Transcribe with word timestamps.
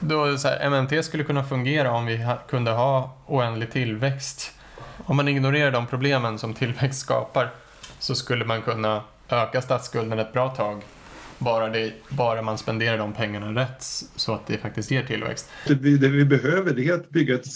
Då, 0.00 0.38
så 0.38 0.48
här, 0.48 0.70
MMT 0.70 1.04
skulle 1.04 1.24
kunna 1.24 1.44
fungera 1.44 1.92
om 1.92 2.06
vi 2.06 2.26
kunde 2.48 2.70
ha 2.70 3.16
oändlig 3.26 3.70
tillväxt. 3.70 4.52
Om 4.96 5.16
man 5.16 5.28
ignorerar 5.28 5.70
de 5.70 5.86
problemen 5.86 6.38
som 6.38 6.54
tillväxt 6.54 7.00
skapar 7.00 7.50
så 7.98 8.14
skulle 8.14 8.44
man 8.44 8.62
kunna 8.62 9.02
öka 9.28 9.62
statsskulden 9.62 10.18
ett 10.18 10.32
bra 10.32 10.48
tag. 10.48 10.82
Bara, 11.38 11.68
det, 11.68 11.92
bara 12.08 12.42
man 12.42 12.58
spenderar 12.58 12.98
de 12.98 13.12
pengarna 13.12 13.60
rätt 13.62 13.82
så 14.16 14.34
att 14.34 14.46
det 14.46 14.58
faktiskt 14.58 14.90
ger 14.90 15.02
tillväxt. 15.02 15.50
Det 15.66 15.74
vi, 15.74 15.96
det 15.96 16.08
vi 16.08 16.24
behöver 16.24 16.78
är 16.78 16.92
att 16.92 17.10
bygga 17.10 17.34
ett, 17.34 17.46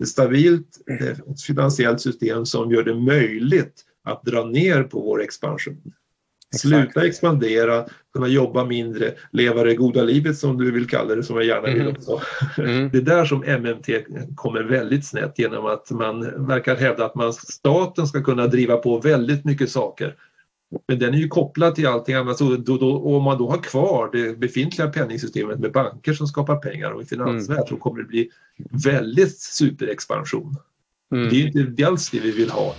ett 0.00 0.08
stabilt 0.08 0.68
eh, 0.90 1.08
ett 1.08 1.42
finansiellt 1.46 2.00
system 2.00 2.46
som 2.46 2.70
gör 2.70 2.82
det 2.82 2.94
möjligt 2.94 3.84
att 4.04 4.22
dra 4.22 4.44
ner 4.44 4.82
på 4.82 5.00
vår 5.00 5.22
expansion. 5.22 5.92
Sluta 6.58 7.06
expandera, 7.06 7.84
kunna 8.12 8.28
jobba 8.28 8.64
mindre, 8.64 9.14
leva 9.30 9.64
det 9.64 9.74
goda 9.74 10.02
livet 10.02 10.38
som 10.38 10.58
du 10.58 10.70
vill 10.72 10.88
kalla 10.88 11.14
det, 11.14 11.22
som 11.22 11.36
jag 11.36 11.44
gärna 11.44 11.66
vill 11.66 11.80
Mm. 11.80 11.92
också. 11.92 12.20
Mm. 12.58 12.90
Det 12.90 12.98
är 12.98 13.02
där 13.02 13.24
som 13.24 13.44
MMT 13.44 14.04
kommer 14.34 14.62
väldigt 14.62 15.06
snett 15.06 15.38
genom 15.38 15.66
att 15.66 15.90
man 15.90 16.46
verkar 16.46 16.76
hävda 16.76 17.04
att 17.04 17.14
man, 17.14 17.32
staten 17.32 18.06
ska 18.06 18.22
kunna 18.22 18.46
driva 18.46 18.76
på 18.76 18.98
väldigt 18.98 19.44
mycket 19.44 19.70
saker. 19.70 20.14
Men 20.88 20.98
den 20.98 21.14
är 21.14 21.18
ju 21.18 21.28
kopplad 21.28 21.74
till 21.74 21.86
allting 21.86 22.14
annat. 22.14 22.38
Så 22.38 22.56
då, 22.56 22.76
då, 22.76 22.90
och 22.92 23.16
om 23.16 23.22
man 23.22 23.38
då 23.38 23.50
har 23.50 23.58
kvar 23.58 24.10
det 24.12 24.38
befintliga 24.38 24.88
penningsystemet 24.88 25.58
med 25.58 25.72
banker 25.72 26.12
som 26.12 26.26
skapar 26.26 26.56
pengar 26.56 26.90
och 26.90 27.04
finansvärld 27.04 27.68
så 27.68 27.76
kommer 27.76 27.98
det 27.98 28.08
bli 28.08 28.30
väldigt 28.84 29.40
superexpansion. 29.40 30.56
Mm. 31.14 31.28
Det 31.28 31.42
är 31.42 31.58
inte 31.58 31.86
alls 31.86 32.10
det 32.10 32.20
vi 32.20 32.30
vill 32.30 32.50
ha. 32.50 32.74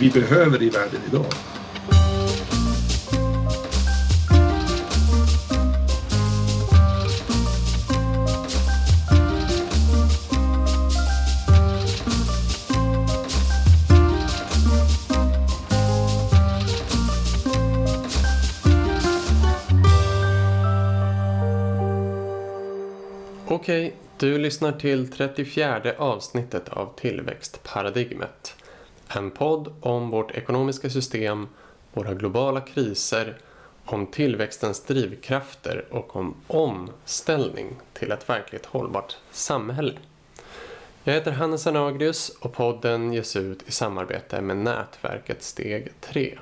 Vi 0.00 0.10
behöver 0.10 0.62
i 0.62 0.68
världen 0.68 1.00
idag. 1.12 1.26
Okej, 23.70 23.94
du 24.18 24.38
lyssnar 24.38 24.72
till 24.72 25.12
34 25.12 25.92
avsnittet 25.98 26.68
av 26.68 26.94
Tillväxtparadigmet. 26.96 28.56
En 29.08 29.30
podd 29.30 29.72
om 29.80 30.10
vårt 30.10 30.30
ekonomiska 30.30 30.90
system, 30.90 31.48
våra 31.92 32.14
globala 32.14 32.60
kriser, 32.60 33.38
om 33.84 34.06
tillväxtens 34.06 34.84
drivkrafter 34.84 35.84
och 35.90 36.16
om 36.16 36.34
omställning 36.46 37.76
till 37.92 38.12
ett 38.12 38.28
verkligt 38.28 38.66
hållbart 38.66 39.16
samhälle. 39.30 39.94
Jag 41.04 41.14
heter 41.14 41.32
Hannes 41.32 41.66
Anagrius 41.66 42.28
och 42.40 42.52
podden 42.52 43.12
ges 43.12 43.36
ut 43.36 43.68
i 43.68 43.72
samarbete 43.72 44.40
med 44.40 44.56
nätverket 44.56 45.42
Steg 45.42 45.92
3. 46.00 46.38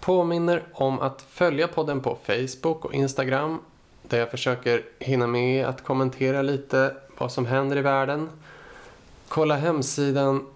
Påminner 0.00 0.62
om 0.72 1.00
att 1.00 1.22
följa 1.22 1.68
podden 1.68 2.00
på 2.00 2.18
Facebook 2.26 2.84
och 2.84 2.94
Instagram 2.94 3.58
där 4.12 4.18
jag 4.18 4.30
försöker 4.30 4.82
hinna 4.98 5.26
med 5.26 5.66
att 5.66 5.84
kommentera 5.84 6.42
lite 6.42 6.94
vad 7.18 7.32
som 7.32 7.46
händer 7.46 7.76
i 7.76 7.80
världen. 7.80 8.28
Kolla 9.28 9.56
hemsidan 9.56 10.46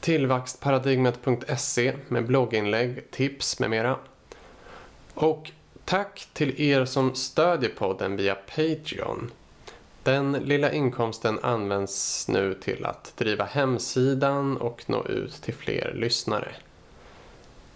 tillväxtparadigmet.se 0.00 1.94
med 2.08 2.26
blogginlägg, 2.26 3.10
tips 3.10 3.58
med 3.58 3.70
mera. 3.70 3.96
Och 5.14 5.50
tack 5.84 6.28
till 6.32 6.60
er 6.60 6.84
som 6.84 7.14
stödjer 7.14 7.70
podden 7.70 8.16
via 8.16 8.34
Patreon. 8.34 9.30
Den 10.02 10.32
lilla 10.32 10.72
inkomsten 10.72 11.38
används 11.42 12.28
nu 12.28 12.54
till 12.54 12.84
att 12.84 13.12
driva 13.16 13.44
hemsidan 13.44 14.56
och 14.56 14.84
nå 14.86 15.06
ut 15.06 15.42
till 15.42 15.54
fler 15.54 15.92
lyssnare. 15.94 16.48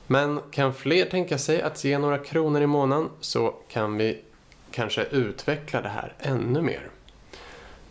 Men 0.07 0.41
kan 0.51 0.75
fler 0.75 1.05
tänka 1.05 1.39
sig 1.39 1.63
att 1.63 1.85
ge 1.85 1.99
några 1.99 2.19
kronor 2.19 2.63
i 2.63 2.67
månaden 2.67 3.09
så 3.21 3.55
kan 3.69 3.97
vi 3.97 4.23
kanske 4.71 5.05
utveckla 5.05 5.81
det 5.81 5.89
här 5.89 6.15
ännu 6.19 6.63
mer. 6.63 6.91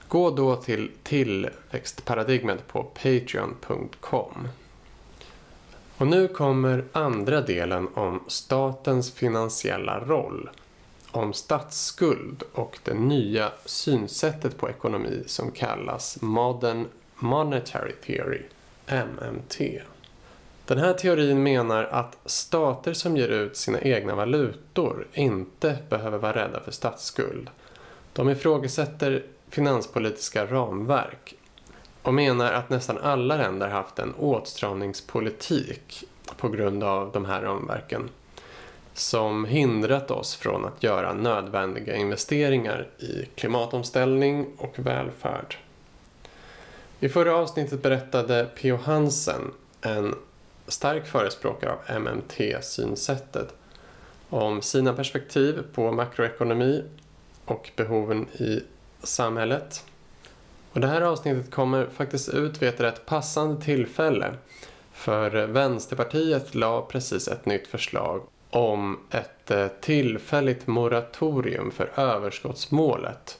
Gå 0.07 0.31
då 0.31 0.55
till 0.55 0.91
tillväxtparadigmet 1.03 2.67
på 2.67 2.83
patreon.com. 2.83 4.47
Och 5.97 6.07
nu 6.07 6.27
kommer 6.27 6.83
andra 6.91 7.41
delen 7.41 7.87
om 7.93 8.23
statens 8.27 9.11
finansiella 9.11 9.99
roll. 9.99 10.49
Om 11.11 11.33
statsskuld 11.33 12.43
och 12.53 12.79
det 12.83 12.93
nya 12.93 13.51
synsättet 13.65 14.57
på 14.57 14.69
ekonomi 14.69 15.23
som 15.25 15.51
kallas 15.51 16.21
Modern 16.21 16.85
Monetary 17.15 17.93
Theory, 18.05 18.41
MMT. 18.87 19.81
Den 20.67 20.77
här 20.77 20.93
teorin 20.93 21.43
menar 21.43 21.83
att 21.83 22.17
stater 22.25 22.93
som 22.93 23.17
ger 23.17 23.27
ut 23.27 23.57
sina 23.57 23.81
egna 23.81 24.15
valutor 24.15 25.07
inte 25.13 25.77
behöver 25.89 26.17
vara 26.17 26.35
rädda 26.35 26.59
för 26.59 26.71
statsskuld. 26.71 27.49
De 28.13 28.29
ifrågasätter 28.29 29.23
finanspolitiska 29.49 30.45
ramverk 30.45 31.35
och 32.01 32.13
menar 32.13 32.53
att 32.53 32.69
nästan 32.69 32.97
alla 32.97 33.37
länder 33.37 33.67
haft 33.67 33.99
en 33.99 34.13
åtstramningspolitik 34.13 36.03
på 36.37 36.49
grund 36.49 36.83
av 36.83 37.11
de 37.11 37.25
här 37.25 37.41
ramverken 37.41 38.09
som 38.93 39.45
hindrat 39.45 40.11
oss 40.11 40.35
från 40.35 40.65
att 40.65 40.83
göra 40.83 41.13
nödvändiga 41.13 41.95
investeringar 41.95 42.87
i 42.97 43.25
klimatomställning 43.35 44.47
och 44.57 44.79
välfärd. 44.79 45.57
I 46.99 47.09
förra 47.09 47.35
avsnittet 47.35 47.81
berättade 47.81 48.47
P.O. 48.55 48.79
Hansen, 48.83 49.51
en 49.81 50.15
stark 50.67 51.07
förespråkare 51.07 51.71
av 51.71 52.01
MMT-synsättet 52.01 53.53
om 54.29 54.61
sina 54.61 54.93
perspektiv 54.93 55.63
på 55.73 55.91
makroekonomi 55.91 56.83
och 57.45 57.71
behoven 57.75 58.27
i 58.29 58.63
samhället. 59.03 59.83
Och 60.71 60.79
det 60.79 60.87
här 60.87 61.01
avsnittet 61.01 61.51
kommer 61.51 61.85
faktiskt 61.85 62.29
ut 62.29 62.61
vid 62.61 62.69
ett 62.69 62.79
rätt 62.79 63.05
passande 63.05 63.61
tillfälle 63.61 64.33
för 64.97 65.47
Vänsterpartiet 65.47 66.55
la 66.55 66.81
precis 66.81 67.27
ett 67.27 67.45
nytt 67.45 67.67
förslag 67.67 68.21
om 68.49 68.99
ett 69.11 69.51
eh, 69.51 69.67
tillfälligt 69.67 70.67
moratorium 70.67 71.71
för 71.71 71.91
överskottsmålet. 71.95 73.39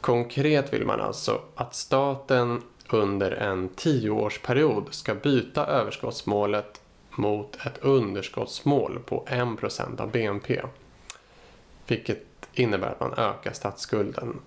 Konkret 0.00 0.72
vill 0.72 0.86
man 0.86 1.00
alltså 1.00 1.40
att 1.54 1.74
staten 1.74 2.62
under 2.90 3.30
en 3.30 3.68
tioårsperiod 3.68 4.86
ska 4.90 5.14
byta 5.14 5.66
överskottsmålet 5.66 6.80
mot 7.10 7.66
ett 7.66 7.78
underskottsmål 7.78 8.98
på 9.06 9.24
1% 9.28 10.00
av 10.00 10.10
BNP. 10.10 10.60
Vilket 11.86 12.26
innebär 12.54 12.88
att 12.88 13.00
man 13.00 13.14
ökar 13.16 13.52
statsskulden. 13.52 14.40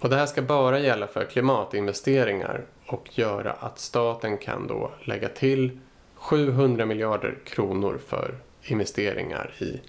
Och 0.00 0.10
det 0.10 0.16
här 0.16 0.26
ska 0.26 0.42
bara 0.42 0.78
gälla 0.78 1.06
för 1.06 1.24
klimatinvesteringar 1.24 2.64
och 2.86 3.18
göra 3.18 3.52
att 3.52 3.78
staten 3.78 4.38
kan 4.38 4.66
då 4.66 4.90
lägga 5.04 5.28
till 5.28 5.78
700 6.14 6.86
miljarder 6.86 7.38
kronor 7.44 8.00
för 8.06 8.34
investeringar 8.62 9.54
i 9.58 9.80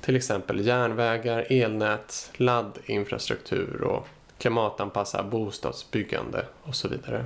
till 0.00 0.16
exempel 0.16 0.66
järnvägar, 0.66 1.46
elnät, 1.50 2.30
laddinfrastruktur 2.36 3.82
och 3.82 4.06
klimatanpassa 4.40 5.22
bostadsbyggande 5.22 6.44
och 6.62 6.74
så 6.74 6.88
vidare. 6.88 7.24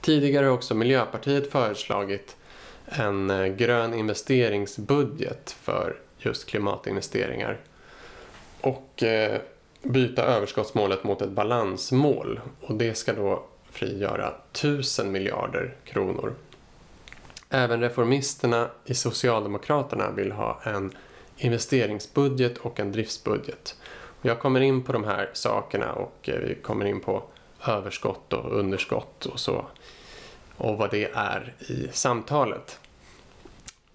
Tidigare 0.00 0.46
har 0.46 0.52
också 0.52 0.74
Miljöpartiet 0.74 1.52
föreslagit 1.52 2.36
en 2.84 3.30
eh, 3.30 3.46
grön 3.46 3.94
investeringsbudget 3.94 5.56
för 5.62 5.96
just 6.18 6.46
klimatinvesteringar 6.46 7.58
och 8.60 9.02
eh, 9.02 9.40
byta 9.82 10.22
överskottsmålet 10.22 11.04
mot 11.04 11.22
ett 11.22 11.30
balansmål 11.30 12.40
och 12.60 12.74
det 12.74 12.94
ska 12.94 13.12
då 13.12 13.44
frigöra 13.70 14.34
1000 14.52 15.12
miljarder 15.12 15.74
kronor. 15.84 16.34
Även 17.50 17.80
reformisterna 17.80 18.70
i 18.84 18.94
Socialdemokraterna 18.94 20.10
vill 20.10 20.32
ha 20.32 20.60
en 20.64 20.92
investeringsbudget 21.36 22.58
och 22.58 22.80
en 22.80 22.92
driftsbudget. 22.92 23.76
Jag 24.22 24.38
kommer 24.38 24.60
in 24.60 24.82
på 24.82 24.92
de 24.92 25.04
här 25.04 25.30
sakerna 25.32 25.92
och 25.92 26.28
eh, 26.28 26.38
vi 26.38 26.54
kommer 26.54 26.84
in 26.84 27.00
på 27.00 27.22
överskott 27.66 28.32
och 28.32 28.58
underskott 28.58 29.26
och 29.26 29.40
så 29.40 29.64
och 30.56 30.78
vad 30.78 30.90
det 30.90 31.10
är 31.14 31.54
i 31.58 31.88
samtalet. 31.92 32.80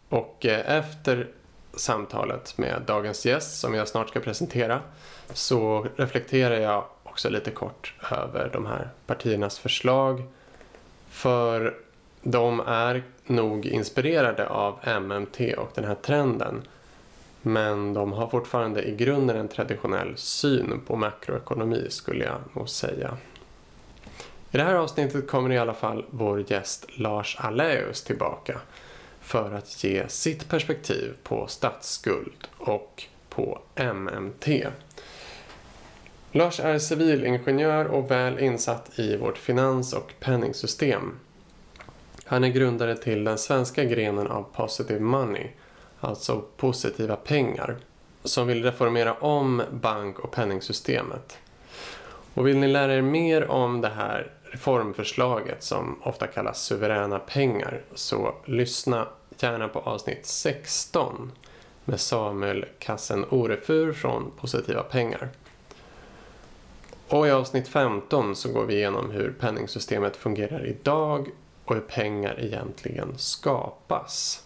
Och 0.10 0.46
eh, 0.46 0.78
efter 0.78 1.28
samtalet 1.74 2.58
med 2.58 2.82
dagens 2.88 3.26
gäst 3.26 3.60
som 3.60 3.74
jag 3.74 3.88
snart 3.88 4.10
ska 4.10 4.20
presentera 4.20 4.82
så 5.34 5.88
reflekterar 5.96 6.60
jag 6.60 6.86
också 7.04 7.30
lite 7.30 7.52
kort 7.52 7.94
över 8.12 8.50
de 8.54 8.66
här 8.66 8.90
partiernas 9.06 9.60
förslag. 9.60 10.24
För 11.10 11.76
de 12.22 12.60
är 12.60 13.04
nog 13.26 13.66
inspirerade 13.66 14.48
av 14.48 14.80
MMT 15.02 15.54
och 15.58 15.72
den 15.76 15.84
här 15.84 15.96
trenden. 15.96 16.62
Men 17.48 17.94
de 17.94 18.14
har 18.14 18.28
fortfarande 18.28 18.84
i 18.84 18.96
grunden 18.96 19.38
en 19.38 19.48
traditionell 19.48 20.18
syn 20.18 20.82
på 20.88 20.96
makroekonomi 20.96 21.86
skulle 21.90 22.26
jag 22.26 22.40
nog 22.54 22.70
säga. 22.70 23.18
I 24.52 24.58
det 24.58 24.64
här 24.64 24.76
avsnittet 24.76 25.28
kommer 25.28 25.52
i 25.52 25.58
alla 25.58 25.74
fall 25.74 26.06
vår 26.10 26.52
gäst 26.52 26.86
Lars 26.96 27.38
Alläus 27.40 28.04
tillbaka 28.04 28.60
för 29.22 29.52
att 29.52 29.84
ge 29.84 30.08
sitt 30.08 30.50
perspektiv 30.50 31.14
på 31.24 31.48
statsskuld 31.48 32.48
och 32.58 33.04
på 33.30 33.60
MMT. 33.76 34.68
Lars 36.32 36.60
är 36.60 36.80
civilingenjör 36.80 37.86
och 37.86 38.12
väl 38.12 38.40
insatt 38.40 39.00
i 39.00 39.18
vårt 39.18 39.38
finans 39.38 39.94
och 39.94 40.14
penningsystem. 40.20 41.20
Han 42.26 42.44
är 42.44 42.50
grundare 42.50 42.96
till 42.98 43.24
den 43.24 43.38
svenska 43.38 43.84
grenen 43.84 44.28
av 44.28 44.44
Positive 44.56 45.00
Money, 45.00 45.48
alltså 46.00 46.44
positiva 46.58 47.16
pengar, 47.16 47.78
som 48.24 48.48
vill 48.48 48.64
reformera 48.64 49.14
om 49.14 49.62
bank 49.72 50.20
och 50.20 50.32
penningsystemet. 50.32 51.38
Och 52.34 52.48
vill 52.48 52.58
ni 52.58 52.68
lära 52.68 52.94
er 52.94 53.02
mer 53.02 53.52
om 53.52 53.82
det 53.82 53.90
här 53.90 54.32
reformförslaget 54.44 55.64
som 55.64 56.00
ofta 56.04 56.28
kallas 56.28 56.62
suveräna 56.62 57.20
pengar 57.20 57.82
så 57.96 58.36
lyssna 58.46 59.08
gärna 59.40 59.68
på 59.68 59.80
avsnitt 59.80 60.26
16 60.26 61.32
med 61.86 62.00
Samuel 62.00 62.66
Kassen 62.80 63.26
Orefur 63.30 63.94
från 63.94 64.32
Positiva 64.40 64.84
pengar. 64.84 65.30
Och 67.08 67.28
i 67.28 67.32
avsnitt 67.32 67.68
15 67.68 68.36
så 68.36 68.52
går 68.52 68.66
vi 68.66 68.76
igenom 68.76 69.12
hur 69.12 69.32
penningsystemet 69.40 70.18
fungerar 70.18 70.66
idag 70.66 71.30
och 71.66 71.76
hur 71.76 71.82
pengar 71.82 72.40
egentligen 72.40 73.18
skapas. 73.18 74.45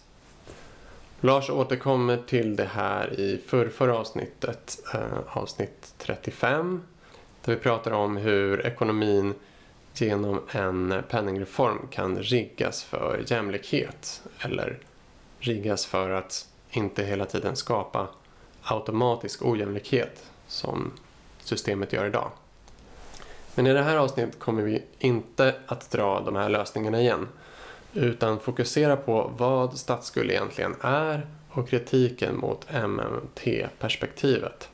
Lars 1.22 1.50
återkommer 1.50 2.16
till 2.16 2.56
det 2.56 2.64
här 2.64 3.20
i 3.20 3.40
förrförra 3.46 3.98
avsnittet, 3.98 4.78
eh, 4.94 5.18
avsnitt 5.26 5.94
35, 5.98 6.82
där 7.44 7.54
vi 7.54 7.58
pratar 7.58 7.90
om 7.90 8.16
hur 8.16 8.66
ekonomin 8.66 9.34
genom 9.94 10.40
en 10.50 11.02
penningreform 11.08 11.88
kan 11.90 12.18
riggas 12.18 12.84
för 12.84 13.24
jämlikhet 13.26 14.22
eller 14.38 14.78
riggas 15.38 15.86
för 15.86 16.10
att 16.10 16.46
inte 16.70 17.04
hela 17.04 17.24
tiden 17.24 17.56
skapa 17.56 18.08
automatisk 18.62 19.44
ojämlikhet 19.44 20.24
som 20.46 20.92
systemet 21.38 21.92
gör 21.92 22.06
idag. 22.06 22.30
Men 23.54 23.66
i 23.66 23.72
det 23.72 23.82
här 23.82 23.96
avsnittet 23.96 24.38
kommer 24.38 24.62
vi 24.62 24.82
inte 24.98 25.54
att 25.66 25.90
dra 25.90 26.20
de 26.20 26.36
här 26.36 26.48
lösningarna 26.48 27.00
igen 27.00 27.28
utan 27.94 28.40
fokusera 28.40 28.96
på 28.96 29.32
vad 29.36 29.78
statsskuld 29.78 30.30
egentligen 30.30 30.74
är 30.80 31.26
och 31.50 31.68
kritiken 31.68 32.36
mot 32.36 32.66
MMT-perspektivet. 32.72 34.68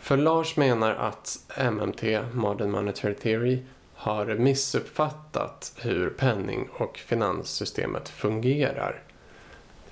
För 0.00 0.16
Lars 0.16 0.56
menar 0.56 0.94
att 0.94 1.38
MMT, 1.70 2.02
Modern 2.32 2.70
Monetary 2.70 3.14
Theory, 3.14 3.62
har 3.94 4.26
missuppfattat 4.26 5.72
hur 5.78 6.10
penning 6.10 6.68
och 6.72 6.98
finanssystemet 6.98 8.08
fungerar. 8.08 9.02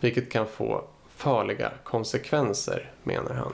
Vilket 0.00 0.32
kan 0.32 0.46
få 0.46 0.84
farliga 1.16 1.72
konsekvenser, 1.84 2.90
menar 3.02 3.34
han. 3.34 3.52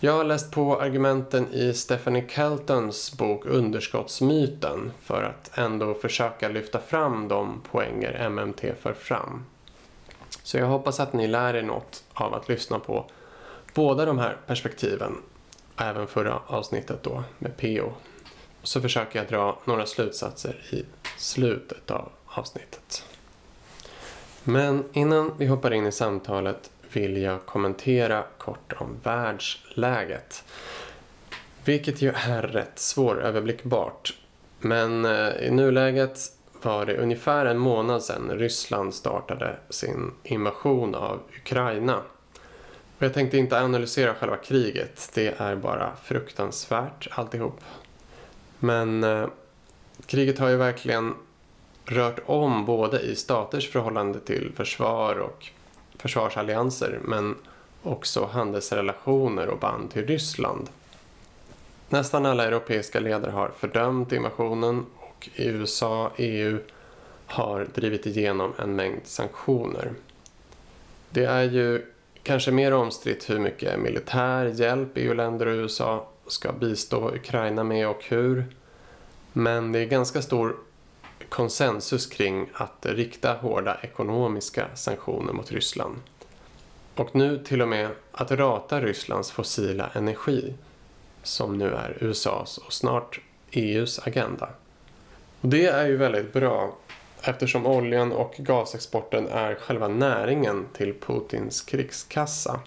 Jag 0.00 0.12
har 0.12 0.24
läst 0.24 0.50
på 0.50 0.80
argumenten 0.80 1.52
i 1.52 1.74
Stephanie 1.74 2.28
Keltons 2.28 3.16
bok 3.16 3.46
Underskottsmyten 3.46 4.92
för 5.02 5.22
att 5.22 5.58
ändå 5.58 5.94
försöka 5.94 6.48
lyfta 6.48 6.78
fram 6.80 7.28
de 7.28 7.60
poänger 7.70 8.28
MMT 8.28 8.60
för 8.80 8.92
fram. 8.92 9.44
Så 10.42 10.56
jag 10.58 10.66
hoppas 10.66 11.00
att 11.00 11.12
ni 11.12 11.26
lär 11.26 11.54
er 11.54 11.62
något 11.62 12.04
av 12.14 12.34
att 12.34 12.48
lyssna 12.48 12.78
på 12.78 13.10
båda 13.74 14.04
de 14.04 14.18
här 14.18 14.36
perspektiven, 14.46 15.16
även 15.76 16.06
förra 16.06 16.40
avsnittet 16.46 17.02
då 17.02 17.24
med 17.38 17.56
PO. 17.56 17.92
Så 18.62 18.80
försöker 18.80 19.18
jag 19.18 19.28
dra 19.28 19.58
några 19.64 19.86
slutsatser 19.86 20.56
i 20.70 20.84
slutet 21.16 21.90
av 21.90 22.08
avsnittet. 22.26 23.04
Men 24.44 24.84
innan 24.92 25.32
vi 25.38 25.46
hoppar 25.46 25.72
in 25.72 25.86
i 25.86 25.92
samtalet 25.92 26.70
vill 26.92 27.22
jag 27.22 27.46
kommentera 27.46 28.24
kort 28.38 28.72
om 28.76 28.96
världsläget. 29.02 30.44
Vilket 31.64 32.02
ju 32.02 32.08
är 32.08 32.42
rätt 32.42 32.78
svåröverblickbart. 32.78 34.14
Men 34.60 35.04
eh, 35.04 35.28
i 35.28 35.50
nuläget 35.50 36.18
var 36.62 36.86
det 36.86 36.96
ungefär 36.96 37.46
en 37.46 37.58
månad 37.58 38.02
sedan 38.02 38.30
Ryssland 38.30 38.94
startade 38.94 39.56
sin 39.70 40.12
invasion 40.22 40.94
av 40.94 41.20
Ukraina. 41.36 41.96
Och 42.98 43.04
jag 43.04 43.14
tänkte 43.14 43.38
inte 43.38 43.60
analysera 43.60 44.14
själva 44.14 44.36
kriget, 44.36 45.10
det 45.14 45.34
är 45.40 45.56
bara 45.56 45.96
fruktansvärt 46.04 47.08
alltihop. 47.10 47.60
Men 48.58 49.04
eh, 49.04 49.28
kriget 50.06 50.38
har 50.38 50.48
ju 50.48 50.56
verkligen 50.56 51.14
rört 51.84 52.18
om 52.26 52.64
både 52.64 53.00
i 53.00 53.16
staters 53.16 53.70
förhållande 53.70 54.20
till 54.20 54.52
försvar 54.56 55.18
och 55.18 55.46
försvarsallianser 55.98 56.98
men 57.02 57.36
också 57.82 58.24
handelsrelationer 58.24 59.48
och 59.48 59.58
band 59.58 59.90
till 59.90 60.06
Ryssland. 60.06 60.68
Nästan 61.88 62.26
alla 62.26 62.44
europeiska 62.44 63.00
ledare 63.00 63.30
har 63.30 63.50
fördömt 63.58 64.12
invasionen 64.12 64.86
och 64.96 65.28
USA, 65.36 66.10
EU 66.16 66.58
har 67.26 67.66
drivit 67.74 68.06
igenom 68.06 68.52
en 68.58 68.76
mängd 68.76 69.00
sanktioner. 69.04 69.92
Det 71.10 71.24
är 71.24 71.42
ju 71.42 71.86
kanske 72.22 72.50
mer 72.50 72.72
omstritt 72.72 73.30
hur 73.30 73.38
mycket 73.38 73.80
militär 73.80 74.46
hjälp 74.46 74.88
EU-länder 74.94 75.46
och 75.46 75.54
USA 75.54 76.08
ska 76.26 76.52
bistå 76.52 77.14
Ukraina 77.14 77.64
med 77.64 77.88
och 77.88 78.04
hur. 78.08 78.44
Men 79.32 79.72
det 79.72 79.78
är 79.78 79.86
ganska 79.86 80.22
stor 80.22 80.56
konsensus 81.28 82.06
kring 82.06 82.50
att 82.52 82.86
rikta 82.86 83.34
hårda 83.34 83.78
ekonomiska 83.82 84.66
sanktioner 84.74 85.32
mot 85.32 85.52
Ryssland. 85.52 85.96
Och 86.94 87.14
nu 87.14 87.44
till 87.44 87.62
och 87.62 87.68
med 87.68 87.90
att 88.12 88.30
rata 88.30 88.80
Rysslands 88.80 89.30
fossila 89.30 89.90
energi 89.94 90.54
som 91.22 91.58
nu 91.58 91.74
är 91.74 91.96
USAs 92.00 92.58
och 92.58 92.72
snart 92.72 93.20
EUs 93.50 93.98
agenda. 93.98 94.48
Och 95.40 95.48
det 95.48 95.66
är 95.66 95.86
ju 95.86 95.96
väldigt 95.96 96.32
bra 96.32 96.76
eftersom 97.22 97.66
oljan 97.66 98.12
och 98.12 98.34
gasexporten 98.38 99.28
är 99.28 99.54
själva 99.54 99.88
näringen 99.88 100.66
till 100.72 100.94
Putins 101.00 101.62
krigskassa. 101.62 102.60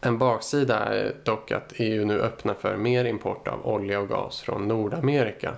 En 0.00 0.18
baksida 0.18 0.78
är 0.78 1.14
dock 1.24 1.50
att 1.50 1.72
EU 1.76 2.04
nu 2.04 2.20
öppnar 2.20 2.54
för 2.54 2.76
mer 2.76 3.04
import 3.04 3.48
av 3.48 3.66
olja 3.66 4.00
och 4.00 4.08
gas 4.08 4.40
från 4.40 4.68
Nordamerika 4.68 5.54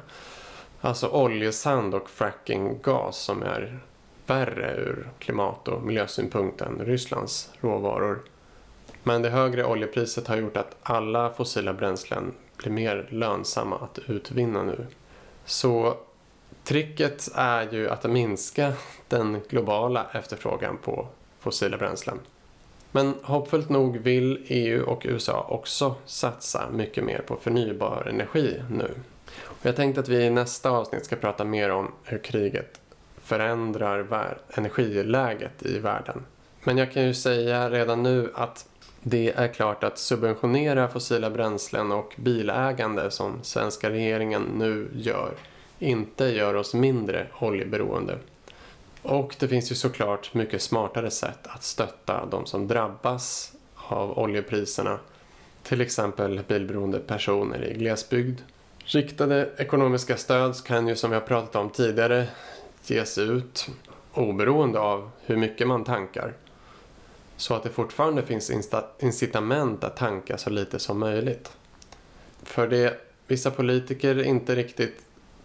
Alltså 0.80 1.08
oljesand 1.08 1.94
och 1.94 2.10
frackinggas 2.10 3.18
som 3.18 3.42
är 3.42 3.78
värre 4.26 4.74
ur 4.76 5.08
klimat 5.18 5.68
och 5.68 5.82
miljösynpunkt 5.82 6.60
än 6.60 6.78
Rysslands 6.78 7.50
råvaror. 7.60 8.22
Men 9.02 9.22
det 9.22 9.30
högre 9.30 9.64
oljepriset 9.64 10.28
har 10.28 10.36
gjort 10.36 10.56
att 10.56 10.76
alla 10.82 11.30
fossila 11.30 11.72
bränslen 11.72 12.32
blir 12.56 12.72
mer 12.72 13.06
lönsamma 13.10 13.76
att 13.76 13.98
utvinna 14.06 14.62
nu. 14.62 14.86
Så 15.44 15.96
tricket 16.64 17.28
är 17.34 17.72
ju 17.72 17.88
att 17.88 18.10
minska 18.10 18.72
den 19.08 19.40
globala 19.48 20.06
efterfrågan 20.12 20.78
på 20.84 21.06
fossila 21.40 21.76
bränslen. 21.76 22.18
Men 22.92 23.14
hoppfullt 23.22 23.68
nog 23.68 23.96
vill 23.96 24.44
EU 24.48 24.84
och 24.84 25.02
USA 25.08 25.46
också 25.48 25.94
satsa 26.04 26.70
mycket 26.70 27.04
mer 27.04 27.18
på 27.26 27.36
förnybar 27.36 28.06
energi 28.10 28.62
nu. 28.70 28.94
Jag 29.62 29.76
tänkte 29.76 30.00
att 30.00 30.08
vi 30.08 30.24
i 30.24 30.30
nästa 30.30 30.70
avsnitt 30.70 31.04
ska 31.04 31.16
prata 31.16 31.44
mer 31.44 31.70
om 31.70 31.92
hur 32.04 32.18
kriget 32.18 32.80
förändrar 33.22 34.38
energiläget 34.54 35.66
i 35.66 35.78
världen. 35.78 36.24
Men 36.64 36.78
jag 36.78 36.92
kan 36.92 37.04
ju 37.04 37.14
säga 37.14 37.70
redan 37.70 38.02
nu 38.02 38.30
att 38.34 38.68
det 39.02 39.32
är 39.36 39.48
klart 39.48 39.84
att 39.84 39.98
subventionera 39.98 40.88
fossila 40.88 41.30
bränslen 41.30 41.92
och 41.92 42.14
bilägande 42.16 43.10
som 43.10 43.42
svenska 43.42 43.90
regeringen 43.90 44.42
nu 44.42 44.88
gör 44.94 45.34
inte 45.78 46.24
gör 46.24 46.54
oss 46.54 46.74
mindre 46.74 47.26
oljeberoende. 47.38 48.18
Och 49.02 49.36
det 49.38 49.48
finns 49.48 49.70
ju 49.70 49.74
såklart 49.74 50.34
mycket 50.34 50.62
smartare 50.62 51.10
sätt 51.10 51.38
att 51.42 51.62
stötta 51.62 52.26
de 52.30 52.46
som 52.46 52.68
drabbas 52.68 53.52
av 53.74 54.18
oljepriserna. 54.18 54.98
Till 55.62 55.80
exempel 55.80 56.40
bilberoende 56.48 56.98
personer 56.98 57.64
i 57.64 57.74
glesbygd 57.74 58.40
Riktade 58.90 59.50
ekonomiska 59.56 60.16
stöd 60.16 60.64
kan 60.64 60.88
ju 60.88 60.96
som 60.96 61.10
vi 61.10 61.16
har 61.16 61.20
pratat 61.20 61.56
om 61.56 61.70
tidigare 61.70 62.28
ges 62.86 63.18
ut 63.18 63.68
oberoende 64.14 64.78
av 64.78 65.10
hur 65.20 65.36
mycket 65.36 65.68
man 65.68 65.84
tankar. 65.84 66.32
Så 67.36 67.54
att 67.54 67.62
det 67.62 67.68
fortfarande 67.68 68.22
finns 68.22 68.50
incitament 68.98 69.84
att 69.84 69.96
tanka 69.96 70.38
så 70.38 70.50
lite 70.50 70.78
som 70.78 70.98
möjligt. 70.98 71.52
För 72.42 72.68
det 72.68 73.00
vissa 73.26 73.50
politiker 73.50 74.22
inte 74.22 74.54
riktigt 74.54 75.04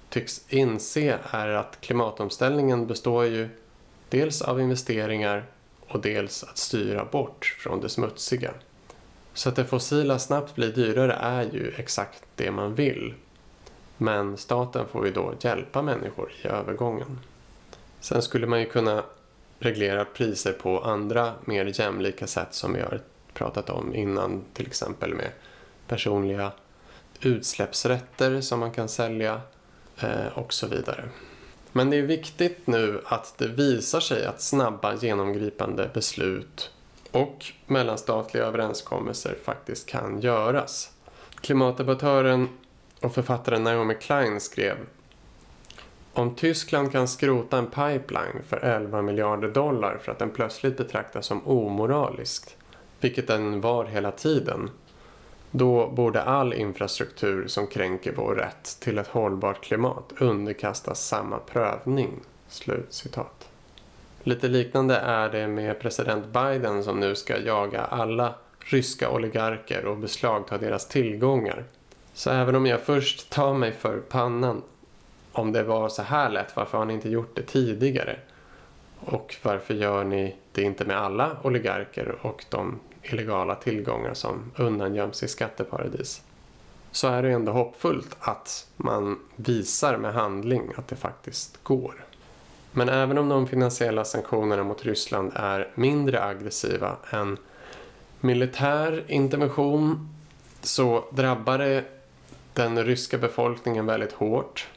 tycks 0.09 0.41
inse 0.49 1.19
är 1.31 1.47
att 1.47 1.81
klimatomställningen 1.81 2.87
består 2.87 3.25
ju 3.25 3.49
dels 4.09 4.41
av 4.41 4.61
investeringar 4.61 5.45
och 5.87 6.01
dels 6.01 6.43
att 6.43 6.57
styra 6.57 7.05
bort 7.05 7.57
från 7.59 7.81
det 7.81 7.89
smutsiga. 7.89 8.53
Så 9.33 9.49
att 9.49 9.55
det 9.55 9.65
fossila 9.65 10.19
snabbt 10.19 10.55
blir 10.55 10.71
dyrare 10.71 11.13
är 11.13 11.43
ju 11.43 11.73
exakt 11.77 12.23
det 12.35 12.51
man 12.51 12.75
vill. 12.75 13.13
Men 13.97 14.37
staten 14.37 14.85
får 14.91 15.05
ju 15.05 15.13
då 15.13 15.33
hjälpa 15.39 15.81
människor 15.81 16.31
i 16.43 16.47
övergången. 16.47 17.19
Sen 17.99 18.21
skulle 18.21 18.47
man 18.47 18.59
ju 18.59 18.65
kunna 18.65 19.03
reglera 19.59 20.05
priser 20.05 20.53
på 20.53 20.79
andra 20.79 21.33
mer 21.45 21.79
jämlika 21.79 22.27
sätt 22.27 22.53
som 22.53 22.73
vi 22.73 22.81
har 22.81 23.01
pratat 23.33 23.69
om 23.69 23.95
innan, 23.95 24.43
till 24.53 24.67
exempel 24.67 25.13
med 25.13 25.29
personliga 25.87 26.51
utsläppsrätter 27.21 28.41
som 28.41 28.59
man 28.59 28.71
kan 28.71 28.89
sälja 28.89 29.41
eh, 29.99 30.27
och 30.33 30.53
så 30.53 30.67
vidare. 30.67 31.09
Men 31.71 31.89
det 31.89 31.97
är 31.97 32.01
viktigt 32.01 32.67
nu 32.67 33.01
att 33.05 33.37
det 33.37 33.47
visar 33.47 33.99
sig 33.99 34.25
att 34.25 34.41
snabba 34.41 34.95
genomgripande 34.95 35.89
beslut 35.93 36.71
och 37.11 37.45
mellanstatliga 37.67 38.43
överenskommelser 38.43 39.35
faktiskt 39.43 39.89
kan 39.89 40.21
göras. 40.21 40.91
Klimatdebattören 41.41 42.49
och 43.03 43.13
författaren 43.13 43.63
Naomi 43.63 43.95
Klein 43.95 44.39
skrev 44.39 44.77
om 46.13 46.35
Tyskland 46.35 46.91
kan 46.91 47.07
skrota 47.07 47.57
en 47.57 47.65
pipeline 47.65 48.41
för 48.47 48.57
11 48.57 49.01
miljarder 49.01 49.47
dollar 49.47 49.97
för 49.97 50.11
att 50.11 50.19
den 50.19 50.29
plötsligt 50.29 50.77
betraktas 50.77 51.25
som 51.25 51.47
omoraliskt, 51.47 52.57
vilket 52.99 53.27
den 53.27 53.61
var 53.61 53.85
hela 53.85 54.11
tiden, 54.11 54.69
då 55.51 55.87
borde 55.87 56.23
all 56.23 56.53
infrastruktur 56.53 57.47
som 57.47 57.67
kränker 57.67 58.13
vår 58.15 58.35
rätt 58.35 58.77
till 58.79 58.97
ett 58.97 59.07
hållbart 59.07 59.63
klimat 59.63 60.13
underkastas 60.17 61.07
samma 61.07 61.39
prövning. 61.39 62.19
Slut 62.47 62.93
citat. 62.93 63.49
Lite 64.23 64.47
liknande 64.47 64.95
är 64.95 65.29
det 65.29 65.47
med 65.47 65.79
president 65.79 66.25
Biden 66.25 66.83
som 66.83 66.99
nu 66.99 67.15
ska 67.15 67.37
jaga 67.37 67.81
alla 67.81 68.35
ryska 68.59 69.09
oligarker 69.09 69.85
och 69.85 69.97
beslagta 69.97 70.57
deras 70.57 70.87
tillgångar. 70.87 71.63
Så 72.13 72.29
även 72.29 72.55
om 72.55 72.65
jag 72.65 72.81
först 72.81 73.29
tar 73.29 73.53
mig 73.53 73.71
för 73.71 73.97
pannan 73.97 74.61
om 75.31 75.51
det 75.51 75.63
var 75.63 75.89
så 75.89 76.01
här 76.01 76.29
lätt, 76.29 76.55
varför 76.55 76.77
har 76.77 76.85
ni 76.85 76.93
inte 76.93 77.09
gjort 77.09 77.35
det 77.35 77.41
tidigare? 77.41 78.19
Och 78.99 79.35
varför 79.43 79.73
gör 79.73 80.03
ni 80.03 80.35
det 80.51 80.61
inte 80.61 80.85
med 80.85 80.97
alla 80.97 81.37
oligarker 81.43 82.15
och 82.21 82.45
de 82.49 82.79
illegala 83.03 83.55
tillgångar 83.55 84.13
som 84.13 84.51
undangöms 84.55 85.23
i 85.23 85.27
skatteparadis? 85.27 86.21
Så 86.91 87.07
är 87.07 87.23
det 87.23 87.31
ändå 87.31 87.51
hoppfullt 87.51 88.17
att 88.19 88.67
man 88.77 89.19
visar 89.35 89.97
med 89.97 90.13
handling 90.13 90.71
att 90.75 90.87
det 90.87 90.95
faktiskt 90.95 91.63
går. 91.63 92.05
Men 92.71 92.89
även 92.89 93.17
om 93.17 93.29
de 93.29 93.47
finansiella 93.47 94.05
sanktionerna 94.05 94.63
mot 94.63 94.85
Ryssland 94.85 95.31
är 95.35 95.71
mindre 95.75 96.23
aggressiva 96.23 96.95
än 97.11 97.37
militär 98.19 99.03
intervention 99.07 100.09
så 100.61 101.05
drabbar 101.11 101.57
det 101.57 101.83
den 102.53 102.85
ryska 102.85 103.17
befolkningen 103.17 103.85
väldigt 103.85 104.11
hårt 104.11 104.67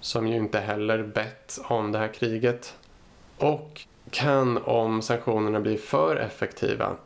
som 0.00 0.26
ju 0.26 0.36
inte 0.36 0.60
heller 0.60 1.02
bett 1.02 1.58
om 1.64 1.92
det 1.92 1.98
här 1.98 2.08
kriget 2.08 2.74
och 3.38 3.80
kan 4.10 4.58
om 4.58 5.02
sanktionerna 5.02 5.60
blir 5.60 5.78
för 5.78 6.16
effektiva 6.16 6.96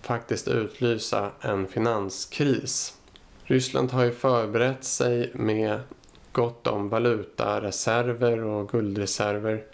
faktiskt 0.00 0.48
utlysa 0.48 1.30
en 1.40 1.66
finanskris. 1.66 2.98
Ryssland 3.44 3.90
har 3.90 4.04
ju 4.04 4.12
förberett 4.12 4.84
sig 4.84 5.30
med 5.34 5.80
gott 6.32 6.66
om 6.66 6.88
valutareserver 6.88 8.44
och 8.44 8.68
guldreserver 8.68 9.64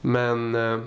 men 0.00 0.54
eh, 0.54 0.80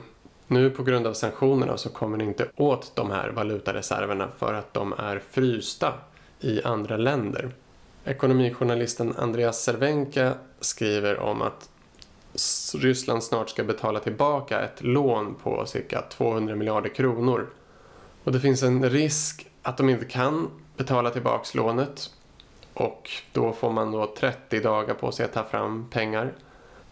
nu 0.47 0.69
på 0.69 0.83
grund 0.83 1.07
av 1.07 1.13
sanktionerna 1.13 1.77
så 1.77 1.89
kommer 1.89 2.17
det 2.17 2.23
inte 2.23 2.47
åt 2.55 2.95
de 2.95 3.11
här 3.11 3.29
valutareserverna 3.29 4.27
för 4.37 4.53
att 4.53 4.73
de 4.73 4.93
är 4.93 5.21
frysta 5.31 5.93
i 6.39 6.61
andra 6.63 6.97
länder. 6.97 7.51
Ekonomijournalisten 8.07 9.13
Andreas 9.17 9.63
Cervenka 9.63 10.33
skriver 10.59 11.19
om 11.19 11.41
att 11.41 11.69
Ryssland 12.75 13.24
snart 13.24 13.50
ska 13.50 13.63
betala 13.63 14.00
tillbaka 14.00 14.62
ett 14.62 14.83
lån 14.83 15.35
på 15.43 15.65
cirka 15.65 16.01
200 16.01 16.55
miljarder 16.55 16.89
kronor. 16.89 17.50
Och 18.24 18.31
det 18.31 18.39
finns 18.39 18.63
en 18.63 18.89
risk 18.89 19.47
att 19.62 19.77
de 19.77 19.89
inte 19.89 20.05
kan 20.05 20.50
betala 20.77 21.09
tillbaka 21.09 21.45
lånet 21.53 22.09
och 22.74 23.09
då 23.31 23.53
får 23.53 23.71
man 23.71 23.91
då 23.91 24.13
30 24.17 24.59
dagar 24.59 24.93
på 24.93 25.12
sig 25.12 25.25
att 25.25 25.33
ta 25.33 25.43
fram 25.43 25.89
pengar. 25.89 26.33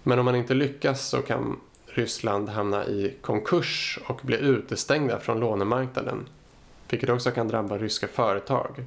Men 0.03 0.19
om 0.19 0.25
man 0.25 0.35
inte 0.35 0.53
lyckas 0.53 1.07
så 1.07 1.21
kan 1.21 1.59
Ryssland 1.85 2.49
hamna 2.49 2.85
i 2.85 3.17
konkurs 3.21 3.99
och 4.07 4.19
bli 4.23 4.37
utestängda 4.37 5.19
från 5.19 5.39
lånemarknaden. 5.39 6.25
Vilket 6.89 7.09
också 7.09 7.31
kan 7.31 7.47
drabba 7.47 7.77
ryska 7.77 8.07
företag 8.07 8.85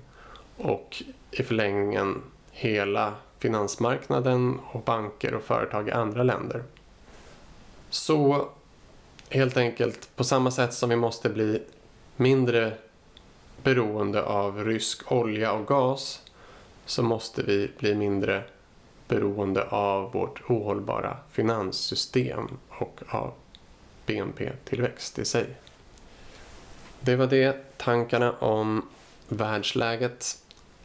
och 0.57 1.03
i 1.41 1.43
förlängningen 1.43 2.23
hela 2.51 3.15
finansmarknaden 3.39 4.61
och 4.73 4.81
banker 4.81 5.35
och 5.35 5.43
företag 5.43 5.89
i 5.89 5.93
andra 5.93 6.23
länder. 6.23 6.63
Så 7.91 8.49
helt 9.31 9.57
enkelt 9.57 10.17
på 10.17 10.25
samma 10.25 10.51
sätt 10.51 10.75
som 10.75 10.91
vi 10.91 10.97
måste 10.97 11.29
bli 11.29 11.63
mindre 12.17 12.73
beroende 13.63 14.23
av 14.23 14.65
rysk 14.65 15.13
olja 15.13 15.53
och 15.53 15.67
gas 15.67 16.23
så 16.85 17.03
måste 17.03 17.43
vi 17.43 17.71
bli 17.79 17.95
mindre 17.95 18.43
beroende 19.09 19.65
av 19.65 20.13
vårt 20.13 20.51
ohållbara 20.51 21.17
finanssystem 21.33 22.49
och 22.69 23.01
av 23.09 23.33
BNP-tillväxt 24.07 25.19
i 25.19 25.25
sig. 25.25 25.47
Det 27.01 27.17
var 27.17 27.27
det, 27.27 27.77
tankarna 27.77 28.33
om 28.33 28.89
världsläget. 29.29 30.39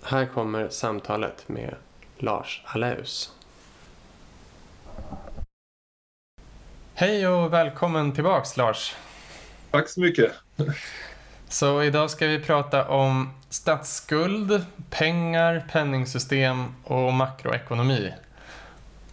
Här 0.04 0.26
kommer 0.26 0.70
samtalet 0.70 1.50
med 1.50 1.76
Lars 2.18 2.62
Aleus. 2.66 3.32
Hej 6.94 7.28
och 7.28 7.54
välkommen 7.54 8.12
tillbaks 8.12 8.58
Lars. 8.58 8.96
Tack 9.72 9.90
så 9.90 10.02
mycket. 10.02 10.32
Så 11.48 11.84
idag 11.84 12.12
ska 12.12 12.28
vi 12.28 12.40
prata 12.40 12.88
om 12.88 13.34
statsskuld, 13.50 14.66
pengar, 14.90 15.66
penningsystem 15.72 16.76
och 16.84 17.14
makroekonomi. 17.14 18.14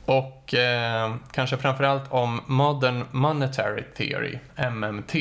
Och 0.05 0.55
eh, 0.55 1.15
kanske 1.33 1.57
framförallt 1.57 2.13
om 2.13 2.41
Modern 2.47 3.05
Monetary 3.11 3.85
Theory, 3.97 4.39
MMT. 4.73 5.15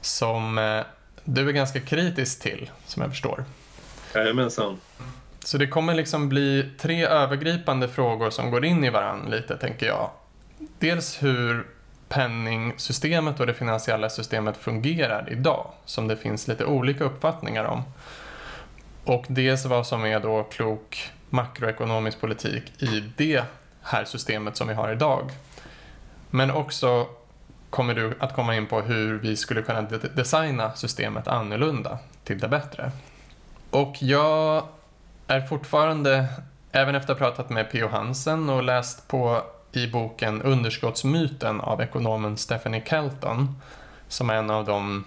Som 0.00 0.58
eh, 0.58 0.82
du 1.24 1.48
är 1.48 1.52
ganska 1.52 1.80
kritisk 1.80 2.42
till, 2.42 2.70
som 2.86 3.02
jag 3.02 3.10
förstår. 3.10 3.44
Jajamensan. 4.20 4.78
Så 5.44 5.58
det 5.58 5.66
kommer 5.66 5.94
liksom 5.94 6.28
bli 6.28 6.70
tre 6.78 7.06
övergripande 7.06 7.88
frågor 7.88 8.30
som 8.30 8.50
går 8.50 8.64
in 8.64 8.84
i 8.84 8.90
varandra 8.90 9.28
lite, 9.28 9.56
tänker 9.56 9.86
jag. 9.86 10.10
Dels 10.78 11.22
hur 11.22 11.66
penningsystemet 12.08 13.40
och 13.40 13.46
det 13.46 13.54
finansiella 13.54 14.10
systemet 14.10 14.56
fungerar 14.56 15.28
idag, 15.30 15.70
som 15.84 16.08
det 16.08 16.16
finns 16.16 16.48
lite 16.48 16.64
olika 16.64 17.04
uppfattningar 17.04 17.64
om. 17.64 17.82
Och 19.04 19.24
dels 19.28 19.64
vad 19.64 19.86
som 19.86 20.04
är 20.04 20.20
då 20.20 20.42
klok 20.42 21.10
makroekonomisk 21.30 22.20
politik 22.20 22.82
i 22.82 23.12
det 23.16 23.44
här 23.82 24.04
systemet 24.04 24.56
som 24.56 24.68
vi 24.68 24.74
har 24.74 24.92
idag. 24.92 25.30
Men 26.30 26.50
också 26.50 27.06
kommer 27.70 27.94
du 27.94 28.14
att 28.20 28.34
komma 28.34 28.56
in 28.56 28.66
på 28.66 28.80
hur 28.80 29.18
vi 29.18 29.36
skulle 29.36 29.62
kunna 29.62 29.82
designa 30.14 30.72
systemet 30.74 31.28
annorlunda 31.28 31.98
till 32.24 32.38
det 32.38 32.48
bättre. 32.48 32.90
Och 33.76 33.96
jag 34.02 34.64
är 35.26 35.40
fortfarande, 35.40 36.26
även 36.72 36.94
efter 36.94 37.12
att 37.12 37.20
ha 37.20 37.26
pratat 37.26 37.50
med 37.50 37.70
P.O. 37.70 37.88
Hansen 37.88 38.50
och 38.50 38.62
läst 38.62 39.08
på 39.08 39.42
i 39.72 39.86
boken 39.86 40.42
Underskottsmyten 40.42 41.60
av 41.60 41.80
ekonomen 41.80 42.36
Stephanie 42.36 42.82
Kelton, 42.86 43.60
som 44.08 44.30
är 44.30 44.34
en 44.34 44.50
av 44.50 44.64
de 44.64 45.04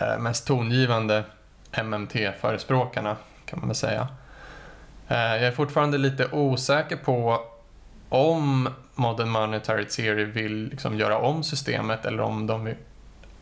eh, 0.00 0.18
mest 0.18 0.46
tongivande 0.46 1.24
MMT-förespråkarna, 1.72 3.16
kan 3.44 3.58
man 3.58 3.68
väl 3.68 3.76
säga. 3.76 4.08
Eh, 5.08 5.18
jag 5.18 5.44
är 5.44 5.52
fortfarande 5.52 5.98
lite 5.98 6.28
osäker 6.32 6.96
på 6.96 7.42
om 8.08 8.68
Modern 8.94 9.28
Monetary 9.28 9.84
Theory 9.84 10.24
vill 10.24 10.68
liksom 10.68 10.98
göra 10.98 11.18
om 11.18 11.42
systemet 11.42 12.06
eller 12.06 12.22
om 12.22 12.46
de 12.46 12.74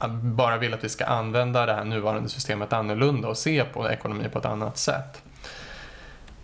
bara 0.07 0.59
vill 0.59 0.75
att 0.75 0.85
vi 0.85 0.89
ska 0.89 1.05
använda 1.05 1.67
det 1.67 1.75
här 1.75 1.85
nuvarande 1.85 2.29
systemet 2.29 2.73
annorlunda 2.73 3.29
och 3.29 3.39
se 3.39 3.65
på 3.65 3.91
ekonomi 3.91 4.29
på 4.33 4.39
ett 4.39 4.45
annat 4.45 4.79
sätt. 4.79 5.23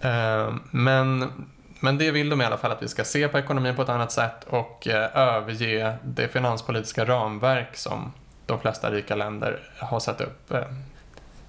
Eh, 0.00 0.54
men, 0.70 1.32
men 1.80 1.98
det 1.98 2.10
vill 2.10 2.28
de 2.28 2.40
i 2.40 2.44
alla 2.44 2.56
fall 2.56 2.72
att 2.72 2.82
vi 2.82 2.88
ska 2.88 3.04
se 3.04 3.28
på 3.28 3.38
ekonomin 3.38 3.76
på 3.76 3.82
ett 3.82 3.88
annat 3.88 4.12
sätt 4.12 4.44
och 4.44 4.88
eh, 4.88 5.16
överge 5.16 5.96
det 6.04 6.28
finanspolitiska 6.28 7.04
ramverk 7.04 7.76
som 7.76 8.12
de 8.46 8.60
flesta 8.60 8.90
rika 8.90 9.14
länder 9.14 9.60
har 9.78 10.00
satt 10.00 10.20
upp. 10.20 10.52
Eh, 10.52 10.64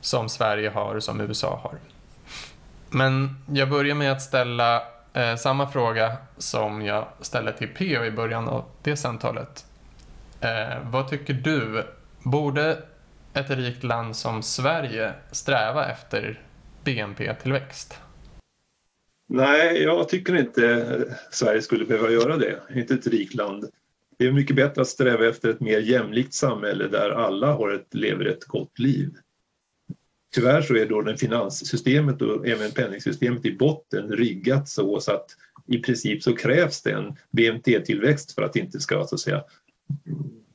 som 0.02 0.30
Sverige 0.30 0.70
har 0.70 0.96
och 0.96 1.04
som 1.04 1.22
USA 1.22 1.60
har. 1.64 1.74
Men 2.90 3.44
jag 3.48 3.70
börjar 3.70 3.96
med 3.96 4.12
att 4.12 4.22
ställa 4.22 4.84
samma 5.38 5.68
fråga 5.68 6.18
som 6.38 6.82
jag 6.82 7.06
ställde 7.22 7.54
till 7.54 7.68
P.O. 7.68 8.04
i 8.04 8.12
början 8.12 8.48
av 8.48 8.66
det 8.84 8.98
samtalet. 8.98 9.65
Eh, 10.46 10.92
vad 10.92 11.08
tycker 11.08 11.34
du 11.34 11.84
Borde 12.24 12.84
ett 13.34 13.50
rikt 13.50 13.84
land 13.84 14.16
som 14.16 14.44
Sverige 14.44 15.14
sträva 15.32 15.92
efter 15.92 16.42
BNP-tillväxt? 16.84 18.00
Nej, 19.30 19.84
jag 19.84 20.10
tycker 20.10 20.36
inte 20.36 21.16
Sverige 21.32 21.62
skulle 21.62 21.86
behöva 21.86 22.10
göra 22.10 22.38
det. 22.38 22.60
Inte 22.76 22.94
ett 22.94 23.08
rikt 23.08 23.34
land. 23.34 23.66
Det 24.18 24.28
är 24.28 24.32
mycket 24.32 24.56
bättre 24.56 24.82
att 24.82 24.88
sträva 24.88 25.28
efter 25.28 25.50
ett 25.50 25.60
mer 25.60 25.80
jämlikt 25.80 26.34
samhälle 26.34 26.88
där 26.88 27.10
alla 27.10 27.54
har 27.54 27.72
ett, 27.72 27.94
lever 27.94 28.26
ett 28.26 28.46
gott 28.46 28.80
liv. 28.80 29.10
Tyvärr 30.36 30.62
så 30.62 30.76
är 30.76 30.86
då 30.86 31.02
det 31.02 31.18
finanssystemet 31.18 32.22
och 32.22 32.48
även 32.48 32.72
penningsystemet 32.72 33.46
i 33.46 33.58
botten 33.58 34.12
riggat 34.12 34.70
så, 34.70 35.00
så 35.00 35.12
att 35.12 35.26
i 35.68 35.78
princip 35.78 36.24
så 36.24 36.36
krävs 36.36 36.82
det 36.82 36.92
en 36.92 37.18
BNP-tillväxt 37.32 38.32
för 38.32 38.42
att 38.42 38.54
det 38.54 38.60
inte 38.60 38.80
ska 38.80 39.06
så 39.08 39.16
att 39.16 39.22
säga, 39.22 39.44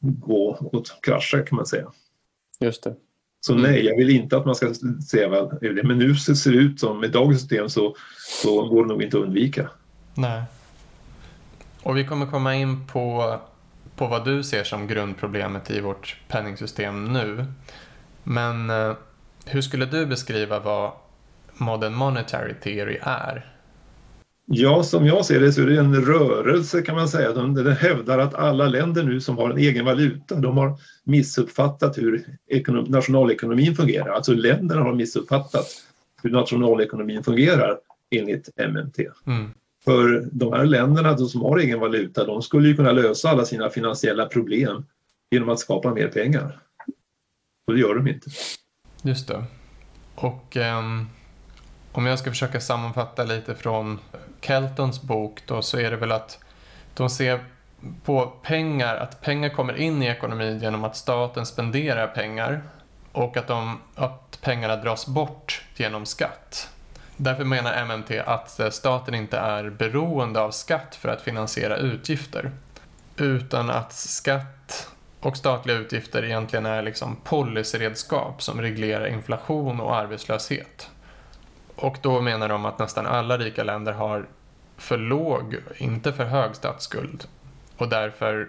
gå 0.00 0.70
åt 0.72 0.99
krascha 1.02 1.42
kan 1.42 1.56
man 1.56 1.66
säga. 1.66 1.92
Just 2.60 2.82
det. 2.82 2.94
Så 3.40 3.52
mm. 3.52 3.70
nej, 3.70 3.84
jag 3.84 3.96
vill 3.96 4.10
inte 4.10 4.37
att 4.37 4.46
man 4.46 4.54
ska 4.54 4.75
sträva 4.75 5.42
det. 5.42 5.82
Men 5.82 5.99
nu 5.99 6.14
ser 6.16 6.50
det 6.50 6.56
ut 6.56 6.80
som 6.80 7.00
med 7.00 7.10
dagens 7.10 7.40
system 7.40 7.68
så, 7.68 7.96
så 8.42 8.68
går 8.68 8.82
det 8.82 8.88
nog 8.88 9.02
inte 9.02 9.18
att 9.18 9.25
undvika. 9.25 9.70
Nej. 10.14 10.42
Och 11.82 11.96
vi 11.96 12.06
kommer 12.06 12.26
komma 12.26 12.54
in 12.54 12.87
på, 12.87 13.37
på 13.96 14.06
vad 14.06 14.25
du 14.25 14.42
ser 14.42 14.64
som 14.64 14.87
grundproblemet 14.87 15.70
i 15.70 15.80
vårt 15.80 16.16
penningsystem 16.28 17.12
nu. 17.12 17.46
Men 18.22 18.70
eh, 18.70 18.92
hur 19.44 19.62
skulle 19.62 19.87
du 19.87 20.06
beskriva 20.06 20.60
vad 20.60 20.92
Modern 21.54 21.94
Monetary 21.94 22.54
Theory 22.54 22.99
är? 23.02 23.50
Ja, 24.52 24.83
som 24.83 25.07
jag 25.07 25.26
ser 25.26 25.40
det 25.40 25.52
så 25.52 25.62
är 25.62 25.66
det 25.66 25.78
en 25.78 26.04
rörelse 26.04 26.83
kan 26.83 26.95
man 26.95 27.09
säga. 27.09 27.33
Den, 27.33 27.73
hävdar 27.73 28.19
att 28.19 28.35
alla 28.35 28.69
länder 28.69 29.02
nu 29.02 29.21
som 29.21 29.38
har 29.38 29.50
en 29.50 29.59
egen 29.59 29.85
valuta, 29.85 30.35
de 30.35 30.57
har 30.57 30.78
missuppfattat 31.04 31.99
hur 31.99 32.25
ekonom, 32.47 32.85
nationalekonomin 32.85 33.75
fungerar. 33.75 34.09
Alltså 34.09 34.33
länderna 34.33 34.83
har 34.83 34.95
missuppfattat 34.95 35.66
hur 36.23 36.30
nationalekonomin 36.30 37.25
fungerar 37.25 37.78
enligt 38.11 38.49
MMT. 38.57 38.99
Mm. 39.26 39.50
För 39.85 40.28
de 40.33 40.52
här 40.52 40.64
länderna 40.64 41.19
som 41.19 41.42
har 41.42 41.59
egen 41.59 41.80
valuta, 41.80 42.25
de 42.25 42.42
skulle 42.42 42.69
ju 42.69 42.76
kunna 42.76 42.92
lösa 42.92 43.30
alla 43.30 43.45
sina 43.45 43.71
finansiella 43.71 44.26
problem 44.26 44.85
genom 45.30 45.49
att 45.49 45.59
skapa 45.59 45.95
mer 45.95 46.09
pengar. 46.09 46.59
Och 47.66 47.75
det 47.75 47.80
gör 47.80 47.95
de 47.95 48.09
inte. 48.09 48.30
Just 49.02 49.28
det. 49.28 49.45
Och 50.14 50.57
um, 50.57 51.07
om 51.92 52.07
jag 52.07 52.19
ska 52.19 52.30
försöka 52.30 52.61
sammanfatta 52.61 53.25
lite 53.25 53.54
från 53.54 53.99
Keltons 54.40 55.02
bok 55.02 55.42
då 55.47 55.62
så 55.62 55.78
är 55.78 55.90
det 55.90 55.97
väl 55.97 56.12
att 56.12 56.38
de 56.94 57.11
ser 57.11 57.44
på 58.04 58.26
pengar, 58.42 58.97
att 58.97 59.20
pengar 59.20 59.49
kommer 59.49 59.76
in 59.76 60.02
i 60.02 60.06
ekonomin 60.06 60.59
genom 60.59 60.85
att 60.85 60.97
staten 60.97 61.47
spenderar 61.47 62.06
pengar 62.06 62.62
och 63.12 63.37
att, 63.37 63.47
de, 63.47 63.80
att 63.94 64.38
pengarna 64.42 64.76
dras 64.76 65.06
bort 65.06 65.62
genom 65.76 66.06
skatt. 66.06 66.68
Därför 67.16 67.44
menar 67.44 67.85
MMT 67.85 68.11
att 68.26 68.61
eh, 68.61 68.70
staten 68.70 69.14
inte 69.14 69.38
är 69.38 69.70
beroende 69.70 70.40
av 70.40 70.50
skatt 70.50 70.94
för 70.94 71.09
att 71.09 71.20
finansiera 71.20 71.76
utgifter 71.76 72.50
utan 73.16 73.70
att 73.70 73.92
skatt 73.92 74.88
och 75.20 75.37
statliga 75.37 75.76
utgifter 75.76 76.25
egentligen 76.25 76.66
är 76.66 76.82
liksom 76.82 77.16
policyredskap 77.25 78.42
som 78.42 78.61
reglerar 78.61 79.06
inflation 79.06 79.80
och 79.80 79.97
arbetslöshet. 79.97 80.90
Och 81.80 81.99
då 82.02 82.20
menar 82.20 82.49
de 82.49 82.64
att 82.64 82.78
nästan 82.78 83.06
alla 83.06 83.38
rika 83.38 83.64
länder 83.64 83.92
har 83.92 84.26
för 84.76 84.99
låg, 84.99 85.56
inte 85.76 86.12
för 86.12 86.25
hög 86.25 86.56
statsskuld 86.56 87.25
och 87.76 87.88
därför 87.88 88.49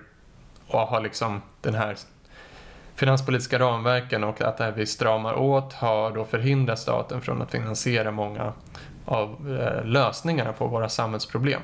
och 0.68 0.80
har 0.80 1.02
liksom 1.02 1.42
den 1.62 1.76
här 1.76 1.96
finanspolitiska 2.96 3.60
ramverken 3.60 4.24
och 4.24 4.42
att 4.42 4.58
det 4.58 4.64
här 4.64 4.72
vi 4.72 4.86
stramar 4.86 5.34
åt 5.34 5.74
har 5.74 6.12
då 6.12 6.26
förhindrat 6.26 6.80
staten 6.80 7.22
från 7.22 7.42
att 7.42 7.52
finansiera 7.52 8.12
många 8.12 8.54
av 9.06 9.60
eh, 9.60 9.86
lösningarna 9.86 10.54
på 10.54 10.68
våra 10.68 10.90
samhällsproblem. 10.90 11.62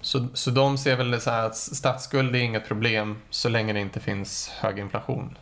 Så, 0.00 0.26
så 0.34 0.50
de 0.50 0.78
ser 0.78 0.96
väl 0.96 1.10
det 1.10 1.20
så 1.20 1.30
här 1.30 1.46
att 1.46 1.56
statsskuld 1.56 2.36
är 2.36 2.40
inget 2.40 2.68
problem 2.68 3.16
så 3.30 3.48
länge 3.48 3.72
det 3.72 3.80
inte 3.80 4.00
finns 4.00 4.48
hög 4.48 4.78
inflation. 4.78 5.38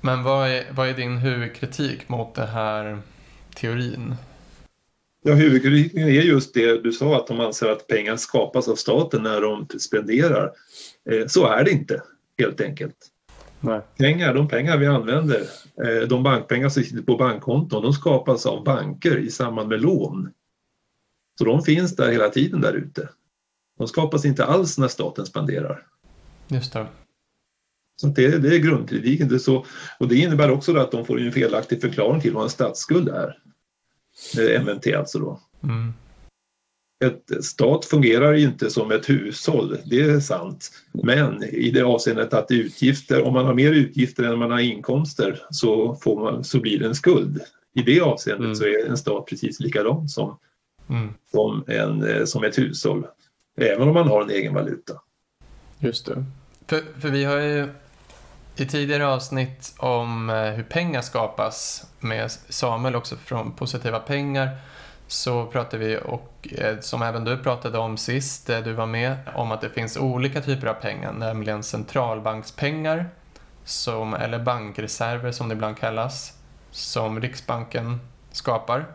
Men 0.00 0.22
vad 0.22 0.48
är, 0.48 0.64
vad 0.70 0.88
är 0.88 0.94
din 0.94 1.16
huvudkritik 1.18 2.08
mot 2.08 2.34
den 2.34 2.48
här 2.48 2.98
teorin? 3.54 4.16
Ja, 5.26 5.34
huvudkritiken 5.34 6.02
är 6.02 6.10
just 6.22 6.54
det 6.54 6.82
du 6.82 6.92
sa 6.92 7.16
att 7.16 7.26
de 7.26 7.40
anser 7.40 7.68
att 7.68 7.86
pengar 7.86 8.16
skapas 8.16 8.68
av 8.68 8.76
staten 8.76 9.22
när 9.22 9.40
de 9.40 9.66
spenderar. 9.78 10.52
Eh, 11.10 11.26
så 11.26 11.46
är 11.46 11.64
det 11.64 11.70
inte 11.70 12.02
helt 12.38 12.60
enkelt. 12.60 12.96
Nej. 13.60 13.80
Pengar, 13.98 14.34
de 14.34 14.48
pengar 14.48 14.78
vi 14.78 14.86
använder, 14.86 15.40
eh, 15.84 16.08
de 16.08 16.22
bankpengar 16.22 16.68
som 16.68 16.82
sitter 16.82 17.02
på 17.02 17.16
bankkonton, 17.16 17.82
de 17.82 17.92
skapas 17.92 18.46
av 18.46 18.64
banker 18.64 19.18
i 19.18 19.30
samband 19.30 19.68
med 19.68 19.82
lån. 19.82 20.30
Så 21.38 21.44
de 21.44 21.62
finns 21.62 21.96
där 21.96 22.12
hela 22.12 22.28
tiden 22.28 22.60
där 22.60 22.72
ute. 22.72 23.08
De 23.78 23.88
skapas 23.88 24.24
inte 24.24 24.44
alls 24.44 24.78
när 24.78 24.88
staten 24.88 25.26
spenderar. 25.26 25.86
Just 26.48 26.72
det. 26.72 26.86
Så 27.96 28.06
det, 28.06 28.38
det 28.38 28.54
är 28.54 28.58
grundkritiken. 28.58 29.28
Det 29.28 29.38
så, 29.38 29.66
och 29.98 30.08
det 30.08 30.16
innebär 30.16 30.50
också 30.50 30.76
att 30.76 30.90
de 30.90 31.04
får 31.04 31.20
en 31.20 31.32
felaktig 31.32 31.80
förklaring 31.80 32.20
till 32.20 32.32
vad 32.32 32.44
en 32.44 32.50
statsskuld 32.50 33.08
är. 33.08 33.38
MNT 34.60 34.94
alltså 34.94 35.18
då. 35.18 35.40
Mm. 35.62 35.92
Ett 37.04 37.44
stat 37.44 37.84
fungerar 37.84 38.32
ju 38.32 38.44
inte 38.44 38.70
som 38.70 38.90
ett 38.90 39.10
hushåll, 39.10 39.76
det 39.84 40.00
är 40.00 40.20
sant. 40.20 40.70
Men 40.92 41.42
i 41.42 41.70
det 41.70 41.82
avseendet 41.82 42.34
att 42.34 42.50
utgifter, 42.50 43.22
om 43.22 43.32
man 43.32 43.46
har 43.46 43.54
mer 43.54 43.72
utgifter 43.72 44.24
än 44.24 44.38
man 44.38 44.50
har 44.50 44.60
inkomster 44.60 45.42
så, 45.50 45.94
får 45.94 46.20
man, 46.20 46.44
så 46.44 46.60
blir 46.60 46.78
det 46.78 46.86
en 46.86 46.94
skuld. 46.94 47.40
I 47.74 47.82
det 47.82 48.00
avseendet 48.00 48.44
mm. 48.44 48.54
så 48.54 48.64
är 48.64 48.86
en 48.88 48.96
stat 48.96 49.26
precis 49.26 49.60
likadan 49.60 50.08
som, 50.08 50.38
mm. 50.88 51.08
som, 51.30 51.64
en, 51.66 52.02
eh, 52.02 52.24
som 52.24 52.44
ett 52.44 52.58
hushåll. 52.58 53.06
Även 53.56 53.88
om 53.88 53.94
man 53.94 54.08
har 54.08 54.22
en 54.22 54.30
egen 54.30 54.54
valuta. 54.54 55.00
Just 55.78 56.06
det. 56.06 56.24
För, 56.66 57.00
för 57.00 57.08
vi 57.08 57.24
har 57.24 57.40
ju 57.40 57.68
i 58.56 58.66
tidigare 58.66 59.06
avsnitt 59.06 59.74
om 59.78 60.30
eh, 60.30 60.36
hur 60.36 60.62
pengar 60.62 61.00
skapas 61.00 61.86
med 62.00 62.30
Samuel 62.30 62.96
också 62.96 63.16
från 63.16 63.52
Positiva 63.52 63.98
pengar 63.98 64.48
så 65.06 65.46
pratade 65.46 65.86
vi, 65.86 65.98
och 66.04 66.48
eh, 66.58 66.78
som 66.80 67.02
även 67.02 67.24
du 67.24 67.38
pratade 67.38 67.78
om 67.78 67.96
sist, 67.96 68.46
du 68.46 68.72
var 68.72 68.86
med, 68.86 69.16
om 69.34 69.52
att 69.52 69.60
det 69.60 69.70
finns 69.70 69.96
olika 69.96 70.40
typer 70.40 70.66
av 70.66 70.74
pengar, 70.74 71.12
nämligen 71.12 71.62
centralbankspengar, 71.62 73.08
som, 73.64 74.14
eller 74.14 74.38
bankreserver 74.38 75.32
som 75.32 75.48
det 75.48 75.54
ibland 75.54 75.78
kallas, 75.78 76.38
som 76.70 77.20
Riksbanken 77.20 78.00
skapar. 78.32 78.86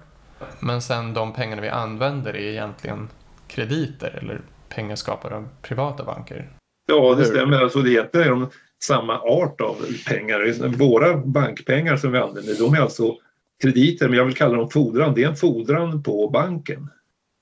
Men 0.59 0.81
sen 0.81 1.13
de 1.13 1.33
pengarna 1.33 1.61
vi 1.61 1.69
använder 1.69 2.35
är 2.35 2.51
egentligen 2.51 3.09
krediter 3.47 4.19
eller 4.21 4.41
pengar 4.69 4.95
skapade 4.95 5.35
av 5.35 5.47
privata 5.61 6.03
banker. 6.03 6.49
Ja, 6.87 7.15
det 7.15 7.25
stämmer. 7.25 7.61
Alltså 7.61 7.81
det 7.81 8.15
är 8.15 8.29
de 8.29 8.49
samma 8.83 9.19
art 9.19 9.61
av 9.61 9.75
pengar. 10.07 10.67
Våra 10.77 11.17
bankpengar 11.17 11.97
som 11.97 12.11
vi 12.11 12.17
använder, 12.17 12.59
de 12.59 12.73
är 12.73 12.79
alltså 12.79 13.17
krediter, 13.61 14.09
men 14.09 14.17
jag 14.17 14.25
vill 14.25 14.35
kalla 14.35 14.57
dem 14.57 14.69
fordran. 14.69 15.13
Det 15.13 15.23
är 15.23 15.27
en 15.27 15.35
fordran 15.35 16.03
på 16.03 16.29
banken 16.29 16.89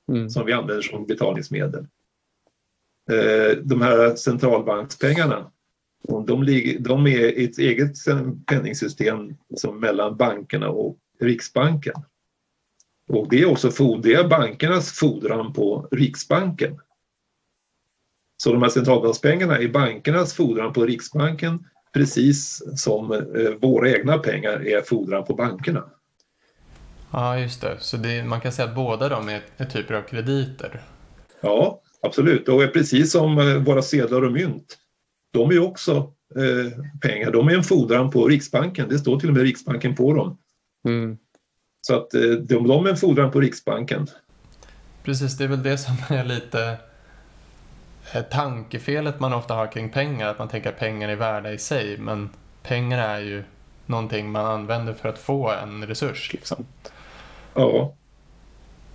mm. 0.09 0.29
som 0.29 0.45
vi 0.45 0.53
använder 0.53 0.81
som 0.81 1.05
betalningsmedel. 1.05 1.87
Eh, 3.11 3.57
de 3.63 3.81
här 3.81 4.15
centralbankspengarna, 4.15 5.51
de, 6.27 6.43
ligger, 6.43 6.79
de 6.79 7.07
är 7.07 7.43
ett 7.43 7.57
eget 7.57 7.95
penningsystem 8.45 9.35
som 9.55 9.79
mellan 9.79 10.17
bankerna 10.17 10.69
och 10.69 10.97
Riksbanken. 11.19 11.95
Och 13.09 13.27
det 13.29 13.41
är 13.41 13.45
också 13.45 13.97
det 14.01 14.13
är 14.13 14.27
bankernas 14.27 14.91
fordran 14.91 15.53
på 15.53 15.87
Riksbanken. 15.91 16.79
Så 18.37 18.53
de 18.53 18.61
här 18.61 18.69
centralbankspengarna 18.69 19.57
är 19.57 19.67
bankernas 19.67 20.33
fordran 20.33 20.73
på 20.73 20.85
Riksbanken 20.85 21.65
precis 21.93 22.63
som 22.75 23.11
eh, 23.11 23.19
våra 23.61 23.89
egna 23.89 24.17
pengar 24.17 24.67
är 24.67 24.81
fordran 24.81 25.25
på 25.25 25.33
bankerna. 25.33 25.83
Ja, 27.11 27.39
just 27.39 27.61
det. 27.61 27.77
Så 27.79 27.97
det, 27.97 28.23
man 28.23 28.41
kan 28.41 28.51
säga 28.51 28.67
att 28.67 28.75
båda 28.75 29.09
de 29.09 29.29
är, 29.29 29.41
är 29.57 29.65
typer 29.65 29.93
av 29.93 30.01
krediter? 30.01 30.81
Ja, 31.41 31.81
absolut. 32.01 32.49
Och 32.49 32.63
är 32.63 32.67
precis 32.67 33.11
som 33.11 33.37
eh, 33.37 33.55
våra 33.55 33.81
sedlar 33.81 34.25
och 34.25 34.31
mynt. 34.31 34.77
De 35.33 35.51
är 35.51 35.59
också 35.59 36.13
eh, 36.35 36.83
pengar. 37.01 37.31
De 37.31 37.47
är 37.47 37.55
en 37.55 37.63
fordran 37.63 38.11
på 38.11 38.27
Riksbanken. 38.27 38.89
Det 38.89 38.99
står 38.99 39.19
till 39.19 39.29
och 39.29 39.35
med 39.35 39.43
Riksbanken 39.43 39.95
på 39.95 40.13
dem. 40.13 40.37
Mm. 40.85 41.17
Så 41.81 41.95
att 41.95 42.13
eh, 42.13 42.21
de, 42.21 42.67
de 42.67 42.85
är 42.85 42.89
en 42.89 42.97
fordran 42.97 43.31
på 43.31 43.39
Riksbanken. 43.39 44.07
Precis, 45.03 45.37
det 45.37 45.43
är 45.43 45.47
väl 45.47 45.63
det 45.63 45.77
som 45.77 45.95
är 46.09 46.23
lite 46.23 46.77
tankefelet 48.29 49.19
man 49.19 49.33
ofta 49.33 49.53
har 49.53 49.71
kring 49.71 49.89
pengar, 49.89 50.27
att 50.27 50.39
man 50.39 50.47
tänker 50.47 50.69
att 50.69 50.79
pengar 50.79 51.09
är 51.09 51.15
värda 51.15 51.53
i 51.53 51.57
sig, 51.57 51.97
men 51.97 52.29
pengar 52.63 52.97
är 52.97 53.19
ju 53.19 53.43
någonting 53.85 54.31
man 54.31 54.45
använder 54.45 54.93
för 54.93 55.09
att 55.09 55.19
få 55.19 55.51
en 55.51 55.85
resurs. 55.85 56.33
Liksom. 56.33 56.65
Ja. 57.53 57.95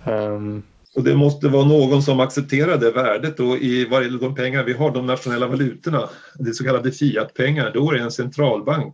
Um... 0.05 0.63
Och 0.95 1.03
det 1.03 1.15
måste 1.15 1.47
vara 1.47 1.65
någon 1.65 2.03
som 2.03 2.19
accepterar 2.19 2.77
det 2.77 2.91
värdet 2.91 3.39
och 3.39 3.57
i 3.57 3.85
vad 3.85 4.03
gäller 4.03 4.19
de 4.19 4.35
pengar 4.35 4.63
vi 4.63 4.73
har, 4.73 4.91
de 4.91 5.05
nationella 5.05 5.47
valutorna, 5.47 6.09
det 6.35 6.53
så 6.53 6.63
kallade 6.63 6.91
fiatpengar, 6.91 7.71
då 7.73 7.91
är 7.91 7.95
det 7.95 8.03
en 8.03 8.11
centralbank 8.11 8.93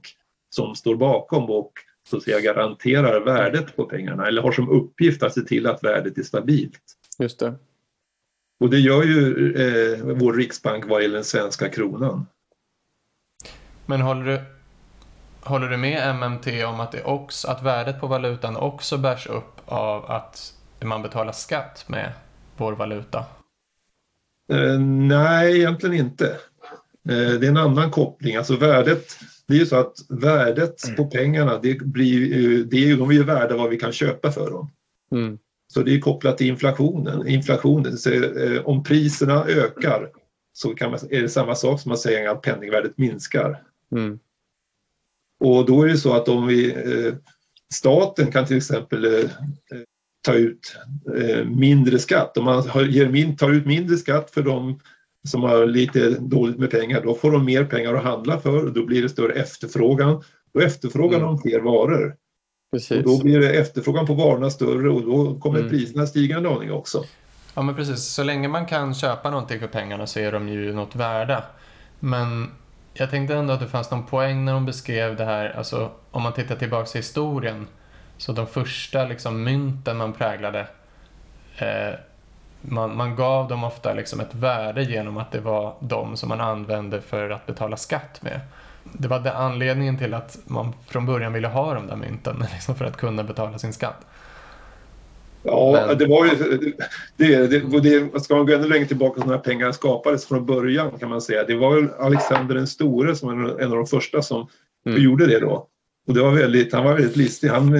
som 0.49 0.75
står 0.75 0.95
bakom 0.95 1.49
och 1.49 1.71
så 2.09 2.17
att 2.17 2.23
säga 2.23 2.39
garanterar 2.39 3.25
värdet 3.25 3.75
på 3.75 3.83
pengarna 3.83 4.27
eller 4.27 4.41
har 4.41 4.51
som 4.51 4.69
uppgift 4.69 5.23
att 5.23 5.33
se 5.33 5.41
till 5.41 5.67
att 5.67 5.83
värdet 5.83 6.17
är 6.17 6.23
stabilt. 6.23 6.81
Just 7.19 7.39
det. 7.39 7.55
Och 8.59 8.69
det 8.69 8.79
gör 8.79 9.03
ju 9.03 9.53
eh, 9.55 9.99
vår 10.03 10.33
riksbank 10.33 10.85
vad 10.87 11.01
gäller 11.01 11.15
den 11.15 11.23
svenska 11.23 11.69
kronan. 11.69 12.25
Men 13.85 14.01
håller 14.01 14.25
du, 14.25 14.41
håller 15.41 15.69
du 15.69 15.77
med 15.77 16.15
MMT 16.15 16.65
om 16.65 16.79
att, 16.79 16.91
det 16.91 17.03
också, 17.03 17.47
att 17.47 17.63
värdet 17.63 17.99
på 17.99 18.07
valutan 18.07 18.55
också 18.55 18.97
bärs 18.97 19.27
upp 19.27 19.61
av 19.65 20.11
att 20.11 20.53
man 20.81 21.01
betalar 21.01 21.31
skatt 21.31 21.85
med 21.87 22.13
vår 22.57 22.73
valuta? 22.73 23.25
Eh, 24.51 24.79
nej, 24.79 25.57
egentligen 25.57 25.95
inte. 25.95 26.27
Eh, 27.09 27.39
det 27.39 27.45
är 27.45 27.49
en 27.49 27.57
annan 27.57 27.91
koppling. 27.91 28.35
Alltså 28.35 28.55
värdet, 28.55 29.19
det 29.47 29.53
är 29.53 29.57
ju 29.57 29.65
så 29.65 29.75
att 29.75 29.95
värdet 30.09 30.83
mm. 30.83 30.95
på 30.95 31.05
pengarna, 31.05 31.59
det 31.61 31.81
blir, 31.81 32.63
det 32.65 32.77
är 32.77 32.87
ju, 32.87 32.95
de 32.95 33.09
är 33.09 33.13
ju 33.13 33.23
värda 33.23 33.57
vad 33.57 33.69
vi 33.69 33.77
kan 33.77 33.91
köpa 33.91 34.31
för 34.31 34.51
dem. 34.51 34.71
Mm. 35.11 35.37
Så 35.73 35.81
det 35.81 35.95
är 35.95 35.99
kopplat 35.99 36.37
till 36.37 36.47
inflationen. 36.47 37.27
inflationen 37.27 37.97
så, 37.97 38.11
eh, 38.11 38.65
om 38.65 38.83
priserna 38.83 39.45
ökar 39.45 40.09
så 40.53 40.69
kan 40.69 40.91
man, 40.91 40.99
är 41.09 41.21
det 41.21 41.29
samma 41.29 41.55
sak 41.55 41.81
som 41.81 41.91
att 41.91 41.99
säga 41.99 42.31
att 42.31 42.41
penningvärdet 42.41 42.97
minskar. 42.97 43.63
Mm. 43.91 44.19
Och 45.39 45.65
då 45.65 45.83
är 45.83 45.87
det 45.87 45.97
så 45.97 46.13
att 46.13 46.27
om 46.29 46.47
vi, 46.47 46.71
eh, 46.71 47.13
staten 47.73 48.31
kan 48.31 48.45
till 48.45 48.57
exempel 48.57 49.05
eh, 49.05 49.29
ta 50.21 50.33
ut 50.33 50.75
eh, 51.17 51.45
mindre 51.45 51.99
skatt. 51.99 52.37
Om 52.37 52.45
man 52.45 52.63
ger 52.89 53.09
min, 53.09 53.37
tar 53.37 53.51
ut 53.51 53.65
mindre 53.65 53.97
skatt 53.97 54.31
för 54.31 54.41
de 54.41 54.79
som 55.27 55.43
har 55.43 55.65
lite 55.65 56.09
dåligt 56.09 56.57
med 56.57 56.71
pengar, 56.71 57.01
då 57.01 57.15
får 57.15 57.31
de 57.31 57.45
mer 57.45 57.65
pengar 57.65 57.93
att 57.93 58.03
handla 58.03 58.39
för 58.39 58.65
och 58.65 58.73
då 58.73 58.85
blir 58.85 59.01
det 59.01 59.09
större 59.09 59.33
efterfrågan. 59.33 60.23
Då 60.53 60.59
efterfrågar 60.59 61.17
mm. 61.17 61.27
de 61.27 61.41
fler 61.41 61.59
varor. 61.59 62.15
Precis. 62.71 62.97
Och 62.97 63.03
då 63.03 63.23
blir 63.23 63.39
det 63.39 63.49
efterfrågan 63.49 64.05
på 64.05 64.13
varorna 64.13 64.49
större 64.49 64.89
och 64.89 65.01
då 65.01 65.39
kommer 65.39 65.59
mm. 65.59 65.69
priserna 65.69 66.07
stiga 66.07 66.37
en 66.37 66.45
aning 66.45 66.71
också. 66.71 67.03
Ja 67.53 67.61
men 67.61 67.75
precis, 67.75 68.03
så 68.03 68.23
länge 68.23 68.47
man 68.47 68.65
kan 68.65 68.93
köpa 68.93 69.29
någonting 69.29 69.59
för 69.59 69.67
pengarna 69.67 70.07
så 70.07 70.19
är 70.19 70.31
de 70.31 70.49
ju 70.49 70.73
något 70.73 70.95
värda. 70.95 71.43
Men 71.99 72.51
jag 72.93 73.09
tänkte 73.09 73.35
ändå 73.35 73.53
att 73.53 73.59
det 73.59 73.67
fanns 73.67 73.91
någon 73.91 74.05
poäng 74.05 74.45
när 74.45 74.53
de 74.53 74.65
beskrev 74.65 75.15
det 75.15 75.25
här, 75.25 75.49
alltså 75.57 75.91
om 76.11 76.21
man 76.21 76.33
tittar 76.33 76.55
tillbaka 76.55 76.89
i 76.93 76.97
historien. 76.97 77.67
Så 78.17 78.31
de 78.31 78.47
första 78.47 79.05
liksom, 79.05 79.43
mynten 79.43 79.97
man 79.97 80.13
präglade, 80.13 80.67
eh, 81.57 81.99
man, 82.61 82.97
man, 82.97 83.15
gav 83.15 83.47
dem 83.47 83.63
ofta 83.63 83.93
liksom 83.93 84.19
ett 84.19 84.35
värde 84.35 84.83
genom 84.83 85.17
att 85.17 85.31
det 85.31 85.39
var 85.39 85.75
de 85.79 86.17
som 86.17 86.29
man 86.29 86.41
använde 86.41 87.01
för 87.01 87.29
att 87.29 87.45
betala 87.45 87.77
skatt 87.77 88.21
med. 88.21 88.39
Det 88.93 89.07
var 89.07 89.19
det 89.19 89.33
anledningen 89.33 89.97
till 89.97 90.13
att 90.13 90.39
man 90.45 90.73
från 90.87 91.05
början 91.05 91.33
ville 91.33 91.47
ha 91.47 91.73
de 91.73 91.87
där 91.87 91.95
mynten, 91.95 92.43
liksom 92.53 92.75
för 92.75 92.85
att 92.85 92.97
kunna 92.97 93.23
betala 93.23 93.57
sin 93.57 93.73
skatt. 93.73 94.05
Ja, 95.43 95.85
Men... 95.87 95.97
det 95.97 96.05
var 96.05 96.25
ju... 96.25 96.31
Det, 97.17 97.47
det, 97.47 97.79
det, 97.79 98.19
ska 98.19 98.35
man 98.35 98.45
gå 98.45 98.53
ännu 98.53 98.67
längre 98.67 98.85
tillbaka 98.85 99.21
så 99.21 99.27
när 99.27 99.37
pengar 99.37 99.71
skapades 99.71 100.25
från 100.25 100.45
början 100.45 100.91
kan 100.99 101.09
man 101.09 101.21
säga. 101.21 101.43
Det 101.43 101.55
var 101.55 101.75
väl 101.75 101.89
Alexander 101.99 102.55
den 102.55 102.67
store 102.67 103.15
som 103.15 103.43
var 103.43 103.59
en 103.59 103.71
av 103.71 103.77
de 103.77 103.87
första 103.87 104.21
som 104.21 104.47
mm. 104.85 105.01
gjorde 105.01 105.27
det 105.27 105.39
då. 105.39 105.67
Och 106.07 106.13
det 106.13 106.21
var 106.21 106.31
väldigt, 106.31 106.73
han 106.73 106.83
var 106.83 106.93
väldigt 106.93 107.15
listig. 107.15 107.47
Han 107.47 107.73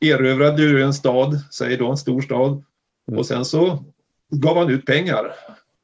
erövrade 0.00 0.62
ju 0.62 0.82
en 0.82 0.94
stad, 0.94 1.40
säg 1.50 1.76
då 1.76 1.90
en 1.90 1.96
stor 1.96 2.20
stad. 2.20 2.64
Mm. 3.08 3.18
Och 3.18 3.26
sen 3.26 3.44
så 3.44 3.84
gav 4.30 4.56
han 4.56 4.70
ut 4.70 4.86
pengar. 4.86 5.32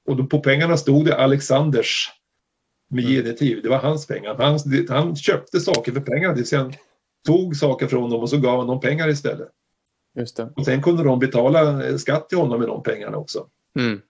Och 0.07 0.17
då 0.17 0.25
på 0.25 0.41
pengarna 0.41 0.77
stod 0.77 1.05
det 1.05 1.17
Alexanders 1.17 2.11
med 2.89 3.05
mm. 3.05 3.17
genitiv. 3.17 3.63
Det 3.63 3.69
var 3.69 3.79
hans 3.79 4.07
pengar. 4.07 4.35
Han, 4.35 4.59
han 4.89 5.17
köpte 5.17 5.61
saker 5.61 5.93
för 5.93 6.01
pengar. 6.01 6.37
Sen 6.37 6.73
tog 7.27 7.57
saker 7.57 7.87
från 7.87 8.11
dem 8.11 8.21
och 8.21 8.31
så 8.31 8.39
gav 8.39 8.59
han 8.59 8.67
dem 8.67 8.81
pengar 8.81 9.09
istället. 9.09 9.49
Just 10.19 10.37
det. 10.37 10.53
Och 10.57 10.65
sen 10.65 10.83
kunde 10.83 11.05
de 11.05 11.19
betala 11.19 11.99
skatt 11.99 12.29
till 12.29 12.39
honom 12.39 12.59
med 12.59 12.69
de 12.69 12.83
pengarna 12.83 13.17
också. 13.17 13.47
Mm. 13.79 14.01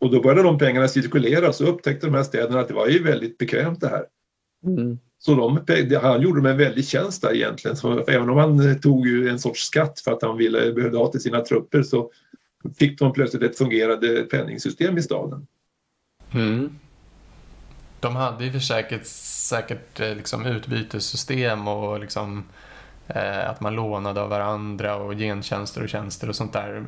Och 0.00 0.10
då 0.10 0.22
började 0.22 0.42
de 0.42 0.58
pengarna 0.58 0.88
cirkulera 0.88 1.52
så 1.52 1.66
upptäckte 1.66 2.06
de 2.06 2.14
här 2.14 2.22
städerna 2.22 2.60
att 2.60 2.68
det 2.68 2.74
var 2.74 2.88
ju 2.88 3.02
väldigt 3.02 3.38
bekvämt 3.38 3.80
det 3.80 3.88
här. 3.88 4.04
Mm. 4.66 4.98
Så 5.18 5.34
de, 5.34 5.60
han 6.02 6.22
gjorde 6.22 6.38
dem 6.38 6.46
en 6.46 6.58
väldig 6.58 6.86
tjänst 6.86 7.22
där 7.22 7.34
egentligen. 7.34 7.76
Så 7.76 8.04
även 8.04 8.30
om 8.30 8.36
han 8.36 8.80
tog 8.80 9.06
ju 9.06 9.28
en 9.28 9.38
sorts 9.38 9.60
skatt 9.60 10.00
för 10.00 10.12
att 10.12 10.22
han 10.22 10.36
ville, 10.36 10.72
behövde 10.72 10.98
ha 10.98 11.10
till 11.10 11.20
sina 11.20 11.40
trupper 11.40 11.82
så 11.82 12.10
fick 12.78 12.98
de 12.98 13.12
plötsligt 13.12 13.42
ett 13.42 13.58
fungerande 13.58 14.22
penningsystem 14.22 14.98
i 14.98 15.02
staden. 15.02 15.46
Mm. 16.34 16.70
De 18.00 18.16
hade 18.16 18.44
ju 18.44 18.52
för 18.52 18.58
säkert, 18.58 19.06
säkert 19.06 20.00
eh, 20.00 20.14
liksom 20.14 20.46
utbytessystem 20.46 21.68
och 21.68 22.00
liksom 22.00 22.44
Eh, 23.08 23.50
att 23.50 23.60
man 23.60 23.74
lånade 23.74 24.20
av 24.20 24.28
varandra 24.28 24.96
och 24.96 25.14
gentjänster 25.14 25.82
och 25.82 25.88
tjänster 25.88 26.28
och 26.28 26.36
sånt 26.36 26.52
där. 26.52 26.84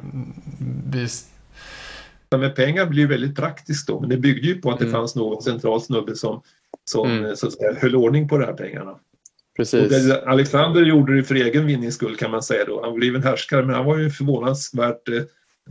Vi... 0.90 1.08
Med 2.30 2.56
pengar 2.56 2.86
blir 2.86 3.06
väldigt 3.06 3.36
praktiskt 3.36 3.86
då, 3.86 4.00
men 4.00 4.08
det 4.08 4.16
byggde 4.16 4.48
ju 4.48 4.60
på 4.60 4.70
att 4.70 4.78
det 4.78 4.84
mm. 4.84 4.94
fanns 4.94 5.16
någon 5.16 5.42
central 5.42 5.80
snubbe 5.80 6.16
som, 6.16 6.42
som 6.84 7.10
mm. 7.10 7.36
så 7.36 7.46
att 7.46 7.52
säga, 7.52 7.74
höll 7.80 7.96
ordning 7.96 8.28
på 8.28 8.38
de 8.38 8.44
här 8.44 8.52
pengarna. 8.52 8.94
Precis. 9.56 10.10
Alexander 10.26 10.82
gjorde 10.82 11.16
det 11.16 11.22
för 11.22 11.34
egen 11.34 11.66
vinnings 11.66 11.94
skull 11.94 12.16
kan 12.16 12.30
man 12.30 12.42
säga 12.42 12.64
då. 12.64 12.84
Han 12.84 12.94
blev 12.94 13.14
en 13.14 13.22
härskare, 13.22 13.66
men 13.66 13.74
han 13.74 13.84
var 13.84 13.98
ju 13.98 14.10
förvånansvärt 14.10 15.08
eh, 15.08 15.22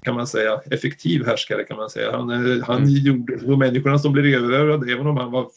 kan 0.04 0.16
man 0.16 0.28
säga, 0.28 0.62
effektiv 0.72 1.26
härskare 1.26 1.64
kan 1.64 1.78
man 1.78 1.90
säga. 1.90 2.12
Han, 2.12 2.30
eh, 2.30 2.64
han 2.64 2.78
mm. 2.78 2.90
gjorde, 2.90 3.36
de 3.36 3.60
människorna 3.60 4.00
som 4.00 4.14
blev 4.14 4.26
överövade, 4.26 4.94
även 4.94 5.08
om 5.08 5.18
han 5.18 5.32
var 5.32 5.48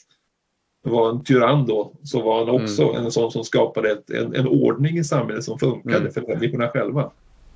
var 0.83 1.11
en 1.11 1.25
tyrann 1.25 1.67
då, 1.67 1.93
så 2.03 2.23
var 2.23 2.39
han 2.39 2.63
också 2.63 2.83
mm. 2.83 3.05
en 3.05 3.13
sån 3.13 3.33
som 3.33 3.45
skapade 3.45 3.91
ett, 3.91 4.11
en, 4.11 4.35
en 4.35 4.47
ordning 4.47 4.99
i 4.99 5.05
samhället 5.05 5.45
som 5.45 5.59
funkade 5.59 5.99
mm. 5.99 6.13
för 6.13 6.21
människorna 6.21 6.69
själva. 6.69 7.11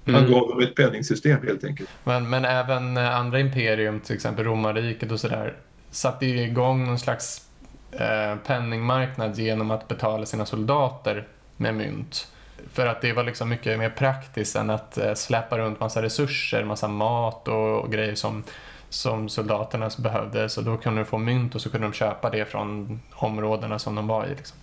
Han 0.05 0.15
mm. 0.15 0.31
gav 0.31 0.49
dem 0.49 0.61
ett 0.61 0.75
penningsystem 0.75 1.47
helt 1.47 1.65
enkelt. 1.65 1.91
Men, 2.05 2.31
men 2.31 2.45
även 2.45 2.97
eh, 2.97 3.17
andra 3.17 3.41
imperium, 3.41 4.01
till 4.01 4.15
exempel 4.15 4.45
romarriket 4.45 5.13
och 5.13 5.21
sådär, 5.21 5.57
satte 5.91 6.27
ju 6.27 6.43
igång 6.43 6.87
någon 6.87 6.99
slags 6.99 7.49
eh, 7.93 8.37
penningmarknad 8.47 9.39
genom 9.39 9.71
att 9.71 9.89
betala 9.89 10.27
sina 10.27 10.47
soldater 10.47 11.29
med 11.57 11.75
mynt. 11.75 12.29
För 12.73 12.87
att 12.87 13.01
det 13.01 13.13
var 13.13 13.25
liksom 13.25 13.49
mycket 13.49 13.79
mer 13.79 13.91
praktiskt 13.91 14.57
än 14.57 14.71
att 14.71 14.99
eh, 14.99 15.15
släppa 15.15 15.59
runt 15.59 15.81
massa 15.81 16.03
resurser, 16.03 16.65
massa 16.65 16.89
mat 16.89 17.49
och, 17.49 17.93
grejer 17.93 18.15
som 18.15 18.45
som 18.89 19.29
soldaterna 19.29 19.91
behövde. 19.99 20.49
Så 20.49 20.61
då 20.61 20.77
kunde 20.77 21.01
de 21.01 21.05
få 21.05 21.19
mynt 21.19 21.55
och 21.55 21.61
så 21.61 21.71
kunde 21.71 21.87
de 21.87 21.93
köpa 21.93 22.31
det 22.31 22.45
från 22.45 23.01
områdena 23.15 23.79
som 23.79 23.95
de 23.95 24.07
var 24.07 24.27
i. 24.27 24.29
Liksom. 24.29 24.59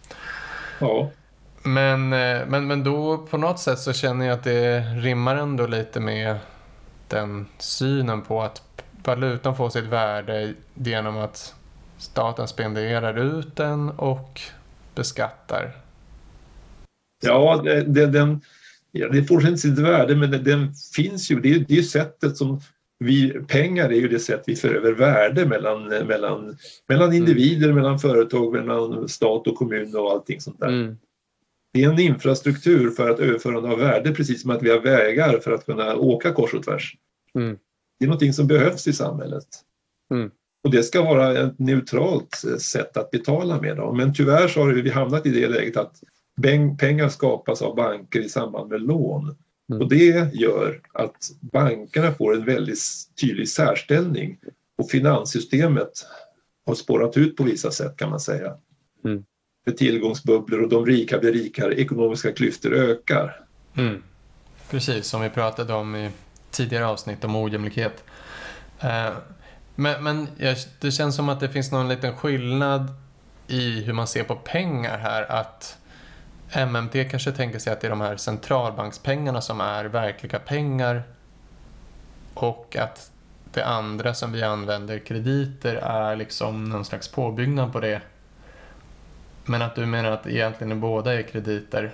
Ja. 0.79 1.09
Men, 1.63 2.13
eh, 2.13 2.45
men, 2.47 2.67
men 2.67 2.83
då 2.83 3.17
på 3.17 3.37
något 3.37 3.59
sätt 3.59 3.79
så 3.79 3.93
känner 3.93 4.25
jag 4.25 4.33
att 4.33 4.43
det 4.43 4.79
rimmar 4.79 5.35
ändå 5.35 5.67
lite 5.67 5.99
med 5.99 6.37
den 7.07 7.45
synen 7.57 8.21
på 8.21 8.41
att 8.41 8.61
valutan 9.03 9.55
får 9.55 9.69
sitt 9.69 9.85
värde 9.85 10.53
genom 10.73 11.17
att 11.17 11.55
staten 11.97 12.47
spenderar 12.47 13.17
ut 13.17 13.55
den 13.55 13.89
och 13.89 14.41
beskattar. 14.95 15.82
Ja, 17.23 17.61
det, 17.63 17.81
det, 17.81 18.07
den, 18.07 18.41
ja, 18.91 19.09
det 19.09 19.23
får 19.23 19.47
inte 19.47 19.57
sitt 19.57 19.79
värde 19.79 20.15
men 20.15 20.31
den, 20.31 20.43
den 20.43 20.73
finns 20.95 21.31
ju. 21.31 21.39
Det 21.39 21.53
är, 21.53 21.79
är 21.79 21.81
sättet 21.81 22.37
som 22.37 22.61
vi, 22.99 23.29
pengar 23.47 23.89
är 23.89 23.95
ju 23.95 24.07
det 24.07 24.19
sätt 24.19 24.43
vi 24.45 24.55
för 24.55 24.75
över 24.75 24.91
värde 24.91 25.45
mellan, 25.45 25.87
mellan, 25.87 26.57
mellan 26.87 27.09
mm. 27.09 27.17
individer, 27.17 27.65
mm. 27.69 27.75
mellan 27.75 27.99
företag, 27.99 28.53
mellan 28.53 29.09
stat 29.09 29.47
och 29.47 29.55
kommun 29.55 29.95
och 29.95 30.11
allting 30.11 30.41
sånt 30.41 30.59
där. 30.59 30.67
Mm. 30.67 30.97
Det 31.73 31.83
är 31.83 31.89
en 31.89 31.99
infrastruktur 31.99 32.89
för 32.89 33.09
att 33.09 33.19
överförande 33.19 33.69
av 33.69 33.79
värde 33.79 34.11
precis 34.11 34.41
som 34.41 34.51
att 34.51 34.63
vi 34.63 34.69
har 34.69 34.79
vägar 34.79 35.39
för 35.39 35.51
att 35.51 35.65
kunna 35.65 35.95
åka 35.95 36.33
kors 36.33 36.53
och 36.53 36.63
tvärs. 36.63 36.97
Mm. 37.35 37.57
Det 37.99 38.05
är 38.05 38.07
någonting 38.07 38.33
som 38.33 38.47
behövs 38.47 38.87
i 38.87 38.93
samhället. 38.93 39.47
Mm. 40.13 40.31
Och 40.63 40.71
det 40.71 40.83
ska 40.83 41.01
vara 41.01 41.39
ett 41.39 41.59
neutralt 41.59 42.43
sätt 42.59 42.97
att 42.97 43.11
betala 43.11 43.61
med. 43.61 43.77
Då. 43.77 43.93
Men 43.93 44.13
tyvärr 44.13 44.47
så 44.47 44.59
har 44.59 44.73
vi 44.73 44.89
hamnat 44.89 45.25
i 45.25 45.29
det 45.29 45.47
läget 45.47 45.77
att 45.77 46.03
pengar 46.79 47.09
skapas 47.09 47.61
av 47.61 47.75
banker 47.75 48.19
i 48.19 48.29
samband 48.29 48.69
med 48.69 48.81
lån. 48.81 49.35
Mm. 49.69 49.81
Och 49.81 49.89
det 49.89 50.33
gör 50.33 50.81
att 50.93 51.31
bankerna 51.39 52.11
får 52.11 52.35
en 52.35 52.45
väldigt 52.45 52.79
tydlig 53.21 53.49
särställning 53.49 54.37
och 54.77 54.89
finanssystemet 54.89 55.91
har 56.65 56.75
spårat 56.75 57.17
ut 57.17 57.37
på 57.37 57.43
vissa 57.43 57.71
sätt 57.71 57.97
kan 57.97 58.09
man 58.09 58.19
säga. 58.19 58.53
Mm. 59.05 59.23
Med 59.65 59.77
tillgångsbubblor 59.77 60.61
och 60.61 60.69
de 60.69 60.85
rika 60.85 61.19
blir 61.19 61.33
rikare, 61.33 61.73
ekonomiska 61.73 62.31
klyftor 62.31 62.73
ökar. 62.73 63.45
Mm. 63.77 64.03
Precis, 64.69 65.07
som 65.07 65.21
vi 65.21 65.29
pratade 65.29 65.73
om 65.73 65.95
i 65.95 66.11
tidigare 66.51 66.87
avsnitt 66.87 67.23
om 67.23 67.35
ojämlikhet. 67.35 68.03
Eh, 68.79 69.13
men, 69.75 70.03
men 70.03 70.27
det 70.79 70.91
känns 70.91 71.15
som 71.15 71.29
att 71.29 71.39
det 71.39 71.49
finns 71.49 71.71
någon 71.71 71.89
liten 71.89 72.17
skillnad 72.17 72.87
i 73.47 73.81
hur 73.81 73.93
man 73.93 74.07
ser 74.07 74.23
på 74.23 74.35
pengar 74.35 74.97
här. 74.97 75.31
Att 75.31 75.77
MMT 76.55 77.11
kanske 77.11 77.31
tänker 77.31 77.59
sig 77.59 77.73
att 77.73 77.81
det 77.81 77.87
är 77.87 77.89
de 77.89 78.01
här 78.01 78.17
centralbankspengarna 78.17 79.41
som 79.41 79.61
är 79.61 79.85
verkliga 79.85 80.39
pengar 80.39 81.03
och 82.33 82.75
att 82.75 83.11
det 83.53 83.65
andra 83.65 84.13
som 84.13 84.31
vi 84.31 84.43
använder, 84.43 84.99
krediter, 84.99 85.75
är 85.75 86.15
liksom 86.15 86.69
någon 86.69 86.85
slags 86.85 87.07
påbyggnad 87.07 87.73
på 87.73 87.79
det. 87.79 88.01
Men 89.45 89.61
att 89.61 89.75
du 89.75 89.85
menar 89.85 90.11
att 90.11 90.27
egentligen 90.27 90.79
båda 90.79 91.13
är 91.13 91.21
krediter? 91.21 91.91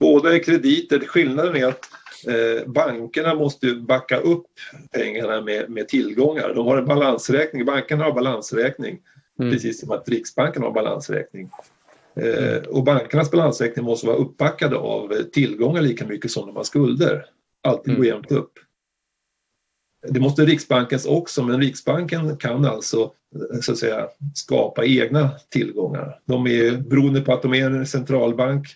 Båda 0.00 0.34
är 0.34 0.42
krediter. 0.42 1.00
Skillnaden 1.00 1.56
är 1.56 1.66
att 1.66 1.88
eh, 2.26 2.66
bankerna 2.66 3.34
måste 3.34 3.74
backa 3.74 4.16
upp 4.16 4.46
pengarna 4.92 5.40
med, 5.40 5.70
med 5.70 5.88
tillgångar. 5.88 6.52
De 6.54 6.66
har 6.66 6.76
en 6.76 6.86
balansräkning. 6.86 7.64
Bankerna 7.64 8.04
har 8.04 8.12
balansräkning, 8.12 8.98
mm. 9.38 9.52
precis 9.52 9.80
som 9.80 9.90
att 9.90 10.08
Riksbanken 10.08 10.62
har 10.62 10.70
balansräkning. 10.70 11.50
Eh, 12.16 12.62
och 12.68 12.84
bankernas 12.84 13.30
balansräkning 13.30 13.84
måste 13.84 14.06
vara 14.06 14.16
uppbackade 14.16 14.76
av 14.76 15.22
tillgångar 15.32 15.82
lika 15.82 16.06
mycket 16.06 16.30
som 16.30 16.46
de 16.46 16.56
har 16.56 16.64
skulder. 16.64 17.26
Alltid 17.62 17.88
mm. 17.88 18.00
gå 18.00 18.06
jämnt 18.06 18.32
upp. 18.32 18.52
Det 20.08 20.20
måste 20.20 20.44
Riksbankens 20.44 21.06
också, 21.06 21.42
men 21.42 21.60
Riksbanken 21.60 22.36
kan 22.36 22.64
alltså 22.64 23.12
så 23.60 23.72
att 23.72 23.78
säga, 23.78 24.08
skapa 24.34 24.84
egna 24.84 25.30
tillgångar. 25.48 26.20
De 26.24 26.46
är 26.46 26.76
beroende 26.76 27.20
på 27.20 27.32
att 27.32 27.42
de 27.42 27.54
är 27.54 27.70
en 27.70 27.86
centralbank 27.86 28.66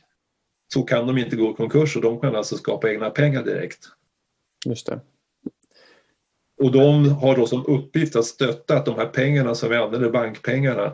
så 0.72 0.82
kan 0.82 1.06
de 1.06 1.18
inte 1.18 1.36
gå 1.36 1.50
i 1.50 1.54
konkurs 1.54 1.96
och 1.96 2.02
de 2.02 2.20
kan 2.20 2.36
alltså 2.36 2.56
skapa 2.56 2.90
egna 2.90 3.10
pengar 3.10 3.42
direkt. 3.42 3.88
Just 4.64 4.86
det. 4.86 5.00
Och 6.62 6.72
de 6.72 7.08
har 7.08 7.36
då 7.36 7.46
som 7.46 7.66
uppgift 7.66 8.16
att 8.16 8.24
stötta 8.24 8.76
att 8.76 8.86
de 8.86 8.94
här 8.94 9.06
pengarna 9.06 9.54
som 9.54 9.70
vi 9.70 9.76
använder, 9.76 10.10
bankpengarna, 10.10 10.84
eh, 10.84 10.92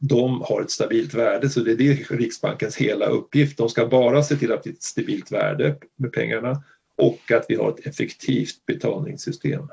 de 0.00 0.40
har 0.40 0.60
ett 0.60 0.70
stabilt 0.70 1.14
värde. 1.14 1.48
Så 1.48 1.60
det 1.60 1.72
är 1.72 1.76
det 1.76 2.10
Riksbankens 2.10 2.76
hela 2.76 3.06
uppgift. 3.06 3.58
De 3.58 3.68
ska 3.68 3.86
bara 3.86 4.22
se 4.22 4.36
till 4.36 4.52
att 4.52 4.62
det 4.62 4.70
är 4.70 4.74
ett 4.74 4.82
stabilt 4.82 5.32
värde 5.32 5.76
med 5.96 6.12
pengarna 6.12 6.62
och 6.98 7.32
att 7.32 7.46
vi 7.48 7.56
har 7.56 7.68
ett 7.68 7.86
effektivt 7.86 8.66
betalningssystem. 8.66 9.68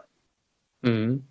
Mm. 0.86 1.24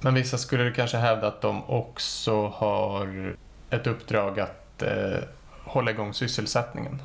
Men 0.00 0.14
vissa 0.14 0.38
skulle 0.38 0.70
kanske 0.70 0.96
hävda 0.96 1.26
att 1.26 1.40
de 1.40 1.64
också 1.64 2.46
har 2.46 3.36
ett 3.70 3.86
uppdrag 3.86 4.40
att 4.40 4.82
eh, 4.82 5.18
hålla 5.64 5.90
igång 5.90 6.14
sysselsättningen? 6.14 7.02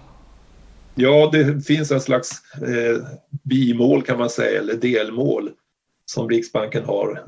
Ja, 0.95 1.29
det 1.31 1.65
finns 1.65 1.91
en 1.91 2.01
slags 2.01 2.53
eh, 2.55 3.07
bimål 3.43 4.03
kan 4.03 4.17
man 4.17 4.29
säga, 4.29 4.59
eller 4.59 4.73
delmål 4.73 5.51
som 6.05 6.29
Riksbanken 6.29 6.85
har. 6.85 7.23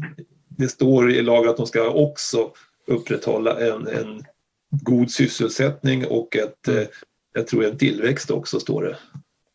Det 0.47 0.67
står 0.67 1.11
i 1.11 1.21
lagen 1.21 1.49
att 1.49 1.57
de 1.57 1.67
ska 1.67 1.89
också 1.89 2.51
upprätthålla 2.87 3.59
en, 3.59 3.87
en 3.87 4.23
god 4.69 5.11
sysselsättning 5.11 6.05
och 6.05 6.35
ett, 6.35 6.67
mm. 6.67 6.79
eh, 6.79 6.87
jag 7.33 7.47
tror 7.47 7.65
en 7.65 7.77
tillväxt 7.77 8.31
också 8.31 8.59
står 8.59 8.83
det. 8.83 8.97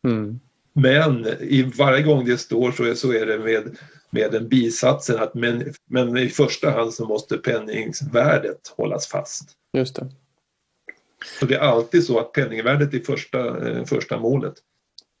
Mm. 0.09 0.39
Men 0.73 1.27
i 1.39 1.71
varje 1.77 2.03
gång 2.03 2.25
det 2.25 2.37
står 2.37 2.71
så 2.71 2.83
är, 2.83 2.93
så 2.93 3.13
är 3.13 3.25
det 3.25 3.39
med, 3.39 3.77
med 4.09 4.31
den 4.31 4.49
bisatsen 4.49 5.19
att 5.19 5.33
men, 5.33 5.73
men 5.85 6.17
i 6.17 6.29
första 6.29 6.71
hand 6.71 6.93
så 6.93 7.05
måste 7.05 7.37
penningvärdet 7.37 8.67
hållas 8.77 9.07
fast. 9.07 9.49
Just 9.77 9.95
det. 9.95 10.11
Så 11.39 11.45
det 11.45 11.55
är 11.55 11.59
alltid 11.59 12.05
så 12.05 12.19
att 12.19 12.31
penningvärdet 12.31 12.93
är 12.93 12.99
första, 12.99 13.69
eh, 13.69 13.85
första 13.85 14.19
målet. 14.19 14.53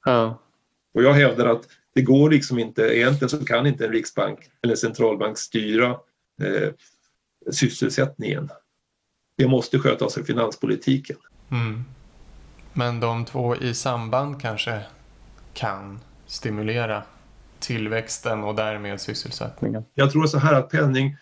Ja. 0.05 0.41
Och 0.93 1.03
jag 1.03 1.13
hävdar 1.13 1.45
att 1.45 1.67
det 1.93 2.01
går 2.01 2.29
liksom 2.29 2.59
inte, 2.59 2.81
egentligen 2.81 3.29
så 3.29 3.45
kan 3.45 3.67
inte 3.67 3.85
en 3.85 3.91
riksbank 3.91 4.39
eller 4.61 4.75
centralbank 4.75 5.37
styra 5.37 5.89
eh, 6.41 6.69
sysselsättningen. 7.51 8.49
Det 9.37 9.47
måste 9.47 9.79
skötas 9.79 10.17
av 10.17 10.23
finanspolitiken. 10.23 11.17
Mm. 11.51 11.83
Men 12.73 12.99
de 12.99 13.25
två 13.25 13.55
i 13.55 13.73
samband 13.73 14.41
kanske 14.41 14.81
kan 15.53 15.99
stimulera 16.25 17.03
tillväxten 17.59 18.43
och 18.43 18.55
därmed 18.55 19.01
sysselsättningen? 19.01 19.83
Jag 19.93 20.11
tror 20.11 20.25
så 20.25 20.37
här 20.37 20.53
att 20.53 20.69
penning, 20.69 21.17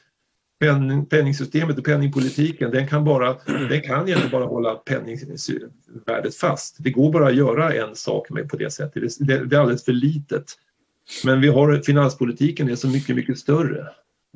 penning, 0.59 1.05
penningsystemet 1.05 1.77
och 1.77 1.85
penningpolitiken 1.85 2.71
den 2.71 2.87
kan, 2.87 3.05
bara, 3.05 3.37
den 3.45 3.81
kan 3.81 4.07
egentligen 4.07 4.31
bara 4.31 4.45
hålla 4.45 4.75
penningvärdet 4.75 6.35
fast. 6.35 6.75
Det 6.79 6.91
går 6.91 7.11
bara 7.11 7.27
att 7.27 7.35
göra 7.35 7.73
en 7.73 7.95
sak 7.95 8.29
med 8.29 8.49
på 8.49 8.57
det 8.57 8.71
sättet. 8.71 9.03
Det, 9.19 9.45
det 9.45 9.55
är 9.55 9.59
alldeles 9.59 9.85
för 9.85 9.91
litet. 9.91 10.45
Men 11.25 11.41
vi 11.41 11.47
har 11.47 11.81
finanspolitiken 11.85 12.69
är 12.69 12.75
så 12.75 12.87
mycket, 12.87 13.15
mycket 13.15 13.39
större. 13.39 13.87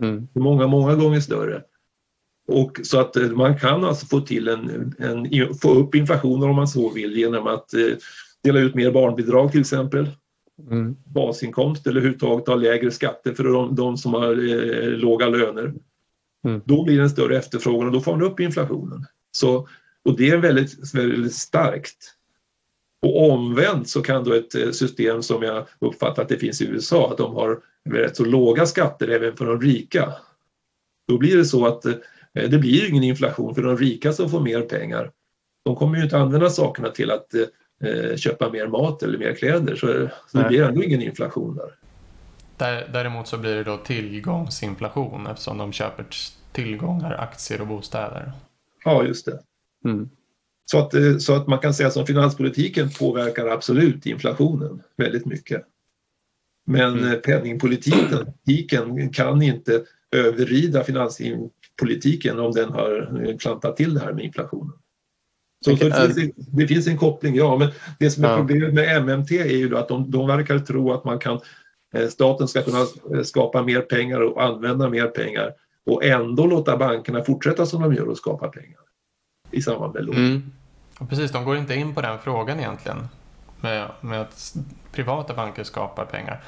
Mm. 0.01 0.27
Många, 0.33 0.67
många 0.67 0.95
gånger 0.95 1.19
större. 1.19 1.61
Och 2.47 2.79
så 2.84 2.99
att 2.99 3.15
eh, 3.15 3.29
man 3.29 3.60
kan 3.60 3.84
alltså 3.84 4.06
få 4.06 4.21
till 4.21 4.47
en, 4.47 4.95
en 4.99 5.53
få 5.53 5.73
upp 5.73 5.95
inflationen 5.95 6.49
om 6.49 6.56
man 6.56 6.67
så 6.67 6.89
vill 6.89 7.17
genom 7.17 7.47
att 7.47 7.73
eh, 7.73 7.95
dela 8.43 8.60
ut 8.60 8.75
mer 8.75 8.91
barnbidrag 8.91 9.51
till 9.51 9.62
exempel. 9.62 10.10
Mm. 10.69 10.95
Basinkomst 11.06 11.88
eller 11.88 11.97
överhuvudtaget 11.97 12.47
ha 12.47 12.56
lägre 12.56 12.91
skatter 12.91 13.34
för 13.34 13.43
de, 13.43 13.75
de 13.75 13.97
som 13.97 14.13
har 14.13 14.32
eh, 14.32 14.89
låga 14.89 15.27
löner. 15.27 15.73
Mm. 16.45 16.62
Då 16.65 16.84
blir 16.84 16.97
det 16.97 17.03
en 17.03 17.10
större 17.10 17.38
efterfrågan 17.38 17.88
och 17.88 17.93
då 17.93 18.01
får 18.01 18.12
man 18.12 18.21
upp 18.21 18.39
inflationen. 18.39 19.06
Så, 19.32 19.67
och 20.06 20.17
det 20.17 20.29
är 20.29 20.38
väldigt, 20.38 20.93
väldigt 20.93 21.34
starkt. 21.36 21.97
Och 23.01 23.32
omvänt 23.32 23.89
så 23.89 24.01
kan 24.01 24.23
då 24.23 24.34
ett 24.34 24.56
eh, 24.56 24.71
system 24.71 25.23
som 25.23 25.43
jag 25.43 25.67
uppfattar 25.79 26.21
att 26.21 26.29
det 26.29 26.38
finns 26.38 26.62
i 26.62 26.67
USA, 26.67 27.12
att 27.12 27.17
de 27.17 27.36
har 27.36 27.60
rätt 27.89 28.17
så 28.17 28.25
låga 28.25 28.65
skatter 28.65 29.08
även 29.08 29.38
för 29.38 29.45
de 29.45 29.62
rika. 29.62 30.13
Då 31.08 31.17
blir 31.17 31.38
det 31.38 31.45
så 31.45 31.65
att 31.65 31.86
det 32.33 32.57
blir 32.57 32.89
ingen 32.89 33.03
inflation 33.03 33.55
för 33.55 33.61
de 33.61 33.77
rika 33.77 34.13
som 34.13 34.29
får 34.29 34.39
mer 34.39 34.61
pengar. 34.61 35.11
De 35.65 35.75
kommer 35.75 35.97
ju 35.97 36.03
inte 36.03 36.17
använda 36.17 36.49
sakerna 36.49 36.89
till 36.89 37.11
att 37.11 37.33
eh, 37.83 38.15
köpa 38.15 38.49
mer 38.49 38.67
mat 38.67 39.03
eller 39.03 39.17
mer 39.17 39.33
kläder 39.33 39.75
så, 39.75 40.09
så 40.31 40.37
det 40.37 40.47
blir 40.47 40.63
ändå 40.63 40.83
ingen 40.83 41.01
inflation 41.01 41.55
där. 41.55 41.75
Däremot 42.93 43.27
så 43.27 43.37
blir 43.37 43.55
det 43.55 43.63
då 43.63 43.77
tillgångsinflation 43.77 45.27
eftersom 45.27 45.57
de 45.57 45.71
köper 45.71 46.05
tillgångar, 46.51 47.13
aktier 47.19 47.61
och 47.61 47.67
bostäder. 47.67 48.31
Ja, 48.85 49.03
just 49.03 49.25
det. 49.25 49.39
Mm. 49.85 50.09
Så, 50.65 50.79
att, 50.79 50.93
eh, 50.93 51.17
så 51.17 51.35
att 51.35 51.47
man 51.47 51.59
kan 51.59 51.73
säga 51.73 51.91
som 51.91 52.05
finanspolitiken 52.05 52.89
påverkar 52.89 53.47
absolut 53.47 54.05
inflationen 54.05 54.81
väldigt 54.97 55.25
mycket. 55.25 55.63
Men 56.65 56.97
mm. 56.97 57.11
Eh, 57.11 57.19
penningpolitiken 57.19 58.33
kan 59.13 59.41
inte 59.41 59.83
överrida 60.11 60.83
finanspolitiken 61.79 62.39
om 62.39 62.51
den 62.51 62.71
har 62.71 63.39
klantat 63.39 63.77
till 63.77 63.93
det 63.93 63.99
här 63.99 64.13
med 64.13 64.25
inflationen. 64.25 64.73
Så, 65.65 65.77
så 65.77 65.86
det, 65.86 66.13
finns, 66.13 66.36
det, 66.36 66.67
finns, 66.67 66.88
en 66.88 66.97
koppling, 66.97 67.36
ja. 67.36 67.57
Men 67.57 67.69
det 67.99 68.12
som 68.12 68.23
är 68.23 68.29
ja. 68.29 68.38
problemet 68.38 68.73
med 68.73 69.03
MMT 69.03 69.31
är 69.31 69.57
ju 69.57 69.77
att 69.77 69.88
de, 69.88 70.12
de 70.12 70.27
verkar 70.27 70.59
tro 70.59 70.91
att 70.93 71.05
man 71.05 71.19
kan 71.19 71.39
Eh, 71.93 72.07
staten 72.07 72.47
ska 72.47 72.62
kunna 72.62 72.86
eh, 73.15 73.23
skapa 73.23 73.63
mer 73.63 73.81
pengar 73.81 74.19
och 74.19 74.43
använda 74.43 74.89
mer 74.89 75.07
pengar 75.07 75.53
och 75.86 76.03
ändå 76.03 76.47
låta 76.47 76.77
bankerna 76.77 77.23
fortsätta 77.23 77.65
som 77.65 77.81
de 77.81 77.93
gör 77.93 78.07
och 78.07 78.17
skapa 78.17 78.47
pengar 78.47 78.79
i 79.51 79.62
samband 79.62 79.93
med 79.93 80.05
lån. 80.05 80.15
Mm. 80.15 80.51
precis, 81.09 81.31
de 81.31 81.45
går 81.45 81.57
inte 81.57 81.75
in 81.75 81.95
på 81.95 82.01
den 82.01 82.19
frågan 82.19 82.59
egentligen 82.59 83.07
med, 83.62 83.91
med 84.01 84.21
att 84.21 84.55
privata 84.91 85.33
banker 85.33 85.63
skapar 85.63 86.05
pengar. 86.05 86.43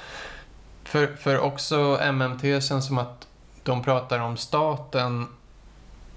För, 0.84 1.08
för 1.08 1.40
också 1.40 2.00
MMT 2.14 2.42
känns 2.42 2.88
som 2.88 2.98
att 2.98 3.25
de 3.66 3.84
pratar 3.84 4.20
om 4.20 4.38
staten 4.38 5.26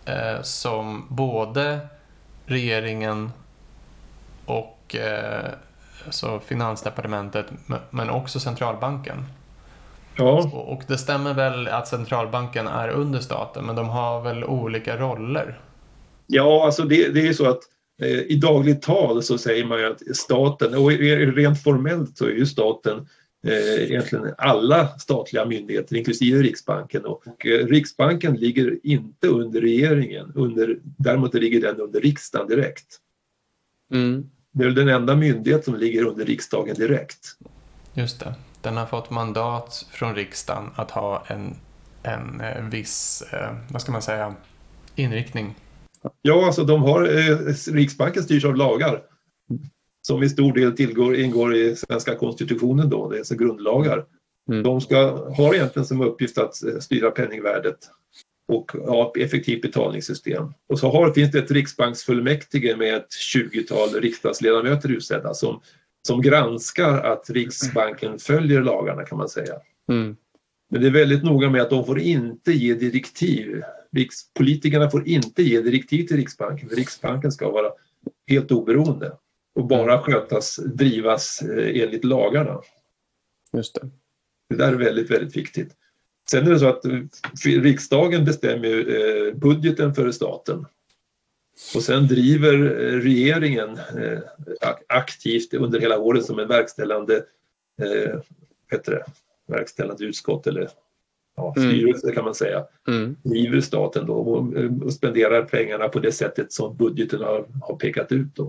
eh, 0.04 0.42
som 0.42 1.06
både 1.08 1.78
regeringen 2.46 3.32
och 4.44 4.96
eh, 4.96 5.50
alltså 6.06 6.40
Finansdepartementet, 6.40 7.46
men 7.90 8.10
också 8.10 8.40
centralbanken. 8.40 9.24
Ja. 10.16 10.50
Och 10.52 10.82
det 10.86 10.98
stämmer 10.98 11.34
väl 11.34 11.68
att 11.68 11.88
centralbanken 11.88 12.68
är 12.68 12.88
under 12.88 13.20
staten, 13.20 13.64
men 13.64 13.76
de 13.76 13.88
har 13.88 14.20
väl 14.20 14.44
olika 14.44 14.96
roller? 14.96 15.58
Ja, 16.26 16.64
alltså 16.64 16.82
det, 16.82 17.08
det 17.08 17.28
är 17.28 17.32
så 17.32 17.48
att 17.48 17.60
eh, 18.02 18.08
i 18.08 18.36
dagligt 18.42 18.82
tal 18.82 19.22
så 19.22 19.38
säger 19.38 19.64
man 19.64 19.78
ju 19.78 19.90
att 19.90 20.16
staten, 20.16 20.74
och 20.74 20.90
rent 21.36 21.62
formellt 21.62 22.18
så 22.18 22.24
är 22.24 22.30
ju 22.30 22.46
staten 22.46 23.08
eh, 23.48 23.90
egentligen 23.90 24.34
alla 24.38 24.98
statliga 24.98 25.44
myndigheter, 25.44 25.96
inklusive 25.96 26.42
Riksbanken. 26.42 27.04
Och 27.04 27.46
eh, 27.46 27.66
Riksbanken 27.66 28.34
ligger 28.34 28.78
inte 28.82 29.28
under 29.28 29.60
regeringen, 29.60 30.32
under, 30.34 30.78
däremot 30.82 31.34
ligger 31.34 31.60
den 31.60 31.80
under 31.80 32.00
riksdagen 32.00 32.48
direkt. 32.48 32.98
Mm. 33.92 34.30
Det 34.52 34.64
är 34.64 34.70
den 34.70 34.88
enda 34.88 35.16
myndighet 35.16 35.64
som 35.64 35.74
ligger 35.74 36.04
under 36.04 36.24
riksdagen 36.24 36.74
direkt. 36.74 37.36
Just 37.94 38.20
det. 38.20 38.34
Den 38.62 38.76
har 38.76 38.86
fått 38.86 39.10
mandat 39.10 39.86
från 39.90 40.14
riksdagen 40.14 40.70
att 40.74 40.90
ha 40.90 41.24
en, 41.26 41.54
en 42.02 42.40
eh, 42.40 42.64
viss, 42.64 43.22
eh, 43.32 43.56
vad 43.68 43.82
ska 43.82 43.92
man 43.92 44.02
säga, 44.02 44.34
inriktning. 44.94 45.54
Ja, 46.22 46.46
alltså 46.46 46.64
de 46.64 46.82
har, 46.82 47.02
eh, 47.02 47.36
Riksbanken 47.72 48.22
styrs 48.22 48.44
av 48.44 48.56
lagar 48.56 49.02
som 50.08 50.22
i 50.22 50.28
stor 50.28 50.52
del 50.52 50.72
tillgår, 50.72 51.16
ingår 51.16 51.54
i 51.54 51.76
svenska 51.76 52.14
konstitutionen 52.14 52.90
då, 52.90 53.08
det 53.08 53.16
är 53.16 53.18
alltså 53.18 53.34
grundlagar. 53.34 54.04
Mm. 54.50 54.62
De 54.62 54.80
ska, 54.80 54.96
har 55.34 55.54
egentligen 55.54 55.86
som 55.86 56.00
uppgift 56.00 56.38
att 56.38 56.64
eh, 56.64 56.78
styra 56.78 57.10
penningvärdet 57.10 57.78
och 58.48 58.72
ha 58.72 59.10
ett 59.10 59.16
effektivt 59.16 59.62
betalningssystem. 59.62 60.52
Och 60.68 60.78
så 60.78 60.90
har, 60.90 61.12
finns 61.12 61.30
det 61.30 61.38
ett 61.38 61.50
riksbanksfullmäktige 61.50 62.76
med 62.76 62.94
ett 62.94 63.08
20-tal 63.34 63.88
riksdagsledamöter 63.88 64.88
utsedda 64.88 65.34
som, 65.34 65.60
som 66.06 66.22
granskar 66.22 66.98
att 66.98 67.30
Riksbanken 67.30 68.18
följer 68.18 68.62
lagarna 68.62 69.04
kan 69.04 69.18
man 69.18 69.28
säga. 69.28 69.54
Mm. 69.90 70.16
Men 70.70 70.80
det 70.80 70.86
är 70.86 70.90
väldigt 70.90 71.24
noga 71.24 71.50
med 71.50 71.62
att 71.62 71.70
de 71.70 71.86
får 71.86 71.98
inte 71.98 72.52
ge 72.52 72.74
direktiv. 72.74 73.62
Rikspolitikerna 73.92 74.90
får 74.90 75.08
inte 75.08 75.42
ge 75.42 75.60
direktiv 75.60 76.06
till 76.06 76.16
Riksbanken. 76.16 76.68
För 76.68 76.76
Riksbanken 76.76 77.32
ska 77.32 77.50
vara 77.50 77.70
helt 78.26 78.50
oberoende 78.50 79.12
och 79.58 79.66
bara 79.66 80.02
skötas, 80.02 80.56
drivas 80.56 81.42
eh, 81.42 81.82
enligt 81.82 82.04
lagarna. 82.04 82.60
Just 83.52 83.74
det. 83.74 83.90
Det 84.48 84.56
där 84.56 84.72
är 84.72 84.76
väldigt, 84.76 85.10
väldigt 85.10 85.36
viktigt. 85.36 85.76
Sen 86.30 86.46
är 86.46 86.50
det 86.50 86.58
så 86.58 86.68
att 86.68 86.84
eh, 86.84 87.00
riksdagen 87.44 88.24
bestämmer 88.24 88.68
eh, 88.68 89.34
budgeten 89.34 89.94
för 89.94 90.10
staten. 90.10 90.66
Och 91.74 91.82
sen 91.82 92.06
driver 92.06 92.52
regeringen 93.00 93.78
aktivt 94.86 95.54
under 95.54 95.80
hela 95.80 95.98
året 95.98 96.24
som 96.24 96.38
en 96.38 96.48
verkställande, 96.48 97.24
heter 98.70 98.92
det, 98.92 99.04
verkställande 99.54 100.04
utskott 100.04 100.46
eller 100.46 100.68
ja, 101.36 101.54
mm. 101.56 101.68
styrelse 101.68 102.06
mm. 102.06 102.14
kan 102.14 102.24
man 102.24 102.34
säga. 102.34 102.64
Mm. 102.88 103.16
Driver 103.22 103.60
staten 103.60 104.06
då 104.06 104.14
och, 104.14 104.54
och 104.84 104.92
spenderar 104.92 105.42
pengarna 105.42 105.88
på 105.88 105.98
det 105.98 106.12
sättet 106.12 106.52
som 106.52 106.76
budgeten 106.76 107.20
har, 107.20 107.46
har 107.62 107.76
pekat 107.76 108.12
ut. 108.12 108.34
Då. 108.34 108.48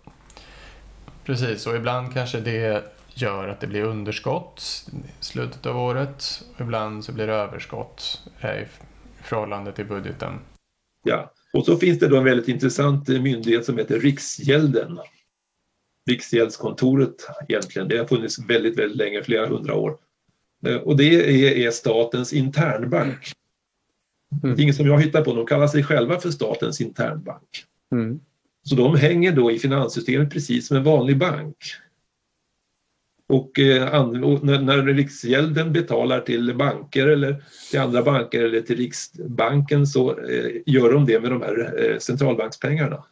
Precis, 1.29 1.67
och 1.67 1.75
ibland 1.75 2.13
kanske 2.13 2.39
det 2.39 2.83
gör 3.13 3.47
att 3.47 3.59
det 3.59 3.67
blir 3.67 3.83
underskott 3.83 4.87
i 4.93 5.23
slutet 5.23 5.65
av 5.65 5.77
året. 5.77 6.43
Ibland 6.59 7.05
så 7.05 7.11
blir 7.11 7.27
det 7.27 7.33
överskott 7.33 8.21
i 8.41 8.65
förhållande 9.23 9.71
till 9.71 9.85
budgeten. 9.85 10.39
Ja, 11.03 11.31
och 11.53 11.65
så 11.65 11.77
finns 11.77 11.99
det 11.99 12.07
då 12.07 12.17
en 12.17 12.23
väldigt 12.23 12.47
intressant 12.47 13.07
myndighet 13.07 13.65
som 13.65 13.77
heter 13.77 13.99
Riksgälden. 13.99 14.99
Riksgäldskontoret 16.09 17.27
egentligen. 17.47 17.87
Det 17.87 17.97
har 17.97 18.05
funnits 18.05 18.39
väldigt, 18.39 18.79
väldigt 18.79 18.97
länge, 18.97 19.23
flera 19.23 19.47
hundra 19.47 19.75
år. 19.75 19.97
Eh, 20.65 20.75
och 20.75 20.97
det 20.97 21.03
är, 21.03 21.67
är 21.67 21.71
statens 21.71 22.33
internbank. 22.33 23.31
Mm. 24.43 24.55
Det 24.55 24.61
är 24.61 24.63
inget 24.63 24.75
som 24.75 24.87
jag 24.87 25.01
hittar 25.01 25.21
på, 25.21 25.33
de 25.33 25.45
kallar 25.45 25.67
sig 25.67 25.83
själva 25.83 26.19
för 26.19 26.31
statens 26.31 26.81
internbank. 26.81 27.65
Mm. 27.91 28.19
Så 28.63 28.75
de 28.75 28.95
hänger 28.95 29.31
då 29.31 29.51
i 29.51 29.59
finanssystemet 29.59 30.31
precis 30.31 30.67
som 30.67 30.77
en 30.77 30.83
vanlig 30.83 31.17
bank. 31.17 31.55
Och, 33.29 33.59
eh, 33.59 34.07
när, 34.41 34.61
när 34.61 34.83
Riksgälden 34.83 35.73
betalar 35.73 36.21
till 36.21 36.55
banker 36.55 37.07
eller 37.07 37.43
till 37.71 37.79
andra 37.79 38.03
banker 38.03 38.43
eller 38.43 38.61
till 38.61 38.77
Riksbanken 38.77 39.87
så 39.87 40.19
eh, 40.19 40.51
gör 40.65 40.93
de 40.93 41.05
det 41.05 41.19
med 41.19 41.31
de 41.31 41.41
här 41.41 41.83
eh, 41.83 41.97
centralbankspengarna. 41.97 43.03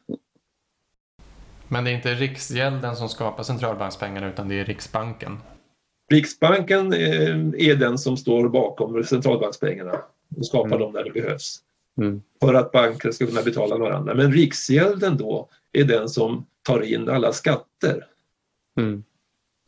Men 1.68 1.84
det 1.84 1.92
är 1.92 1.96
inte 1.96 2.14
Riksgälden 2.14 2.96
som 2.96 3.10
skapar 3.10 3.44
centralbankspengarna 3.44 4.30
utan 4.30 4.50
det 4.50 4.60
är 4.60 4.66
Riksbanken? 4.66 5.38
Riksbanken 6.12 6.94
är 6.94 7.76
den 7.76 7.98
som 7.98 8.18
står 8.18 8.50
bakom 8.50 9.04
centralbankspengarna 9.04 10.02
och 10.38 10.46
skapar 10.46 10.68
mm. 10.68 10.80
dem 10.80 10.94
där 10.94 11.04
det 11.04 11.12
behövs. 11.12 11.60
Mm. 11.98 12.22
För 12.42 12.54
att 12.54 12.72
banker 12.72 13.12
ska 13.12 13.26
kunna 13.26 13.42
betala 13.42 13.78
varandra. 13.78 14.14
Men 14.14 14.34
Riksgälden 14.34 15.18
då 15.18 15.50
är 15.72 15.84
den 15.84 16.10
som 16.10 16.46
tar 16.64 16.82
in 16.82 17.10
alla 17.10 17.34
skatter. 17.34 18.06
Mm. 18.80 19.04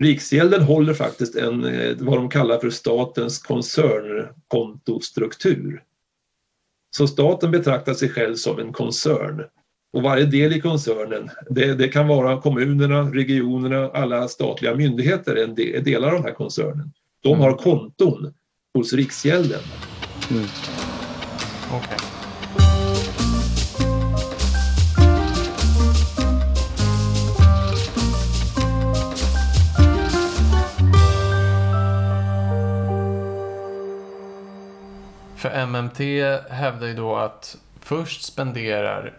Riksgälden 0.03 0.61
håller 0.61 0.93
faktiskt 0.93 1.35
en, 1.35 1.65
eh, 1.65 1.95
vad 1.99 2.17
de 2.17 2.29
kallar 2.29 2.59
för 2.59 2.69
statens 2.69 3.39
koncernkontostruktur. 3.39 5.83
Så 6.97 7.07
staten 7.07 7.51
betraktar 7.51 7.93
sig 7.93 8.09
själv 8.09 8.35
som 8.35 8.59
en 8.59 8.73
koncern. 8.73 9.43
Och 9.93 10.01
varje 10.01 10.25
del 10.25 10.53
i 10.53 10.61
koncernen, 10.61 11.29
det, 11.49 11.73
det 11.73 11.87
kan 11.87 12.07
vara 12.07 12.41
kommunerna, 12.41 13.01
regionerna, 13.01 13.89
alla 13.89 14.27
statliga 14.27 14.75
myndigheter 14.75 15.35
en 15.35 15.55
del, 15.55 15.83
delar 15.83 16.07
av 16.07 16.13
den 16.13 16.23
här 16.23 16.33
koncernen. 16.33 16.93
De 17.23 17.29
mm. 17.29 17.41
har 17.41 17.53
konton 17.53 18.33
hos 18.73 18.93
Riksgälden. 18.93 19.61
Mm. 20.31 20.45
Okay. 21.77 21.98
För 35.49 35.65
MMT 35.65 35.99
hävdar 36.49 36.87
ju 36.87 36.93
då 36.93 37.15
att 37.15 37.57
först 37.79 38.23
spenderar 38.23 39.13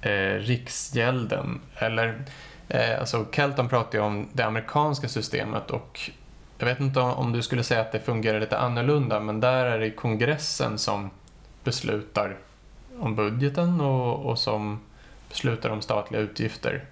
eh, 0.00 0.38
Riksgälden, 0.38 1.60
eller 1.78 2.22
eh, 2.68 3.00
alltså 3.00 3.26
Kelton 3.32 3.68
pratar 3.68 3.98
ju 3.98 4.04
om 4.04 4.28
det 4.32 4.42
amerikanska 4.42 5.08
systemet 5.08 5.70
och 5.70 6.00
jag 6.58 6.66
vet 6.66 6.80
inte 6.80 7.00
om, 7.00 7.10
om 7.10 7.32
du 7.32 7.42
skulle 7.42 7.62
säga 7.62 7.80
att 7.80 7.92
det 7.92 8.00
fungerar 8.00 8.40
lite 8.40 8.58
annorlunda, 8.58 9.20
men 9.20 9.40
där 9.40 9.64
är 9.64 9.78
det 9.78 9.90
kongressen 9.90 10.78
som 10.78 11.10
beslutar 11.64 12.36
om 12.98 13.16
budgeten 13.16 13.80
och, 13.80 14.30
och 14.30 14.38
som 14.38 14.80
beslutar 15.28 15.70
om 15.70 15.82
statliga 15.82 16.20
utgifter. 16.20 16.84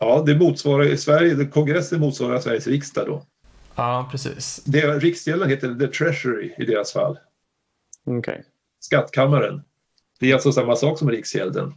Ja, 0.00 0.22
det 0.26 0.34
motsvarar 0.34 0.84
i 0.84 0.96
Sverige, 0.96 1.44
kongressen 1.44 2.00
motsvarar 2.00 2.38
Sveriges 2.38 2.66
riksdag 2.66 3.06
då. 3.06 3.22
Ja, 3.74 4.08
precis. 4.10 4.62
Det, 4.64 4.80
Riksgälden 4.80 5.50
heter 5.50 5.74
The 5.74 5.86
Treasury 5.86 6.54
i 6.58 6.64
deras 6.64 6.92
fall. 6.92 7.18
Okay. 8.06 8.38
Skattkammaren. 8.80 9.62
Det 10.20 10.30
är 10.30 10.34
alltså 10.34 10.52
samma 10.52 10.76
sak 10.76 10.98
som 10.98 11.10
Riksgälden. 11.10 11.74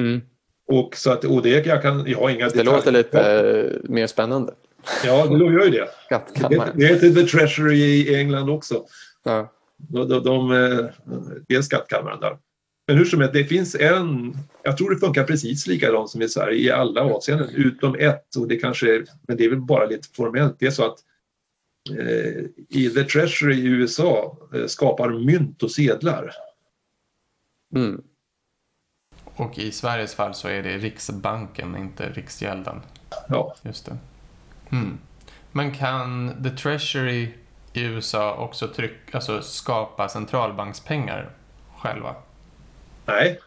Mm. 0.00 0.20
Och, 0.68 0.96
så 0.96 1.12
att, 1.12 1.24
och 1.24 1.42
det, 1.42 1.66
jag, 1.66 1.82
kan, 1.82 2.04
jag 2.06 2.18
har 2.18 2.30
inga 2.30 2.48
Det 2.48 2.62
låter 2.62 2.92
lite 2.92 3.20
äh, 3.20 3.90
mer 3.90 4.06
spännande. 4.06 4.54
Ja, 5.04 5.26
det 5.26 5.44
gör 5.44 5.64
ju 5.64 5.70
det. 5.70 5.88
Det, 6.48 6.72
det 6.74 6.86
heter 6.86 7.10
The 7.10 7.22
Treasury 7.22 7.76
i 7.76 8.14
England 8.16 8.50
också. 8.50 8.84
Ja. 9.24 9.52
De, 9.76 10.08
de, 10.08 10.22
de, 10.22 10.52
eh, 10.52 10.86
det 11.48 11.54
är 11.54 11.62
skattkammaren 11.62 12.20
där. 12.20 12.38
Men 12.86 12.98
hur 12.98 13.04
som 13.04 13.20
helst, 13.20 13.34
det 13.34 13.44
finns 13.44 13.74
en, 13.74 14.36
jag 14.62 14.76
tror 14.76 14.90
det 14.90 14.96
funkar 14.96 15.24
precis 15.24 15.66
likadant 15.66 16.10
som 16.10 16.22
i 16.22 16.28
Sverige 16.28 16.58
i 16.58 16.70
alla 16.70 17.00
avseenden, 17.00 17.48
utom 17.54 17.94
ett, 17.98 18.36
och 18.36 18.48
det 18.48 18.56
kanske, 18.56 19.04
men 19.28 19.36
det 19.36 19.44
är 19.44 19.50
väl 19.50 19.60
bara 19.60 19.86
lite 19.86 20.08
formellt. 20.16 20.56
Det 20.58 20.66
är 20.66 20.70
så 20.70 20.84
att 20.84 20.98
eh, 20.98 21.04
i 22.68 22.90
The 22.90 23.04
Treasury 23.04 23.54
i 23.54 23.66
USA 23.66 24.38
eh, 24.54 24.66
skapar 24.66 25.08
mynt 25.08 25.62
och 25.62 25.70
sedlar. 25.70 26.32
Mm. 27.74 28.02
Och 29.24 29.58
i 29.58 29.72
Sveriges 29.72 30.14
fall 30.14 30.34
så 30.34 30.48
är 30.48 30.62
det 30.62 30.78
Riksbanken, 30.78 31.76
inte 31.76 32.08
Riksgälden. 32.08 32.82
Ja. 33.28 33.54
Just 33.62 33.86
det. 33.86 33.98
Mm. 34.70 34.98
Men 35.52 35.74
kan 35.74 36.34
The 36.42 36.50
Treasury 36.50 37.34
i 37.72 37.82
USA 37.82 38.34
också 38.34 38.68
tryck, 38.68 39.14
alltså 39.14 39.42
skapa 39.42 40.08
centralbankspengar 40.08 41.30
själva? 41.76 42.14
Nej. 43.06 43.40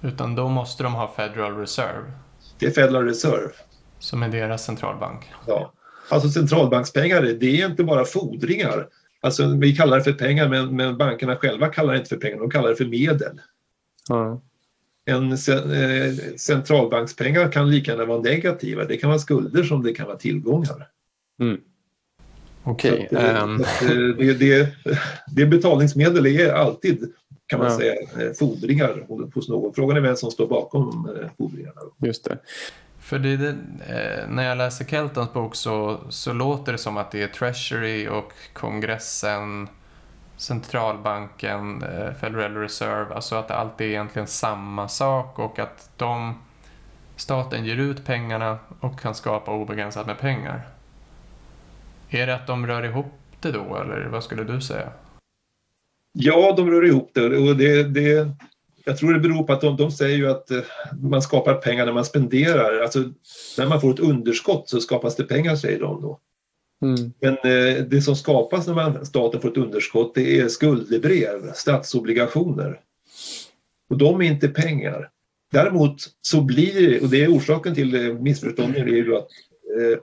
Utan 0.00 0.34
då 0.34 0.48
måste 0.48 0.82
de 0.82 0.94
ha 0.94 1.14
Federal 1.14 1.56
Reserve. 1.56 2.12
Det 2.58 2.66
är 2.66 2.70
Federal 2.70 3.04
Reserve. 3.04 3.52
Som 3.98 4.22
är 4.22 4.28
deras 4.28 4.64
centralbank. 4.64 5.32
Ja. 5.46 5.72
Alltså 6.12 6.28
centralbankspengar, 6.28 7.22
det 7.22 7.60
är 7.60 7.66
inte 7.66 7.84
bara 7.84 8.04
fordringar. 8.04 8.88
Alltså, 9.20 9.56
vi 9.56 9.76
kallar 9.76 9.96
det 9.96 10.04
för 10.04 10.12
pengar 10.12 10.48
men, 10.48 10.76
men 10.76 10.96
bankerna 10.96 11.36
själva 11.36 11.68
kallar 11.68 11.92
det 11.92 11.98
inte 11.98 12.08
för 12.08 12.16
pengar, 12.16 12.38
de 12.38 12.50
kallar 12.50 12.68
det 12.68 12.76
för 12.76 12.84
medel. 12.84 13.40
Ja. 14.08 14.40
En 15.04 15.32
eh, 15.32 16.14
centralbankspengar 16.36 17.52
kan 17.52 17.70
lika 17.70 17.90
gärna 17.90 18.04
vara 18.04 18.20
negativa. 18.20 18.84
Det 18.84 18.96
kan 18.96 19.10
vara 19.10 19.18
skulder 19.18 19.62
som 19.62 19.82
det 19.82 19.92
kan 19.92 20.06
vara 20.06 20.16
tillgångar. 20.16 20.88
Mm. 21.40 21.60
Okej. 22.62 23.08
Okay. 23.10 23.42
Um... 23.42 23.64
Det, 24.18 24.34
det, 24.34 24.68
det, 25.26 25.46
betalningsmedel 25.46 26.26
är 26.26 26.52
alltid 26.52 27.12
kan 27.46 27.58
man 27.58 27.70
ja. 27.72 27.78
säga 27.78 27.92
eh, 27.92 28.32
fordringar 28.32 29.06
hos 29.34 29.48
någon. 29.48 29.74
Frågan 29.74 29.96
är 29.96 30.00
vem 30.00 30.16
som 30.16 30.30
står 30.30 30.46
bakom 30.46 31.08
eh, 31.16 31.28
fordringarna. 31.38 31.80
Just 31.98 32.24
det. 32.24 32.38
För 33.12 33.18
det, 33.18 33.36
det, 33.36 33.48
eh, 33.48 34.28
när 34.28 34.48
jag 34.48 34.58
läser 34.58 34.84
Keltons 34.84 35.32
bok 35.32 35.54
så, 35.54 36.00
så 36.08 36.32
låter 36.32 36.72
det 36.72 36.78
som 36.78 36.96
att 36.96 37.10
det 37.10 37.22
är 37.22 37.28
Treasury 37.28 38.08
och 38.08 38.32
kongressen, 38.52 39.68
centralbanken, 40.36 41.82
eh, 41.82 42.14
Federal 42.14 42.56
Reserve, 42.56 43.14
alltså 43.14 43.36
att 43.36 43.48
det 43.48 43.54
alltid 43.54 43.86
är 43.86 43.90
egentligen 43.90 44.28
samma 44.28 44.88
sak 44.88 45.38
och 45.38 45.58
att 45.58 45.90
de, 45.96 46.34
staten 47.16 47.64
ger 47.64 47.76
ut 47.76 48.04
pengarna 48.04 48.58
och 48.80 49.00
kan 49.00 49.14
skapa 49.14 49.52
obegränsat 49.52 50.06
med 50.06 50.18
pengar. 50.18 50.68
Är 52.10 52.26
det 52.26 52.34
att 52.34 52.46
de 52.46 52.66
rör 52.66 52.84
ihop 52.84 53.14
det 53.40 53.52
då 53.52 53.76
eller 53.76 54.06
vad 54.06 54.24
skulle 54.24 54.44
du 54.44 54.60
säga? 54.60 54.88
Ja, 56.12 56.54
de 56.56 56.70
rör 56.70 56.86
ihop 56.86 57.10
det 57.14 57.38
och 57.50 57.56
det, 57.56 57.82
det 57.82 58.28
jag 58.84 58.98
tror 58.98 59.12
det 59.12 59.20
beror 59.20 59.42
på 59.42 59.52
att 59.52 59.60
de, 59.60 59.76
de 59.76 59.90
säger 59.90 60.16
ju 60.16 60.30
att 60.30 60.50
eh, 60.50 60.60
man 61.02 61.22
skapar 61.22 61.54
pengar 61.54 61.86
när 61.86 61.92
man 61.92 62.04
spenderar. 62.04 62.80
Alltså, 62.80 63.04
när 63.58 63.66
man 63.66 63.80
får 63.80 63.92
ett 63.92 64.00
underskott 64.00 64.68
så 64.68 64.80
skapas 64.80 65.16
det 65.16 65.24
pengar 65.24 65.56
säger 65.56 65.80
de 65.80 66.02
då. 66.02 66.20
Mm. 66.82 67.12
Men 67.20 67.32
eh, 67.32 67.84
det 67.84 68.02
som 68.02 68.16
skapas 68.16 68.66
när 68.66 68.74
man, 68.74 69.06
staten 69.06 69.40
får 69.40 69.50
ett 69.50 69.56
underskott 69.56 70.14
det 70.14 70.38
är 70.38 70.48
skuldebrev, 70.48 71.52
statsobligationer. 71.54 72.80
Och 73.90 73.98
de 73.98 74.22
är 74.22 74.26
inte 74.26 74.48
pengar. 74.48 75.10
Däremot 75.52 75.96
så 76.20 76.40
blir 76.40 77.02
och 77.02 77.08
det 77.08 77.24
är 77.24 77.36
orsaken 77.36 77.74
till 77.74 77.94
eh, 77.94 78.14
missförstånden, 78.14 78.82
är 78.82 78.86
ju 78.86 79.16
att 79.16 79.28
eh, 79.78 79.98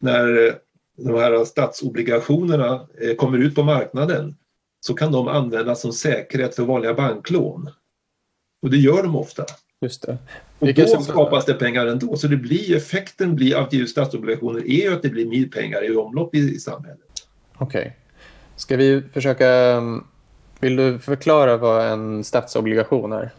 när 0.00 0.54
de 0.96 1.14
här 1.14 1.44
statsobligationerna 1.44 2.88
eh, 3.00 3.14
kommer 3.14 3.38
ut 3.38 3.54
på 3.54 3.62
marknaden 3.62 4.36
så 4.86 4.94
kan 4.94 5.12
de 5.12 5.28
användas 5.28 5.80
som 5.80 5.92
säkerhet 5.92 6.54
för 6.54 6.62
vanliga 6.62 6.94
banklån. 6.94 7.70
Och 8.62 8.70
det 8.70 8.76
gör 8.76 9.02
de 9.02 9.16
ofta. 9.16 9.44
Just 9.80 10.02
det. 10.02 10.18
Och 10.58 10.74
då 10.74 10.86
skapas 10.86 11.44
det 11.44 11.54
pengar 11.54 11.86
ändå. 11.86 12.16
Så 12.16 12.28
det 12.28 12.36
blir, 12.36 12.76
effekten 12.76 13.36
blir 13.36 13.56
av 13.56 13.74
just 13.74 13.92
statsobligationer 13.92 14.60
är 14.60 14.82
ju 14.82 14.94
att 14.94 15.02
det 15.02 15.08
blir 15.08 15.26
mer 15.26 15.46
pengar 15.46 15.84
i 15.84 15.96
omlopp 15.96 16.34
i, 16.34 16.38
i 16.38 16.58
samhället. 16.58 16.98
Okej. 17.54 17.80
Okay. 17.80 17.92
Ska 18.56 18.76
vi 18.76 19.02
försöka... 19.12 19.48
Mm, 19.48 20.04
vill 20.60 20.76
du 20.76 20.98
förklara 20.98 21.56
vad 21.56 21.86
en 21.86 22.24
statsobligation 22.24 23.12
är? 23.12 23.30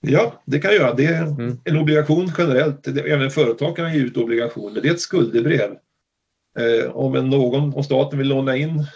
Ja, 0.00 0.42
det 0.44 0.58
kan 0.58 0.70
jag 0.70 0.80
göra. 0.80 0.94
Det 0.94 1.06
är 1.06 1.22
mm. 1.22 1.58
en 1.64 1.76
obligation 1.76 2.32
generellt. 2.38 2.86
Även 2.86 3.30
företag 3.30 3.76
kan 3.76 3.94
ge 3.94 4.00
ut 4.00 4.16
obligationer. 4.16 4.80
Det 4.80 4.88
är 4.88 4.92
ett 4.92 5.00
skuldebrev. 5.00 5.70
Eh, 6.58 6.90
om 6.90 7.14
en, 7.14 7.30
någon, 7.30 7.74
om 7.74 7.84
staten 7.84 8.18
vill 8.18 8.28
låna 8.28 8.56
in, 8.56 8.86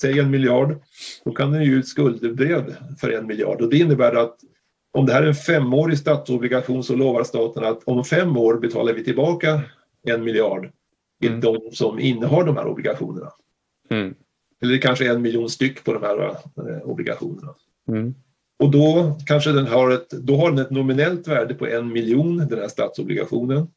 säg 0.00 0.18
en 0.18 0.30
miljard, 0.30 0.78
då 1.24 1.32
kan 1.32 1.52
den 1.52 1.64
ge 1.64 1.70
ut 1.70 1.88
skuldebrev 1.88 2.76
för 3.00 3.10
en 3.10 3.26
miljard. 3.26 3.60
Och 3.60 3.70
det 3.70 3.78
innebär 3.78 4.14
att 4.14 4.36
om 4.92 5.06
det 5.06 5.12
här 5.12 5.22
är 5.22 5.26
en 5.26 5.34
femårig 5.34 5.98
statsobligation 5.98 6.84
så 6.84 6.96
lovar 6.96 7.24
staten 7.24 7.64
att 7.64 7.84
om 7.84 8.04
fem 8.04 8.36
år 8.36 8.58
betalar 8.58 8.92
vi 8.92 9.04
tillbaka 9.04 9.60
en 10.06 10.24
miljard 10.24 10.70
till 11.20 11.30
mm. 11.30 11.40
de 11.40 11.70
som 11.72 12.00
innehar 12.00 12.44
de 12.44 12.56
här 12.56 12.66
obligationerna. 12.66 13.32
Mm. 13.90 14.14
Eller 14.62 14.78
kanske 14.78 15.10
en 15.10 15.22
miljon 15.22 15.50
styck 15.50 15.84
på 15.84 15.92
de 15.92 16.02
här 16.02 16.24
eh, 16.28 16.82
obligationerna. 16.82 17.54
Mm. 17.88 18.14
Och 18.58 18.70
då 18.70 19.16
kanske 19.26 19.52
den 19.52 19.66
har 19.66 19.90
ett, 19.90 20.10
då 20.10 20.36
har 20.36 20.50
den 20.50 20.58
ett 20.58 20.70
nominellt 20.70 21.28
värde 21.28 21.54
på 21.54 21.66
en 21.66 21.92
miljon, 21.92 22.36
den 22.36 22.58
här 22.58 22.68
statsobligationen. 22.68 23.68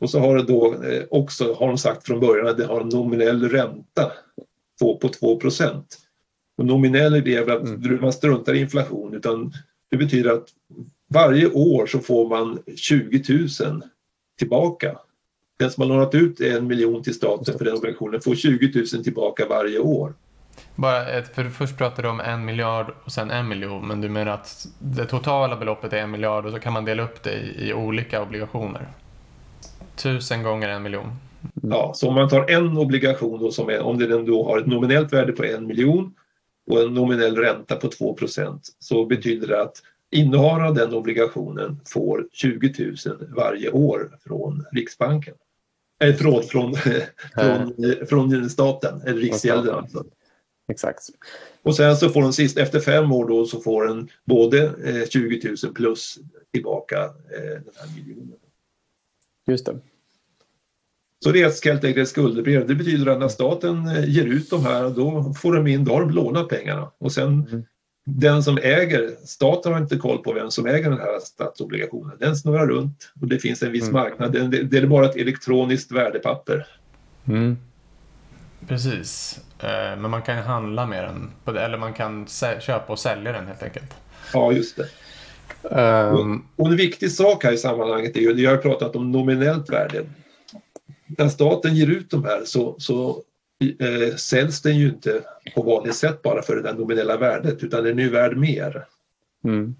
Och 0.00 0.10
så 0.10 0.18
har 0.18 0.36
det 0.36 0.42
då 0.42 0.74
eh, 0.82 1.04
också, 1.10 1.54
har 1.54 1.68
de 1.68 1.78
sagt 1.78 2.06
från 2.06 2.20
början, 2.20 2.48
att 2.48 2.58
det 2.58 2.64
har 2.64 2.80
en 2.80 2.88
nominell 2.88 3.48
ränta 3.48 4.12
på, 4.80 4.96
på 4.96 5.08
2 5.08 5.36
procent. 5.36 5.98
Nominell 6.62 7.14
är 7.14 7.20
det 7.20 7.38
att 7.38 7.68
mm. 7.68 8.00
man 8.00 8.12
struntar 8.12 8.54
i 8.54 8.60
inflation 8.60 9.14
utan 9.14 9.52
det 9.90 9.96
betyder 9.96 10.30
att 10.30 10.48
varje 11.08 11.50
år 11.50 11.86
så 11.86 11.98
får 11.98 12.28
man 12.28 12.62
20 12.76 13.22
000 13.60 13.82
tillbaka. 14.38 14.98
Den 15.58 15.70
som 15.70 15.80
har 15.82 15.88
lånat 15.88 16.14
ut 16.14 16.40
en 16.40 16.66
miljon 16.66 17.02
till 17.02 17.14
staten 17.14 17.58
för 17.58 17.64
den 17.64 17.76
obligationen 17.76 18.20
får 18.20 18.34
20 18.34 18.72
000 18.94 19.04
tillbaka 19.04 19.46
varje 19.48 19.78
år. 19.78 20.14
Bara, 20.74 21.22
för 21.22 21.50
först 21.50 21.76
pratade 21.76 22.02
du 22.02 22.10
om 22.10 22.20
en 22.20 22.44
miljard 22.44 22.94
och 23.04 23.12
sen 23.12 23.30
en 23.30 23.48
miljon, 23.48 23.88
men 23.88 24.00
du 24.00 24.08
menar 24.08 24.32
att 24.32 24.66
det 24.78 25.04
totala 25.04 25.56
beloppet 25.56 25.92
är 25.92 25.96
en 25.96 26.10
miljard 26.10 26.46
och 26.46 26.52
så 26.52 26.58
kan 26.58 26.72
man 26.72 26.84
dela 26.84 27.02
upp 27.02 27.22
det 27.22 27.32
i, 27.32 27.68
i 27.68 27.74
olika 27.74 28.22
obligationer? 28.22 28.88
Tusen 29.96 30.42
gånger 30.42 30.68
en 30.68 30.82
miljon? 30.82 31.12
Ja, 31.62 31.92
så 31.94 32.08
om 32.08 32.14
man 32.14 32.28
tar 32.28 32.50
en 32.50 32.78
obligation 32.78 33.40
då 33.40 33.50
som 33.50 33.68
är, 33.68 33.80
om 33.80 33.98
den 33.98 34.24
då 34.24 34.44
har 34.44 34.58
ett 34.58 34.66
nominellt 34.66 35.12
värde 35.12 35.32
på 35.32 35.44
en 35.44 35.66
miljon 35.66 36.14
och 36.70 36.80
en 36.80 36.94
nominell 36.94 37.36
ränta 37.36 37.76
på 37.76 37.88
2% 37.88 38.58
så 38.78 39.04
betyder 39.04 39.46
det 39.46 39.62
att 39.62 39.82
innehavaren 40.10 40.66
av 40.66 40.74
den 40.74 40.94
obligationen 40.94 41.80
får 41.88 42.28
20 42.32 42.94
000 43.06 43.28
varje 43.36 43.70
år 43.70 44.18
från 44.24 44.64
Riksbanken. 44.72 45.34
Äh, 46.00 46.14
från, 46.14 46.42
från, 46.42 46.74
från, 47.34 47.74
från 48.08 48.50
staten, 48.50 49.02
eller 49.06 49.20
Riksgälden 49.20 49.74
alltså. 49.74 50.04
Exakt. 50.68 51.02
Och 51.62 51.76
sen 51.76 51.96
så 51.96 52.08
får 52.08 52.22
den 52.22 52.32
sist, 52.32 52.58
efter 52.58 52.80
fem 52.80 53.12
år 53.12 53.28
då, 53.28 53.44
så 53.44 53.60
får 53.60 53.84
den 53.84 54.08
både 54.24 54.64
eh, 54.64 55.08
20 55.08 55.56
000 55.64 55.74
plus 55.74 56.18
tillbaka 56.52 57.04
eh, 57.04 57.40
den 57.40 57.74
här 57.76 57.96
miljonen. 57.96 58.38
Just 59.46 59.66
det. 59.66 59.78
Så 61.24 61.32
det 61.32 61.42
är 61.42 61.64
helt 61.64 61.84
enkelt 61.84 62.02
ett 62.02 62.08
skuldebrev. 62.08 62.66
Det 62.66 62.74
betyder 62.74 63.12
att 63.12 63.18
när 63.18 63.28
staten 63.28 63.86
eh, 63.86 64.08
ger 64.08 64.24
ut 64.24 64.50
de 64.50 64.64
här, 64.64 64.90
då 64.90 65.34
får 65.40 65.52
de 65.52 65.66
in, 65.66 65.84
då 65.84 65.92
har 65.92 66.00
de 66.00 66.10
lånat 66.10 66.48
pengarna. 66.48 66.90
Och 66.98 67.12
sen 67.12 67.46
mm. 67.50 67.64
den 68.06 68.42
som 68.42 68.58
äger, 68.58 69.10
staten 69.24 69.72
har 69.72 69.80
inte 69.80 69.96
koll 69.96 70.18
på 70.18 70.32
vem 70.32 70.50
som 70.50 70.66
äger 70.66 70.90
den 70.90 70.98
här 70.98 71.20
statsobligationen. 71.20 72.16
Den 72.20 72.36
snurrar 72.36 72.66
runt 72.66 73.12
och 73.20 73.28
det 73.28 73.38
finns 73.38 73.62
en 73.62 73.72
viss 73.72 73.82
mm. 73.82 73.92
marknad. 73.92 74.32
Det, 74.32 74.62
det, 74.62 74.78
är 74.78 74.86
bara 74.86 75.06
ett 75.06 75.16
elektroniskt 75.16 75.92
värdepapper. 75.92 76.66
Mm. 77.28 77.56
Precis. 78.68 79.40
Eh, 79.58 80.00
men 80.00 80.10
man 80.10 80.22
kan 80.22 80.38
handla 80.38 80.86
med 80.86 81.04
den, 81.44 81.56
eller 81.56 81.78
man 81.78 81.92
kan 81.92 82.26
köpa 82.60 82.92
och 82.92 82.98
sälja 82.98 83.32
den 83.32 83.46
helt 83.46 83.62
enkelt. 83.62 83.94
Ja, 84.32 84.52
just 84.52 84.76
det. 84.76 84.88
Um... 85.62 86.44
Och 86.56 86.66
en 86.66 86.76
viktig 86.76 87.12
sak 87.12 87.44
här 87.44 87.52
i 87.52 87.58
sammanhanget 87.58 88.16
är 88.16 88.20
ju, 88.20 88.32
jag 88.32 88.50
har 88.50 88.56
pratat 88.56 88.96
om 88.96 89.12
nominellt 89.12 89.70
värde 89.70 90.04
när 91.08 91.28
staten 91.28 91.74
ger 91.76 91.86
ut 91.86 92.10
de 92.10 92.24
här 92.24 92.42
så, 92.44 92.76
så 92.78 93.22
eh, 93.78 94.16
säljs 94.16 94.62
den 94.62 94.78
ju 94.78 94.88
inte 94.88 95.22
på 95.54 95.62
vanligt 95.62 95.94
sätt 95.94 96.22
bara 96.22 96.42
för 96.42 96.56
det 96.56 96.62
där 96.62 96.74
nominella 96.74 97.16
värdet 97.16 97.64
utan 97.64 97.84
den 97.84 97.98
är 97.98 98.02
ju 98.02 98.10
värd 98.10 98.36
mer. 98.36 98.86
Mm. 99.44 99.74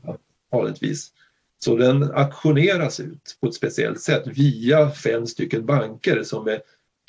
Vanligtvis. 0.52 1.12
Så 1.58 1.76
den 1.76 2.02
auktioneras 2.02 3.00
ut 3.00 3.36
på 3.40 3.46
ett 3.46 3.54
speciellt 3.54 4.00
sätt 4.00 4.22
via 4.26 4.90
fem 4.90 5.26
stycken 5.26 5.66
banker 5.66 6.22
som, 6.22 6.48
är, 6.48 6.60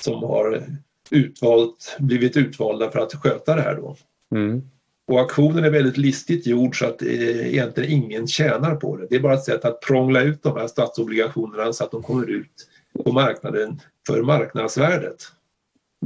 som 0.02 0.22
har 0.22 0.62
utvalt, 1.10 1.96
blivit 1.98 2.36
utvalda 2.36 2.90
för 2.90 2.98
att 2.98 3.14
sköta 3.14 3.54
det 3.54 3.62
här 3.62 3.74
då. 3.74 3.96
Mm. 4.34 4.62
Och 5.06 5.20
auktionen 5.20 5.64
är 5.64 5.70
väldigt 5.70 5.96
listigt 5.96 6.46
gjord 6.46 6.78
så 6.78 6.86
att 6.86 7.02
eh, 7.02 7.48
egentligen 7.48 7.90
ingen 7.90 8.26
tjänar 8.26 8.76
på 8.76 8.96
det. 8.96 9.06
Det 9.10 9.16
är 9.16 9.20
bara 9.20 9.34
ett 9.34 9.44
sätt 9.44 9.64
att 9.64 9.80
prångla 9.80 10.22
ut 10.22 10.42
de 10.42 10.56
här 10.56 10.66
statsobligationerna 10.66 11.72
så 11.72 11.84
att 11.84 11.90
de 11.90 12.02
kommer 12.02 12.30
ut 12.30 12.68
på 13.04 13.12
marknaden 13.12 13.80
för 14.10 14.22
marknadsvärdet. 14.22 15.32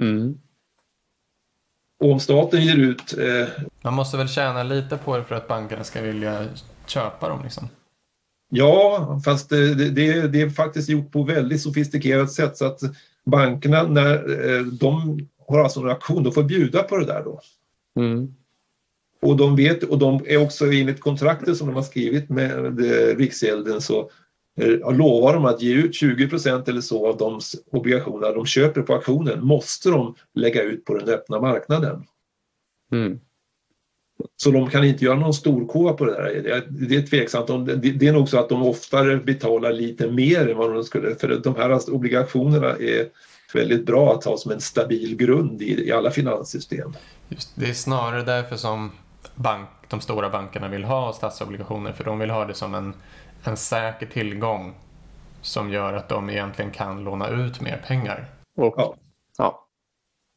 Mm. 0.01 0.39
Och 2.01 2.13
om 2.13 2.21
staten 2.21 2.63
ger 2.63 2.77
ut... 2.77 3.19
Eh... 3.19 3.49
Man 3.83 3.95
måste 3.95 4.17
väl 4.17 4.29
tjäna 4.29 4.63
lite 4.63 4.97
på 4.97 5.17
det 5.17 5.25
för 5.25 5.35
att 5.35 5.49
bankerna 5.49 5.85
ska 5.85 6.03
vilja 6.03 6.47
köpa 6.87 7.29
dem? 7.29 7.41
Liksom. 7.43 7.69
Ja, 8.49 9.21
fast 9.25 9.49
det, 9.49 9.75
det, 9.75 10.29
det, 10.29 10.41
är 10.41 10.51
faktiskt 10.51 10.89
gjort 10.89 11.13
på 11.13 11.23
väldigt 11.23 11.63
sofistikerat 11.63 12.33
sätt 12.33 12.57
så 12.57 12.65
att 12.65 12.81
bankerna 13.25 13.83
när 13.83 14.15
eh, 14.55 14.63
de 14.63 15.21
har 15.49 15.61
alltså 15.61 15.81
en 15.81 15.89
auktion, 15.89 16.23
de 16.23 16.33
får 16.33 16.43
bjuda 16.43 16.83
på 16.83 16.97
det 16.97 17.07
där 17.07 17.23
då. 17.25 17.41
Mm. 17.97 18.35
Och 19.23 19.37
de 19.37 19.57
vet, 19.57 19.83
och 19.83 19.99
de 19.99 20.25
är 20.27 20.43
också 20.43 20.73
enligt 20.73 21.01
kontraktet 21.01 21.57
som 21.57 21.67
de 21.67 21.77
har 21.77 21.83
skrivit 21.83 22.29
med 22.29 22.79
Riksgälden 23.19 23.81
så 23.81 24.01
Eh, 24.01 24.09
lovar 24.93 25.35
de 25.35 25.45
att 25.45 25.63
ge 25.63 25.75
ut 25.75 25.93
20% 25.93 26.69
eller 26.69 26.81
så 26.81 27.09
av 27.09 27.17
de 27.17 27.41
obligationer 27.71 28.35
de 28.35 28.47
köper 28.47 28.83
på 28.83 28.95
auktionen 28.95 29.45
måste 29.45 29.91
de 29.91 30.15
lägga 30.35 30.63
ut 30.63 30.85
på 30.85 30.95
den 30.95 31.09
öppna 31.09 31.41
marknaden. 31.41 32.05
Mm. 32.93 33.21
Så 34.37 34.51
de 34.51 34.71
kan 34.71 34.85
inte 34.85 35.05
göra 35.05 35.19
någon 35.19 35.35
storkova 35.35 35.93
på 35.93 36.05
det 36.05 36.13
där. 36.13 36.67
Det 36.69 36.97
är 36.97 37.03
tveksamt. 37.03 37.47
Det 37.83 38.07
är 38.09 38.13
nog 38.13 38.29
så 38.29 38.39
att 38.39 38.49
de 38.49 38.63
oftare 38.63 39.17
betalar 39.17 39.73
lite 39.73 40.11
mer 40.11 40.49
än 40.49 40.57
vad 40.57 40.75
de 40.75 40.85
skulle 40.85 41.15
för 41.15 41.41
de 41.45 41.57
här 41.57 41.95
obligationerna 41.95 42.69
är 42.69 43.09
väldigt 43.55 43.87
bra 43.87 44.15
att 44.15 44.25
ha 44.25 44.37
som 44.37 44.53
en 44.53 44.61
stabil 44.61 45.17
grund 45.17 45.63
i, 45.63 45.87
i 45.89 45.93
alla 45.93 46.11
finanssystem. 46.11 46.93
Just, 47.29 47.53
det 47.55 47.67
är 47.67 47.73
snarare 47.73 48.23
därför 48.23 48.57
som 48.57 48.91
bank, 49.35 49.69
de 49.89 50.01
stora 50.01 50.31
bankerna 50.31 50.69
vill 50.69 50.85
ha 50.85 51.13
statsobligationer 51.13 51.93
för 51.93 52.05
de 52.05 52.19
vill 52.19 52.31
ha 52.31 52.45
det 52.45 52.55
som 52.55 52.75
en 52.75 52.95
en 53.47 53.57
säker 53.57 54.07
tillgång 54.07 54.75
som 55.43 55.71
gör 55.71 55.93
att 55.93 56.09
de 56.09 56.31
egentligen 56.31 56.71
kan 56.71 57.05
låna 57.05 57.29
ut 57.29 57.61
mer 57.61 57.85
pengar. 57.87 58.31
Och, 58.57 58.75
ja. 58.77 58.97
ja. 59.39 59.69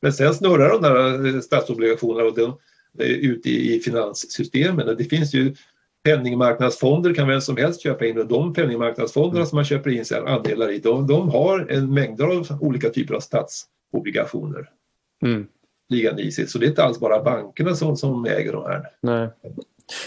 Men 0.01 0.13
sen 0.13 0.33
snurrar 0.33 0.69
de 0.69 0.81
där 0.81 1.35
eh, 1.35 1.41
statsobligationerna 1.41 2.27
och 2.27 2.35
de, 2.35 2.57
ute 3.03 3.49
i 3.49 3.79
finanssystemen. 3.79 4.97
Det 4.97 5.03
finns 5.03 5.33
ju 5.33 5.55
penningmarknadsfonder 6.03 7.13
kan 7.13 7.27
vem 7.27 7.41
som 7.41 7.57
helst 7.57 7.81
köpa 7.81 8.05
in 8.05 8.17
och 8.17 8.27
de 8.27 8.53
penningmarknadsfonderna 8.53 9.39
mm. 9.39 9.47
som 9.47 9.55
man 9.55 9.65
köper 9.65 9.89
in 9.89 10.05
sig 10.05 10.19
andelar 10.27 10.71
i, 10.71 10.79
de, 10.79 11.07
de 11.07 11.29
har 11.29 11.67
en 11.69 11.93
mängd 11.93 12.21
av 12.21 12.47
olika 12.61 12.89
typer 12.89 13.13
av 13.13 13.19
statsobligationer. 13.19 14.69
Mm. 15.25 15.47
liggande 15.89 16.21
i 16.21 16.31
sig. 16.31 16.47
Så 16.47 16.57
det 16.57 16.65
är 16.65 16.69
inte 16.69 16.83
alls 16.83 16.99
bara 16.99 17.23
bankerna 17.23 17.75
som, 17.75 17.97
som 17.97 18.25
äger 18.25 18.51
de 18.51 18.63
här. 18.63 18.89
Nej. 19.01 19.29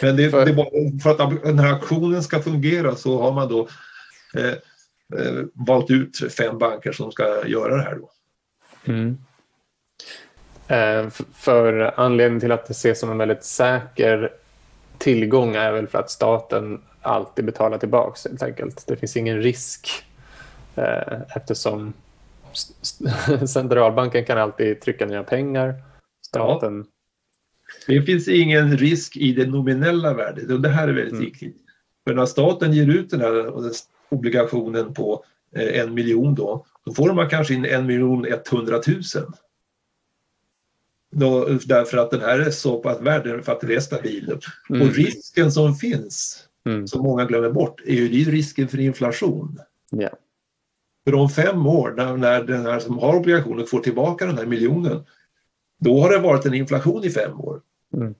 Men 0.02 0.16
det, 0.16 0.30
för... 0.30 0.46
Det 0.46 0.52
bara, 0.52 0.68
för 1.02 1.10
att 1.10 1.42
den 1.42 1.58
här 1.58 1.72
aktionen 1.72 2.22
ska 2.22 2.40
fungera 2.40 2.96
så 2.96 3.22
har 3.22 3.32
man 3.32 3.48
då 3.48 3.68
eh, 4.34 4.52
eh, 5.18 5.44
valt 5.52 5.90
ut 5.90 6.32
fem 6.32 6.58
banker 6.58 6.92
som 6.92 7.12
ska 7.12 7.46
göra 7.46 7.76
det 7.76 7.82
här. 7.82 7.94
Då. 7.94 8.10
Mm. 8.84 9.18
Eh, 10.68 11.10
för 11.34 11.94
anledningen 12.00 12.40
till 12.40 12.52
att 12.52 12.66
det 12.66 12.72
ses 12.72 13.00
som 13.00 13.10
en 13.10 13.18
väldigt 13.18 13.44
säker 13.44 14.32
tillgång 14.98 15.54
är 15.54 15.72
väl 15.72 15.86
för 15.86 15.98
att 15.98 16.10
staten 16.10 16.82
alltid 17.02 17.44
betalar 17.44 17.78
tillbaks 17.78 18.24
helt 18.24 18.42
enkelt. 18.42 18.84
Det 18.86 18.96
finns 18.96 19.16
ingen 19.16 19.42
risk 19.42 20.04
eh, 20.76 21.20
eftersom 21.36 21.92
centralbanken 23.46 24.24
kan 24.24 24.38
alltid 24.38 24.80
trycka 24.80 25.06
nya 25.06 25.22
pengar. 25.22 25.74
Staten 26.26 26.84
ja. 26.86 26.99
Det 27.86 28.02
finns 28.02 28.28
ingen 28.28 28.76
risk 28.76 29.16
i 29.16 29.32
det 29.32 29.46
nominella 29.46 30.14
värdet 30.14 30.50
och 30.50 30.60
det 30.60 30.68
här 30.68 30.88
är 30.88 30.92
väldigt 30.92 31.12
mm. 31.12 31.24
viktigt. 31.24 31.56
För 32.06 32.14
när 32.14 32.26
staten 32.26 32.72
ger 32.72 32.88
ut 32.88 33.10
den 33.10 33.20
här 33.20 33.52
obligationen 34.08 34.94
på 34.94 35.24
eh, 35.56 35.80
en 35.80 35.94
miljon 35.94 36.34
då, 36.34 36.66
då 36.84 36.94
får 36.94 37.12
man 37.12 37.28
kanske 37.28 37.54
in 37.54 37.64
en 37.64 37.86
miljon 37.86 38.24
etthundratusen. 38.24 39.32
Då, 41.12 41.48
därför 41.66 41.98
att 41.98 42.10
den 42.10 42.20
här 42.20 42.38
är 42.38 42.50
så 42.50 42.78
pass 42.78 43.00
värd 43.00 43.44
för 43.44 43.52
att 43.52 43.60
det 43.60 43.74
är 43.74 43.80
stabil. 43.80 44.38
Mm. 44.70 44.82
Och 44.82 44.94
risken 44.94 45.52
som 45.52 45.74
finns, 45.74 46.46
Mm. 46.66 46.86
som 46.86 47.02
många 47.02 47.24
glömmer 47.24 47.50
bort, 47.50 47.80
är 47.86 47.94
ju 47.94 48.30
risken 48.30 48.68
för 48.68 48.80
inflation. 48.80 49.58
Ja. 49.90 50.10
För 51.04 51.14
om 51.14 51.28
fem 51.28 51.66
år, 51.66 51.94
när, 51.96 52.16
när 52.16 52.44
den 52.44 52.66
här 52.66 52.78
som 52.78 52.98
har 52.98 53.16
obligationer 53.16 53.64
får 53.64 53.80
tillbaka 53.80 54.26
den 54.26 54.38
här 54.38 54.46
miljonen, 54.46 55.04
då 55.78 56.00
har 56.00 56.10
det 56.10 56.18
varit 56.18 56.46
en 56.46 56.54
inflation 56.54 57.04
i 57.04 57.10
fem 57.10 57.40
år. 57.40 57.60
Mm. 57.94 58.14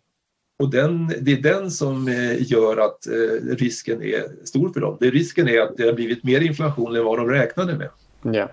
Och 0.59 0.71
den, 0.71 1.15
det 1.21 1.33
är 1.33 1.43
den 1.43 1.71
som 1.71 2.09
eh, 2.09 2.53
gör 2.53 2.77
att 2.77 3.07
eh, 3.07 3.57
risken 3.57 4.03
är 4.03 4.47
stor 4.47 4.73
för 4.73 4.81
dem. 4.81 4.97
Det, 5.01 5.11
risken 5.11 5.49
är 5.49 5.61
att 5.61 5.77
det 5.77 5.87
har 5.87 5.93
blivit 5.93 6.25
mer 6.25 6.41
inflation 6.41 6.97
än 6.97 7.05
vad 7.05 7.19
de 7.19 7.29
räknade 7.29 7.75
med. 7.75 7.89
Ja. 8.35 8.49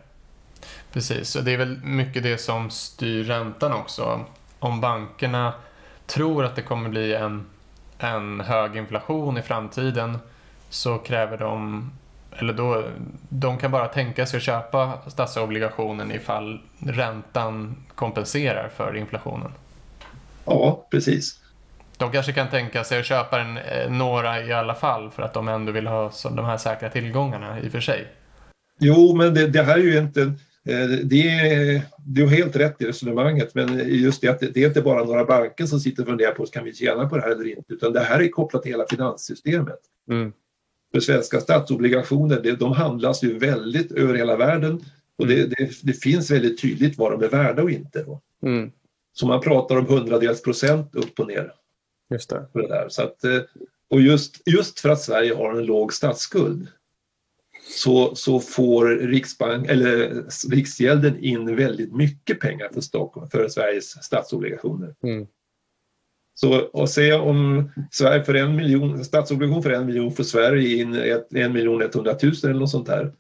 Precis, 0.91 1.35
och 1.35 1.43
det 1.43 1.53
är 1.53 1.57
väl 1.57 1.79
mycket 1.83 2.23
det 2.23 2.37
som 2.37 2.69
styr 2.69 3.23
räntan 3.23 3.73
också. 3.73 4.25
Om 4.59 4.81
bankerna 4.81 5.53
tror 6.05 6.45
att 6.45 6.55
det 6.55 6.61
kommer 6.61 6.89
bli 6.89 7.13
en, 7.13 7.45
en 7.97 8.39
hög 8.39 8.75
inflation 8.75 9.37
i 9.37 9.41
framtiden 9.41 10.17
så 10.69 10.97
kräver 10.97 11.37
de, 11.37 11.91
eller 12.31 12.53
då, 12.53 12.83
de 13.29 13.57
kan 13.57 13.71
bara 13.71 13.87
tänka 13.87 14.25
sig 14.25 14.37
att 14.37 14.43
köpa 14.43 14.99
statsobligationen 15.07 16.11
ifall 16.11 16.61
räntan 16.79 17.75
kompenserar 17.95 18.69
för 18.69 18.95
inflationen. 18.95 19.51
Ja, 20.47 20.87
precis. 20.91 21.39
De 21.97 22.11
kanske 22.11 22.33
kan 22.33 22.49
tänka 22.49 22.83
sig 22.83 22.99
att 22.99 23.05
köpa 23.05 23.41
en, 23.41 23.57
eh, 23.57 23.91
några 23.91 24.45
i 24.45 24.53
alla 24.53 24.75
fall 24.75 25.11
för 25.11 25.23
att 25.23 25.33
de 25.33 25.47
ändå 25.47 25.71
vill 25.71 25.87
ha 25.87 26.11
så, 26.11 26.29
de 26.29 26.45
här 26.45 26.57
säkra 26.57 26.89
tillgångarna 26.89 27.59
i 27.59 27.67
och 27.67 27.71
för 27.71 27.79
sig. 27.79 28.07
Jo, 28.79 29.15
men 29.15 29.33
det, 29.33 29.47
det 29.47 29.63
här 29.63 29.77
är 29.77 29.83
ju 29.83 29.97
inte... 29.97 30.21
eh, 30.21 30.87
Det 31.03 31.29
är, 31.29 31.81
du 31.97 32.23
har 32.23 32.29
helt 32.29 32.55
rätt 32.55 32.81
i 32.81 32.85
resonemanget, 32.85 33.55
men 33.55 33.81
just 33.85 34.21
det 34.21 34.27
att 34.27 34.39
det, 34.39 34.47
det 34.53 34.63
är 34.63 34.67
inte 34.67 34.81
bara 34.81 35.03
några 35.03 35.25
banker 35.25 35.65
som 35.65 35.79
sitter 35.79 36.03
och 36.03 36.07
funderar 36.07 36.31
på 36.31 36.45
kan 36.45 36.63
vi 36.63 36.73
tjäna 36.73 37.09
på 37.09 37.15
det 37.15 37.21
här 37.21 37.31
eller 37.31 37.49
inte, 37.49 37.73
utan 37.73 37.93
det 37.93 37.99
här 37.99 38.19
är 38.19 38.29
kopplat 38.29 38.63
till 38.63 38.71
hela 38.71 38.85
finanssystemet. 38.89 39.79
Mm. 40.09 40.33
För 40.93 40.99
svenska 40.99 41.39
statsobligationer, 41.39 42.39
det, 42.43 42.51
de 42.51 42.71
handlas 42.71 43.23
ju 43.23 43.37
väldigt 43.37 43.91
över 43.91 44.13
hela 44.15 44.35
världen 44.35 44.81
och 45.17 45.27
det, 45.27 45.45
det, 45.45 45.69
det 45.83 45.93
finns 45.93 46.31
väldigt 46.31 46.61
tydligt 46.61 46.97
vad 46.97 47.11
de 47.11 47.23
är 47.23 47.29
värda 47.29 47.63
och 47.63 47.71
inte. 47.71 48.03
Då. 48.03 48.21
Mm. 48.43 48.71
Så 49.19 49.27
man 49.27 49.41
pratar 49.41 49.75
om 49.75 49.85
hundradels 49.85 50.41
procent 50.41 50.95
upp 50.95 51.19
och 51.19 51.27
ner. 51.27 51.53
Just 52.09 52.29
det. 52.29 52.47
För 52.53 52.61
det 52.61 52.67
där. 52.67 52.89
Så 52.89 53.03
att, 53.03 53.23
eh, 53.23 53.41
och 53.89 54.01
just, 54.01 54.41
just 54.45 54.79
för 54.79 54.89
att 54.89 55.01
Sverige 55.01 55.33
har 55.33 55.53
en 55.53 55.65
låg 55.65 55.93
statsskuld 55.93 56.67
så, 57.69 58.15
så 58.15 58.39
får 58.39 58.85
Riksbank, 58.85 59.67
eller 59.69 60.23
Riksgälden 60.49 61.23
in 61.23 61.55
väldigt 61.55 61.95
mycket 61.95 62.39
pengar 62.39 62.69
för, 62.73 62.81
Stockholm, 62.81 63.29
för 63.29 63.47
Sveriges 63.47 64.03
statsobligationer. 64.03 64.95
Mm. 65.03 65.27
Så 66.33 66.61
och 66.61 66.89
se 66.89 67.13
om 67.13 67.69
Sverige 67.91 68.23
för 68.23 68.33
en 68.33 68.55
miljon, 68.55 69.05
statsobligation 69.05 69.63
för 69.63 69.69
en 69.69 69.85
miljon 69.85 70.11
får 70.11 70.23
Sverige 70.23 70.77
in 70.77 70.93
ett, 70.93 71.33
en 71.33 71.53
miljon 71.53 71.81
etthundratusen 71.81 72.49
eller 72.49 72.59
något 72.59 72.69
sånt 72.69 72.87
där. 72.87 73.13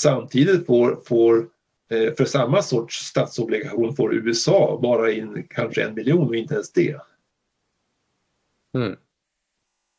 Samtidigt 0.00 0.66
får, 0.66 1.02
får 1.06 1.48
för 1.90 2.24
samma 2.24 2.62
sorts 2.62 2.96
statsobligation 2.96 3.96
får 3.96 4.14
USA 4.14 4.78
bara 4.82 5.10
in 5.12 5.46
kanske 5.50 5.84
en 5.84 5.94
miljon 5.94 6.28
och 6.28 6.36
inte 6.36 6.54
ens 6.54 6.72
det. 6.72 6.96
Mm. 8.76 8.96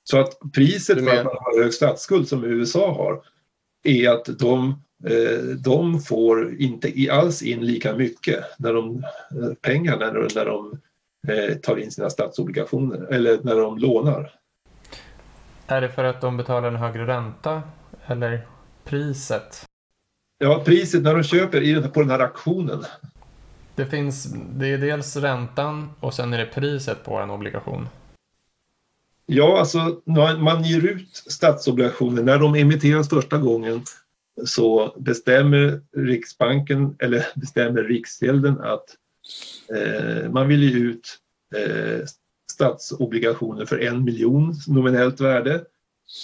Så 0.04 0.20
att 0.20 0.38
priset 0.54 1.00
för 1.06 1.18
att 1.20 1.26
man 1.26 1.36
har 1.36 1.62
hög 1.64 1.74
statsskuld 1.74 2.28
som 2.28 2.44
USA 2.44 2.94
har 2.94 3.24
är 3.84 4.10
att 4.10 4.40
de, 4.40 4.70
eh, 5.08 5.40
de 5.44 6.00
får 6.02 6.56
inte 6.62 7.00
i- 7.00 7.10
alls 7.10 7.42
in 7.42 7.66
lika 7.66 7.96
mycket 7.96 8.46
när 8.60 8.74
de, 8.74 8.98
eh, 8.98 9.54
pengar 9.62 9.98
när, 9.98 10.14
de- 10.14 10.28
när 10.36 10.46
de 10.46 10.80
eh, 11.28 11.56
tar 11.58 11.78
in 11.78 11.92
sina 11.92 12.10
statsobligationer 12.10 13.08
eller 13.14 13.40
när 13.44 13.56
de 13.56 13.78
lånar. 13.78 14.34
Är 15.68 15.82
det 15.82 15.90
för 15.90 16.04
att 16.04 16.22
de 16.22 16.38
betalar 16.38 16.68
en 16.68 16.76
högre 16.76 17.08
ränta 17.08 17.64
eller 18.06 18.48
priset? 18.84 19.66
Ja, 20.44 20.62
priset 20.66 21.04
när 21.04 21.14
de 21.14 21.24
köper 21.24 21.62
i 21.62 21.74
den 21.74 21.84
här, 21.84 21.90
på 21.90 22.00
den 22.00 22.10
här 22.10 22.20
auktionen. 22.20 22.84
Det 23.76 23.86
finns, 23.86 24.34
det 24.56 24.68
är 24.68 24.78
dels 24.78 25.16
räntan 25.16 25.90
och 26.00 26.14
sen 26.14 26.34
är 26.34 26.38
det 26.38 26.46
priset 26.46 27.04
på 27.04 27.18
en 27.18 27.30
obligation. 27.30 27.88
Ja, 29.26 29.60
alltså 29.60 30.02
man 30.40 30.64
ger 30.64 30.86
ut 30.86 31.16
statsobligationer, 31.16 32.24
när 32.24 32.40
de 32.40 32.56
emitteras 32.56 33.10
första 33.10 33.38
gången 33.38 33.82
så 34.46 34.96
bestämmer 35.00 35.82
Riksbanken 35.98 36.96
eller 37.00 37.26
bestämmer 37.36 37.84
Riksgälden 37.84 38.62
att 38.62 38.86
eh, 39.76 40.32
man 40.32 40.48
vill 40.48 40.64
ge 40.64 40.80
ut 40.80 41.18
eh, 41.56 42.06
statsobligationer 42.52 43.66
för 43.66 43.80
en 43.80 44.04
miljon 44.04 44.56
nominellt 44.68 45.22
värde 45.22 45.64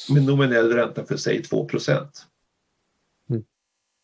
med 0.10 0.24
nominell 0.24 0.74
ränta 0.74 1.06
för 1.06 1.18
säg 1.18 1.44
2 1.44 1.66
procent. 1.66 2.28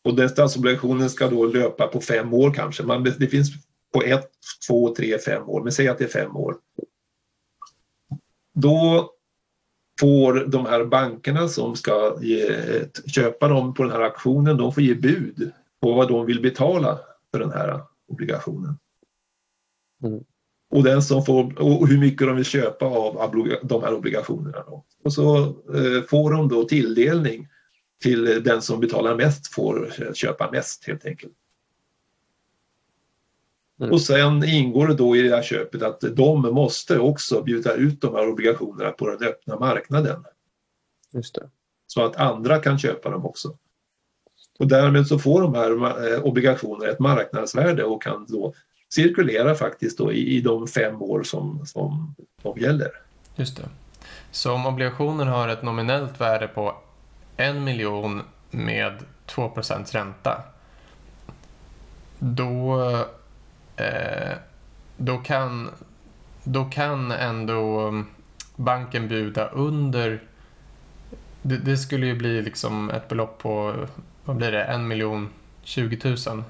Och 0.04 0.14
den 0.14 0.28
statsobligationen 0.28 1.10
ska 1.10 1.28
då 1.28 1.46
löpa 1.46 1.86
på 1.86 2.00
fem 2.00 2.34
år 2.34 2.54
kanske. 2.54 2.82
Man, 2.82 3.04
det 3.04 3.26
finns 3.26 3.50
på 3.92 4.02
ett, 4.02 4.30
två, 4.68 4.94
tre, 4.94 5.18
fem 5.18 5.48
år, 5.48 5.62
men 5.62 5.72
säg 5.72 5.88
att 5.88 5.98
det 5.98 6.04
är 6.04 6.08
fem 6.08 6.36
år. 6.36 6.56
Då 8.54 9.10
får 10.00 10.46
de 10.46 10.66
här 10.66 10.84
bankerna 10.84 11.48
som 11.48 11.76
ska 11.76 12.18
ge, 12.20 12.48
köpa 13.06 13.48
dem 13.48 13.74
på 13.74 13.82
den 13.82 13.92
här 13.92 14.00
auktionen, 14.00 14.56
de 14.56 14.72
får 14.72 14.82
ge 14.82 14.94
bud 14.94 15.52
på 15.80 15.92
vad 15.92 16.08
de 16.08 16.26
vill 16.26 16.42
betala 16.42 16.98
för 17.30 17.38
den 17.38 17.50
här 17.50 17.80
obligationen. 18.08 18.78
Mm. 20.04 20.24
Och, 20.70 20.82
den 20.82 21.02
som 21.02 21.24
får, 21.24 21.62
och 21.62 21.88
hur 21.88 21.98
mycket 21.98 22.26
de 22.26 22.36
vill 22.36 22.44
köpa 22.44 22.86
av 22.86 23.30
de 23.62 23.82
här 23.82 23.94
obligationerna. 23.94 24.64
Då. 24.66 24.84
Och 25.04 25.12
så 25.12 25.36
eh, 25.46 26.02
får 26.08 26.32
de 26.32 26.48
då 26.48 26.64
tilldelning 26.64 27.48
till 28.04 28.42
den 28.42 28.62
som 28.62 28.80
betalar 28.80 29.14
mest 29.14 29.46
får 29.46 29.92
köpa 30.14 30.50
mest 30.50 30.84
helt 30.84 31.06
enkelt. 31.06 31.32
Mm. 33.80 33.92
Och 33.92 34.00
sen 34.00 34.44
ingår 34.44 34.88
det 34.88 34.94
då 34.94 35.16
i 35.16 35.22
det 35.22 35.36
här 35.36 35.42
köpet 35.42 35.82
att 35.82 36.00
de 36.00 36.42
måste 36.42 36.98
också 36.98 37.42
bjuda 37.42 37.74
ut 37.74 38.00
de 38.00 38.14
här 38.14 38.28
obligationerna 38.28 38.90
på 38.90 39.10
den 39.10 39.28
öppna 39.28 39.58
marknaden 39.58 40.24
Just 41.10 41.34
det. 41.34 41.50
så 41.86 42.04
att 42.04 42.16
andra 42.16 42.58
kan 42.58 42.78
köpa 42.78 43.10
dem 43.10 43.26
också. 43.26 43.56
Och 44.58 44.68
därmed 44.68 45.06
så 45.06 45.18
får 45.18 45.42
de 45.42 45.54
här 45.54 46.12
eh, 46.12 46.24
obligationerna 46.24 46.90
ett 46.90 47.00
marknadsvärde 47.00 47.84
och 47.84 48.02
kan 48.02 48.26
då 48.28 48.54
cirkulera 48.88 49.54
faktiskt 49.54 49.98
då 49.98 50.12
i, 50.12 50.36
i 50.36 50.40
de 50.40 50.66
fem 50.66 51.02
år 51.02 51.22
som, 51.22 51.66
som 51.66 52.14
de 52.42 52.58
gäller. 52.58 52.90
Just 53.36 53.56
det. 53.56 53.68
Så 54.30 54.52
om 54.52 54.66
obligationen 54.66 55.28
har 55.28 55.48
ett 55.48 55.62
nominellt 55.62 56.20
värde 56.20 56.48
på 56.48 56.83
en 57.36 57.64
miljon 57.64 58.22
med 58.50 58.98
2 59.26 59.52
ränta. 59.92 60.42
Då, 62.18 62.80
eh, 63.76 64.32
då, 64.96 65.18
kan, 65.18 65.70
då 66.44 66.64
kan 66.64 67.12
ändå 67.12 67.92
banken 68.56 69.08
bjuda 69.08 69.48
under. 69.48 70.22
Det, 71.42 71.56
det 71.56 71.76
skulle 71.76 72.06
ju 72.06 72.14
bli 72.14 72.42
liksom 72.42 72.90
ett 72.90 73.08
belopp 73.08 73.38
på, 73.38 73.74
vad 74.24 74.36
blir 74.36 74.52
det, 74.52 74.64
en 74.64 74.88
miljon 74.88 75.30
20 75.62 76.16
000. 76.26 76.44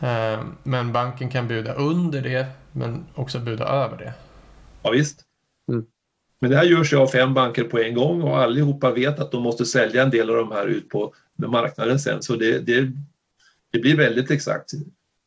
Eh, 0.00 0.44
men 0.62 0.92
banken 0.92 1.30
kan 1.30 1.48
bjuda 1.48 1.74
under 1.74 2.22
det 2.22 2.46
men 2.72 3.04
också 3.14 3.40
bjuda 3.40 3.64
över 3.64 3.96
det. 3.98 4.14
Ja, 4.82 4.90
visst. 4.90 5.24
Mm. 5.68 5.86
Men 6.40 6.50
det 6.50 6.56
här 6.56 6.64
görs 6.64 6.92
ju 6.92 6.96
av 6.96 7.06
fem 7.06 7.34
banker 7.34 7.64
på 7.64 7.78
en 7.78 7.94
gång 7.94 8.22
och 8.22 8.38
allihopa 8.38 8.90
vet 8.90 9.20
att 9.20 9.32
de 9.32 9.42
måste 9.42 9.64
sälja 9.64 10.02
en 10.02 10.10
del 10.10 10.30
av 10.30 10.36
de 10.36 10.52
här 10.52 10.66
ut 10.66 10.88
på 10.88 11.14
marknaden 11.36 11.98
sen 11.98 12.22
så 12.22 12.36
det, 12.36 12.58
det, 12.58 12.92
det 13.72 13.78
blir 13.78 13.96
väldigt 13.96 14.30
exakt. 14.30 14.70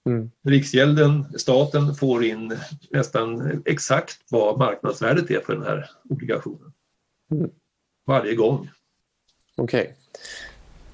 Mm. 0.05 0.31
Riksgälden, 0.43 1.25
staten, 1.37 1.95
får 1.95 2.23
in 2.23 2.57
nästan 2.89 3.61
exakt 3.65 4.17
vad 4.29 4.57
marknadsvärdet 4.57 5.31
är 5.31 5.39
för 5.39 5.53
den 5.53 5.63
här 5.63 5.89
obligationen. 6.09 6.73
Mm. 7.31 7.49
Varje 8.05 8.35
gång. 8.35 8.69
Okej. 9.55 9.95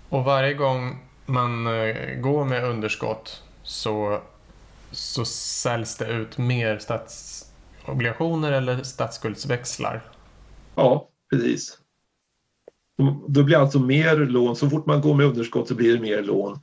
Och 0.09 0.23
varje 0.23 0.53
gång 0.53 0.99
man 1.25 1.67
eh, 1.67 2.15
går 2.15 2.45
med 2.45 2.63
underskott 2.63 3.43
så, 3.63 4.21
så 4.91 5.25
säljs 5.25 5.97
det 5.97 6.07
ut 6.07 6.37
mer 6.37 6.79
statsobligationer 7.83 8.51
eller 8.51 8.83
statsskuldsväxlar. 8.83 10.01
Ja, 10.75 11.09
precis. 11.29 11.77
Då 13.27 13.43
blir 13.43 13.57
alltså 13.57 13.79
mer 13.79 14.15
lån, 14.15 14.55
så 14.55 14.69
fort 14.69 14.85
man 14.85 15.01
går 15.01 15.13
med 15.15 15.25
underskott 15.25 15.67
så 15.67 15.75
blir 15.75 15.93
det 15.93 16.01
mer 16.01 16.23
lån. 16.23 16.59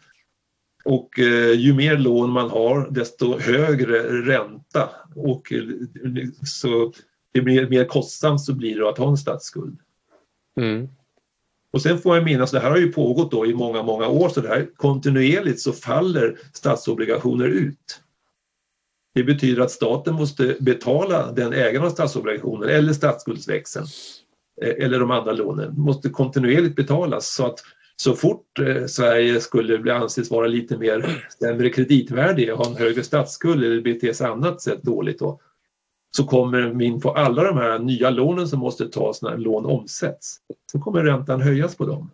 Och 0.85 1.19
eh, 1.19 1.53
ju 1.53 1.75
mer 1.75 1.99
lån 1.99 2.31
man 2.31 2.51
har 2.51 2.91
desto 2.91 3.39
högre 3.39 4.23
ränta 4.23 4.91
och 5.15 5.53
eh, 5.53 5.63
så 6.47 6.93
det 7.33 7.41
blir 7.41 7.69
mer 7.69 7.85
kostsamt 7.85 8.41
så 8.41 8.55
blir 8.55 8.79
det 8.79 8.89
att 8.89 8.99
ha 8.99 9.09
en 9.09 9.17
statsskuld. 9.17 9.79
Mm. 10.61 10.89
Och 11.73 11.83
sen 11.83 11.99
får 11.99 12.11
man 12.11 12.25
minnas, 12.25 12.51
det 12.51 12.61
här 12.61 12.71
har 12.71 12.77
ju 12.77 12.93
pågått 12.93 13.31
då 13.31 13.47
i 13.47 13.55
många, 13.55 13.83
många 13.83 14.09
år, 14.09 14.29
så 14.29 14.41
det 14.41 14.49
här 14.49 14.69
kontinuerligt 14.77 15.61
så 15.61 15.73
faller 15.73 16.39
statsobligationer 16.53 17.47
ut. 17.47 18.01
Det 19.15 19.25
betyder 19.25 19.63
att 19.63 19.71
staten 19.71 20.15
måste 20.15 20.57
betala 20.61 21.33
den 21.33 21.53
ägaren 21.53 21.87
av 21.87 21.91
statsobligationer 21.91 22.69
eller 22.69 22.93
statsskuldsväxeln 22.93 23.87
eh, 24.63 24.85
eller 24.85 25.01
de 25.01 25.11
andra 25.11 25.33
lånen, 25.33 25.75
måste 25.81 26.09
kontinuerligt 26.09 26.77
betalas 26.77 27.35
så 27.35 27.47
att 27.47 27.61
så 27.97 28.15
fort 28.15 28.59
eh, 28.59 28.87
Sverige 28.87 29.41
skulle 29.41 29.79
bli 29.79 29.93
anses 29.93 30.31
vara 30.31 30.47
lite 30.47 30.79
mer 30.79 31.25
sämre 31.41 31.71
kreditvärdig 31.71 32.53
och 32.53 32.59
ha 32.59 32.67
en 32.71 32.77
högre 32.77 33.03
statsskuld 33.03 33.65
eller 33.65 33.81
bete 33.81 34.15
sig 34.15 34.27
annat 34.27 34.63
sätt 34.63 34.83
dåligt 34.83 35.19
då, 35.19 35.41
så 36.17 36.25
kommer 36.25 36.73
min 36.73 37.01
på 37.01 37.11
alla 37.11 37.45
de 37.45 37.57
här 37.57 37.79
nya 37.79 38.11
lånen 38.11 38.49
som 38.49 38.61
måste 38.61 38.89
tas 38.89 39.23
när 39.23 39.37
lån 39.37 39.67
omsätts. 39.67 40.39
Så 40.73 40.81
kommer 40.81 41.05
räntan 41.05 41.41
höjas 41.41 41.77
på 41.77 41.87
dem. 41.87 42.11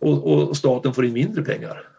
Och, 0.00 0.32
och 0.32 0.56
staten 0.56 0.94
får 0.94 1.04
in 1.04 1.12
mindre 1.12 1.42
pengar. 1.42 1.89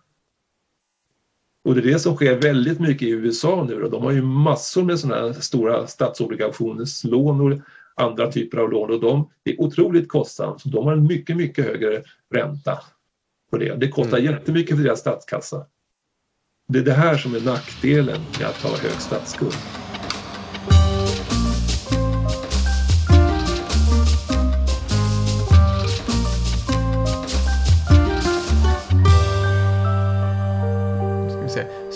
Och 1.64 1.76
det 1.76 1.82
är 1.82 1.94
det 1.94 2.00
som 2.00 2.16
sker 2.16 2.36
väldigt 2.36 2.80
mycket 2.80 3.08
i 3.08 3.12
USA 3.12 3.64
nu. 3.64 3.80
Då. 3.80 3.90
De 3.90 4.04
har 4.04 4.12
ju 4.12 4.22
massor 4.22 4.84
med 4.84 5.00
sådana 5.00 5.22
här 5.22 5.34
stora 5.34 5.88
statsobligationslån 5.88 7.42
och 7.42 7.60
andra 7.96 8.32
typer 8.32 8.58
av 8.58 8.72
lån 8.72 8.92
och 8.92 9.00
de 9.00 9.30
är 9.44 9.62
otroligt 9.62 10.10
kostsamt. 10.10 10.64
De 10.66 10.86
har 10.86 10.94
en 10.94 11.08
mycket, 11.08 11.38
mycket 11.38 11.66
högre 11.66 12.04
ränta 12.34 12.80
på 13.52 13.58
det. 13.58 13.76
Det 13.76 13.88
kostar 13.88 14.18
mm. 14.18 14.32
jättemycket 14.32 14.78
för 14.78 14.84
deras 14.84 15.00
statskassa. 15.00 15.66
Det 16.68 16.80
är 16.80 16.84
det 16.84 16.94
här 16.94 17.18
som 17.18 17.36
är 17.36 17.42
nackdelen 17.42 18.22
med 18.40 18.48
att 18.48 18.62
ha 18.62 18.78
hög 18.78 18.92
statsskuld. 18.92 19.81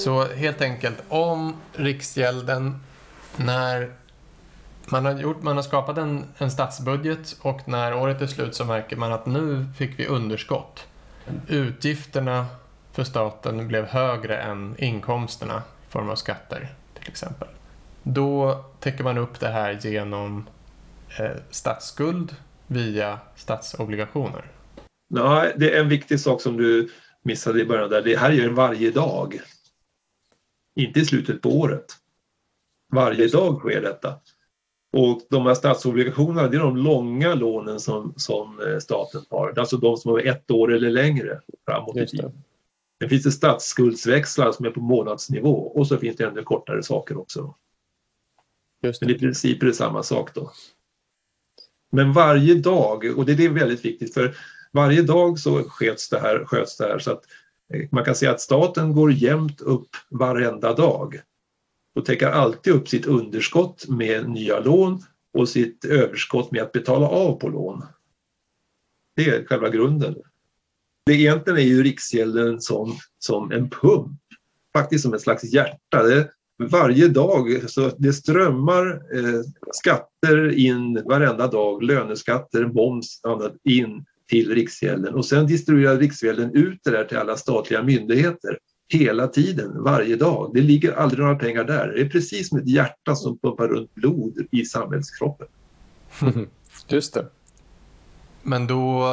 Så 0.05 0.23
helt 0.23 0.61
enkelt, 0.61 1.03
om 1.07 1.55
Riksgälden 1.73 2.79
när 3.37 3.93
man 4.85 5.05
har, 5.05 5.19
gjort, 5.19 5.43
man 5.43 5.55
har 5.55 5.63
skapat 5.63 5.97
en, 5.97 6.23
en 6.37 6.51
statsbudget 6.51 7.37
och 7.41 7.67
när 7.67 7.93
året 7.93 8.21
är 8.21 8.27
slut 8.27 8.55
så 8.55 8.65
märker 8.65 8.95
man 8.95 9.13
att 9.13 9.25
nu 9.25 9.65
fick 9.77 9.99
vi 9.99 10.07
underskott. 10.07 10.87
Utgifterna 11.47 12.45
för 12.93 13.03
staten 13.03 13.67
blev 13.67 13.85
högre 13.85 14.37
än 14.37 14.75
inkomsterna 14.77 15.63
i 15.87 15.91
form 15.91 16.09
av 16.09 16.15
skatter 16.15 16.69
till 16.99 17.09
exempel. 17.09 17.47
Då 18.03 18.63
täcker 18.79 19.03
man 19.03 19.17
upp 19.17 19.39
det 19.39 19.49
här 19.49 19.79
genom 19.81 20.47
eh, 21.19 21.31
statsskuld 21.49 22.35
via 22.67 23.19
statsobligationer. 23.35 24.45
Ja, 25.07 25.45
det 25.55 25.75
är 25.75 25.79
en 25.79 25.89
viktig 25.89 26.19
sak 26.19 26.41
som 26.41 26.57
du 26.57 26.89
missade 27.23 27.61
i 27.61 27.65
början 27.65 27.89
där. 27.89 28.01
Det 28.01 28.17
här 28.17 28.31
gör 28.31 28.49
varje 28.49 28.91
dag. 28.91 29.41
Inte 30.75 30.99
i 30.99 31.05
slutet 31.05 31.41
på 31.41 31.49
året. 31.49 31.85
Varje 32.93 33.27
dag 33.27 33.59
sker 33.59 33.81
detta. 33.81 34.19
Och 34.93 35.21
de 35.29 35.45
här 35.45 35.53
statsobligationerna, 35.53 36.47
det 36.47 36.57
är 36.57 36.61
de 36.61 36.77
långa 36.77 37.33
lånen 37.33 37.79
som, 37.79 38.13
som 38.17 38.59
eh, 38.61 38.79
staten 38.79 39.21
har. 39.29 39.59
Alltså 39.59 39.77
de 39.77 39.97
som 39.97 40.15
är 40.15 40.27
ett 40.27 40.51
år 40.51 40.73
eller 40.73 40.89
längre 40.89 41.41
framåt 41.65 41.97
i 41.97 42.07
tiden. 42.07 42.31
Sen 42.99 43.09
finns 43.09 43.23
det 43.23 43.31
statsskuldsväxlar 43.31 44.51
som 44.51 44.65
är 44.65 44.69
på 44.69 44.81
månadsnivå 44.81 45.67
och 45.67 45.87
så 45.87 45.97
finns 45.97 46.17
det 46.17 46.25
ännu 46.25 46.43
kortare 46.43 46.83
saker 46.83 47.17
också. 47.17 47.55
Just 48.83 48.99
det. 48.99 49.05
Men 49.05 49.15
i 49.15 49.19
princip 49.19 49.61
är 49.63 49.67
det 49.67 49.73
samma 49.73 50.03
sak 50.03 50.33
då. 50.33 50.51
Men 51.91 52.13
varje 52.13 52.55
dag, 52.55 53.17
och 53.17 53.25
det 53.25 53.45
är 53.45 53.49
väldigt 53.49 53.85
viktigt 53.85 54.13
för 54.13 54.35
varje 54.71 55.01
dag 55.01 55.39
så 55.39 55.63
sköts 55.63 56.09
det 56.09 56.19
här, 56.19 56.45
sköts 56.45 56.77
det 56.77 56.83
här 56.83 56.99
så 56.99 57.11
att 57.11 57.23
man 57.91 58.03
kan 58.03 58.15
säga 58.15 58.31
att 58.31 58.41
staten 58.41 58.93
går 58.93 59.11
jämnt 59.11 59.61
upp 59.61 59.87
varenda 60.09 60.73
dag 60.73 61.21
och 61.95 62.05
täcker 62.05 62.27
alltid 62.27 62.73
upp 62.73 62.87
sitt 62.87 63.05
underskott 63.05 63.85
med 63.87 64.29
nya 64.29 64.59
lån 64.59 65.03
och 65.33 65.49
sitt 65.49 65.85
överskott 65.85 66.51
med 66.51 66.61
att 66.61 66.71
betala 66.71 67.07
av 67.07 67.39
på 67.39 67.49
lån. 67.49 67.83
Det 69.15 69.25
är 69.25 69.45
själva 69.45 69.69
grunden. 69.69 70.15
Det 71.05 71.13
egentligen 71.13 71.59
är 71.59 71.63
ju 71.63 71.83
Riksgälden 71.83 72.61
som, 72.61 72.97
som 73.19 73.51
en 73.51 73.69
pump, 73.69 74.19
faktiskt 74.73 75.03
som 75.03 75.13
ett 75.13 75.21
slags 75.21 75.43
hjärta. 75.43 76.03
Det, 76.03 76.29
varje 76.57 77.07
dag 77.07 77.69
så 77.69 77.91
det 77.97 78.13
strömmar 78.13 78.87
eh, 79.17 79.41
skatter 79.73 80.51
in 80.51 81.03
varenda 81.05 81.47
dag, 81.47 81.83
löneskatter, 81.83 82.65
moms 82.65 83.21
annat 83.23 83.55
in 83.63 84.05
till 84.29 84.55
Riksgälden 84.55 85.13
och 85.15 85.25
sen 85.25 85.47
distribuerar 85.47 85.97
Riksgälden 85.97 86.55
ut 86.55 86.79
det 86.83 86.91
där 86.91 87.03
till 87.03 87.17
alla 87.17 87.37
statliga 87.37 87.83
myndigheter 87.83 88.57
hela 88.89 89.27
tiden, 89.27 89.83
varje 89.83 90.15
dag. 90.15 90.51
Det 90.53 90.61
ligger 90.61 90.93
aldrig 90.93 91.19
några 91.19 91.35
pengar 91.35 91.63
där. 91.63 91.87
Det 91.87 92.01
är 92.01 92.09
precis 92.09 92.49
som 92.49 92.57
ett 92.57 92.67
hjärta 92.67 93.15
som 93.15 93.37
pumpar 93.37 93.67
runt 93.67 93.95
blod 93.95 94.47
i 94.51 94.65
samhällskroppen. 94.65 95.47
Just 96.87 97.13
det. 97.13 97.25
Men 98.43 98.67
då, 98.67 99.07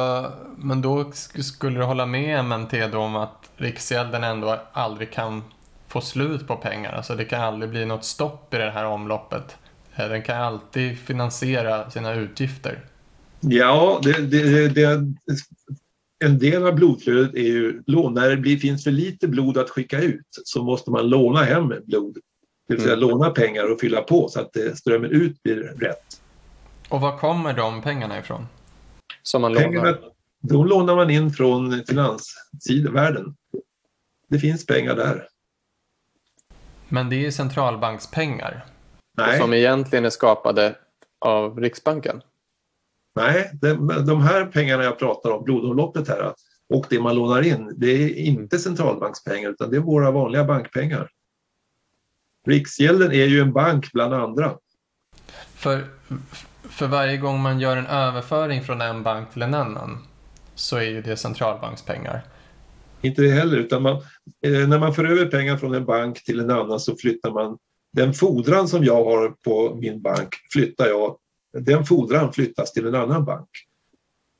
men 0.57 0.81
då 0.81 1.11
skulle 1.35 1.79
du 1.79 1.85
hålla 1.85 2.05
med 2.05 2.45
MNT 2.45 2.87
då 2.91 2.97
om 2.97 3.15
att 3.15 3.51
Riksgälden 3.57 4.23
ändå 4.23 4.59
aldrig 4.73 5.11
kan 5.11 5.41
få 5.87 6.01
slut 6.01 6.47
på 6.47 6.55
pengar? 6.55 6.91
Alltså 6.93 7.15
det 7.15 7.25
kan 7.25 7.41
aldrig 7.41 7.69
bli 7.69 7.85
något 7.85 8.05
stopp 8.05 8.53
i 8.53 8.57
det 8.57 8.71
här 8.71 8.85
omloppet. 8.85 9.57
Eh, 9.95 10.09
den 10.09 10.21
kan 10.21 10.41
alltid 10.41 10.97
finansiera 10.97 11.89
sina 11.89 12.13
utgifter. 12.13 12.79
Ja, 13.49 13.99
det, 14.03 14.13
det, 14.13 14.67
det, 14.67 15.13
en 16.25 16.39
del 16.39 16.65
av 16.65 16.75
blodflödet 16.75 17.35
är 17.35 17.43
ju 17.43 17.83
lån. 17.87 18.13
När 18.13 18.29
det 18.29 18.37
blir, 18.37 18.57
finns 18.57 18.83
för 18.83 18.91
lite 18.91 19.27
blod 19.27 19.57
att 19.57 19.69
skicka 19.69 20.01
ut 20.01 20.27
så 20.43 20.63
måste 20.63 20.91
man 20.91 21.09
låna 21.09 21.43
hem 21.43 21.73
blod. 21.85 22.17
Det 22.67 22.73
vill 22.73 22.83
säga 22.83 22.95
mm. 22.95 23.09
låna 23.09 23.29
pengar 23.29 23.71
och 23.71 23.79
fylla 23.79 24.01
på 24.01 24.29
så 24.29 24.39
att 24.39 24.57
strömmen 24.75 25.11
ut 25.11 25.43
blir 25.43 25.55
rätt. 25.55 26.21
Och 26.89 27.01
var 27.01 27.17
kommer 27.17 27.53
de 27.53 27.81
pengarna 27.81 28.19
ifrån? 28.19 28.47
Som 29.23 29.41
man 29.41 29.55
pengarna, 29.55 29.85
lånar? 29.85 29.99
De 30.41 30.65
lånar 30.65 30.95
man 30.95 31.09
in 31.09 31.33
från 31.33 31.83
finansvärlden. 31.87 33.35
Det 34.29 34.39
finns 34.39 34.65
pengar 34.65 34.95
där. 34.95 35.27
Men 36.89 37.09
det 37.09 37.25
är 37.25 37.31
centralbankspengar? 37.31 38.65
Nej. 39.17 39.39
Som 39.39 39.53
egentligen 39.53 40.05
är 40.05 40.09
skapade 40.09 40.75
av 41.19 41.59
Riksbanken? 41.59 42.21
Nej, 43.15 43.51
de, 43.61 43.87
de 44.05 44.21
här 44.21 44.45
pengarna 44.45 44.83
jag 44.83 44.99
pratar 44.99 45.31
om, 45.31 45.43
blodomloppet 45.43 46.07
här 46.07 46.33
och 46.73 46.85
det 46.89 46.99
man 46.99 47.15
lånar 47.15 47.41
in, 47.41 47.73
det 47.77 47.91
är 47.91 48.15
inte 48.15 48.59
centralbankspengar 48.59 49.49
utan 49.49 49.69
det 49.71 49.77
är 49.77 49.81
våra 49.81 50.11
vanliga 50.11 50.43
bankpengar. 50.43 51.09
Riksgälden 52.47 53.11
är 53.11 53.25
ju 53.25 53.39
en 53.39 53.53
bank 53.53 53.91
bland 53.91 54.13
andra. 54.13 54.57
För, 55.55 55.85
för 56.63 56.87
varje 56.87 57.17
gång 57.17 57.41
man 57.41 57.59
gör 57.59 57.77
en 57.77 57.87
överföring 57.87 58.63
från 58.63 58.81
en 58.81 59.03
bank 59.03 59.33
till 59.33 59.41
en 59.41 59.53
annan 59.53 59.97
så 60.55 60.77
är 60.77 60.89
ju 60.89 61.01
det 61.01 61.17
centralbankspengar. 61.17 62.21
Inte 63.01 63.21
det 63.21 63.31
heller, 63.31 63.57
utan 63.57 63.81
man, 63.81 63.95
eh, 64.45 64.67
när 64.67 64.79
man 64.79 64.93
för 64.93 65.05
över 65.05 65.25
pengar 65.25 65.57
från 65.57 65.73
en 65.73 65.85
bank 65.85 66.23
till 66.23 66.39
en 66.39 66.51
annan 66.51 66.79
så 66.79 66.95
flyttar 66.95 67.31
man 67.31 67.57
den 67.93 68.13
fordran 68.13 68.67
som 68.67 68.83
jag 68.83 69.05
har 69.05 69.29
på 69.29 69.75
min 69.75 70.01
bank 70.01 70.29
flyttar 70.53 70.87
jag 70.87 71.17
den 71.53 71.85
fordran 71.85 72.33
flyttas 72.33 72.73
till 72.73 72.87
en 72.87 72.95
annan 72.95 73.25
bank. 73.25 73.49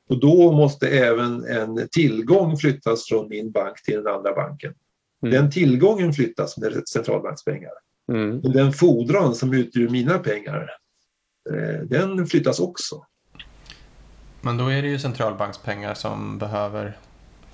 Och 0.08 0.20
då 0.20 0.52
måste 0.52 0.88
även 0.88 1.44
en 1.44 1.88
tillgång 1.88 2.56
flyttas 2.56 3.08
från 3.08 3.28
min 3.28 3.50
bank 3.50 3.82
till 3.82 3.94
den 3.94 4.06
andra 4.06 4.34
banken. 4.34 4.74
Mm. 5.22 5.34
Den 5.34 5.50
tillgången 5.50 6.12
flyttas 6.12 6.58
med 6.58 6.88
centralbankspengar. 6.88 7.72
Mm. 8.12 8.40
Men 8.42 8.52
den 8.52 8.72
fordran 8.72 9.34
som 9.34 9.54
utgör 9.54 9.88
mina 9.88 10.18
pengar, 10.18 10.70
eh, 11.50 11.80
den 11.80 12.26
flyttas 12.26 12.60
också. 12.60 13.06
Men 14.40 14.56
då 14.56 14.68
är 14.68 14.82
det 14.82 14.88
ju 14.88 14.98
centralbankspengar 14.98 15.94
som 15.94 16.38
behöver 16.38 16.98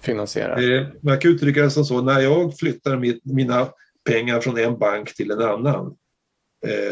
finansiera. 0.00 0.62
Eh, 0.62 0.86
man 1.00 1.18
kan 1.18 1.30
uttrycka 1.30 1.62
det 1.62 1.70
som 1.70 1.84
så, 1.84 2.02
när 2.02 2.20
jag 2.20 2.58
flyttar 2.58 2.96
mitt, 2.96 3.24
mina 3.24 3.68
pengar 4.04 4.40
från 4.40 4.58
en 4.58 4.78
bank 4.78 5.14
till 5.14 5.30
en 5.30 5.42
annan 5.42 5.96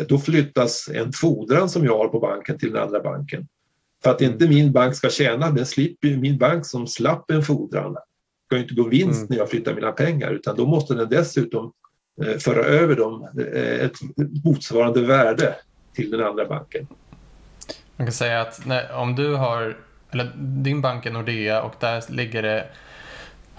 då 0.09 0.19
flyttas 0.19 0.89
en 0.95 1.13
fordran 1.13 1.69
som 1.69 1.85
jag 1.85 1.99
har 1.99 2.09
på 2.09 2.21
banken 2.21 2.59
till 2.59 2.73
den 2.73 2.83
andra 2.83 3.01
banken. 3.01 3.49
För 4.03 4.11
att 4.11 4.21
inte 4.21 4.49
min 4.49 4.73
bank 4.73 4.97
ska 4.97 5.11
tjäna, 5.11 5.51
den 5.51 5.67
slipper 5.67 6.09
ju 6.09 6.17
min 6.17 6.39
bank 6.39 6.67
som 6.67 6.87
slapp 6.87 7.31
en 7.31 7.43
fordran. 7.43 7.97
ska 8.47 8.57
ju 8.57 8.63
inte 8.63 8.75
gå 8.75 8.89
vinst 8.89 9.19
mm. 9.19 9.27
när 9.31 9.37
jag 9.37 9.51
flyttar 9.51 9.75
mina 9.75 9.93
pengar 9.93 10.31
utan 10.31 10.57
då 10.57 10.67
måste 10.67 10.95
den 10.95 11.09
dessutom 11.09 11.73
eh, 12.23 12.37
föra 12.39 12.65
över 12.65 12.97
dem 12.97 13.29
eh, 13.53 13.85
ett 13.85 13.97
motsvarande 14.45 15.03
värde 15.03 15.55
till 15.95 16.11
den 16.11 16.21
andra 16.21 16.45
banken. 16.45 16.87
Man 17.97 18.07
kan 18.07 18.13
säga 18.13 18.41
att 18.41 18.67
när, 18.67 18.93
om 18.93 19.17
du 19.17 19.35
har, 19.35 19.77
eller 20.11 20.33
din 20.37 20.81
bank 20.81 21.07
är 21.07 21.11
Nordea 21.11 21.63
och 21.63 21.75
där 21.81 22.13
ligger 22.13 22.43
det 22.43 22.67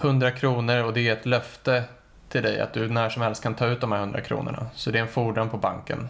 100 0.00 0.30
kronor 0.30 0.84
och 0.84 0.92
det 0.92 1.08
är 1.08 1.12
ett 1.12 1.26
löfte 1.26 1.84
till 2.30 2.42
dig 2.42 2.60
att 2.60 2.72
du 2.74 2.88
när 2.88 3.08
som 3.08 3.22
helst 3.22 3.42
kan 3.42 3.54
ta 3.54 3.66
ut 3.66 3.80
de 3.80 3.92
här 3.92 3.98
100 3.98 4.20
kronorna. 4.20 4.66
Så 4.74 4.90
det 4.90 4.98
är 4.98 5.02
en 5.02 5.08
fordran 5.08 5.50
på 5.50 5.56
banken. 5.56 6.08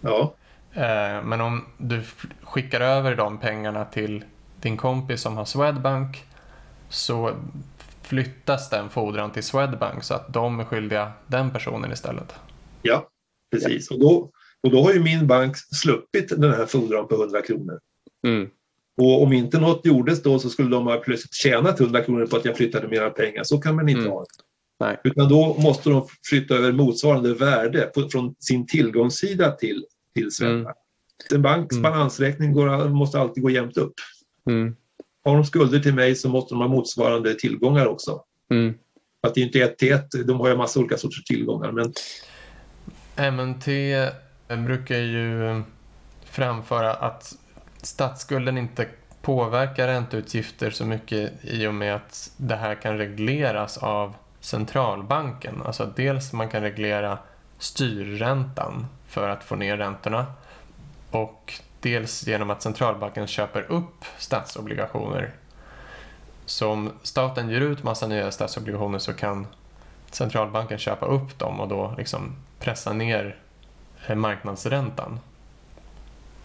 Ja. 0.00 0.34
Eh, 0.72 1.24
men 1.24 1.40
om 1.40 1.64
du 1.78 2.02
skickar 2.42 2.80
över 2.80 3.16
de 3.16 3.38
pengarna 3.38 3.84
till 3.84 4.24
din 4.60 4.76
kompis 4.76 5.20
som 5.20 5.36
har 5.36 5.44
Swedbank 5.44 6.24
så 6.88 7.30
flyttas 8.02 8.70
den 8.70 8.88
fordran 8.90 9.30
till 9.32 9.42
Swedbank 9.42 10.04
så 10.04 10.14
att 10.14 10.32
de 10.32 10.60
är 10.60 10.64
skyldiga 10.64 11.12
den 11.26 11.50
personen 11.50 11.92
istället. 11.92 12.34
Ja, 12.82 13.08
precis. 13.52 13.90
Och 13.90 14.00
då, 14.00 14.30
och 14.62 14.70
då 14.70 14.82
har 14.82 14.92
ju 14.92 15.02
min 15.02 15.26
bank 15.26 15.56
sluppit 15.56 16.28
den 16.28 16.50
här 16.54 16.66
fordran 16.66 17.08
på 17.08 17.14
100 17.14 17.42
kronor. 17.42 17.78
Mm. 18.26 18.50
Och 19.00 19.22
om 19.22 19.32
inte 19.32 19.58
något 19.60 19.86
gjordes 19.86 20.22
då 20.22 20.38
så 20.38 20.50
skulle 20.50 20.70
de 20.70 20.86
ha 20.86 20.96
plötsligt 20.96 21.34
tjänat 21.34 21.80
100 21.80 22.00
kronor 22.02 22.26
på 22.26 22.36
att 22.36 22.44
jag 22.44 22.56
flyttade 22.56 22.88
mera 22.88 23.10
pengar. 23.10 23.42
Så 23.44 23.58
kan 23.60 23.76
man 23.76 23.88
inte 23.88 24.00
Mm. 24.00 24.12
ha 24.12 24.20
det. 24.20 24.44
Nej. 24.80 25.00
Utan 25.04 25.28
då 25.28 25.56
måste 25.58 25.90
de 25.90 26.08
flytta 26.28 26.54
över 26.54 26.72
motsvarande 26.72 27.34
värde 27.34 27.80
på, 27.94 28.08
från 28.08 28.34
sin 28.38 28.66
tillgångssida 28.66 29.50
till, 29.50 29.84
till 30.14 30.32
Swedbank. 30.32 30.76
En 31.34 31.42
banks 31.42 31.72
Mm. 31.72 31.82
balansräkning 31.82 32.52
går, 32.52 32.88
måste 32.88 33.18
alltid 33.18 33.42
gå 33.42 33.50
jämnt 33.50 33.76
upp. 33.76 33.94
Mm. 34.50 34.76
Har 35.24 35.34
de 35.34 35.44
skulder 35.44 35.78
till 35.78 35.94
mig 35.94 36.14
så 36.14 36.28
måste 36.28 36.54
de 36.54 36.60
ha 36.60 36.68
motsvarande 36.68 37.34
tillgångar 37.34 37.86
också. 37.86 38.22
Mm. 38.50 38.74
Att 39.20 39.34
det 39.34 39.40
är 39.40 39.44
inte 39.44 39.60
ett 39.60 39.78
till 39.78 39.92
ett, 39.92 40.26
de 40.26 40.40
har 40.40 40.48
ju 40.48 40.56
massa 40.56 40.80
olika 40.80 40.96
sorters 40.96 41.24
tillgångar. 41.24 41.72
Men 41.72 41.92
MNT 43.32 43.66
brukar 44.66 44.96
ju 44.98 45.62
framföra 46.24 46.94
att 46.94 47.36
statsskulden 47.82 48.58
inte 48.58 48.86
påverkar 49.22 49.86
ränteutgifter 49.86 50.70
så 50.70 50.84
mycket 50.84 51.32
i 51.42 51.66
och 51.66 51.74
med 51.74 51.94
att 51.96 52.32
det 52.36 52.56
här 52.56 52.74
kan 52.74 52.98
regleras 52.98 53.78
av 53.78 54.14
centralbanken. 54.44 55.62
Alltså 55.64 55.82
att 55.82 55.96
dels 55.96 56.32
man 56.32 56.48
kan 56.48 56.62
reglera 56.62 57.18
styrräntan 57.58 58.86
för 59.08 59.28
att 59.28 59.44
få 59.44 59.56
ner 59.56 59.76
räntorna 59.76 60.26
och 61.10 61.52
dels 61.80 62.26
genom 62.26 62.50
att 62.50 62.62
centralbanken 62.62 63.26
köper 63.26 63.72
upp 63.72 64.04
statsobligationer. 64.18 65.34
Så 66.46 66.70
om 66.70 66.90
staten 67.02 67.50
ger 67.50 67.60
ut 67.60 67.82
massa 67.82 68.06
nya 68.06 68.30
statsobligationer 68.30 68.98
så 68.98 69.12
kan 69.12 69.46
centralbanken 70.10 70.78
köpa 70.78 71.06
upp 71.06 71.38
dem 71.38 71.60
och 71.60 71.68
då 71.68 71.94
liksom 71.98 72.36
pressa 72.58 72.92
ner 72.92 73.36
eh, 74.06 74.16
marknadsräntan. 74.16 75.20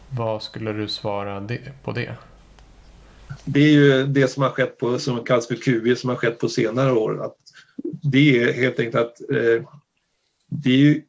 Vad 0.10 0.44
skulle 0.44 0.74
du 0.74 0.88
svara 0.88 1.48
på 1.84 1.92
det? 1.92 2.16
det 3.44 3.60
är 3.60 3.72
ju 3.72 4.08
det 4.08 4.28
som 4.28 4.44
har 4.44 4.50
skett 4.50 4.78
på, 4.78 5.00
som 5.00 5.24
kallas 5.24 5.48
för 5.48 5.56
QE, 5.56 5.96
som 5.96 6.10
har 6.10 6.18
skett 6.18 6.40
på 6.40 6.50
senare 6.50 6.92
år. 6.92 7.26
Att 7.26 7.36
det 7.84 8.44
är 8.44 8.54
helt 8.54 8.80
enkelt 8.80 8.96
att 8.96 9.22
eh, 9.22 9.70
det 10.50 10.70
är 10.70 10.78
ju, 10.78 11.02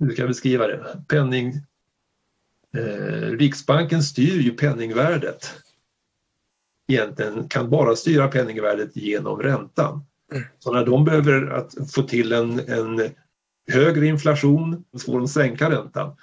hur 0.00 0.10
ska 0.10 0.22
jag 0.22 0.28
beskriva 0.28 0.66
det, 0.66 1.02
penning... 1.08 1.54
Eh, 2.76 3.30
Riksbanken 3.30 4.02
styr 4.02 4.40
ju 4.40 4.50
penningvärdet. 4.50 5.54
Egentligen 6.88 7.48
kan 7.48 7.70
bara 7.70 7.96
styra 7.96 8.28
penningvärdet 8.28 8.96
genom 8.96 9.42
räntan. 9.42 10.04
Så 10.58 10.72
när 10.72 10.86
de 10.86 11.04
behöver 11.04 11.46
att 11.46 11.92
få 11.92 12.02
till 12.02 12.32
en, 12.32 12.60
en 12.68 13.10
högre 13.72 14.06
inflation 14.06 14.84
så 14.92 14.98
får 14.98 15.18
de 15.18 15.28
sänka 15.28 15.70
räntan. 15.70 16.16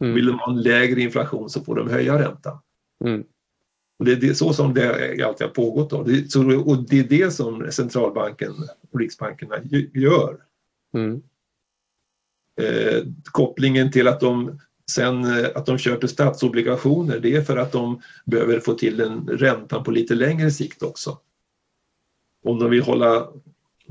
Mm. 0.00 0.14
Vill 0.14 0.26
de 0.26 0.38
ha 0.38 0.52
en 0.52 0.62
lägre 0.62 1.00
inflation 1.00 1.50
så 1.50 1.64
får 1.64 1.74
de 1.74 1.90
höja 1.90 2.22
räntan. 2.22 2.58
Mm. 3.04 3.24
Och 3.98 4.04
det 4.04 4.12
är 4.12 4.16
det, 4.16 4.34
så 4.34 4.52
som 4.52 4.74
det 4.74 5.24
alltid 5.26 5.46
har 5.46 5.54
pågått. 5.54 5.90
Då. 5.90 6.02
Det, 6.02 6.32
så, 6.32 6.60
och 6.60 6.88
det 6.88 6.98
är 6.98 7.04
det 7.04 7.30
som 7.30 7.72
centralbanken 7.72 8.52
och 8.90 9.00
riksbankerna 9.00 9.56
gör. 9.94 10.36
Mm. 10.94 11.22
Eh, 12.60 13.02
kopplingen 13.24 13.92
till 13.92 14.08
att 14.08 14.20
de 14.20 14.60
sen 14.90 15.24
eh, 15.24 15.46
att 15.54 15.66
de 15.66 15.78
köper 15.78 16.06
statsobligationer 16.06 17.18
det 17.18 17.36
är 17.36 17.42
för 17.42 17.56
att 17.56 17.72
de 17.72 18.02
behöver 18.24 18.60
få 18.60 18.74
till 18.74 19.00
en 19.00 19.28
räntan 19.28 19.84
på 19.84 19.90
lite 19.90 20.14
längre 20.14 20.50
sikt 20.50 20.82
också. 20.82 21.18
Om 22.44 22.58
de 22.58 22.70
vill 22.70 22.82
hålla, 22.82 23.16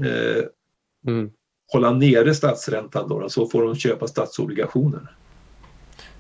eh, 0.06 0.44
Mm. 1.08 1.32
hålla 1.74 1.92
nere 1.92 2.36
statsräntan 2.36 3.10
då, 3.10 3.30
så 3.30 3.48
får 3.48 3.64
de 3.64 3.76
köpa 3.76 4.08
statsobligationer. 4.08 5.16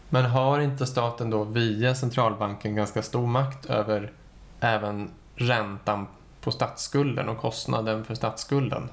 Men 0.10 0.26
har 0.26 0.60
inte 0.60 0.86
staten 0.86 1.30
då 1.30 1.44
via 1.44 1.96
centralbanken 1.96 2.76
ganska 2.76 3.02
stor 3.02 3.28
makt 3.28 3.66
över 3.66 4.12
även 4.60 5.10
räntan 5.36 6.08
på 6.42 6.52
statsskulden 6.52 7.30
och 7.30 7.38
kostnaden 7.38 8.06
för 8.06 8.16
statsskulden? 8.16 8.90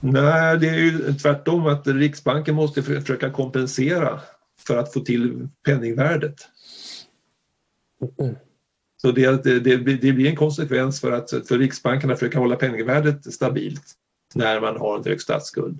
Nej, 0.00 0.58
det 0.58 0.68
är 0.68 0.74
ju 0.78 1.14
tvärtom 1.14 1.66
att 1.66 1.86
Riksbanken 1.86 2.54
måste 2.54 2.82
försöka 2.82 3.30
kompensera 3.30 4.20
för 4.66 4.76
att 4.76 4.92
få 4.92 5.00
till 5.00 5.48
penningvärdet. 5.66 6.34
Så 9.02 9.12
det, 9.12 9.44
det, 9.44 9.78
blir- 9.78 9.98
det 10.00 10.12
blir 10.12 10.30
en 10.30 10.36
konsekvens 10.36 11.00
för 11.00 11.12
att 11.12 11.30
för 11.30 11.58
Riksbanken 11.58 12.10
att 12.10 12.18
försöka 12.18 12.38
hålla 12.38 12.56
penningvärdet 12.56 13.34
stabilt 13.34 13.92
när 14.34 14.60
man 14.60 14.76
har 14.76 14.98
en 14.98 15.04
hög 15.04 15.20
statsskuld. 15.20 15.78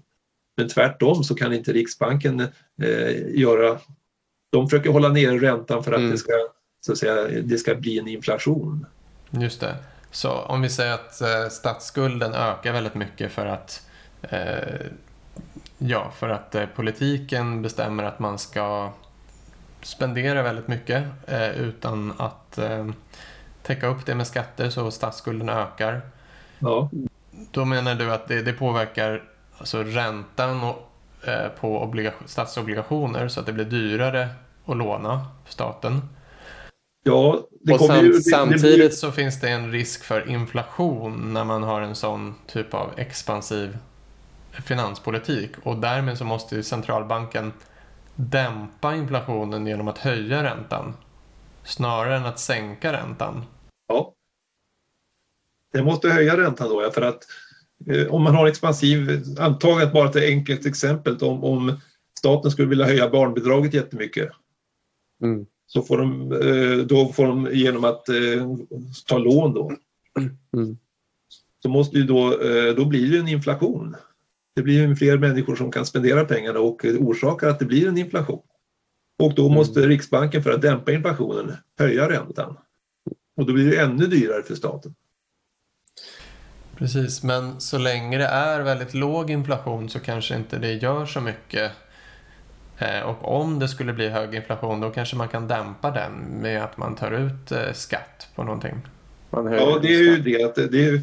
Men 0.57 0.69
tvärtom 0.69 1.25
så 1.25 1.35
kan 1.35 1.53
inte 1.53 1.73
Riksbanken 1.73 2.41
eh, 2.83 3.41
göra... 3.41 3.79
De 4.51 4.69
försöker 4.69 4.91
hålla 4.91 5.09
nere 5.09 5.39
räntan 5.39 5.85
för 5.85 5.93
att, 5.93 5.99
Mm. 5.99 6.11
det, 6.11 6.19
ska, 6.19 6.33
så 6.81 6.93
att 6.93 6.99
säga, 6.99 7.43
det 7.43 7.59
ska 7.59 7.75
bli 7.75 7.99
en 7.99 8.09
inflation. 8.09 8.87
Just 9.31 9.61
det. 9.61 9.77
Så 10.11 10.33
om 10.33 10.63
vi 10.63 10.69
säger 10.69 10.95
att 10.95 11.21
eh, 11.21 11.49
statsskulden 11.51 12.35
ökar 12.35 12.73
väldigt 12.73 12.95
mycket 12.95 13.33
för 13.33 13.47
att 13.47 13.87
eh, 14.23 14.87
ja, 15.79 16.11
för 16.19 16.29
att 16.29 16.55
eh, 16.55 16.67
politiken 16.77 17.63
bestämmer 17.63 18.05
att 18.05 18.19
man 18.19 18.39
ska 18.39 18.93
spendera 19.83 20.43
väldigt 20.43 20.69
mycket 20.69 21.05
eh, 21.27 21.51
utan 21.51 22.13
att 22.19 22.59
eh, 22.59 22.87
täcka 23.63 23.87
upp 23.87 24.07
det 24.07 24.15
med 24.15 24.27
skatter 24.27 24.71
så 24.71 24.91
statsskulden 24.91 25.49
ökar. 25.49 26.01
Ja. 26.59 26.91
Då 27.51 27.65
menar 27.65 27.95
du 27.95 28.13
att 28.13 28.29
det, 28.29 28.43
det 28.43 28.53
påverkar 28.53 29.23
alltså 29.59 29.83
räntan 29.83 30.65
och, 30.65 30.90
på 31.61 31.83
obliga- 31.83 32.13
statsobligationer 32.27 33.29
så 33.29 33.41
att 33.41 33.47
det 33.47 33.53
blir 33.53 33.65
dyrare 33.65 34.29
att 34.67 34.77
låna 34.77 35.27
för 35.45 35.53
staten. 35.53 36.01
Ja, 37.03 37.47
Och 37.73 37.81
sam- 37.81 37.97
ju, 37.97 38.03
det, 38.03 38.03
det 38.03 38.09
blir, 38.09 38.21
samtidigt 38.21 38.95
Så 38.99 39.13
finns 39.13 39.41
det 39.41 39.49
en 39.49 39.73
risk 39.73 40.05
för 40.05 40.29
inflation 40.31 41.33
när 41.33 41.45
man 41.45 41.63
har 41.63 41.81
en 41.81 41.95
sån 41.95 42.35
typ 42.47 42.75
av 42.75 42.91
expansiv 42.97 43.79
finanspolitik 44.53 45.51
och 45.63 45.77
därmed 45.77 46.19
så 46.19 46.25
måste 46.25 46.55
ju 46.57 46.63
centralbanken 46.63 47.53
dämpa 48.15 48.95
inflationen 48.95 49.67
genom 49.67 49.89
att 49.89 49.99
höja 49.99 50.43
räntan 50.43 50.95
snarare 51.65 52.17
än 52.17 52.27
att 52.27 52.39
sänka 52.39 52.93
räntan. 52.93 53.45
Ja. 53.89 54.15
Det 55.73 55.83
måste 55.83 56.09
höja 56.09 56.37
räntan 56.37 56.69
då, 56.69 56.83
ja, 56.83 56.91
för 56.91 57.03
att 57.03 57.15
eh, 57.15 57.25
om 58.11 58.23
man 58.23 58.35
har 58.35 58.47
expansiv, 58.47 59.25
antaget 59.39 59.93
bara 59.93 60.09
ett 60.09 60.17
enkelt 60.17 60.67
exempel, 60.67 61.17
om, 61.17 61.45
om 61.45 61.73
staten 62.19 62.51
skulle 62.51 62.69
vilja 62.69 62.87
höja 62.87 63.11
barnbidraget 63.11 63.75
jättemycket 63.75 64.31
Mm. 65.23 65.47
så 65.67 65.83
får 65.83 65.99
de, 65.99 66.33
eh, 66.33 66.87
då 66.87 67.13
får 67.13 67.27
de 67.27 67.49
genom 67.53 67.85
att 67.85 68.09
eh, 68.09 68.47
ta 69.07 69.19
lån 69.19 69.55
då. 69.55 69.73
Mm. 70.57 70.77
Så 71.63 71.69
måste 71.69 71.99
ju 71.99 72.05
då, 72.05 72.43
eh, 72.43 72.75
då 72.75 72.85
blir 72.85 73.13
det 73.13 73.19
en 73.19 73.29
inflation. 73.29 73.97
Det 74.55 74.63
blir 74.63 74.89
ju 74.89 74.97
fler 74.97 75.19
människor 75.19 75.57
som 75.57 75.73
kan 75.73 75.87
spendera 75.87 76.25
pengarna 76.25 76.61
och 76.61 76.85
eh, 76.85 76.95
orsakar 76.95 77.49
att 77.49 77.59
det 77.59 77.65
blir 77.65 77.89
en 77.89 77.99
inflation. 77.99 78.43
Och 79.19 79.35
då 79.35 79.49
måste 79.49 79.81
Riksbanken 79.81 80.43
för 80.43 80.51
att 80.51 80.63
dämpa 80.63 80.93
inflationen 80.93 81.53
höja 81.79 82.09
räntan. 82.09 82.57
Och 83.37 83.47
då 83.47 83.53
blir 83.53 83.71
det 83.71 83.81
ännu 83.81 84.07
dyrare 84.07 84.43
för 84.43 84.55
staten. 84.55 84.95
Precis, 86.81 87.23
men 87.23 87.61
så 87.61 87.79
länge 87.79 88.19
det 88.19 88.27
är 88.27 88.61
väldigt 88.61 88.95
låg 88.95 89.31
inflation 89.31 89.89
så 89.89 90.01
kanske 90.01 90.37
inte 90.37 90.59
det 90.59 90.73
gör 90.75 91.07
så 91.07 91.21
mycket. 91.21 91.73
Eh, 92.79 93.01
Och 93.03 93.41
om 93.41 93.59
det 93.59 93.69
skulle 93.69 93.93
bli 93.93 94.09
hög 94.09 94.35
inflation 94.35 94.81
då 94.81 94.91
kanske 94.91 95.17
man 95.17 95.29
kan 95.29 95.49
dämpa 95.49 95.91
den 95.91 96.13
med 96.43 96.65
att 96.65 96.77
man 96.77 96.97
tar 96.97 97.11
ut 97.11 97.53
eh, 97.53 97.73
skatt 97.73 98.29
på 98.35 98.43
någonting. 98.45 98.75
Ja, 99.31 99.79
det 99.83 99.89
är 99.89 100.03
ju 100.03 100.23
det. 100.23 100.45
Att 100.45 100.55
det, 100.55 100.87
är, 100.89 100.95
eh, 100.95 101.01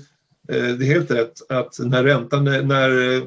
det 0.77 0.85
är 0.85 0.93
helt 0.93 1.11
rätt 1.11 1.51
att 1.51 1.79
när 1.79 2.03
räntan, 2.03 2.43
när 2.43 3.23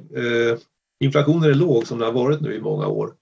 inflationen 1.01 1.51
är 1.51 1.55
låg 1.55 1.87
som 1.87 1.99
det 1.99 2.05
har 2.05 2.13
varit 2.13 2.41
nu 2.41 2.55
i 2.55 2.61
många 2.61 2.87
år 2.87 3.13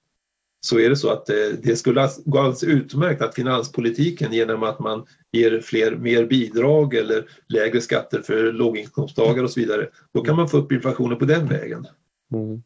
så 0.60 0.78
är 0.78 0.90
det 0.90 0.96
så 0.96 1.10
att 1.10 1.30
eh, 1.30 1.36
det 1.62 1.76
skulle 1.76 2.08
gå 2.24 2.38
alldeles 2.38 2.64
utmärkt 2.64 3.22
att 3.22 3.34
finanspolitiken 3.34 4.32
genom 4.32 4.62
att 4.62 4.78
man 4.78 5.06
ger 5.32 5.60
fler, 5.60 5.96
mer 5.96 6.24
bidrag 6.24 6.94
eller 6.94 7.28
lägre 7.48 7.80
skatter 7.80 8.22
för 8.22 8.52
låginkomsttagare 8.52 9.44
och 9.44 9.50
så 9.50 9.60
vidare, 9.60 9.88
då 10.14 10.24
kan 10.24 10.36
man 10.36 10.48
få 10.48 10.56
upp 10.56 10.72
inflationen 10.72 11.18
på 11.18 11.24
den 11.24 11.48
vägen. 11.48 11.86
Mm. 12.32 12.62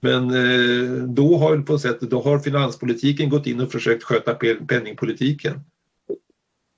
Men 0.00 0.30
eh, 0.30 1.02
då 1.02 1.36
har, 1.36 1.58
på 1.58 1.78
sätt, 1.78 2.00
då 2.00 2.22
har 2.22 2.38
finanspolitiken 2.38 3.28
gått 3.28 3.46
in 3.46 3.60
och 3.60 3.72
försökt 3.72 4.02
sköta 4.02 4.34
pe- 4.34 4.66
penningpolitiken. 4.66 5.60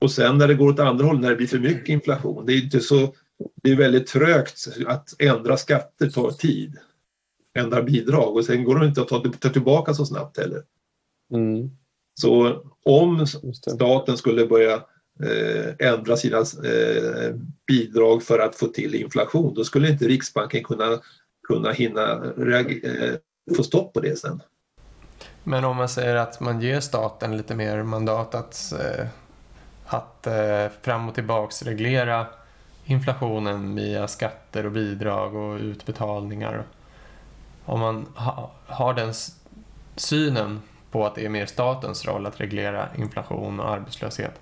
Och 0.01 0.13
sen 0.13 0.39
när 0.39 0.49
det 0.49 0.55
går 0.55 0.69
åt 0.69 0.79
andra 0.79 1.07
håll, 1.07 1.21
när 1.21 1.31
det 1.31 1.37
blir 1.37 1.47
för 1.47 1.59
mycket 1.59 1.89
inflation, 1.89 2.47
det 2.47 2.53
är 2.53 2.65
inte 2.65 2.81
så, 2.81 3.15
det 3.63 3.71
är 3.71 3.77
väldigt 3.77 4.07
trögt 4.07 4.69
att 4.87 5.15
ändra 5.19 5.57
skatter 5.57 6.11
tar 6.11 6.31
tid. 6.31 6.77
Ändra 7.59 7.83
bidrag 7.83 8.37
och 8.37 8.45
sen 8.45 8.65
går 8.65 8.79
det 8.79 8.87
inte 8.87 9.01
att 9.01 9.09
ta, 9.09 9.23
ta 9.41 9.49
tillbaka 9.49 9.95
så 9.95 10.07
snabbt 10.07 10.39
heller. 10.39 10.63
Mm. 11.33 11.71
Så 12.21 12.63
om 12.85 13.27
staten 13.53 14.17
skulle 14.17 14.47
börja 14.47 14.75
eh, 15.25 15.89
ändra 15.89 16.17
sina 16.17 16.39
eh, 16.39 17.35
bidrag 17.67 18.23
för 18.23 18.39
att 18.39 18.57
få 18.57 18.67
till 18.67 18.95
inflation. 18.95 19.55
Då 19.55 19.65
skulle 19.65 19.91
inte 19.91 20.09
Riksbanken 20.09 20.65
kunna, 20.65 21.01
kunna 21.49 21.73
hinna 21.73 22.13
eh, 22.13 23.15
få 23.57 23.63
stopp 23.63 23.93
på 23.93 24.01
det 24.01 24.19
sen. 24.19 24.43
Men 25.45 25.65
om 25.65 25.77
man 25.77 25.89
säger 25.89 26.17
att 26.17 26.41
man 26.41 26.61
ger 26.61 26.81
staten 26.81 27.37
lite 27.37 27.55
mer 27.55 27.83
mandat 27.83 28.35
att, 28.35 28.73
eh, 28.73 29.07
att 29.87 30.27
eh, 30.27 30.67
fram 30.83 31.09
och 31.09 31.15
tillbaks 31.15 31.63
reglera 31.63 32.27
inflationen 32.85 33.75
via 33.75 34.09
skatter 34.09 34.67
och 34.67 34.73
bidrag 34.73 35.35
och 35.35 35.59
utbetalningar. 35.61 36.65
Om 37.69 37.81
man 37.81 38.07
ha, 38.15 38.53
har 38.67 38.95
den 38.95 39.15
synen 39.97 40.61
på 40.91 41.07
att 41.07 41.15
det 41.15 41.25
är 41.25 41.29
mer 41.29 41.47
statens 41.47 42.07
roll 42.07 42.27
att 42.27 42.41
reglera 42.41 42.89
inflation 42.97 43.61
och 43.61 43.71
arbetslöshet. 43.71 44.41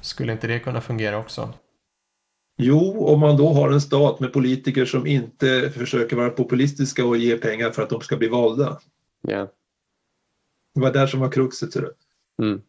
Skulle 0.00 0.32
inte 0.32 0.46
det 0.46 0.58
kunna 0.58 0.80
fungera 0.80 1.18
också? 1.18 1.52
Jo, 2.56 3.06
om 3.06 3.20
man 3.20 3.36
då 3.36 3.52
har 3.52 3.70
en 3.70 3.80
stat 3.80 4.20
med 4.20 4.32
politiker 4.32 4.84
som 4.84 5.06
inte 5.06 5.70
försöker 5.70 6.16
vara 6.16 6.30
populistiska 6.30 7.04
och 7.04 7.16
ge 7.16 7.36
pengar 7.36 7.70
för 7.70 7.82
att 7.82 7.90
de 7.90 8.00
ska 8.00 8.16
bli 8.16 8.28
valda. 8.28 8.80
Yeah. 9.28 9.48
Det 10.74 10.80
var 10.80 10.92
där 10.92 11.06
som 11.06 11.20
var 11.20 11.30
kruxet. 11.30 11.76
Mm. 12.42 12.62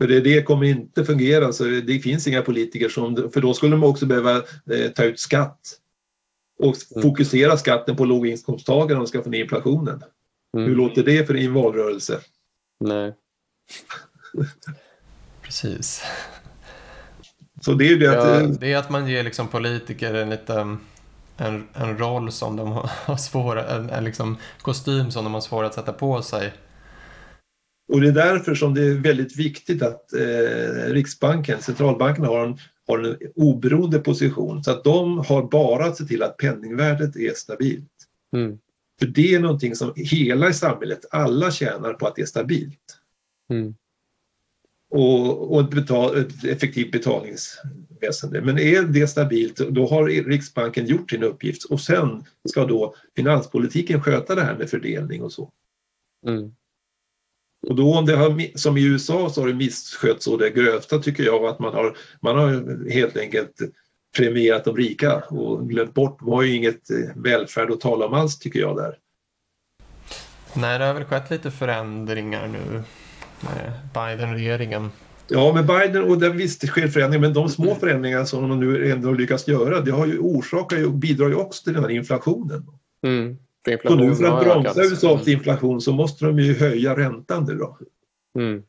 För 0.00 0.08
det, 0.08 0.20
det 0.20 0.42
kommer 0.42 0.66
inte 0.66 1.04
fungera, 1.04 1.52
så 1.52 1.64
det 1.64 1.98
finns 1.98 2.26
inga 2.26 2.42
politiker 2.42 2.88
som, 2.88 3.30
för 3.32 3.40
då 3.40 3.54
skulle 3.54 3.72
de 3.72 3.84
också 3.84 4.06
behöva 4.06 4.36
eh, 4.36 4.90
ta 4.94 5.04
ut 5.04 5.20
skatt 5.20 5.80
och 6.60 6.76
Mm. 6.96 7.02
fokusera 7.02 7.56
skatten 7.56 7.96
på 7.96 8.04
låginkomsttagare 8.04 8.98
om 8.98 9.04
de 9.04 9.06
ska 9.08 9.22
få 9.22 9.30
ner 9.30 9.42
inflationen. 9.42 10.02
Mm. 10.56 10.68
Hur 10.68 10.76
låter 10.76 11.02
det 11.02 11.26
för 11.26 11.36
en 11.36 11.54
valrörelse? 11.54 12.20
Nej. 12.84 13.14
Precis. 15.42 16.02
Så 17.60 17.72
det 17.74 17.84
är 17.84 17.88
ju 17.88 17.98
det 17.98 18.06
att, 18.10 18.24
Ja. 18.28 18.40
eh, 18.40 18.48
Det 18.48 18.72
är 18.72 18.76
att 18.78 18.90
man 18.90 19.08
ger 19.08 19.22
liksom 19.22 19.48
politiker 19.48 20.14
en 20.14 20.30
liten 20.30 20.78
en, 21.36 21.68
en 21.74 21.98
roll 21.98 22.32
som 22.32 22.56
de 22.56 22.72
har 23.04 23.16
svår, 23.16 23.58
en, 23.58 23.90
en 23.90 24.04
liksom 24.04 24.36
kostym 24.62 25.10
som 25.10 25.24
de 25.24 25.34
har 25.34 25.40
svårt 25.40 25.64
att 25.64 25.74
sätta 25.74 25.92
på 25.92 26.22
sig. 26.22 26.52
och 27.92 28.00
det 28.00 28.08
är 28.08 28.12
därför 28.12 28.54
som 28.54 28.74
det 28.74 28.82
är 28.86 28.94
väldigt 28.94 29.36
viktigt 29.38 29.82
att 29.82 30.12
eh, 30.12 30.92
Riksbanken, 30.92 31.62
centralbanken 31.62 32.24
har 32.24 32.46
en, 32.46 32.58
har 32.90 32.98
en 32.98 33.16
oberoende 33.34 33.98
position 33.98 34.64
så 34.64 34.70
att 34.70 34.84
de 34.84 35.18
har 35.18 35.42
bara 35.42 35.84
att 35.84 35.96
se 35.96 36.04
till 36.04 36.22
att 36.22 36.36
penningvärdet 36.36 37.16
är 37.16 37.34
stabilt. 37.34 37.92
Mm. 38.36 38.58
För 38.98 39.06
det 39.06 39.34
är 39.34 39.40
någonting 39.40 39.74
som 39.74 39.92
hela 39.96 40.48
i 40.48 40.54
samhället, 40.54 41.04
alla 41.10 41.50
tjänar 41.50 41.94
på 41.94 42.06
att 42.06 42.16
det 42.16 42.22
är 42.22 42.26
stabilt. 42.26 42.96
Mm. 43.50 43.74
och, 44.90 45.52
och 45.52 45.60
ett, 45.60 45.70
betal, 45.70 46.16
ett 46.16 46.44
effektivt 46.44 46.92
betalningsväsende. 46.92 48.40
Men 48.40 48.58
är 48.58 48.82
det 48.82 49.06
stabilt, 49.06 49.56
då 49.56 49.86
har 49.86 50.04
Riksbanken 50.06 50.86
gjort 50.86 51.10
sin 51.10 51.22
uppgift 51.22 51.64
och 51.64 51.80
sen 51.80 52.24
ska 52.48 52.64
då 52.64 52.94
finanspolitiken 53.16 54.02
sköta 54.02 54.34
det 54.34 54.42
här 54.42 54.58
med 54.58 54.70
fördelning 54.70 55.22
och 55.22 55.32
så. 55.32 55.50
Mm. 56.26 56.54
Och 57.68 57.74
då 57.74 57.94
om 57.94 58.06
det 58.06 58.16
har, 58.16 58.58
som 58.58 58.76
i 58.76 58.84
USA 58.84 59.30
så 59.30 59.40
har 59.40 59.48
det 59.48 59.54
misskötts 59.54 60.24
så 60.24 60.36
det 60.36 60.50
grövsta 60.50 60.98
tycker 60.98 61.22
jag 61.22 61.44
att 61.44 61.58
man 61.58 61.74
har, 61.74 61.96
man 62.20 62.38
har 62.38 62.90
helt 62.90 63.16
enkelt 63.16 63.54
premierat 64.16 64.64
de 64.64 64.76
rika 64.76 65.16
och 65.16 65.68
glömt 65.68 65.94
bort, 65.94 66.18
de 66.20 66.28
har 66.28 66.42
ju 66.42 66.56
inget 66.56 66.90
eh, 66.90 66.96
välfärd 67.16 67.70
att 67.70 67.80
tala 67.80 68.06
om 68.06 68.14
alls 68.14 68.38
tycker 68.38 68.60
jag 68.60 68.76
där. 68.76 68.94
Nej, 70.54 70.78
det 70.78 70.84
har 70.84 70.94
väl 70.94 71.04
skett 71.04 71.30
lite 71.30 71.50
förändringar 71.50 72.48
nu 72.48 72.82
med 73.40 73.72
Biden-regeringen. 73.94 74.90
Ja, 75.28 75.52
med 75.52 75.66
Biden 75.66 76.04
och 76.04 76.18
där 76.18 76.30
visst 76.30 76.60
det 76.60 76.66
sker 76.66 76.88
förändringar, 76.88 77.20
men 77.20 77.32
de 77.32 77.48
små 77.48 77.74
förändringar 77.74 78.24
som 78.24 78.48
de 78.48 78.60
nu 78.60 78.92
ändå 78.92 79.12
lyckas 79.12 79.48
göra, 79.48 79.80
det 79.80 79.90
har 79.90 80.06
ju 80.06 80.18
orsakar 80.18 80.86
och 80.86 80.92
bidrar 80.92 81.28
ju 81.28 81.34
också 81.34 81.64
till 81.64 81.72
den 81.72 81.82
här 81.82 81.90
inflationen. 81.90 82.66
Mm. 83.02 83.36
För 83.64 83.88
Så 83.88 83.94
nu 83.94 84.14
för 84.14 84.24
att 84.24 84.44
bromsa. 84.44 84.82
USAs 84.82 85.28
inflation 85.28 85.80
så 85.80 85.92
måste 85.92 86.26
de 86.26 86.38
ju 86.38 86.54
höja 86.54 86.96
räntan 86.96 87.44
nu 87.44 87.54
då. 87.54 87.78
Mm. 88.38 88.62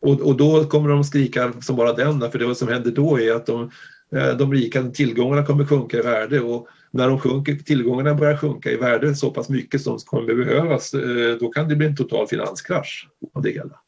Och, 0.00 0.20
och 0.20 0.36
då 0.36 0.64
kommer 0.64 0.88
de 0.88 1.04
skrika 1.04 1.52
som 1.60 1.76
bara 1.76 1.92
den, 1.92 2.30
för 2.30 2.38
det 2.38 2.54
som 2.54 2.68
händer 2.68 2.90
då 2.90 3.20
är 3.20 3.32
att 3.32 3.46
de, 3.46 3.70
eh, 4.12 4.36
de 4.36 4.52
rika 4.52 4.82
tillgångarna 4.82 5.46
kommer 5.46 5.64
sjunka 5.64 5.98
i 5.98 6.02
värde 6.02 6.40
och 6.40 6.68
när 6.90 7.08
de 7.08 7.18
sjunker, 7.18 7.54
tillgångarna 7.54 8.14
börjar 8.14 8.36
sjunka 8.36 8.70
i 8.70 8.76
värde 8.76 9.14
så 9.14 9.30
pass 9.30 9.48
mycket 9.48 9.82
som 9.82 9.98
kommer 9.98 10.34
behövas, 10.34 10.94
eh, 10.94 11.36
då 11.40 11.48
kan 11.48 11.68
det 11.68 11.76
bli 11.76 11.86
en 11.86 11.96
total 11.96 12.26
finanskrasch 12.26 13.08
av 13.34 13.42
det 13.42 13.50
hela. 13.50 13.80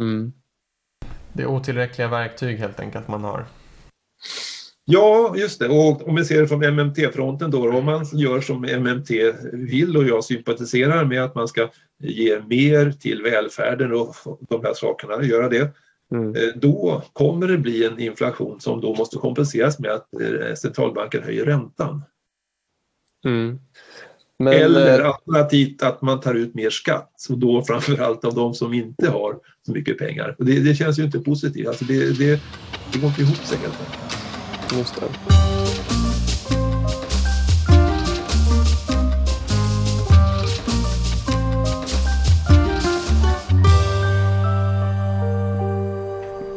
Mm. 0.00 0.32
Det 1.32 1.42
är 1.42 1.46
otillräckliga 1.46 2.08
verktyg 2.08 2.58
helt 2.58 2.80
enkelt 2.80 3.08
man 3.08 3.24
har. 3.24 3.44
Ja, 4.84 5.34
just 5.36 5.60
det. 5.60 5.68
Och 5.68 6.08
om 6.08 6.14
vi 6.14 6.24
ser 6.24 6.40
det 6.40 6.48
från 6.48 6.74
MMT-fronten 6.74 7.50
då, 7.50 7.70
om 7.70 7.84
man 7.84 8.06
gör 8.12 8.40
som 8.40 8.64
MMT 8.64 9.10
vill 9.52 9.96
och 9.96 10.04
jag 10.04 10.24
sympatiserar 10.24 11.04
med 11.04 11.24
att 11.24 11.34
man 11.34 11.48
ska 11.48 11.68
ge 12.02 12.40
mer 12.48 12.92
till 12.92 13.22
välfärden 13.22 13.92
och 13.92 14.16
de 14.48 14.64
här 14.64 14.74
sakerna, 14.74 15.22
göra 15.24 15.48
det, 15.48 15.74
Mm. 16.12 16.34
eh, 16.34 16.54
då 16.56 17.02
kommer 17.12 17.48
det 17.48 17.58
bli 17.58 17.84
en 17.84 18.00
inflation 18.00 18.60
som 18.60 18.80
då 18.80 18.94
måste 18.94 19.16
kompenseras 19.16 19.78
med 19.78 19.90
att 19.90 20.08
eh, 20.20 20.54
centralbanken 20.54 21.22
höjer 21.22 21.44
räntan. 21.44 22.02
Mm. 23.24 23.58
Men, 24.38 24.52
Eller 24.52 25.00
eh, 25.00 25.06
alternativt 25.06 25.82
att 25.82 26.02
man 26.02 26.20
tar 26.20 26.34
ut 26.34 26.54
mer 26.54 26.70
skatt, 26.70 27.26
och 27.30 27.38
då 27.38 27.62
framförallt 27.62 28.24
av 28.24 28.34
de 28.34 28.54
som 28.54 28.74
inte 28.74 29.10
har 29.10 29.38
så 29.66 29.72
mycket 29.72 29.98
pengar. 29.98 30.36
Och 30.38 30.44
det, 30.44 30.60
det 30.60 30.74
känns 30.74 30.98
ju 30.98 31.02
inte 31.02 31.18
positivt, 31.18 31.68
alltså 31.68 31.84
det, 31.84 32.18
det, 32.18 32.40
det 32.92 32.98
går 32.98 33.08
inte 33.08 33.22
ihop 33.22 33.36
sig 33.36 33.58
helt 33.58 33.80
enkelt. 33.80 34.09
Just 34.72 35.00
det. 35.00 35.06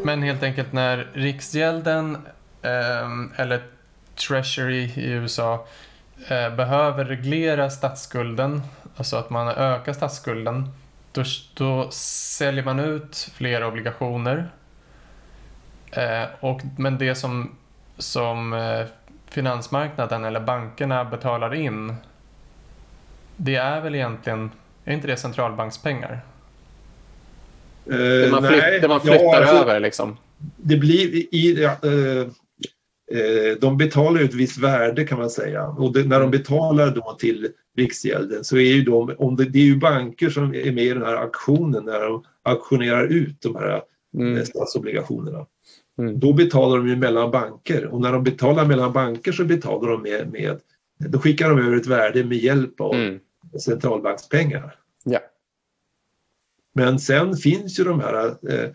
Men 0.04 0.24
helt 0.24 0.44
enkelt 0.44 0.74
när 0.74 1.08
Riksgälden 1.14 2.18
ehm, 2.62 3.32
eller 3.36 3.64
Treasury 4.16 4.84
i 4.96 5.12
USA 5.12 5.68
eh, 6.28 6.56
behöver 6.56 7.06
reglera 7.06 7.70
statsskulden, 7.70 8.62
alltså 8.96 9.18
att 9.18 9.30
man 9.30 9.48
ökar 9.48 9.94
statsskulden, 9.94 10.70
då, 11.12 11.24
då 11.54 11.92
säljer 11.92 12.64
man 12.64 12.80
ut 12.80 13.30
fler 13.34 13.64
obligationer. 13.64 14.50
Eh, 15.92 16.24
och, 16.40 16.62
men 16.78 16.98
det 16.98 17.16
som, 17.16 17.56
som 18.04 18.54
eh, 18.54 18.86
finansmarknaden 19.30 20.26
eller 20.26 20.40
bankerna 20.40 21.06
betalar 21.06 21.54
in, 21.54 21.94
det 23.38 23.56
är 23.56 23.82
väl 23.82 23.96
egentligen, 23.96 24.52
är 24.86 24.94
inte 24.94 25.08
det 25.08 25.18
centralbankspengar? 25.18 26.20
Det 27.86 28.26
Eh, 28.26 28.32
man, 28.32 28.44
nej, 28.44 28.52
flytt, 28.62 28.82
det 28.82 28.88
man 28.88 29.00
ja, 29.04 29.12
flyttar 29.14 29.42
alltså- 29.42 29.56
över 29.56 29.80
liksom. 29.80 30.18
det 30.58 30.78
blir 30.78 31.16
i, 31.36 31.62
ja, 31.64 31.70
eh, 31.84 32.20
eh, 33.20 33.58
de 33.62 33.78
betalar 33.78 34.20
ju 34.20 34.26
ett 34.26 34.34
visst 34.34 34.58
värde 34.58 35.04
kan 35.06 35.20
man 35.20 35.30
säga 35.30 35.68
och 35.68 35.94
det, 35.94 36.04
när 36.04 36.20
de 36.20 36.32
betalar 36.32 36.92
då 36.96 37.16
till 37.20 37.48
Riksgälden 37.78 38.44
så 38.44 38.58
är 38.58 38.74
ju 38.74 38.84
de, 38.84 39.16
om 39.18 39.36
det, 39.36 39.46
det 39.46 39.60
är 39.60 39.64
ju 39.64 39.78
banker 39.78 40.30
som 40.30 40.44
är 40.56 40.72
med 40.72 40.84
i 40.84 40.90
den 40.94 41.04
här 41.04 41.16
aktionen 41.16 41.86
när 41.86 42.00
de 42.00 42.24
auktionerar 42.44 43.04
ut 43.04 43.42
de 43.42 43.56
här 43.56 43.82
Mm. 44.18 44.46
statsobligationerna. 44.46 45.46
Mm. 45.98 46.20
Då 46.20 46.34
betalar 46.34 46.78
de 46.78 46.88
ju 46.88 46.96
mellan 46.96 47.32
banker 47.32 47.86
och 47.86 48.02
när 48.02 48.12
de 48.14 48.24
betalar 48.24 48.66
mellan 48.66 48.94
banker 48.94 49.32
så 49.32 49.46
betalar 49.46 49.90
de 49.92 50.02
med, 50.02 50.32
med 50.32 50.60
då 50.98 51.20
skickar 51.20 51.50
de 51.50 51.60
över 51.60 51.76
ett 51.78 51.88
värde 51.88 52.24
med 52.24 52.38
hjälp 52.38 52.82
av 52.82 52.94
Mm. 52.96 53.20
centralbankspengar. 53.66 54.76
Ja. 55.04 55.20
Men 56.74 57.00
sen 57.00 57.36
finns 57.36 57.80
ju 57.80 57.84
de 57.84 58.00
här, 58.00 58.26
eh, 58.50 58.70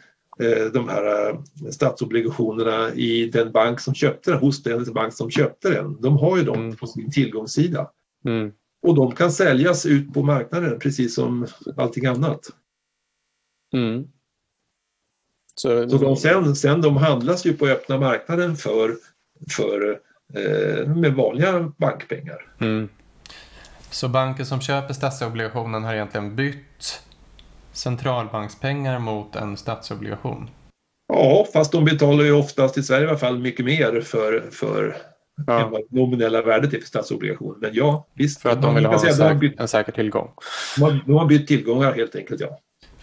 eh, 0.46 0.66
de 0.72 0.88
här 0.88 1.30
eh, 1.30 1.40
statsobligationerna 1.70 2.94
i 2.94 3.30
den 3.30 3.52
bank 3.52 3.80
som 3.80 3.94
köpte 3.94 4.30
den, 4.30 4.40
hos 4.40 4.62
den 4.62 4.92
bank 4.92 5.12
som 5.14 5.30
köpte 5.30 5.70
den. 5.70 5.96
De 6.00 6.16
har 6.16 6.36
ju 6.38 6.44
dem 6.44 6.58
Mm. 6.60 6.76
på 6.76 6.86
sin 6.86 7.10
tillgångssida. 7.10 7.90
Mm. 8.24 8.52
Och 8.82 8.94
de 8.94 9.12
kan 9.14 9.32
säljas 9.32 9.86
ut 9.86 10.14
på 10.14 10.22
marknaden 10.22 10.78
precis 10.78 11.14
som 11.14 11.46
allting 11.76 12.06
annat. 12.06 12.40
Mm. 13.72 14.04
Så, 15.60 15.88
Så 15.88 15.96
de 15.98 16.16
sen, 16.16 16.56
sen 16.56 16.80
de 16.80 16.96
handlas 16.96 17.46
ju 17.46 17.52
på 17.52 17.66
öppna 17.66 17.98
marknaden 17.98 18.56
för, 18.56 18.96
för 19.50 19.98
eh, 20.34 20.86
med 20.88 21.14
vanliga 21.14 21.72
bankpengar. 21.76 22.46
mm. 22.60 22.88
Så 23.90 24.08
banker 24.08 24.44
som 24.44 24.60
köper 24.60 24.94
statsobligationen 24.94 25.84
har 25.84 25.94
egentligen 25.94 26.36
bytt 26.36 27.02
centralbankspengar 27.72 28.98
mot 28.98 29.36
en 29.36 29.56
statsobligation. 29.56 30.50
Ja, 31.12 31.46
fast 31.52 31.72
de 31.72 31.84
betalar 31.84 32.24
ju 32.24 32.32
oftast 32.32 32.78
i 32.78 32.82
Sverige 32.82 33.04
i 33.04 33.08
alla 33.08 33.18
fall 33.18 33.38
mycket 33.38 33.64
mer 33.64 34.00
för, 34.00 34.48
för 34.50 34.84
än 35.38 35.44
ja, 35.46 35.68
vad 35.72 35.80
nominella 35.90 36.42
värdet 36.42 36.74
är 36.74 36.78
för 36.78 36.86
statsobligationer. 36.86 37.58
Men 37.60 37.70
ja, 37.74 38.06
visst. 38.14 38.40
för 38.40 38.50
att 38.50 38.62
de 38.62 38.66
man 38.66 38.74
vill 38.74 38.84
kan 38.84 38.92
ha 38.92 39.00
säga 39.00 39.12
en, 39.12 39.14
att 39.14 39.18
de 39.18 39.24
har 39.24 39.34
säk- 39.34 39.40
bytt 39.40 39.60
en 39.60 39.68
säker 39.68 39.92
tillgång. 39.92 40.30
De 40.76 40.82
har, 40.82 41.00
de 41.06 41.12
har 41.16 41.26
bytt 41.26 41.48
tillgångar 41.48 41.92
helt 41.92 42.14
enkelt, 42.16 42.40
ja. 42.40 42.58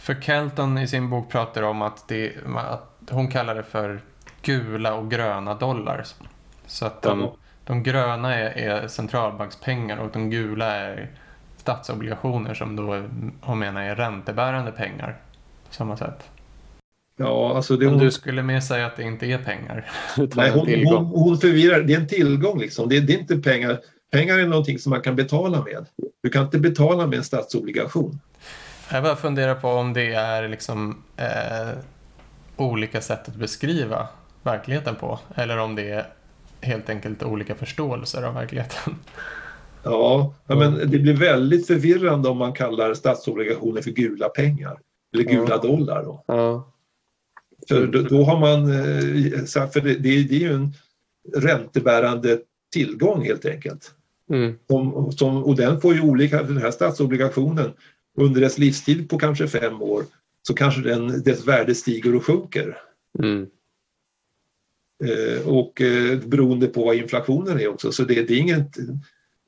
För 0.05 0.21
Kelton 0.21 0.77
i 0.77 0.87
sin 0.87 1.09
bok 1.09 1.31
pratar 1.31 1.63
om 1.63 1.81
att, 1.81 2.07
det, 2.07 2.33
att 2.55 3.09
hon 3.11 3.27
kallar 3.27 3.55
det 3.55 3.63
för 3.63 4.01
gula 4.41 4.95
och 4.95 5.11
gröna 5.11 5.53
dollar. 5.53 6.05
Så 6.65 6.85
att 6.85 7.01
de, 7.01 7.31
de 7.63 7.83
gröna 7.83 8.35
är, 8.35 8.57
är 8.57 8.87
centralbankspengar 8.87 9.97
och 9.97 10.09
de 10.13 10.29
gula 10.29 10.75
är 10.75 11.11
statsobligationer 11.57 12.53
som 12.53 12.75
då 12.75 13.03
hon 13.41 13.59
menar 13.59 13.81
är 13.81 13.95
räntebärande 13.95 14.71
pengar. 14.71 15.17
På 15.67 15.73
samma 15.73 15.97
sätt. 15.97 16.29
Ja, 17.17 17.55
alltså 17.55 17.77
det, 17.77 17.85
Men 17.85 17.93
hon, 17.93 18.03
du 18.03 18.11
skulle 18.11 18.43
mer 18.43 18.59
säga 18.59 18.85
att 18.85 18.97
det 18.97 19.03
inte 19.03 19.25
är 19.25 19.37
pengar. 19.37 19.91
Nej, 20.35 20.51
hon, 20.51 20.85
hon, 20.85 21.05
hon 21.05 21.37
förvirrar. 21.37 21.81
Det 21.81 21.93
är 21.93 21.99
en 21.99 22.07
tillgång 22.07 22.59
liksom. 22.59 22.89
Det, 22.89 22.99
det 22.99 23.13
är 23.13 23.19
inte 23.19 23.37
pengar. 23.37 23.79
Pengar 24.11 24.39
är 24.39 24.47
någonting 24.47 24.79
som 24.79 24.89
man 24.89 25.01
kan 25.01 25.15
betala 25.15 25.63
med. 25.63 25.85
Du 26.23 26.29
kan 26.29 26.45
inte 26.45 26.59
betala 26.59 27.07
med 27.07 27.17
en 27.17 27.23
statsobligation. 27.23 28.19
Jag 28.91 29.03
bara 29.03 29.15
funderar 29.15 29.55
på 29.55 29.67
om 29.67 29.93
det 29.93 30.13
är 30.13 30.47
liksom 30.47 31.03
eh, 31.17 31.77
olika 32.55 33.01
sätt 33.01 33.29
att 33.29 33.35
beskriva 33.35 34.07
verkligheten 34.43 34.95
på. 34.95 35.19
Eller 35.35 35.57
om 35.57 35.75
det 35.75 35.89
är 35.89 36.05
helt 36.61 36.89
enkelt 36.89 37.23
olika 37.23 37.55
förståelser 37.55 38.23
av 38.23 38.33
verkligheten. 38.33 38.95
Ja, 39.83 40.33
men 40.47 40.73
det 40.73 40.99
blir 40.99 41.13
väldigt 41.13 41.67
förvirrande 41.67 42.29
om 42.29 42.37
man 42.37 42.53
kallar 42.53 42.93
statsobligationer 42.93 43.81
för 43.81 43.91
gula 43.91 44.29
pengar. 44.29 44.79
Eller 45.13 45.23
gula 45.23 45.45
Ja. 45.49 45.57
dollar. 45.57 46.03
Då. 46.03 46.23
Ja. 46.27 46.71
För 47.67 47.87
då, 47.87 48.01
då 48.01 48.23
har 48.23 48.39
man, 48.39 48.71
eh, 48.71 49.45
för 49.45 49.81
det, 49.81 49.93
det, 49.93 50.23
det 50.23 50.35
är 50.35 50.39
ju 50.39 50.53
en 50.53 50.73
räntebärande 51.35 52.39
tillgång 52.73 53.23
helt 53.23 53.45
enkelt. 53.45 53.91
Mm. 54.29 54.55
Som, 54.67 55.11
som, 55.11 55.43
och 55.43 55.55
den 55.55 55.81
får 55.81 55.93
ju 55.93 56.01
olika, 56.01 56.43
den 56.43 56.57
här 56.57 56.71
statsobligationen 56.71 57.73
under 58.15 58.41
dess 58.41 58.57
livstid 58.57 59.09
på 59.09 59.17
kanske 59.17 59.47
fem 59.47 59.81
år 59.81 60.03
så 60.41 60.53
kanske 60.53 60.81
den, 60.81 61.23
dess 61.23 61.47
värde 61.47 61.75
stiger 61.75 62.15
och 62.15 62.25
sjunker. 62.25 62.77
Mm. 63.19 63.47
Eh, 65.03 65.47
och 65.47 65.81
eh, 65.81 66.19
beroende 66.19 66.67
på 66.67 66.85
vad 66.85 66.95
inflationen 66.95 67.59
är 67.59 67.67
också. 67.67 67.91
Så 67.91 68.03
det, 68.03 68.23
det 68.23 68.33
är 68.33 68.37
inget, 68.37 68.73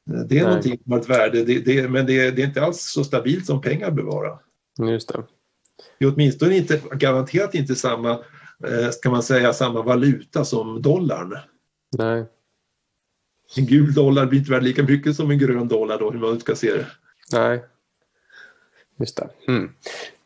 det 0.05 0.13
är 0.13 0.25
Nej. 0.29 0.43
någonting 0.43 0.79
som 0.83 0.91
har 0.91 0.99
ett 0.99 1.09
värde, 1.09 1.43
det, 1.43 1.59
det, 1.59 1.89
men 1.89 2.05
det, 2.05 2.31
det 2.31 2.41
är 2.41 2.47
inte 2.47 2.61
alls 2.61 2.81
så 2.81 3.03
stabilt 3.03 3.45
som 3.45 3.61
pengar 3.61 3.91
bör 3.91 4.03
vara. 4.03 4.39
Just 4.91 5.07
det. 5.07 5.23
Det 5.99 6.05
är 6.05 6.13
åtminstone 6.13 6.57
inte, 6.57 6.81
garanterat 6.91 7.55
inte 7.55 7.75
samma, 7.75 8.11
eh, 8.67 8.89
ska 8.91 9.09
man 9.09 9.23
säga, 9.23 9.53
samma 9.53 9.81
valuta 9.81 10.45
som 10.45 10.81
dollarn. 10.81 11.37
Nej. 11.97 12.25
En 13.57 13.65
gul 13.65 13.93
dollar 13.93 14.25
blir 14.25 14.39
inte 14.39 14.51
värd 14.51 14.63
lika 14.63 14.83
mycket 14.83 15.15
som 15.15 15.31
en 15.31 15.39
grön 15.39 15.67
dollar 15.67 15.99
då, 15.99 16.11
hur 16.11 16.19
man 16.19 16.39
ska 16.39 16.55
se 16.55 16.73
det. 16.73 16.87
Nej. 17.31 17.63
Just 18.97 19.17
det. 19.17 19.29
Mm. 19.47 19.69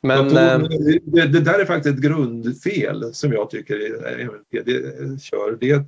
Men... 0.02 0.30
tror- 0.30 0.40
eh, 0.40 0.60
det, 1.04 1.28
det 1.28 1.40
där 1.40 1.60
är 1.60 1.66
faktiskt 1.66 1.96
ett 1.96 2.02
grundfel 2.02 3.14
som 3.14 3.34
jag 3.34 3.50
tycker 3.50 3.78
det, 4.64 5.22
kör. 5.22 5.58
Det, 5.60 5.86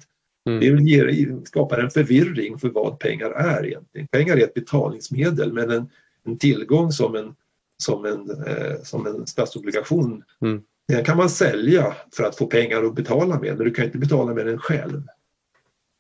mm. 0.50 0.60
det 0.60 0.84
ger, 0.92 1.46
skapar 1.46 1.80
en 1.80 1.90
förvirring 1.90 2.60
för 2.60 2.70
vad 2.70 3.00
pengar 3.00 3.30
är 3.30 3.66
egentligen. 3.66 4.08
Pengar 4.08 4.38
är 4.38 4.44
ett 4.44 4.54
betalningsmedel 4.54 5.54
men 5.54 5.72
en, 5.72 5.90
en 6.26 6.38
tillgång 6.38 6.92
som 6.92 7.16
en, 7.16 7.36
som 7.78 8.06
en, 8.06 8.30
eh, 8.48 8.82
som 8.84 9.08
en 9.08 9.28
statsobligation 9.28 10.24
Mm. 10.42 10.64
den 10.88 11.04
kan 11.06 11.18
man 11.18 11.30
sälja 11.30 11.96
för 12.16 12.24
att 12.24 12.38
få 12.38 12.46
pengar 12.46 12.84
att 12.84 12.96
betala 12.96 13.40
med 13.40 13.58
men 13.58 13.66
du 13.66 13.74
kan 13.74 13.86
inte 13.86 13.98
betala 13.98 14.34
med 14.34 14.46
den 14.46 14.58
själv. 14.60 15.04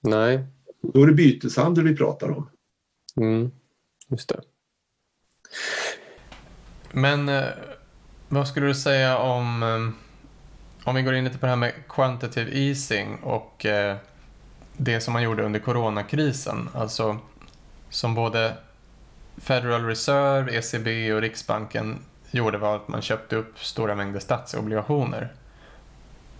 Nej. 0.02 0.44
Då 0.94 1.04
är 1.04 1.08
det 1.08 1.14
byteshandel 1.14 1.84
vi 1.84 1.96
pratar 1.96 2.30
om. 2.32 2.50
Mm. 3.18 3.52
Just 4.10 4.30
det. 4.30 4.42
Men 6.96 7.30
eh, 7.30 7.48
vad 8.30 8.48
skulle 8.48 8.66
du 8.66 8.76
säga 8.76 9.18
om, 9.18 9.64
eh, 9.64 10.88
om 10.90 10.96
vi 10.96 11.02
går 11.02 11.14
in 11.14 11.24
lite 11.24 11.38
på 11.38 11.46
det 11.46 11.50
här 11.50 11.58
med 11.58 11.74
quantitative 11.90 12.52
easing 12.52 13.16
och 13.16 13.66
eh, 13.66 13.98
det 14.78 15.02
som 15.02 15.14
man 15.14 15.24
gjorde 15.24 15.44
under 15.44 15.60
coronakrisen, 15.60 16.70
alltså 16.74 17.18
som 17.90 18.16
både 18.16 18.54
Federal 19.38 19.86
Reserve, 19.86 20.58
ECB 20.58 21.14
och 21.14 21.22
Riksbanken 21.22 22.00
gjorde 22.32 22.58
var 22.58 22.76
att 22.76 22.88
man 22.88 23.02
köpte 23.02 23.36
upp 23.36 23.60
stora 23.60 23.96
mängder 23.96 24.20
statsobligationer. 24.20 25.34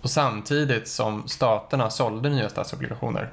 Och 0.00 0.10
samtidigt 0.10 0.88
som 0.88 1.28
staterna 1.28 1.90
sålde 1.90 2.30
nya 2.30 2.48
statsobligationer. 2.48 3.30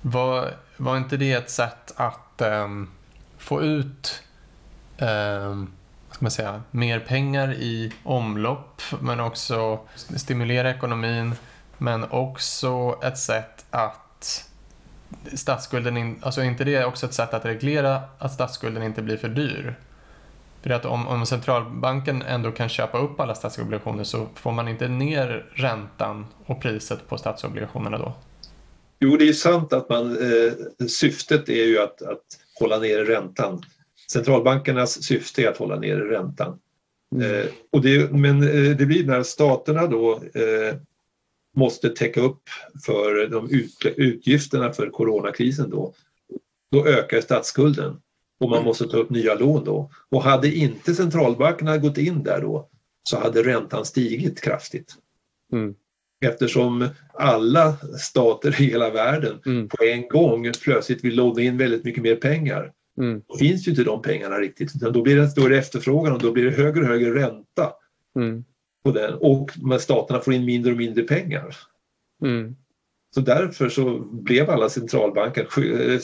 Var, 0.00 0.54
var 0.76 0.96
inte 0.96 1.16
det 1.16 1.32
ett 1.32 1.50
sätt 1.50 1.92
att 1.96 2.42
um, 2.42 2.90
få 3.38 3.62
ut 3.62 4.22
um, 4.98 5.72
man 6.24 6.30
säga, 6.30 6.62
mer 6.70 7.00
pengar 7.00 7.52
i 7.52 7.92
omlopp 8.02 8.82
men 9.00 9.20
också 9.20 9.80
stimulera 10.16 10.70
ekonomin 10.70 11.34
men 11.78 12.04
också 12.04 12.98
ett 13.02 13.18
sätt 13.18 13.64
att 13.70 14.50
statsskulden, 15.34 15.96
in, 15.96 16.18
alltså 16.22 16.40
är 16.40 16.44
inte 16.44 16.64
det 16.64 16.84
också 16.84 17.06
ett 17.06 17.14
sätt 17.14 17.34
att 17.34 17.44
reglera 17.44 18.00
att 18.18 18.32
statsskulden 18.32 18.82
inte 18.82 19.02
blir 19.02 19.16
för 19.16 19.28
dyr? 19.28 19.76
För 20.62 20.70
att 20.70 20.84
om, 20.84 21.08
om 21.08 21.26
centralbanken 21.26 22.22
ändå 22.22 22.52
kan 22.52 22.68
köpa 22.68 22.98
upp 22.98 23.20
alla 23.20 23.34
statsobligationer 23.34 24.04
så 24.04 24.26
får 24.34 24.52
man 24.52 24.68
inte 24.68 24.88
ner 24.88 25.46
räntan 25.52 26.26
och 26.46 26.62
priset 26.62 27.08
på 27.08 27.18
statsobligationerna 27.18 27.98
då? 27.98 28.12
Jo, 28.98 29.16
det 29.16 29.28
är 29.28 29.32
sant 29.32 29.72
att 29.72 29.88
man, 29.88 30.16
eh, 30.16 30.86
syftet 30.86 31.48
är 31.48 31.64
ju 31.64 31.78
att, 31.78 32.02
att 32.02 32.22
hålla 32.60 32.78
nere 32.78 33.04
räntan. 33.04 33.62
Centralbankernas 34.12 35.02
syfte 35.02 35.42
är 35.42 35.48
att 35.48 35.56
hålla 35.56 35.78
nere 35.78 36.10
räntan. 36.10 36.58
Eh, 37.22 37.50
och 37.72 37.82
det, 37.82 38.12
men 38.12 38.42
eh, 38.42 38.76
det 38.76 38.86
blir 38.86 39.06
när 39.06 39.22
staterna 39.22 39.86
då 39.86 40.14
eh, 40.14 40.76
måste 41.56 41.88
täcka 41.88 42.20
upp 42.20 42.42
för 42.86 43.28
de 43.28 43.50
ut, 43.50 43.76
utgifterna 43.96 44.72
för 44.72 44.90
coronakrisen 44.90 45.70
då. 45.70 45.94
Då 46.72 46.86
ökar 46.86 47.20
statsskulden 47.20 48.00
och 48.40 48.50
man 48.50 48.64
måste 48.64 48.88
ta 48.88 48.96
upp 48.96 49.10
nya 49.10 49.34
lån 49.34 49.64
då. 49.64 49.90
Och 50.08 50.22
hade 50.22 50.54
inte 50.54 50.94
centralbankerna 50.94 51.78
gått 51.78 51.98
in 51.98 52.22
där 52.22 52.40
då 52.40 52.68
så 53.08 53.18
hade 53.18 53.42
räntan 53.42 53.84
stigit 53.84 54.40
kraftigt. 54.40 54.94
Mm. 55.52 55.74
Eftersom 56.24 56.88
alla 57.14 57.76
stater 57.98 58.60
i 58.60 58.64
hela 58.64 58.90
världen 58.90 59.38
Mm. 59.46 59.68
på 59.68 59.84
en 59.84 60.08
gång 60.08 60.52
plötsligt 60.62 61.04
vill 61.04 61.14
låna 61.16 61.42
in 61.42 61.56
väldigt 61.58 61.84
mycket 61.84 62.02
mer 62.02 62.16
pengar. 62.16 62.72
Mm. 62.98 63.22
Då 63.28 63.36
finns 63.36 63.66
ju 63.66 63.70
inte 63.70 63.84
de 63.84 64.02
pengarna 64.02 64.36
riktigt 64.38 64.76
utan 64.76 64.92
då 64.92 65.02
blir 65.02 65.16
det 65.16 65.22
en 65.22 65.30
större 65.30 65.58
efterfrågan 65.58 66.12
och 66.12 66.18
då 66.22 66.32
blir 66.32 66.44
det 66.44 66.50
högre 66.50 66.80
och 66.80 66.86
högre 66.86 67.14
ränta 67.14 67.72
Mm. 68.16 68.44
på 68.84 68.90
den 68.90 69.14
och 69.14 69.50
men 69.62 69.80
staterna 69.80 70.20
får 70.20 70.34
in 70.34 70.44
mindre 70.44 70.72
och 70.72 70.78
mindre 70.78 71.02
pengar. 71.04 71.56
Mm. 72.22 72.56
Så 73.14 73.20
därför 73.20 73.68
så 73.68 73.98
blev 73.98 74.50
alla 74.50 74.68
centralbanker, 74.68 75.42
eh, 75.42 76.00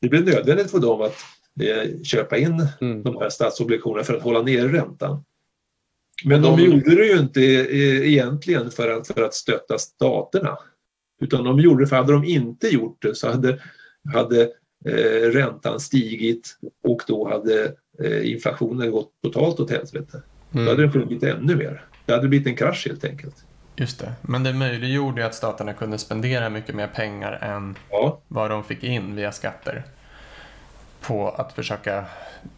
det 0.00 0.08
blev 0.08 0.24
nödvändigt 0.24 0.70
för 0.70 0.78
dem 0.78 1.00
att 1.02 1.16
eh, 1.60 2.02
köpa 2.02 2.36
in 2.36 2.66
Mm. 2.80 3.02
de 3.02 3.16
här 3.16 3.28
statsobligationerna 3.28 4.04
för 4.04 4.14
att 4.14 4.22
hålla 4.22 4.42
ner 4.42 4.68
räntan. 4.68 5.24
Men 6.24 6.42
de- 6.42 6.60
gjorde 6.60 6.94
det 6.94 7.06
ju 7.06 7.18
inte 7.18 7.42
eh, 7.44 8.08
egentligen 8.08 8.70
för 8.70 8.90
att, 8.90 9.06
för 9.06 9.22
att 9.22 9.34
stötta 9.34 9.78
staterna. 9.78 10.58
Utan 11.20 11.44
de 11.44 11.60
gjorde 11.60 11.82
det 11.84 11.86
för 11.86 11.96
hade 11.96 12.12
de 12.12 12.24
inte 12.24 12.68
gjort 12.68 13.02
det 13.02 13.14
så 13.14 13.28
hade, 13.30 13.62
hade 14.14 14.50
eh, 14.84 15.30
räntan 15.30 15.80
stigit 15.80 16.58
och 16.84 17.02
då 17.06 17.28
hade 17.28 17.72
eh, 18.04 18.30
inflationen 18.32 18.90
gått 18.90 19.10
totalt 19.22 19.60
åt 19.60 19.70
helvete. 19.70 20.22
Då 20.50 20.58
hade 20.58 20.70
Mm. 20.72 20.80
den 20.80 20.92
sjunkit 20.92 21.22
ännu 21.22 21.56
mer. 21.56 21.84
Det 22.06 22.12
hade 22.12 22.28
blivit 22.28 22.46
en 22.46 22.56
krasch 22.56 22.86
helt 22.86 23.04
enkelt. 23.04 23.34
Just 23.76 23.98
det, 24.00 24.12
men 24.22 24.42
det 24.42 24.52
möjliggjorde 24.52 25.26
att 25.26 25.34
staterna 25.34 25.72
kunde 25.72 25.98
spendera 25.98 26.50
mycket 26.50 26.74
mer 26.74 26.86
pengar 26.86 27.32
än 27.42 27.74
Ja, 27.90 28.20
vad 28.28 28.50
de 28.50 28.64
fick 28.64 28.84
in 28.84 29.16
via 29.16 29.32
skatter 29.32 29.84
på 31.00 31.28
att 31.28 31.52
försöka 31.52 32.04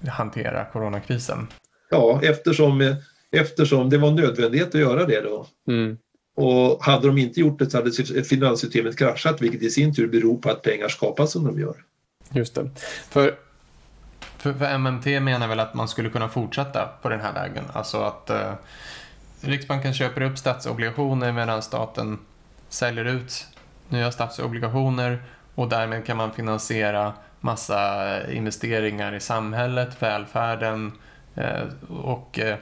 hantera 0.09 0.65
coronakrisen. 0.65 1.47
ja 1.91 2.21
eftersom, 2.23 2.81
eh, 2.81 2.95
eftersom 3.31 3.91
det 3.91 3.99
var 3.99 4.11
nödvändighet 4.11 4.69
att 4.75 4.81
göra 4.81 5.05
det 5.07 5.21
då. 5.21 5.47
Mm. 5.69 5.97
Och 6.37 6.85
hade 6.85 7.07
de 7.07 7.19
inte 7.19 7.41
gjort 7.41 7.59
det 7.59 7.71
så 7.71 7.77
hade 7.77 7.93
sy- 7.93 8.23
finanssystemet 8.23 8.99
kraschat 8.99 9.43
vilket 9.43 9.63
i 9.63 9.71
sin 9.71 9.95
tur 9.95 10.07
beror 10.09 10.37
på 10.39 10.51
att 10.51 10.63
pengar 10.63 10.89
skapas 10.89 11.33
som 11.33 11.45
de 11.45 11.61
gör. 11.61 11.77
Just 12.31 12.55
det. 12.55 12.71
För 13.09 13.37
För, 14.39 14.53
för 14.53 14.79
MMT 14.79 15.07
menar 15.21 15.49
väl 15.49 15.61
att 15.61 15.75
man 15.75 15.89
skulle 15.89 16.11
kunna 16.11 16.29
fortsätta 16.29 16.89
på 17.03 17.09
den 17.09 17.21
här 17.21 17.33
vägen. 17.33 17.65
Alltså 17.73 18.03
att 18.03 18.31
eh, 18.31 18.53
Riksbanken 19.41 19.95
köper 19.95 20.21
upp 20.21 20.39
statsobligationer 20.39 21.33
medan 21.33 21.63
staten 21.63 22.19
säljer 22.69 23.05
ut 23.05 23.47
nya 23.89 24.13
statsobligationer 24.13 25.23
och 25.55 25.69
därmed 25.69 26.07
kan 26.07 26.17
man 26.17 26.33
finansiera 26.33 27.13
massa 27.41 28.11
eh, 28.19 28.37
investeringar 28.37 29.15
i 29.15 29.21
samhället, 29.21 30.03
välfärden 30.03 30.93
eh, 31.35 31.63
och 31.89 32.39
eh, 32.39 32.57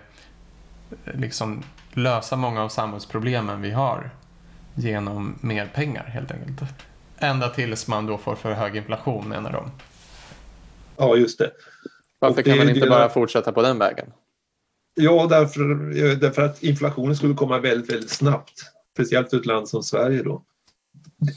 liksom 1.05 1.63
lösa 1.93 2.37
många 2.37 2.63
av 2.63 2.69
samhällsproblemen 2.69 3.63
vi 3.63 3.71
har 3.71 4.11
genom 4.75 5.39
mer 5.41 5.67
pengar 5.67 6.05
helt 6.05 6.31
enkelt. 6.31 6.63
Ända 7.19 7.49
tills 7.49 7.89
man 7.89 8.07
då 8.07 8.19
får 8.19 8.35
för 8.35 8.53
hög 8.53 8.77
inflation 8.77 9.29
menar 9.29 9.53
de. 9.53 9.71
Ja, 10.97 11.17
just 11.17 11.39
det. 11.39 11.51
varför 12.19 12.39
Och 12.41 12.45
kan 12.45 12.53
det- 12.53 12.59
man 12.59 12.69
inte 12.69 12.81
det- 12.87 12.91
bara 12.91 13.09
fortsätta 13.09 13.53
på 13.53 13.63
den 13.63 13.79
vägen? 13.79 14.07
Ja, 14.95 15.27
därför, 15.31 15.65
därför 16.15 16.43
att 16.43 16.63
inflationen 16.63 17.17
skulle 17.17 17.35
komma 17.35 17.59
väldigt, 17.59 17.93
väldigt 17.93 18.11
snabbt. 18.11 18.53
Speciellt 18.95 19.31
för 19.31 19.37
ett 19.37 19.47
land 19.47 19.69
som 19.69 19.83
Sverige 19.83 20.23
då. 20.23 20.43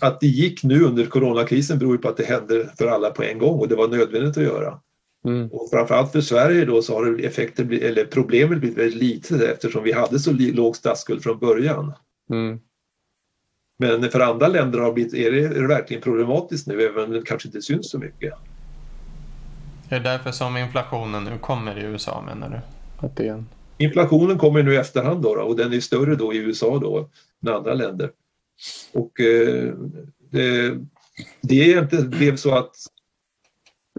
Att 0.02 0.20
det 0.20 0.28
gick 0.28 0.64
nu 0.64 0.84
under 0.84 1.06
coronakrisen 1.06 1.80
beror 1.80 1.92
ju 1.92 1.98
på 1.98 2.10
att 2.10 2.18
det 2.18 2.26
hände 2.26 2.70
för 2.78 2.88
alla 2.88 3.10
på 3.10 3.24
en 3.24 3.40
gång 3.40 3.60
och 3.60 3.68
det 3.68 3.76
var 3.76 3.88
nödvändigt 3.88 4.38
att 4.38 4.44
göra. 4.44 4.80
Mm. 5.26 5.48
Och 5.52 5.70
framförallt 5.70 6.12
för 6.12 6.22
Sverige 6.22 6.66
då 6.66 6.82
så 6.82 6.94
har 6.94 7.26
effekten, 7.26 7.72
eller 7.82 8.06
problemet 8.06 8.60
blivit 8.60 8.78
väldigt 8.78 9.02
litet 9.02 9.42
eftersom 9.42 9.84
vi 9.84 9.92
hade 9.92 10.20
så 10.20 10.32
låg 10.32 10.76
statsskuld 10.76 11.24
från 11.24 11.40
början. 11.40 11.94
Mm. 12.30 12.60
Men 13.78 14.12
för 14.12 14.20
andra 14.20 14.48
länder 14.48 14.80
har 14.80 14.94
blivit, 14.94 15.14
är, 15.14 15.32
det, 15.32 15.40
är 15.40 15.62
det 15.62 15.68
verkligen 15.68 16.04
problematiskt 16.04 16.68
nu 16.68 16.82
även 16.82 17.04
om 17.04 17.12
det 17.12 17.22
kanske 17.22 17.48
inte 17.48 17.62
syns 17.62 17.90
så 17.90 18.00
mycket. 18.00 18.34
Är 19.90 20.00
det 20.00 20.10
därför 20.10 20.32
som 20.32 20.58
inflationen 20.58 21.24
nu 21.24 21.38
kommer 21.38 21.80
i 21.80 21.82
USA 21.82 22.22
menar 22.22 22.50
du? 22.50 22.60
Att 23.08 23.16
det 23.16 23.28
en... 23.28 23.46
Inflationen 23.78 24.38
kommer 24.38 24.64
nu 24.64 24.74
i 24.74 24.78
efterhand 24.78 25.22
då, 25.22 25.36
då, 25.36 25.42
och 25.42 25.56
den 25.56 25.74
är 25.74 25.80
större 25.80 26.16
då 26.16 26.34
i 26.34 26.38
USA 26.38 26.80
då 26.80 27.10
än 27.44 27.54
andra 27.54 27.74
länder. 27.74 28.12
Och 28.94 29.20
eh, 29.20 29.74
det, 30.32 30.78
det 31.42 31.74
är 31.74 31.82
inte 31.82 31.98
blev 31.98 32.36
så 32.36 32.56
att 32.56 32.76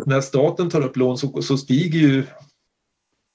när 0.06 0.20
staten 0.20 0.70
tar 0.70 0.80
upp 0.80 0.96
lån 0.96 1.18
så, 1.18 1.42
så 1.42 1.56
stiger 1.56 1.98
ju 1.98 2.18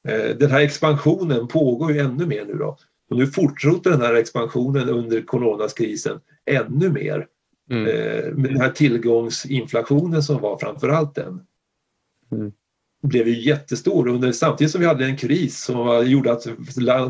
eh, 0.07 0.35
den 0.37 0.51
här 0.51 0.59
expansionen 0.59 1.47
pågår 1.47 1.91
ju 1.91 1.99
ännu 1.99 2.25
mer 2.25 2.45
nu 2.45 2.53
då. 2.53 2.77
Och 3.09 3.17
nu 3.17 3.27
fortsätter 3.27 3.89
den 3.91 4.01
här 4.01 4.13
expansionen 4.13 4.89
under 4.89 5.21
coronakrisen 5.21 6.19
ännu 6.45 6.89
mer. 6.89 7.27
Mm. 7.71 7.87
Eh, 7.87 8.33
med 8.33 8.51
den 8.51 8.61
här 8.61 8.69
tillgångsinflationen 8.69 10.23
som 10.23 10.41
var 10.41 10.57
framförallt 10.57 11.15
den. 11.15 11.41
Mm. 12.31 12.51
blev 13.03 13.27
ju 13.27 13.41
jättestor 13.41 14.07
under, 14.07 14.31
samtidigt 14.31 14.71
som 14.71 14.81
vi 14.81 14.87
hade 14.87 15.05
en 15.05 15.17
kris 15.17 15.63
som 15.63 16.07
gjorde 16.07 16.31
att 16.31 16.47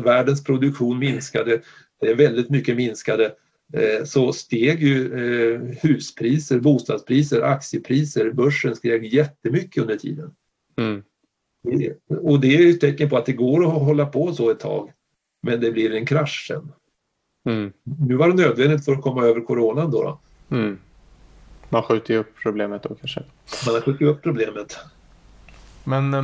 världens 0.04 0.44
produktion 0.44 0.98
minskade, 0.98 1.60
eh, 2.06 2.16
väldigt 2.16 2.50
mycket 2.50 2.76
minskade, 2.76 3.34
eh, 3.72 4.04
så 4.04 4.32
steg 4.32 4.82
ju 4.82 5.14
eh, 5.14 5.60
huspriser, 5.82 6.60
bostadspriser, 6.60 7.42
aktiepriser, 7.42 8.30
börsen 8.30 8.76
steg 8.76 9.14
jättemycket 9.14 9.82
under 9.82 9.96
tiden. 9.96 10.30
Mm. 10.78 11.02
Och 12.08 12.40
det 12.40 12.56
är 12.56 12.70
ett 12.70 12.80
tecken 12.80 13.08
på 13.08 13.16
att 13.16 13.26
det 13.26 13.32
går 13.32 13.64
att 13.64 13.82
hålla 13.82 14.06
på 14.06 14.32
så 14.32 14.50
ett 14.50 14.60
tag. 14.60 14.92
Men 15.42 15.60
det 15.60 15.72
blir 15.72 15.94
en 15.94 16.06
krasch 16.06 16.46
sen. 16.48 16.72
Mm. 17.44 17.72
Nu 17.82 18.16
var 18.16 18.28
det 18.28 18.34
nödvändigt 18.34 18.84
för 18.84 18.92
att 18.92 19.02
komma 19.02 19.24
över 19.24 19.40
coronan 19.40 19.90
då. 19.90 20.02
då. 20.02 20.18
Mm. 20.56 20.78
Man 21.68 21.82
skjuter 21.82 22.14
ju 22.14 22.20
upp 22.20 22.34
problemet 22.42 22.82
då 22.82 22.94
kanske. 22.94 23.22
Man 23.66 23.74
har 23.74 23.82
skjutit 23.82 24.08
upp 24.08 24.22
problemet. 24.22 24.78
Men 25.84 26.14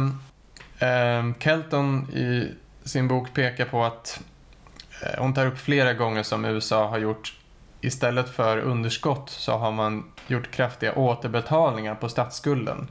eh, 0.79 1.39
Kelton 1.39 2.11
i 2.11 2.49
sin 2.85 3.09
bok 3.09 3.35
pekar 3.35 3.64
på 3.64 3.85
att 3.85 4.23
eh, 5.03 5.23
hon 5.23 5.35
tar 5.35 5.47
upp 5.47 5.59
flera 5.59 5.95
gånger 5.95 6.23
som 6.23 6.45
USA 6.45 6.89
har 6.89 6.99
gjort 6.99 7.37
istället 7.81 8.29
för 8.29 8.59
underskott 8.59 9.31
så 9.31 9.53
har 9.53 9.73
man 9.73 10.05
gjort 10.27 10.51
kraftiga 10.51 10.95
återbetalningar 10.95 11.95
på 11.95 12.09
statsskulden. 12.09 12.89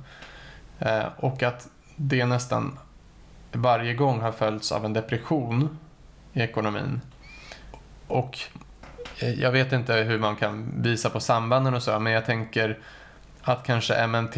Eh, 0.80 1.06
och 1.18 1.44
att 1.44 1.68
det 1.96 2.26
nästan 2.26 2.80
varje 3.52 3.94
gång 3.94 4.20
har 4.22 4.32
följts 4.32 4.72
av 4.72 4.86
en 4.86 4.94
depression 4.94 5.78
i 6.34 6.42
ekonomin. 6.42 7.02
Och 8.10 8.40
eh, 9.20 9.40
jag 9.40 9.52
vet 9.52 9.74
inte 9.74 9.94
hur 9.94 10.20
man 10.20 10.36
kan 10.36 10.72
visa 10.76 11.10
på 11.10 11.20
sambanden 11.20 11.74
och 11.74 11.84
så, 11.84 12.00
men 12.00 12.14
jag 12.14 12.26
tänker 12.26 12.78
att 13.42 13.64
kanske 13.66 14.08
MNT 14.08 14.38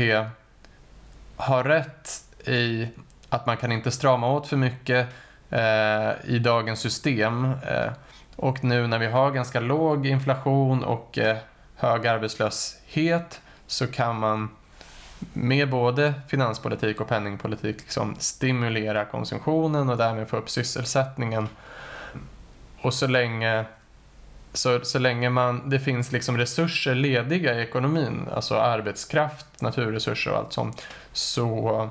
har 1.36 1.64
rätt 1.64 2.24
i 2.46 2.88
att 3.30 3.46
man 3.46 3.58
kan 3.58 3.72
inte 3.72 3.92
strama 3.92 4.32
åt 4.32 4.48
för 4.48 4.58
mycket 4.58 5.08
eh, 5.50 6.12
i 6.26 6.40
dagens 6.40 6.80
system. 6.80 7.46
Eh, 7.46 7.92
och 8.36 8.64
nu 8.64 8.88
när 8.88 9.00
vi 9.00 9.08
har 9.08 9.32
ganska 9.32 9.60
låg 9.60 10.06
inflation 10.06 10.84
och 10.84 11.18
eh, 11.18 11.38
hög 11.76 12.08
arbetslöshet 12.08 13.42
så 13.68 13.88
kan 13.88 14.20
man 14.20 14.50
med 15.34 15.70
både 15.70 16.14
finanspolitik 16.28 17.02
och 17.02 17.08
penningpolitik 17.08 17.78
liksom 17.80 18.16
stimulera 18.20 19.06
konsumtionen 19.06 19.90
och 19.90 19.98
därmed 19.98 20.30
få 20.30 20.38
upp 20.38 20.50
sysselsättningen 20.50 21.48
och 22.82 22.94
så 22.94 23.08
länge, 23.08 23.66
så, 24.54 24.80
så 24.84 25.00
länge 25.00 25.30
man, 25.30 25.70
det 25.70 25.80
finns 25.80 26.12
liksom 26.12 26.38
resurser 26.38 26.96
lediga 26.96 27.60
i 27.60 27.62
ekonomin, 27.62 28.28
alltså 28.34 28.56
arbetskraft, 28.56 29.62
naturresurser 29.62 30.32
och 30.32 30.38
allt 30.38 30.54
sånt, 30.54 30.82
så, 31.14 31.90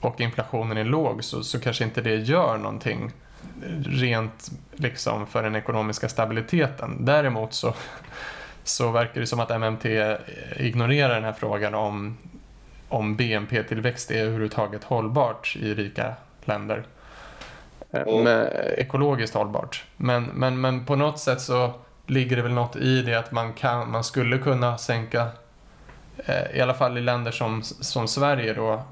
och 0.00 0.20
inflationen 0.20 0.76
är 0.76 0.84
låg 0.84 1.24
så, 1.24 1.42
så 1.42 1.60
kanske 1.60 1.84
inte 1.84 2.00
det 2.00 2.16
gör 2.16 2.58
någonting 2.58 3.12
rent 3.86 4.50
liksom 4.72 5.26
för 5.26 5.42
den 5.42 5.56
ekonomiska 5.56 6.08
stabiliteten. 6.08 7.04
Däremot 7.04 7.52
så, 7.54 7.74
så 8.64 8.90
verkar 8.90 9.20
det 9.20 9.26
som 9.26 9.40
att 9.40 9.60
MMT 9.60 9.84
ignorerar 10.56 11.14
den 11.14 11.24
här 11.24 11.32
frågan 11.32 11.74
om, 11.74 12.18
om 12.88 13.16
BNP-tillväxt 13.16 14.10
är 14.10 14.22
överhuvudtaget 14.22 14.84
hållbart 14.84 15.56
i 15.56 15.74
rika 15.74 16.14
länder. 16.44 16.84
Och, 17.92 18.24
med, 18.24 18.74
ekologiskt 18.78 19.34
hållbart. 19.34 19.84
Men, 19.96 20.24
men, 20.24 20.60
men 20.60 20.84
på 20.84 20.96
något 20.96 21.18
sätt 21.18 21.40
så 21.40 21.74
ligger 22.06 22.36
det 22.36 22.42
väl 22.42 22.52
något 22.52 22.76
i 22.76 23.02
det 23.02 23.14
att 23.14 23.32
man, 23.32 23.52
kan, 23.52 23.90
man 23.90 24.04
skulle 24.04 24.38
kunna 24.38 24.78
sänka, 24.78 25.28
eh, 26.16 26.56
i 26.56 26.60
alla 26.60 26.74
fall 26.74 26.98
i 26.98 27.00
länder 27.00 27.30
som, 27.30 27.62
som 27.62 28.08
Sverige 28.08 28.54
då, 28.54 28.82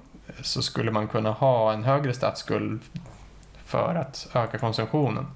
så 0.43 0.63
skulle 0.63 0.91
man 0.91 1.09
kunna 1.09 1.31
ha 1.31 1.73
en 1.73 1.85
högre 1.85 2.13
statsskuld 2.13 2.81
för 3.65 3.95
att 3.95 4.29
öka 4.35 4.59
konsumtionen. 4.59 5.27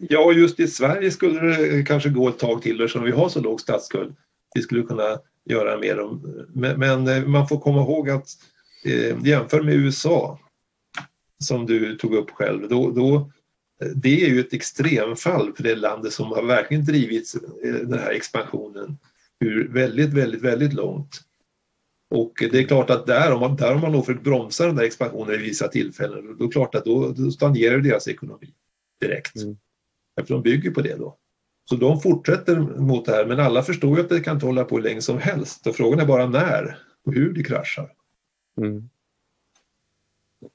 Ja, 0.00 0.32
just 0.32 0.60
i 0.60 0.66
Sverige 0.66 1.10
skulle 1.10 1.40
det 1.40 1.82
kanske 1.82 2.08
gå 2.08 2.28
ett 2.28 2.38
tag 2.38 2.62
till 2.62 2.80
eftersom 2.80 3.02
vi 3.02 3.10
har 3.10 3.28
så 3.28 3.40
låg 3.40 3.60
statsskuld. 3.60 4.16
Vi 4.54 4.62
skulle 4.62 4.82
kunna 4.82 5.18
göra 5.44 5.78
mer 5.78 6.00
om, 6.00 6.46
men, 6.54 6.78
men 6.78 7.08
eh, 7.08 7.24
man 7.24 7.48
får 7.48 7.60
komma 7.60 7.80
ihåg 7.80 8.10
att 8.10 8.26
eh, 8.84 9.16
jämför 9.24 9.62
med 9.62 9.74
USA 9.74 10.38
som 11.40 11.66
du 11.66 11.96
tog 11.96 12.14
upp 12.14 12.30
själv, 12.30 12.68
då, 12.68 12.90
då, 12.90 13.30
det 13.94 14.24
är 14.24 14.28
ju 14.28 14.40
ett 14.40 14.52
extremfall 14.52 15.52
för 15.56 15.62
det 15.62 15.74
landet 15.74 16.12
som 16.12 16.26
har 16.26 16.42
verkligen 16.42 16.84
drivit 16.84 17.34
eh, 17.64 17.74
den 17.74 17.98
här 17.98 18.10
expansionen 18.10 18.98
ur 19.40 19.68
väldigt, 19.68 20.12
väldigt, 20.12 20.42
väldigt 20.42 20.72
långt. 20.72 21.20
Och 22.10 22.32
det 22.50 22.58
är 22.58 22.64
klart 22.64 22.90
att 22.90 23.06
där, 23.06 23.32
om 23.32 23.40
man, 23.40 23.56
där 23.56 23.74
har 23.74 23.80
man 23.80 23.92
nog 23.92 24.06
försökt 24.06 24.24
bromsa 24.24 24.66
den 24.66 24.76
där 24.76 24.84
expansionen 24.84 25.34
i 25.34 25.38
vissa 25.38 25.68
tillfällen, 25.68 26.26
då 26.26 26.44
är 26.44 26.48
det 26.48 26.52
klart 26.52 26.74
att 26.74 26.84
då, 26.84 27.08
då 27.08 27.30
stagnerar 27.30 27.78
deras 27.78 28.08
ekonomi 28.08 28.54
direkt. 29.00 29.36
Mm. 29.36 29.56
Eftersom 30.20 30.42
de 30.42 30.50
bygger 30.50 30.70
på 30.70 30.80
det 30.80 30.96
då. 30.96 31.16
Så 31.68 31.76
de 31.76 32.00
fortsätter 32.00 32.60
mot 32.60 33.06
det 33.06 33.12
här, 33.12 33.26
men 33.26 33.40
alla 33.40 33.62
förstår 33.62 33.96
ju 33.96 34.02
att 34.02 34.08
det 34.08 34.20
kan 34.20 34.36
inte 34.36 34.46
hålla 34.46 34.64
på 34.64 34.76
hur 34.76 34.82
länge 34.82 35.02
som 35.02 35.18
helst. 35.18 35.66
Och 35.66 35.76
frågan 35.76 36.00
är 36.00 36.06
bara 36.06 36.26
när 36.26 36.78
och 37.04 37.14
hur 37.14 37.32
det 37.32 37.44
kraschar. 37.44 37.92
Mm. 38.60 38.88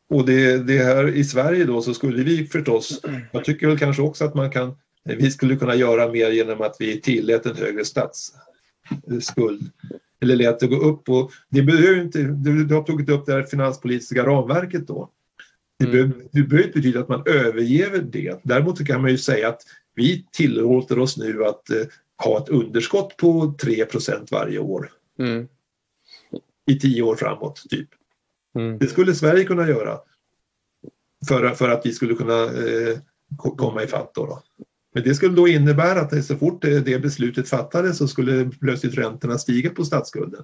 Och 0.09 0.25
det, 0.25 0.57
det 0.67 0.83
här 0.83 1.07
i 1.07 1.23
Sverige 1.23 1.65
då 1.65 1.81
så 1.81 1.93
skulle 1.93 2.23
vi 2.23 2.47
förstås, 2.47 3.01
jag 3.31 3.45
tycker 3.45 3.67
väl 3.67 3.79
kanske 3.79 4.01
också 4.01 4.25
att 4.25 4.35
man 4.35 4.51
kan, 4.51 4.77
vi 5.03 5.31
skulle 5.31 5.55
kunna 5.55 5.75
göra 5.75 6.11
mer 6.11 6.31
genom 6.31 6.61
att 6.61 6.75
vi 6.79 7.01
tillät 7.01 7.45
en 7.45 7.55
högre 7.55 7.85
statsskuld 7.85 9.71
eller 10.21 10.35
lät 10.35 10.59
det 10.59 10.67
gå 10.67 10.75
upp. 10.75 11.09
Och 11.09 11.31
det 11.49 11.61
behöver 11.61 12.01
inte, 12.01 12.23
du, 12.23 12.75
har 12.75 12.83
tagit 12.83 13.09
upp 13.09 13.25
det 13.25 13.33
här 13.33 13.43
finanspolitiska 13.43 14.25
ramverket 14.25 14.87
då. 14.87 15.09
Det, 15.79 15.85
mm. 15.85 15.91
behöver, 15.91 16.29
det 16.31 16.41
behöver 16.41 16.67
inte 16.67 16.79
betyda 16.79 16.99
att 16.99 17.09
man 17.09 17.23
överger 17.25 18.01
det. 18.01 18.39
Däremot 18.43 18.87
kan 18.87 19.01
man 19.01 19.11
ju 19.11 19.17
säga 19.17 19.49
att 19.49 19.61
vi 19.95 20.25
tillåter 20.31 20.99
oss 20.99 21.17
nu 21.17 21.45
att 21.45 21.69
eh, 21.69 21.83
ha 22.23 22.37
ett 22.37 22.49
underskott 22.49 23.17
på 23.17 23.55
3% 23.63 24.27
varje 24.31 24.59
år. 24.59 24.91
Mm. 25.19 25.47
I 26.67 26.79
tio 26.79 27.01
år 27.01 27.15
framåt, 27.15 27.63
typ. 27.69 27.89
Mm. 28.55 28.77
Det 28.77 28.87
skulle 28.87 29.15
Sverige 29.15 29.43
kunna 29.43 29.67
göra 29.67 29.97
för, 31.27 31.49
för 31.49 31.69
att 31.69 31.85
vi 31.85 31.91
skulle 31.91 32.13
kunna 32.13 32.43
eh, 32.43 32.97
komma 33.57 33.83
ifatt. 33.83 34.11
Då, 34.15 34.25
då. 34.25 34.41
Men 34.93 35.03
det 35.03 35.15
skulle 35.15 35.35
då 35.35 35.47
innebära 35.47 36.01
att 36.01 36.25
så 36.25 36.35
fort 36.35 36.61
det, 36.61 36.79
det 36.79 36.99
beslutet 36.99 37.49
fattades 37.49 37.97
så 37.97 38.07
skulle 38.07 38.49
plötsligt 38.61 38.97
räntorna 38.97 39.37
stiga 39.37 39.69
på 39.69 39.85
statsskulden. 39.85 40.43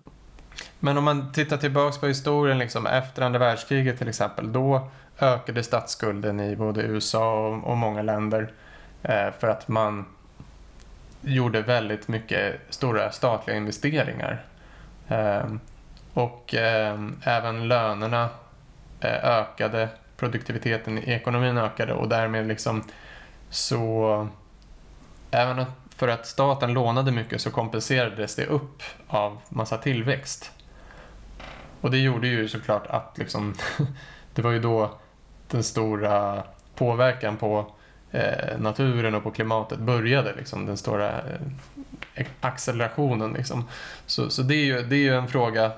Men 0.80 0.98
om 0.98 1.04
man 1.04 1.32
tittar 1.32 1.58
tillbaks 1.58 1.98
på 1.98 2.08
historien 2.08 2.58
liksom, 2.58 2.88
efter 2.88 3.22
andra 3.22 3.40
världskriget 3.40 3.98
till 3.98 4.08
exempel, 4.08 4.54
då 4.54 4.92
ökade 5.20 5.64
statsskulden 5.64 6.40
i 6.40 6.56
både 6.56 6.82
USA 6.82 7.48
och, 7.48 7.72
och 7.72 7.78
många 7.78 8.02
länder 8.02 8.52
eh, 9.04 9.32
för 9.40 9.48
att 9.48 9.68
man 9.68 10.06
gjorde 11.22 11.62
väldigt 11.62 12.08
mycket 12.08 12.56
stora 12.70 13.12
statliga 13.12 13.58
investeringar. 13.58 14.46
Eh, 15.08 15.46
och 16.14 16.56
eh, 16.56 17.00
även 17.24 17.68
lönerna 17.68 18.30
eh, 19.00 19.26
ökade, 19.26 19.90
produktiviteten 20.18 20.98
i 20.98 21.12
ekonomin 21.12 21.58
ökade 21.58 21.94
och 21.94 22.10
därmed 22.10 22.48
liksom 22.48 22.84
så 23.50 24.28
även 25.32 25.66
för 25.96 26.08
att 26.08 26.28
staten 26.28 26.74
lånade 26.74 27.12
mycket 27.12 27.42
så 27.42 27.52
kompenserades 27.52 28.36
det 28.36 28.46
upp 28.46 28.84
av 29.08 29.38
massa 29.50 29.78
tillväxt. 29.78 30.52
Och 31.82 31.92
det 31.92 31.98
gjorde 31.98 32.28
ju 32.28 32.48
såklart 32.48 32.88
att 32.88 33.18
liksom, 33.18 33.56
det 34.34 34.42
var 34.42 34.52
ju 34.52 34.60
då 34.60 34.92
den 35.48 35.64
stora 35.64 36.44
påverkan 36.76 37.38
på 37.38 37.72
eh, 38.12 38.60
naturen 38.60 39.16
och 39.16 39.24
på 39.24 39.32
klimatet 39.32 39.80
började. 39.80 40.34
Liksom, 40.36 40.66
den 40.66 40.78
stora 40.78 41.22
eh, 42.16 42.26
accelerationen. 42.42 43.34
Liksom. 43.34 43.68
Så, 44.06 44.30
så 44.30 44.42
det, 44.42 44.56
är 44.56 44.66
ju, 44.66 44.82
det 44.82 44.96
är 44.96 45.04
ju 45.04 45.16
en 45.16 45.28
fråga 45.28 45.72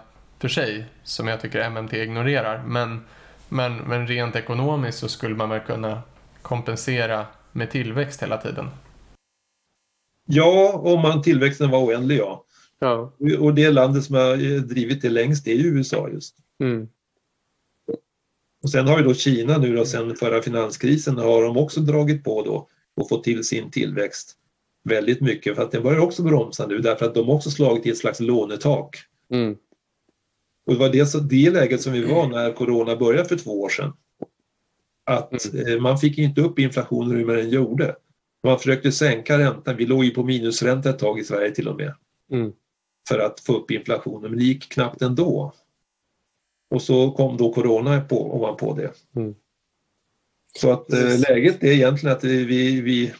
för 0.44 0.49
sig 0.49 0.86
som 1.03 1.28
jag 1.28 1.41
tycker 1.41 1.70
MMT 1.70 1.94
ignorerar. 1.94 2.64
Men, 2.64 3.02
men, 3.49 3.78
men 3.78 4.07
rent 4.07 4.36
ekonomiskt 4.36 4.99
så 4.99 5.07
skulle 5.07 5.36
man 5.36 5.49
väl 5.49 5.60
kunna 5.60 6.02
kompensera 6.41 7.26
med 7.52 7.72
tillväxt 7.72 8.22
hela 8.22 8.38
tiden. 8.38 8.70
Ja, 10.26 10.82
om 10.84 11.02
man 11.02 11.22
tillväxten 11.22 11.70
var 11.70 11.80
oändlig 11.80 12.18
ja. 12.18 12.45
Ja. 12.80 13.14
Och 13.40 13.53
det 13.53 13.72
landet 13.72 14.03
som 14.03 14.15
har 14.15 14.60
drivit 14.60 15.02
det 15.02 15.10
längst 15.10 15.48
är 15.48 15.53
ju 15.53 15.78
USA 15.78 16.10
just. 16.10 16.36
Mm. 16.60 16.88
Och 18.64 18.70
sen 18.70 18.88
har 18.88 18.98
ju 18.98 19.03
då 19.03 19.14
Kina 19.14 19.57
nu 19.57 19.76
då 19.76 19.86
sen 19.86 20.15
förra 20.15 20.41
finanskrisen 20.41 21.18
har 21.18 21.44
de 21.44 21.57
också 21.57 21.80
dragit 21.80 22.24
på 22.24 22.41
då 22.41 22.68
och 22.95 23.10
fått 23.10 23.24
till 23.24 23.44
sin 23.44 23.72
tillväxt 23.72 24.38
väldigt 24.84 25.22
mycket 25.22 25.56
för 25.56 25.64
att 25.64 25.72
den 25.72 25.84
börjar 25.84 25.99
också 25.99 26.24
bromsa 26.24 26.68
nu 26.68 26.80
därför 26.80 27.06
att 27.06 27.15
de 27.15 27.30
också 27.30 27.52
slagit 27.52 27.86
i 27.86 27.90
ett 27.90 27.98
slags 27.98 28.20
lånetak. 28.20 28.98
Mm. 29.32 29.57
Och 30.65 30.73
det 30.73 30.80
var 30.80 30.90
det, 30.90 31.06
så- 31.06 31.19
det 31.19 31.49
läget 31.49 31.81
som 31.81 31.94
vi 31.94 32.03
var 32.03 32.27
när 32.27 32.53
corona 32.53 32.95
började 32.95 33.30
för 33.30 33.35
två 33.38 33.61
år 33.61 33.69
sedan. 33.69 33.94
Att 35.06 35.56
eh, 35.56 35.80
man 35.81 35.98
fick 35.98 36.18
inte 36.18 36.41
upp 36.41 36.60
inflationen 36.60 37.18
hur 37.18 37.26
man 37.26 37.35
den 37.35 37.49
gjorde. 37.49 37.95
Man 38.44 38.57
försökte 38.60 38.91
sänka 38.91 39.38
räntan, 39.40 39.77
vi 39.77 39.85
låg 39.85 40.03
ju 40.06 40.11
på 40.11 40.23
minusränta 40.23 40.90
ett 40.90 40.99
tag 40.99 41.19
i 41.19 41.23
Sverige 41.23 41.52
till 41.52 41.68
och 41.68 41.76
med. 41.77 41.94
Mm. 42.31 42.52
För 43.10 43.19
att 43.19 43.40
få 43.40 43.53
upp 43.57 43.72
inflationen, 43.72 44.31
men 44.31 44.40
det 44.40 44.45
gick 44.45 44.72
knappt 44.72 45.02
ändå. 45.02 45.53
Och 46.69 46.81
så 46.81 47.11
kom 47.11 47.38
då 47.38 47.53
corona 47.53 48.02
på, 48.02 48.35
ovanpå 48.35 48.73
det. 48.73 48.91
Mm. 49.19 49.35
Så 50.60 50.72
att 50.72 50.94
eh, 50.94 51.19
läget 51.30 51.64
är 51.64 51.72
egentligen 51.72 52.15
att 52.15 52.23
vi, 52.23 52.81
vi 52.81 53.14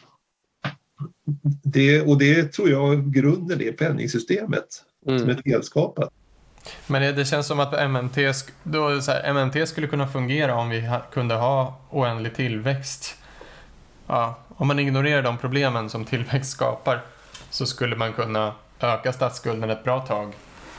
det, 1.62 2.00
och 2.00 2.18
det 2.18 2.52
tror 2.52 2.70
jag 2.70 3.12
grunden 3.14 3.60
är 3.60 3.72
penningsystemet 3.72 4.66
som 5.04 5.14
Mm. 5.14 5.28
är 5.28 5.42
felskapat. 5.42 6.12
Men 6.86 7.02
det, 7.02 7.12
det 7.12 7.24
känns 7.24 7.46
som 7.46 7.60
att 7.60 7.72
sk- 7.72 8.50
då 8.62 8.88
är 8.88 8.94
det 8.94 9.02
så 9.02 9.10
här, 9.10 9.32
MMT 9.34 9.68
skulle 9.68 9.86
kunna 9.86 10.08
fungera 10.08 10.54
om 10.54 10.68
vi 10.68 10.90
kunde 11.12 11.34
ha 11.34 11.80
oändlig 11.90 12.34
tillväxt. 12.34 13.16
Ja, 14.06 14.38
om 14.56 14.68
man 14.68 14.78
ignorerar 14.78 15.22
de 15.22 15.38
problemen 15.38 15.90
som 15.90 16.04
tillväxt 16.04 16.50
skapar 16.50 17.00
så 17.50 17.66
skulle 17.66 17.96
man 17.96 18.12
kunna 18.12 18.54
öka 18.80 19.12
statsskulden 19.12 19.70
ett 19.70 19.84
bra 19.84 20.00
tag. 20.00 20.32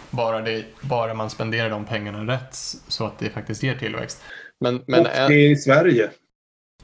Bara, 0.09 0.41
det, 0.41 0.65
bara 0.81 1.13
man 1.13 1.29
spenderar 1.29 1.69
de 1.69 1.85
pengarna 1.85 2.33
rätt 2.33 2.55
så 2.87 3.05
att 3.05 3.19
det 3.19 3.29
faktiskt 3.29 3.63
ger 3.63 3.75
tillväxt. 3.75 4.21
Men, 4.59 4.83
men, 4.87 4.99
och 4.99 5.05
det 5.05 5.33
är 5.33 5.51
i 5.51 5.55
Sverige. 5.55 6.09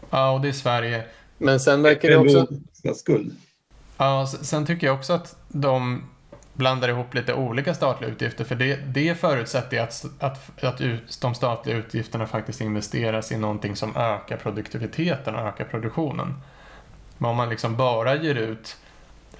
Ja, 0.09 0.31
och 0.31 0.41
det 0.41 0.47
är 0.47 0.51
Sverige. 0.53 1.03
men 1.37 1.59
sen 1.59 1.81
verkar 1.81 2.09
det 2.09 2.17
också... 2.17 2.47
statsskuld. 2.73 3.35
Ja, 3.97 4.27
sen 4.41 4.65
tycker 4.65 4.87
jag 4.87 4.95
också 4.95 5.13
att 5.13 5.35
de 5.47 6.03
blandar 6.53 6.89
ihop 6.89 7.13
lite 7.13 7.33
olika 7.33 7.73
statliga 7.73 8.11
utgifter 8.11 8.43
för 8.43 8.55
det, 8.55 8.75
det 8.75 9.15
förutsätter 9.15 9.77
ju 9.77 9.83
att, 9.83 10.05
att, 10.19 10.63
att 10.63 10.81
ut, 10.81 11.21
de 11.21 11.35
statliga 11.35 11.77
utgifterna 11.77 12.27
faktiskt 12.27 12.61
investeras 12.61 13.31
i 13.31 13.37
någonting 13.37 13.75
som 13.75 13.97
ökar 13.97 14.37
produktiviteten 14.37 15.35
och 15.35 15.47
ökar 15.47 15.65
produktionen. 15.65 16.41
Men 17.17 17.29
om 17.29 17.35
man 17.37 17.49
liksom 17.49 17.77
bara 17.77 18.15
ger 18.15 18.35
ut 18.35 18.77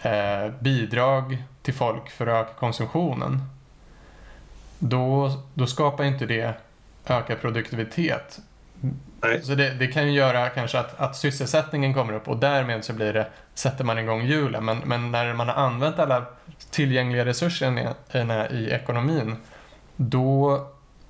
eh, 0.02 0.52
bidrag 0.60 1.44
till 1.62 1.74
folk 1.74 2.10
för 2.10 2.28
att 2.28 2.48
öka 2.48 2.54
konsumtionen 2.60 3.40
då, 4.80 5.32
då 5.54 5.68
skapar 5.68 6.04
inte 6.04 6.26
det 6.26 6.54
ökad 7.06 7.42
produktivitet. 7.42 8.40
Nej. 9.22 9.42
Så 9.44 9.56
det, 9.56 9.74
det 9.74 9.88
kan 9.88 10.08
ju 10.08 10.12
göra 10.12 10.50
kanske 10.50 10.80
att, 10.80 11.00
att 11.00 11.16
sysselsättningen 11.16 11.94
kommer 11.94 12.14
upp 12.14 12.28
och 12.28 12.38
därmed 12.38 12.86
så 12.86 12.94
blir 12.94 13.14
det, 13.14 13.28
sätter 13.62 13.84
man 13.84 14.00
igång 14.00 14.26
hjulen. 14.26 14.66
Men, 14.66 14.78
men 14.86 15.12
när 15.12 15.34
man 15.34 15.48
har 15.48 15.56
använt 15.56 16.00
alla 16.00 16.26
tillgängliga 16.72 17.26
resurser 17.26 17.96
i, 18.52 18.70
ekonomin 18.70 19.36
då, 19.96 20.62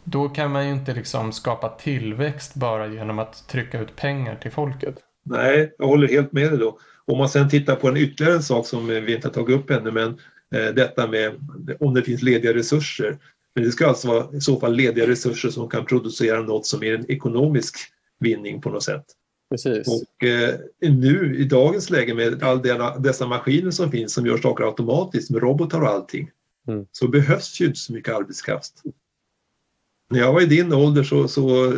då 0.04 0.30
kan 0.30 0.52
man 0.52 0.66
ju 0.68 0.74
inte 0.74 0.94
liksom 0.94 1.32
skapa 1.32 1.70
tillväxt 1.70 2.56
bara 2.56 2.88
genom 2.88 3.20
att 3.20 3.48
trycka 3.48 3.80
ut 3.80 3.96
pengar 3.96 4.36
till 4.36 4.52
folket. 4.52 4.96
Nej, 5.24 5.76
jag 5.78 5.88
håller 5.88 6.08
helt 6.08 6.32
med 6.32 6.52
dig 6.52 6.60
då. 6.60 6.80
Om 7.06 7.18
man 7.18 7.30
sen 7.30 7.50
tittar 7.50 7.76
på 7.76 7.88
en 7.88 7.98
ytterligare 7.98 8.36
en 8.36 8.44
sak 8.44 8.66
som 8.66 8.88
vi 8.88 9.16
inte 9.16 9.28
har 9.28 9.34
tagit 9.34 9.58
upp 9.58 9.70
ännu, 9.70 9.92
men 9.92 10.10
eh, 10.56 10.74
detta 10.74 11.08
med 11.08 11.32
om 11.80 11.94
det 11.94 12.02
finns 12.02 12.22
lediga 12.22 12.54
resurser. 12.54 13.18
Men 13.56 13.64
det 13.64 13.72
ska 13.72 13.88
alltså 13.88 14.08
vara 14.08 14.38
i 14.38 14.42
så 14.42 14.60
fall 14.60 14.76
lediga 14.76 15.08
resurser 15.08 15.50
som 15.50 15.70
kan 15.70 15.86
producera 15.86 16.42
något 16.42 16.66
som 16.66 16.84
är 16.84 16.94
en 16.94 17.12
ekonomisk 17.12 17.76
vinning 18.20 18.62
på 18.62 18.70
något 18.70 18.84
sätt. 18.84 19.06
Precis. 19.52 19.88
Och 19.88 20.24
eh, 20.24 20.56
nu 20.80 21.36
i 21.38 21.44
dagens 21.44 21.90
läge 21.90 22.14
med 22.14 22.44
all 22.44 22.62
denna, 22.62 22.98
dessa 22.98 23.28
maskiner 23.28 23.72
som 23.72 23.92
finns 23.92 24.14
som 24.14 24.26
gör 24.26 24.38
saker 24.38 24.64
automatiskt 24.64 25.30
med 25.32 25.42
robotar 25.42 25.82
och 25.82 25.88
allting 25.90 26.32
Mm. 26.68 26.86
så 26.92 27.08
behövs 27.08 27.62
ju 27.62 27.66
inte 27.66 27.80
så 27.80 27.94
mycket 27.94 28.14
arbetskraft. 28.16 28.74
När 30.10 30.20
jag 30.20 30.34
var 30.34 30.42
i 30.42 30.46
din 30.46 30.74
ålder 30.74 31.04
så, 31.04 31.28
så 31.28 31.74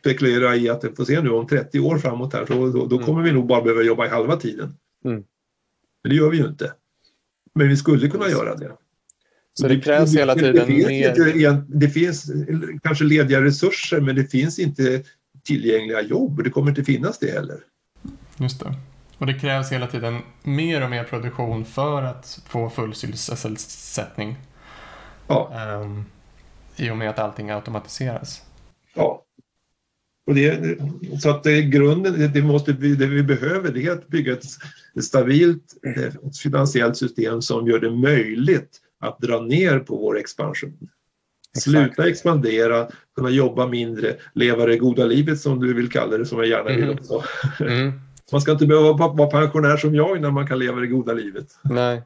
spekulerade 0.00 0.44
jag 0.46 0.58
i 0.58 0.68
att 0.68 0.82
jag 0.82 0.96
får 0.96 1.04
se 1.04 1.20
nu 1.22 1.30
om 1.30 1.46
30 1.46 1.80
år 1.80 1.98
framåt 1.98 2.32
här 2.32 2.46
så 2.46 2.54
då, 2.66 2.86
då 2.86 2.96
Mm. 2.96 3.06
kommer 3.06 3.22
vi 3.22 3.32
nog 3.32 3.46
bara 3.46 3.62
behöva 3.62 3.82
jobba 3.82 4.06
i 4.06 4.08
halva 4.08 4.36
tiden. 4.36 4.74
Mm. 5.04 5.24
Men 6.02 6.10
det 6.10 6.14
gör 6.16 6.30
vi 6.30 6.36
ju 6.36 6.46
inte. 6.46 6.72
Men 7.54 7.68
vi 7.68 7.76
skulle 7.76 8.08
kunna 8.08 8.28
göra 8.28 8.54
det. 8.56 8.72
Så 9.54 9.68
det 9.68 9.80
krävs 9.80 10.16
hela 10.16 10.34
tiden 10.34 10.54
det, 10.54 10.66
finns 10.66 10.86
mer- 10.86 11.64
det 11.68 11.88
finns 11.88 12.30
kanske 12.82 13.04
lediga 13.04 13.42
resurser 13.42 14.00
men 14.00 14.16
det 14.16 14.24
finns 14.24 14.58
inte 14.58 15.02
tillgängliga 15.46 16.02
jobb. 16.02 16.44
Det 16.44 16.50
kommer 16.50 16.68
inte 16.68 16.84
finnas 16.84 17.18
det 17.18 17.30
heller. 17.30 17.56
Just 18.36 18.60
det. 18.60 18.74
Och 19.18 19.26
det 19.26 19.34
krävs 19.34 19.72
hela 19.72 19.86
tiden 19.86 20.20
mer 20.42 20.84
och 20.84 20.90
mer 20.90 21.04
produktion 21.04 21.64
för 21.64 22.02
att 22.02 22.40
få 22.48 22.70
full 22.70 22.94
sysselsättning. 22.94 24.36
Ja. 25.26 25.52
Ehm, 25.54 26.04
I 26.76 26.90
och 26.90 26.96
med 26.96 27.10
att 27.10 27.18
allting 27.18 27.50
automatiseras. 27.50 28.42
Ja. 28.94 29.22
Och 30.26 30.34
det, 30.34 30.78
så 31.20 31.30
att 31.30 31.42
det 31.42 31.52
är 31.52 31.62
grunden, 31.62 32.32
det, 32.32 32.42
måste, 32.42 32.72
det 32.72 33.06
vi 33.06 33.22
behöver 33.22 33.72
det 33.72 33.86
är 33.86 33.92
att 33.92 34.08
bygga 34.08 34.32
ett, 34.32 34.44
ett 34.96 35.04
stabilt 35.04 35.74
eh, 35.86 36.02
ett 36.02 36.38
finansiellt 36.38 36.96
system 36.96 37.42
som 37.42 37.66
gör 37.66 37.78
det 37.78 37.90
möjligt 37.90 38.80
att 38.98 39.18
dra 39.18 39.40
ner 39.40 39.78
på 39.78 39.96
vår 39.96 40.18
expansion. 40.18 40.88
Sluta 41.60 42.08
expandera, 42.08 42.86
kunna 43.16 43.30
jobba 43.30 43.66
mindre, 43.66 44.14
leva 44.34 44.66
det 44.66 44.76
goda 44.76 45.04
livet 45.04 45.40
som 45.40 45.60
du 45.60 45.74
vill 45.74 45.90
kalla 45.90 46.18
det, 46.18 46.26
som 46.26 46.38
jag 46.38 46.46
gärna 46.48 46.70
vill 46.76 46.84
Mhm. 46.84 46.94
också. 46.98 47.22
Mm. 47.60 47.92
Man 48.32 48.40
ska 48.40 48.52
inte 48.52 48.66
behöva 48.66 48.92
vara 48.92 49.30
pensionär 49.30 49.76
som 49.76 49.94
jag 49.94 50.16
innan 50.16 50.34
man 50.34 50.46
kan 50.46 50.58
leva 50.58 50.80
det 50.80 50.86
goda 50.86 51.12
livet. 51.12 51.46
Nej. 51.64 52.02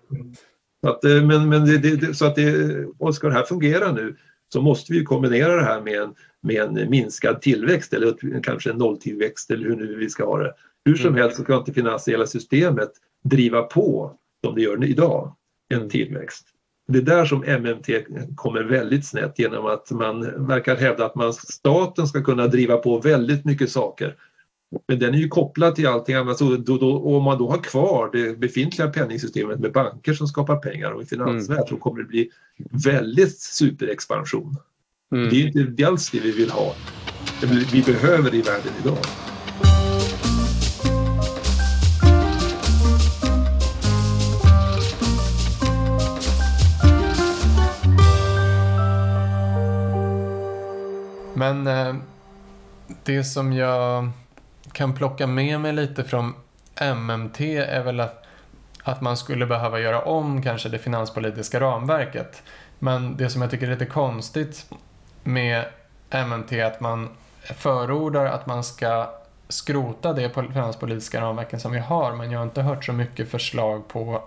Så 0.85 0.89
att, 0.90 1.05
eh, 1.05 1.22
men, 1.22 1.48
men 1.48 1.64
det, 1.66 1.78
det, 1.78 2.14
så 2.14 2.27
att 2.27 2.35
det, 2.36 2.77
och 2.98 3.14
ska 3.14 3.28
det 3.28 3.35
här 3.35 3.44
fungera 3.44 3.93
nu 3.93 4.16
så 4.52 4.60
måste 4.62 4.93
vi 4.93 5.05
kombinera 5.05 5.56
det 5.56 5.62
här 5.64 5.81
med 5.81 6.01
en, 6.02 6.14
med 6.43 6.78
en 6.78 6.90
minskad 6.90 7.43
tillväxt 7.43 7.93
eller 7.93 8.40
kanske 8.43 8.70
en 8.70 8.77
nolltillväxt 8.77 9.51
eller 9.51 9.64
hur 9.64 9.77
nu 9.77 9.97
vi 9.97 10.10
ska 10.10 10.24
ha 10.24 10.39
det. 10.39 10.52
Hur 10.85 10.94
som 10.94 11.09
Mm. 11.09 11.20
helst 11.22 11.36
så 11.36 11.43
ska 11.43 11.56
inte 11.56 11.72
finansiella 11.72 12.27
systemet 12.27 12.90
driva 13.24 13.62
på 13.62 14.12
som 14.44 14.55
det 14.55 14.60
gör 14.62 14.85
idag 14.85 15.36
en 15.68 15.77
Mm. 15.77 15.89
tillväxt. 15.90 16.47
Det 16.91 16.99
är 16.99 17.03
där 17.03 17.25
som 17.25 17.45
MMT 17.45 17.89
kommer 18.37 18.62
väldigt 18.62 19.07
snett 19.07 19.39
genom 19.39 19.67
att 19.67 19.91
man 19.91 20.47
verkar 20.47 20.77
hävda 20.77 21.07
att 21.07 21.15
man, 21.15 21.33
staten 21.33 22.07
ska 22.07 22.23
kunna 22.23 22.47
driva 22.47 22.77
på 22.77 22.99
väldigt 22.99 23.45
mycket 23.45 23.71
saker. 23.71 24.17
Men 24.89 24.99
den 24.99 25.15
är 25.15 25.19
ju 25.19 25.29
kopplad 25.29 25.75
till 25.75 25.87
allting 25.87 26.15
annat. 26.15 26.39
Så 26.39 26.57
då, 26.57 26.77
då, 26.77 26.91
och 26.91 27.17
om 27.17 27.23
man 27.23 27.39
då 27.39 27.51
har 27.51 27.59
kvar 27.59 28.11
det 28.12 28.39
befintliga 28.39 28.89
penningsystemet 28.89 29.61
med 29.61 29.73
banker 29.73 30.15
som 30.15 30.27
skapar 30.27 30.57
pengar 30.57 30.91
och 30.91 31.01
en 31.01 31.07
finansvärld 31.07 31.69
så 31.69 31.77
kommer 31.77 31.99
det 31.99 32.09
bli 32.09 32.31
väldigt 32.85 33.41
superexpansion. 33.41 34.57
Mm. 35.12 35.29
Det 35.29 35.43
är 35.43 35.61
inte 35.61 35.87
alls 35.87 36.11
det 36.11 36.21
vi 36.21 36.31
vill 36.31 36.51
ha. 36.51 36.75
Vi 37.73 37.83
behöver 37.83 38.35
i 38.35 38.43
världen 38.43 38.73
idag. 38.85 38.99
Men 51.41 51.67
eh, 51.67 51.95
det 53.05 53.25
som 53.25 53.53
jag 53.53 54.11
kan 54.73 54.95
plocka 54.95 55.27
med 55.27 55.61
mig 55.61 55.73
lite 55.73 56.05
från 56.05 56.35
MMT 56.81 57.41
är 57.41 57.83
väl 57.83 58.01
att, 58.01 58.25
att 58.83 59.01
man 59.01 59.17
skulle 59.17 59.47
behöva 59.47 59.81
göra 59.81 60.03
om 60.03 60.43
kanske 60.43 60.69
det 60.69 60.79
finanspolitiska 60.79 61.61
ramverket. 61.61 62.43
Men 62.79 63.17
det 63.17 63.31
som 63.31 63.43
jag 63.43 63.51
tycker 63.51 63.67
är 63.67 63.71
lite 63.71 63.87
konstigt 63.87 64.71
med 65.25 65.65
MMT 66.11 66.53
är 66.53 66.65
att 66.65 66.81
man 66.81 67.09
förordar 67.43 68.27
att 68.27 68.47
man 68.47 68.65
ska 68.65 69.15
skrota 69.49 70.12
det 70.12 70.31
finanspolitiska 70.31 71.21
ramverket 71.21 71.61
som 71.61 71.73
vi 71.73 71.79
har 71.79 72.12
men 72.12 72.31
jag 72.31 72.39
har 72.39 72.45
inte 72.47 72.62
hört 72.62 72.85
så 72.85 72.93
mycket 72.93 73.31
förslag 73.31 73.89
på 73.89 74.23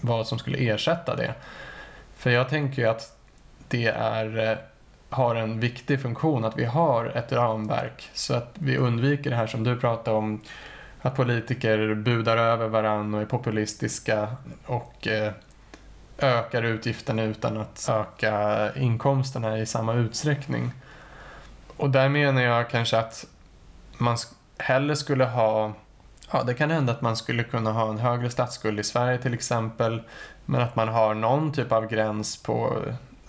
vad 0.00 0.26
som 0.26 0.38
skulle 0.38 0.58
ersätta 0.58 1.16
det. 1.16 1.34
För 2.16 2.30
jag 2.30 2.48
tänker 2.48 2.82
ju 2.82 2.88
att 2.88 3.16
det 3.68 3.86
är 3.86 4.50
eh, 4.50 4.58
har 5.10 5.34
en 5.34 5.60
viktig 5.60 6.02
funktion 6.02 6.44
att 6.44 6.58
vi 6.58 6.64
har 6.64 7.04
ett 7.04 7.32
ramverk 7.32 8.10
så 8.14 8.34
att 8.34 8.50
vi 8.54 8.76
undviker 8.76 9.30
det 9.30 9.36
här 9.36 9.46
som 9.46 9.64
du 9.64 9.76
pratade 9.76 10.16
om 10.16 10.40
att 11.02 11.16
politiker 11.16 11.94
budar 11.94 12.36
över 12.36 12.68
varandra 12.68 13.18
och 13.18 13.22
är 13.22 13.26
populistiska 13.26 14.28
och 14.66 15.06
eh, 15.06 15.32
ökar 16.18 16.62
utgifterna 16.62 17.22
utan 17.22 17.56
att 17.56 17.88
öka 17.90 18.68
inkomsterna 18.76 19.58
i 19.58 19.66
samma 19.66 19.94
utsträckning. 19.94 20.70
Och 21.76 21.90
där 21.90 22.08
menar 22.08 22.42
jag 22.42 22.70
kanske 22.70 22.98
att 22.98 23.26
man 23.98 24.16
hellre 24.58 24.96
skulle 24.96 25.24
ha 25.24 25.72
Ja, 26.32 26.42
det 26.42 26.54
kan 26.54 26.70
hända 26.70 26.92
att 26.92 27.00
man 27.00 27.16
skulle 27.16 27.42
kunna 27.42 27.72
ha 27.72 27.90
en 27.90 27.98
högre 27.98 28.30
statsskuld 28.30 28.80
i 28.80 28.84
Sverige 28.84 29.18
till 29.18 29.34
exempel. 29.34 30.02
Men 30.44 30.60
att 30.60 30.76
man 30.76 30.88
har 30.88 31.14
någon 31.14 31.52
typ 31.52 31.72
av 31.72 31.86
gräns 31.86 32.42
på, 32.42 32.82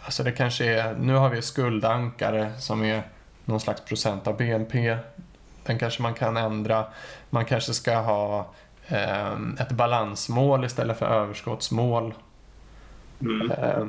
alltså 0.03 0.23
det 0.23 0.31
kanske 0.31 0.65
är, 0.65 0.95
nu 0.95 1.13
har 1.13 1.29
vi 1.29 1.41
skuldankare 1.41 2.53
som 2.59 2.83
är 2.83 3.03
någon 3.45 3.59
slags 3.59 3.81
procent 3.81 4.27
av 4.27 4.37
BNP. 4.37 4.97
Den 5.63 5.79
kanske 5.79 6.01
man 6.01 6.13
kan 6.13 6.37
ändra. 6.37 6.85
Man 7.29 7.45
kanske 7.45 7.73
ska 7.73 7.95
ha 7.99 8.53
eh, 8.87 9.33
ett 9.59 9.71
balansmål 9.71 10.65
istället 10.65 10.99
för 10.99 11.05
överskottsmål. 11.05 12.13
Mm. 13.21 13.51
Eh, 13.51 13.85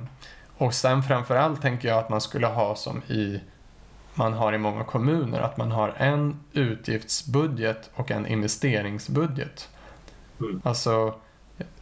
och 0.59 0.75
sen 0.75 1.03
framförallt 1.03 1.63
tänker 1.63 1.89
jag 1.89 1.99
att 1.99 2.09
man 2.09 2.21
skulle 2.21 2.47
ha 2.47 2.75
som 2.75 3.03
i 3.03 3.41
man 4.15 4.33
har 4.33 4.53
i 4.53 4.59
många 4.59 4.85
kommuner, 4.85 5.41
att 5.41 5.57
man 5.57 5.73
har 5.73 5.95
en 5.97 6.41
utgiftsbudget 6.53 7.91
och 7.95 8.11
en 8.11 8.27
investeringsbudget. 8.27 9.69
Mm. 10.41 10.61
Alltså, 10.65 11.15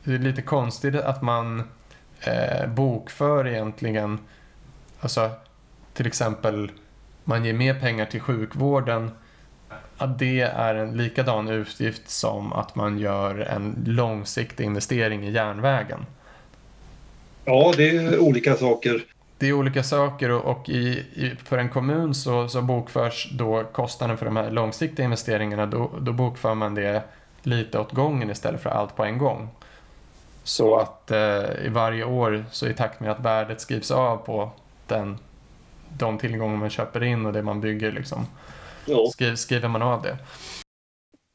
det 0.05 0.15
är 0.15 0.19
lite 0.19 0.43
konstigt 0.43 0.95
att 0.95 1.23
man 1.23 1.63
eh, 2.25 2.67
bokför 2.67 3.47
egentligen, 3.47 4.19
alltså 5.01 5.31
till 5.95 6.07
exempel 6.07 6.73
man 7.25 7.45
ger 7.45 7.53
mer 7.53 7.75
pengar 7.75 8.07
till 8.07 8.21
sjukvården, 8.21 9.11
att 9.97 10.19
det 10.19 10.41
är 10.41 10.75
en 10.75 10.97
likadan 10.97 11.49
utgift 11.49 12.11
som 12.11 12.53
att 12.53 12.75
man 12.75 12.99
gör 12.99 13.39
en 13.39 13.85
långsiktig 13.87 14.65
investering 14.65 15.27
i 15.27 15.31
järnvägen. 15.31 16.07
Ja, 17.45 17.73
det 17.77 17.97
är 17.97 18.19
olika 18.19 18.57
saker 18.57 19.05
det 19.41 19.49
är 19.49 19.53
olika 19.53 19.83
saker 19.83 20.31
och, 20.31 20.45
och 20.45 20.69
i, 20.69 21.05
i, 21.15 21.37
för 21.45 21.59
en 21.59 21.69
kommun 21.69 22.15
så, 22.15 22.49
så 22.49 22.63
bokförs 22.63 23.29
då 23.33 23.65
kostnaden 23.65 24.17
för 24.17 24.27
de 24.27 24.37
här 24.37 24.51
långsiktiga 24.51 25.05
investeringarna, 25.05 25.67
då, 25.67 25.91
då 26.01 26.13
bokför 26.13 26.55
man 26.55 26.75
det 26.75 27.03
lite 27.43 27.79
åt 27.79 27.93
gången 27.93 28.31
istället 28.31 28.63
för 28.63 28.71
allt 28.71 28.97
på 28.97 29.05
en 29.05 29.19
gång. 29.19 29.49
Så 30.45 30.77
att 30.77 31.11
eh, 31.11 31.67
i 31.67 31.69
varje 31.69 32.05
år 32.05 32.45
så 32.51 32.67
i 32.67 32.75
takt 32.75 33.01
med 33.01 33.11
att 33.11 33.21
värdet 33.21 33.61
skrivs 33.61 33.91
av 33.91 34.17
på 34.17 34.51
den, 34.87 35.19
de 35.99 36.19
tillgångar 36.19 36.57
man 36.57 36.71
köper 36.71 37.03
in 37.03 37.27
och 37.27 37.33
det 37.33 37.43
man 37.43 37.61
bygger 37.61 37.93
liksom, 37.93 38.27
ja. 38.87 39.11
skriver, 39.13 39.37
skriver 39.37 39.69
man 39.69 39.83
av 39.83 40.03
det. 40.03 40.19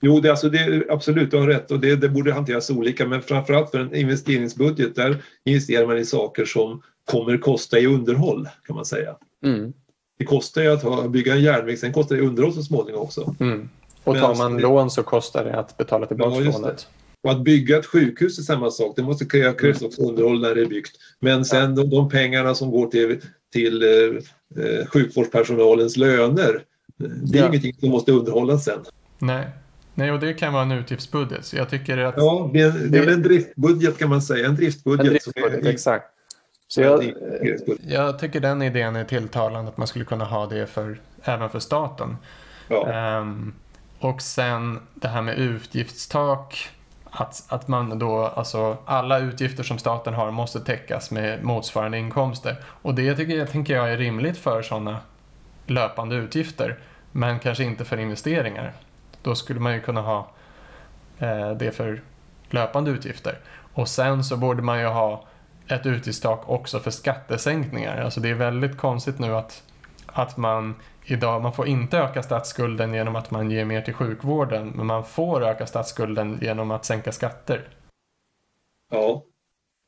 Jo, 0.02 0.20
det, 0.20 0.30
alltså 0.30 0.50
det, 0.50 0.84
absolut, 0.90 1.32
du 1.32 1.38
har 1.38 1.48
rätt 1.48 1.72
och 1.72 1.80
det, 1.80 1.96
det 1.96 2.10
borde 2.10 2.34
hanteras 2.34 2.70
olika 2.70 3.08
men 3.08 3.22
framförallt 3.22 3.72
för 3.72 3.80
en 3.80 3.96
investeringsbudget 3.96 4.96
där 4.96 5.18
investerar 5.46 5.88
man 5.88 5.98
i 5.98 6.06
saker 6.06 6.46
som 6.46 6.82
kommer 7.12 7.38
kosta 7.38 7.80
i 7.80 7.88
underhåll 7.88 8.50
kan 8.68 8.76
man 8.76 8.86
säga. 8.86 9.16
Mm. 9.44 9.74
Det 10.18 10.26
kostar 10.26 10.62
ju 10.62 10.74
att 10.74 10.84
ha, 10.84 11.08
bygga 11.08 11.34
en 11.34 11.42
järnväg, 11.42 11.78
sen 11.78 11.94
kostar 11.94 12.16
det 12.16 12.22
underhåll 12.22 12.54
så 12.54 12.64
småningom 12.64 13.02
också. 13.02 13.36
Mm. 13.40 13.70
Och 14.04 14.16
tar 14.16 14.36
man 14.36 14.56
det, 14.56 14.62
lån 14.62 14.92
så 14.92 15.04
kostar 15.04 15.46
det 15.46 15.60
att 15.60 15.78
betala 15.78 16.06
tillbaka 16.06 16.42
ja, 16.42 16.52
lånet. 16.52 16.88
Och 17.26 17.32
att 17.32 17.44
bygga 17.44 17.78
ett 17.78 17.86
sjukhus 17.86 18.40
är 18.40 18.44
samma 18.44 18.72
sak. 18.72 18.96
Det 18.96 19.04
måste 19.04 19.26
krävas 19.26 19.82
också 19.82 20.02
underhåll 20.02 20.42
när 20.42 20.56
det 20.56 20.62
är 20.62 20.66
byggt. 20.66 20.96
Men 21.20 21.46
sen 21.46 21.76
de, 21.76 21.90
de 21.90 22.10
pengarna 22.10 22.56
som 22.56 22.72
går 22.72 22.88
till, 22.88 23.22
till 23.54 23.84
eh, 23.84 23.90
eh 24.66 24.88
sjukvårdspersonalens 24.88 25.98
löner, 25.98 26.64
det 26.98 27.38
är 27.38 27.42
ja. 27.42 27.48
ingenting 27.48 27.74
som 27.80 27.90
måste 27.90 28.12
underhållas 28.12 28.66
sen. 28.66 28.80
Nej. 29.20 29.48
Nej, 29.94 30.12
och 30.12 30.20
det 30.20 30.34
kan 30.34 30.54
vara 30.54 30.64
en 30.64 30.72
utgiftsbudget. 30.72 31.46
Så 31.46 31.58
jag 31.58 31.70
tycker 31.70 31.98
att... 31.98 32.14
Ja, 32.18 32.50
det 32.54 32.62
är, 32.62 32.72
det 32.72 32.98
är 32.98 33.08
en 33.08 33.22
driftbudget 33.22 33.98
kan 33.98 34.10
man 34.10 34.22
säga. 34.22 34.48
En 34.48 34.56
driftbudget. 34.56 35.06
En 35.06 35.12
driftbudget, 35.12 35.66
är... 35.66 35.70
exakt. 35.70 36.06
Så 36.68 36.82
jag, 36.82 37.14
jag, 37.88 38.20
tycker 38.20 38.40
den 38.40 38.62
idén 38.62 38.96
är 38.96 39.04
tilltalande 39.04 39.72
att 39.72 39.78
man 39.78 39.88
skulle 39.88 40.06
kunna 40.06 40.26
ha 40.26 40.46
det 40.46 40.68
för, 40.68 41.00
även 41.24 41.50
för 41.50 41.60
staten. 41.60 42.18
Ja. 42.68 43.20
Um, 43.20 43.54
och 44.00 44.22
sen 44.22 44.80
det 44.94 45.08
här 45.08 45.22
med 45.22 45.38
utgiftstak. 45.38 46.70
Att, 47.18 47.44
att 47.48 47.68
man 47.68 48.00
då, 48.00 48.26
alltså 48.26 48.78
alla 48.86 49.20
utgifter 49.20 49.64
som 49.64 49.78
staten 49.78 50.14
har 50.14 50.32
måste 50.32 50.60
täckas 50.60 51.12
med 51.12 51.44
motsvarande 51.44 51.98
inkomster. 51.98 52.56
Och 52.82 52.96
det 52.96 53.16
tycker 53.16 53.38
jag, 53.38 53.52
tänker 53.52 53.76
jag 53.76 53.94
är 53.94 53.98
rimligt 53.98 54.38
för 54.38 54.62
sådana 54.62 54.98
löpande 55.66 56.16
utgifter. 56.16 56.80
Men 57.12 57.40
kanske 57.40 57.64
inte 57.64 57.86
för 57.86 57.98
investeringar. 57.98 58.74
Då 59.22 59.36
skulle 59.36 59.60
man 59.60 59.74
ju 59.74 59.82
kunna 59.82 60.02
ha 60.02 60.28
eh, 61.20 61.52
det 61.52 61.72
för 61.72 62.02
löpande 62.50 62.92
utgifter. 62.92 63.40
Och 63.74 63.88
sen 63.88 64.24
så 64.24 64.38
borde 64.38 64.62
man 64.62 64.80
ju 64.80 64.86
ha 64.86 65.26
ett 65.68 65.86
utgiftstak 65.86 66.50
också 66.50 66.80
för 66.80 66.92
skattesänkningar. 66.92 68.02
Alltså 68.02 68.20
det 68.20 68.30
är 68.30 68.34
väldigt 68.34 68.78
konstigt 68.78 69.20
nu 69.20 69.36
att, 69.36 69.64
att 70.16 70.38
man 70.38 70.76
idag, 71.06 71.42
man 71.42 71.54
får 71.54 71.68
inte 71.68 71.98
öka 71.98 72.24
statsskulden 72.24 72.94
genom 72.94 73.16
att 73.16 73.32
man 73.32 73.52
ger 73.52 73.66
mer 73.66 73.82
till 73.82 73.94
sjukvården, 73.94 74.74
men 74.76 74.86
man 74.86 75.04
får 75.04 75.44
öka 75.44 75.66
statsskulden 75.66 76.40
genom 76.42 76.72
att 76.72 76.86
sänka 76.86 77.12
skatter. 77.12 77.70
Ja. 78.92 79.24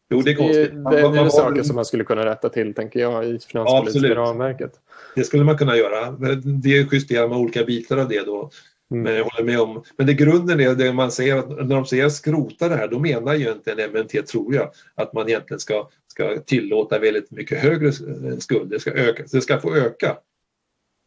Jo, 0.09 0.21
det 0.21 0.31
är 0.31 0.35
konstigt. 0.35 0.71
Det, 0.71 0.89
det, 0.89 1.11
det 1.11 1.19
är 1.19 1.29
saker 1.29 1.63
som 1.63 1.75
man 1.75 1.85
skulle 1.85 2.03
kunna 2.03 2.25
rätta 2.25 2.49
till, 2.49 2.73
tänker 2.73 2.99
jag, 2.99 3.25
i 3.25 3.39
finanspolitiska 3.39 4.07
ja, 4.07 4.15
ramverket. 4.15 4.71
Det 5.15 5.23
skulle 5.23 5.43
man 5.43 5.57
kunna 5.57 5.77
göra. 5.77 6.11
Det 6.43 6.93
justerar 6.93 7.27
man 7.27 7.37
olika 7.37 7.63
bitar 7.63 7.97
av 7.97 8.07
det 8.07 8.25
då. 8.25 8.49
Mm. 8.91 9.03
Men 9.03 9.15
jag 9.15 9.23
håller 9.23 9.43
med 9.43 9.59
om, 9.59 9.83
men 9.97 10.07
det 10.07 10.13
grunden 10.13 10.59
är 10.59 10.75
det 10.75 10.93
man 10.93 11.11
säger 11.11 11.37
att 11.37 11.49
när 11.49 11.75
de 11.75 11.85
säger 11.85 12.09
skrota 12.09 12.69
det 12.69 12.75
här, 12.75 12.87
då 12.87 12.99
menar 12.99 13.33
ju 13.33 13.41
egentligen 13.41 13.91
MNT, 13.91 14.27
tror 14.27 14.55
jag, 14.55 14.71
att 14.95 15.13
man 15.13 15.29
egentligen 15.29 15.59
ska, 15.59 15.89
ska 16.07 16.39
tillåta 16.39 16.99
väldigt 16.99 17.31
mycket 17.31 17.59
högre 17.59 17.91
skuld. 18.39 18.69
Det 18.69 18.79
ska, 18.79 18.91
öka, 18.91 19.23
det 19.31 19.41
ska 19.41 19.59
få 19.59 19.75
öka. 19.75 20.17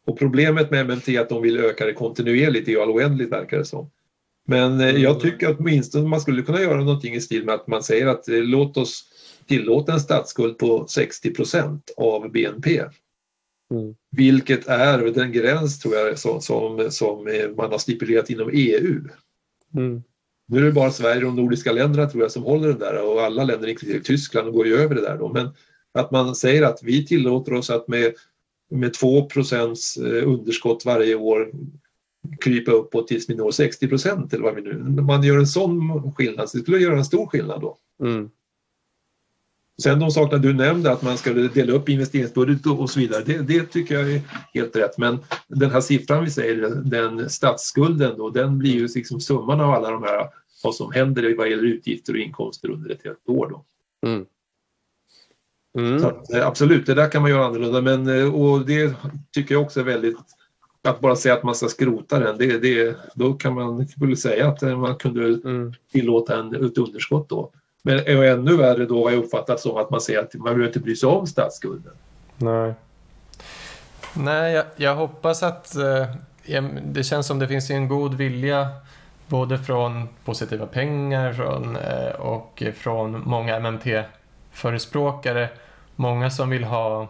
Och 0.05 0.19
problemet 0.19 0.71
med 0.71 0.85
MNT 0.85 1.09
är 1.09 1.21
att 1.21 1.29
de 1.29 1.41
vill 1.41 1.57
öka 1.57 1.85
det 1.85 1.93
kontinuerligt 1.93 2.67
i 2.67 2.77
all 2.77 2.89
oändligt 2.89 3.31
verkar 3.31 3.57
det 3.57 3.65
som. 3.65 3.91
Men 4.47 4.79
eh, 4.79 4.89
mm. 4.89 5.01
jag 5.01 5.19
tycker 5.19 5.49
att 5.49 5.59
åtminstone 5.59 6.07
man 6.07 6.21
skulle 6.21 6.41
kunna 6.41 6.61
göra 6.61 6.83
någonting 6.83 7.13
i 7.13 7.21
stil 7.21 7.45
med 7.45 7.55
att 7.55 7.67
man 7.67 7.83
säger 7.83 8.07
att 8.07 8.27
eh, 8.27 8.35
låt 8.35 8.77
oss 8.77 9.03
tillåta 9.47 9.93
en 9.93 9.99
statsskuld 9.99 10.57
på 10.57 10.85
60 10.87 11.33
procent 11.33 11.91
av 11.97 12.31
BNP. 12.31 12.81
Mm. 13.71 13.95
Vilket 14.11 14.67
är 14.67 14.97
den 14.97 15.31
gräns 15.31 15.79
tror 15.79 15.95
jag 15.95 16.19
som, 16.19 16.41
som, 16.41 16.87
som 16.91 17.23
man 17.57 17.71
har 17.71 17.77
stipulerat 17.77 18.29
inom 18.29 18.49
EU. 18.53 18.99
Mm. 19.75 20.03
Nu 20.47 20.57
är 20.57 20.61
det 20.61 20.71
bara 20.71 20.91
Sverige 20.91 21.25
och 21.25 21.35
de 21.35 21.35
nordiska 21.35 21.71
länderna 21.71 22.09
tror 22.09 22.23
jag 22.23 22.31
som 22.31 22.43
håller 22.43 22.67
den 22.67 22.79
där 22.79 23.03
och 23.03 23.21
alla 23.21 23.43
länder 23.43 23.67
inklusive 23.67 24.03
Tyskland 24.03 24.53
går 24.53 24.67
ju 24.67 24.75
över 24.75 24.95
det 24.95 25.01
där 25.01 25.17
då. 25.17 25.33
Men 25.33 25.49
att 25.93 26.11
man 26.11 26.35
säger 26.35 26.63
att 26.63 26.79
vi 26.83 27.05
tillåter 27.05 27.53
oss 27.53 27.69
att 27.69 27.87
med, 27.87 28.13
med 28.71 28.93
2 28.93 29.17
eh, 29.17 30.27
underskott 30.27 30.85
varje 30.85 31.15
år 31.15 31.51
krypa 32.41 32.71
uppåt 32.71 33.07
tills 33.07 33.29
vi 33.29 33.35
når 33.35 33.51
60 33.51 33.87
procent 33.87 34.33
eller 34.33 34.43
vad 34.43 34.55
vi 34.55 34.61
nu... 34.61 35.01
Man 35.01 35.23
gör 35.23 35.37
en 35.37 35.47
sån 35.47 36.13
skillnad, 36.13 36.49
så 36.49 36.57
det 36.57 36.63
skulle 36.63 36.77
göra 36.79 36.97
en 36.97 37.05
stor 37.05 37.27
skillnad 37.27 37.61
då. 37.61 37.77
Mm. 38.03 38.29
Sen 39.81 39.99
de 39.99 40.11
sakerna 40.11 40.41
du 40.41 40.53
nämnde, 40.53 40.91
att 40.91 41.01
man 41.01 41.17
skulle 41.17 41.47
dela 41.47 41.73
upp 41.73 41.89
investeringsbudget 41.89 42.65
och 42.65 42.89
så 42.89 42.99
vidare, 42.99 43.23
det, 43.25 43.37
det, 43.37 43.63
tycker 43.63 43.95
jag 43.95 44.11
är 44.11 44.21
helt 44.53 44.75
rätt. 44.75 44.97
Men 44.97 45.19
den 45.47 45.71
här 45.71 45.81
siffran 45.81 46.23
vi 46.23 46.29
säger, 46.29 46.69
den 46.69 47.29
statsskulden 47.29 48.17
då, 48.17 48.29
den 48.29 48.57
blir 48.57 48.73
ju 48.73 48.87
liksom 48.95 49.19
summan 49.21 49.61
av 49.61 49.71
alla 49.71 49.91
de 49.91 50.03
här, 50.03 50.29
vad 50.63 50.75
som 50.75 50.91
händer 50.91 51.35
vad 51.37 51.49
gäller 51.49 51.63
utgifter 51.63 52.13
och 52.13 52.19
inkomster 52.19 52.69
under 52.69 52.89
ett 52.89 53.03
helt 53.03 53.29
år. 53.29 53.49
Då. 53.49 53.65
Mm. 54.07 54.25
Mm. 55.77 56.05
Att, 56.05 56.33
absolut, 56.33 56.85
det 56.85 56.93
där 56.93 57.11
kan 57.11 57.21
man 57.21 57.31
göra 57.31 57.45
annorlunda, 57.45 57.81
men 57.81 58.31
och 58.33 58.65
det 58.65 58.93
tycker 59.31 59.55
jag 59.55 59.61
också 59.61 59.79
är 59.79 59.83
väldigt 59.83 60.17
att 60.83 60.99
bara 60.99 61.15
säga 61.15 61.33
att 61.33 61.43
man 61.43 61.55
ska 61.55 61.67
skrota 61.67 62.19
den, 62.19 62.37
det, 62.37 62.57
det, 62.57 62.97
då 63.15 63.33
kan 63.33 63.53
man 63.53 63.87
väl 63.97 64.17
säga 64.17 64.47
att 64.47 64.61
man 64.61 64.95
kunde 64.95 65.25
mm. 65.25 65.73
tillåta 65.91 66.39
en, 66.39 66.65
ett 66.65 66.77
underskott 66.77 67.29
då. 67.29 67.51
Men 67.81 67.99
är 67.99 68.23
ännu 68.23 68.57
värre 68.57 68.85
då 68.85 69.03
har 69.03 69.11
jag 69.11 69.23
uppfattat 69.23 69.59
som 69.59 69.77
att 69.77 69.89
man 69.89 70.01
säger 70.01 70.19
att 70.19 70.33
man 70.33 70.43
behöver 70.43 70.67
inte 70.67 70.79
bry 70.79 70.95
sig 70.95 71.09
om 71.09 71.27
statsskulden. 71.27 71.93
Nej. 72.37 72.73
Nej, 74.13 74.53
jag, 74.53 74.65
jag 74.75 74.95
hoppas 74.95 75.43
att 75.43 75.75
eh, 75.75 76.63
det 76.83 77.03
känns 77.03 77.27
som 77.27 77.39
det 77.39 77.47
finns 77.47 77.69
en 77.69 77.87
god 77.87 78.13
vilja 78.13 78.67
både 79.27 79.57
från 79.57 80.09
positiva 80.25 80.65
pengar 80.65 81.33
från, 81.33 81.75
eh, 81.75 82.11
och 82.11 82.63
från 82.75 83.21
många 83.25 83.59
MMT-förespråkare. 83.59 85.49
Många 85.95 86.29
som 86.29 86.49
vill 86.49 86.63
ha 86.63 87.07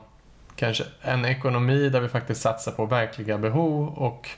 kanske 0.56 0.84
en 1.02 1.26
ekonomi 1.26 1.90
där 1.90 2.00
vi 2.00 2.08
faktiskt 2.08 2.42
satsar 2.42 2.72
på 2.72 2.86
verkliga 2.86 3.38
behov 3.38 3.88
och 3.88 4.30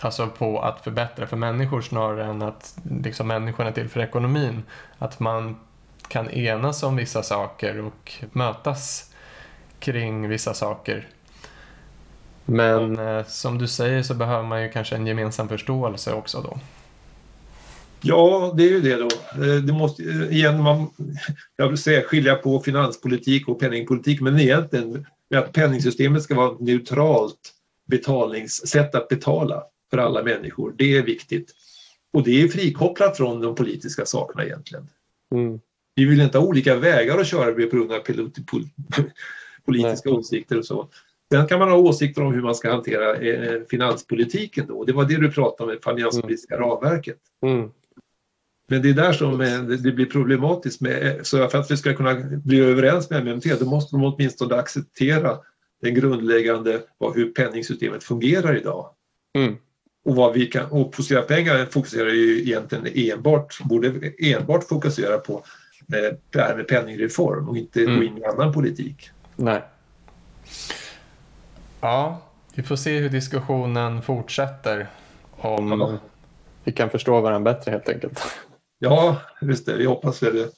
Alltså 0.00 0.28
på 0.28 0.60
att 0.60 0.84
förbättra 0.84 1.26
för 1.26 1.36
människor 1.36 1.80
snarare 1.80 2.24
än 2.24 2.42
att 2.42 2.78
liksom, 2.90 3.26
människorna 3.26 3.72
till 3.72 3.88
för 3.88 4.00
ekonomin. 4.00 4.62
Att 4.98 5.20
man 5.20 5.56
kan 6.08 6.30
enas 6.30 6.82
om 6.82 6.96
vissa 6.96 7.22
saker 7.22 7.80
och 7.80 8.12
mötas 8.32 9.14
kring 9.78 10.28
vissa 10.28 10.54
saker. 10.54 11.08
Men 12.44 12.98
eh, 12.98 13.24
som 13.26 13.58
du 13.58 13.68
säger 13.68 14.02
så 14.02 14.14
behöver 14.14 14.44
man 14.44 14.62
ju 14.62 14.68
kanske 14.70 14.96
en 14.96 15.06
gemensam 15.06 15.48
förståelse 15.48 16.12
också 16.12 16.40
då. 16.40 16.58
Ja, 18.00 18.54
det 18.56 18.62
är 18.62 18.68
ju 18.68 18.80
det 18.80 18.96
då. 18.96 19.08
Eh, 19.44 19.62
det 19.62 19.72
måste, 19.72 20.02
eh, 20.02 20.36
igen, 20.36 20.62
man, 20.62 20.90
jag 21.56 21.68
vill 21.68 21.78
säga 21.78 22.02
skilja 22.02 22.34
på 22.34 22.60
finanspolitik 22.60 23.48
och 23.48 23.60
penningpolitik, 23.60 24.20
men 24.20 24.40
egentligen 24.40 25.06
att 25.34 25.52
penningsystemet 25.52 26.22
ska 26.22 26.34
vara 26.34 26.52
ett 26.52 26.60
neutralt 26.60 27.54
betalningssätt 27.86 28.94
att 28.94 29.08
betala 29.08 29.62
för 29.90 29.98
alla 29.98 30.22
människor. 30.22 30.74
Det 30.76 30.96
är 30.96 31.02
viktigt. 31.02 31.54
Och 32.12 32.22
det 32.22 32.42
är 32.42 32.48
frikopplat 32.48 33.16
från 33.16 33.40
de 33.40 33.54
politiska 33.54 34.06
sakerna 34.06 34.44
egentligen. 34.44 34.88
Mm. 35.34 35.60
Vi 35.94 36.04
vill 36.04 36.20
inte 36.20 36.38
ha 36.38 36.46
olika 36.46 36.76
vägar 36.76 37.18
att 37.18 37.26
köra 37.26 37.52
på 37.52 37.76
grund 37.76 37.92
av 37.92 37.98
politiska 39.64 40.10
Nej. 40.10 40.18
åsikter 40.18 40.58
och 40.58 40.64
så. 40.64 40.88
Sen 41.32 41.46
kan 41.46 41.58
man 41.58 41.68
ha 41.68 41.76
åsikter 41.76 42.22
om 42.22 42.34
hur 42.34 42.42
man 42.42 42.54
ska 42.54 42.70
hantera 42.70 43.16
eh, 43.16 43.62
finanspolitiken 43.70 44.66
då. 44.66 44.84
Det 44.84 44.92
var 44.92 45.04
det 45.04 45.16
du 45.16 45.32
pratade 45.32 45.70
om, 45.70 45.76
det 45.76 45.96
finanspolitiska 45.96 46.56
mm. 46.56 46.68
ramverket. 46.68 47.18
Mm. 47.46 47.70
Men 48.68 48.82
det 48.82 48.88
är 48.90 48.94
där 48.94 49.12
som 49.12 49.40
eh, 49.40 49.62
det 49.62 49.92
blir 49.92 50.06
problematiskt. 50.06 50.80
Med, 50.80 51.06
eh, 51.06 51.22
så 51.22 51.48
för 51.48 51.58
att 51.58 51.70
vi 51.70 51.76
ska 51.76 51.94
kunna 51.94 52.14
bli 52.44 52.60
överens 52.60 53.10
med 53.10 53.26
MMT 53.26 53.58
då 53.60 53.66
måste 53.66 53.96
de 53.96 54.04
åtminstone 54.04 54.54
acceptera 54.54 55.38
den 55.82 55.94
grundläggande 55.94 56.80
hur 57.14 57.32
penningsystemet 57.32 58.04
fungerar 58.04 58.56
idag. 58.56 58.90
Mm. 59.38 59.56
Och 60.08 60.16
vad 60.16 60.32
vi 60.32 60.46
kan, 60.46 60.64
och 60.64 60.94
Fokusera 60.94 61.22
pengar 61.22 61.66
fokuserar 61.66 62.08
ju 62.08 62.40
egentligen 62.40 62.86
enbart, 63.12 63.58
borde 63.64 64.12
enbart 64.18 64.64
fokusera 64.64 65.18
på 65.18 65.44
eh, 65.92 66.16
det 66.30 66.40
här 66.40 66.56
med 66.56 66.68
penningreform 66.68 67.48
och 67.48 67.56
inte 67.56 67.82
mm. 67.82 67.96
gå 67.96 68.02
in 68.02 68.18
i 68.18 68.24
annan 68.24 68.52
politik. 68.52 69.10
Nej. 69.36 69.62
Ja, 71.80 72.22
vi 72.54 72.62
får 72.62 72.76
se 72.76 72.98
hur 72.98 73.08
diskussionen 73.08 74.02
fortsätter 74.02 74.88
om 75.30 75.80
ja. 75.80 75.98
vi 76.64 76.72
kan 76.72 76.90
förstå 76.90 77.20
varandra 77.20 77.52
bättre 77.52 77.70
helt 77.70 77.88
enkelt. 77.88 78.22
Ja, 78.78 79.16
just 79.40 79.66
det. 79.66 79.76
Vi 79.76 79.84
hoppas 79.84 80.20
det. 80.20 80.48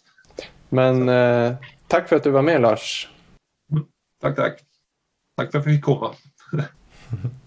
Men 0.69 1.09
eh, 1.09 1.55
tack 1.87 2.09
för 2.09 2.17
att 2.17 2.25
du 2.25 2.31
var 2.31 2.43
med 2.43 2.61
Lars. 2.61 3.09
Mm, 3.73 3.85
tack, 4.21 4.37
tack. 4.37 4.61
Tack 5.37 5.51
för 5.51 5.59
att 5.59 5.67
jag 5.67 5.75
fick 5.75 5.85
komma. 5.85 6.15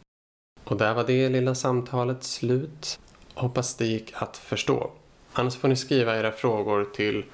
Och 0.64 0.78
där 0.78 0.94
var 0.94 1.04
det 1.04 1.30
lilla 1.30 1.56
samtalet 1.56 2.24
slut. 2.24 3.00
Hoppas 3.34 3.76
det 3.76 3.86
gick 3.86 4.14
att 4.16 4.38
förstå. 4.38 4.92
Annars 5.34 5.56
får 5.56 5.68
ni 5.68 5.76
skriva 5.76 6.18
era 6.18 6.32
frågor 6.32 6.86
till 6.96 7.26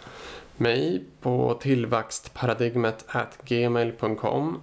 mig 0.57 1.03
på 1.21 1.57
tillväxtparadigmet 1.61 3.05
gmail.com 3.45 4.61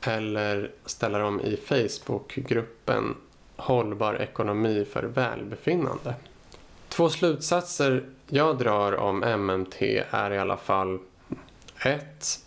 eller 0.00 0.70
ställa 0.86 1.18
dem 1.18 1.40
i 1.40 1.56
Facebookgruppen 1.56 3.16
Hållbar 3.56 4.14
ekonomi 4.22 4.86
för 4.92 5.02
välbefinnande. 5.02 6.14
Två 6.88 7.08
slutsatser 7.08 8.04
jag 8.28 8.58
drar 8.58 8.92
om 8.92 9.18
MMT 9.18 9.82
är 10.10 10.30
i 10.30 10.38
alla 10.38 10.56
fall 10.56 10.98
1. 11.84 12.40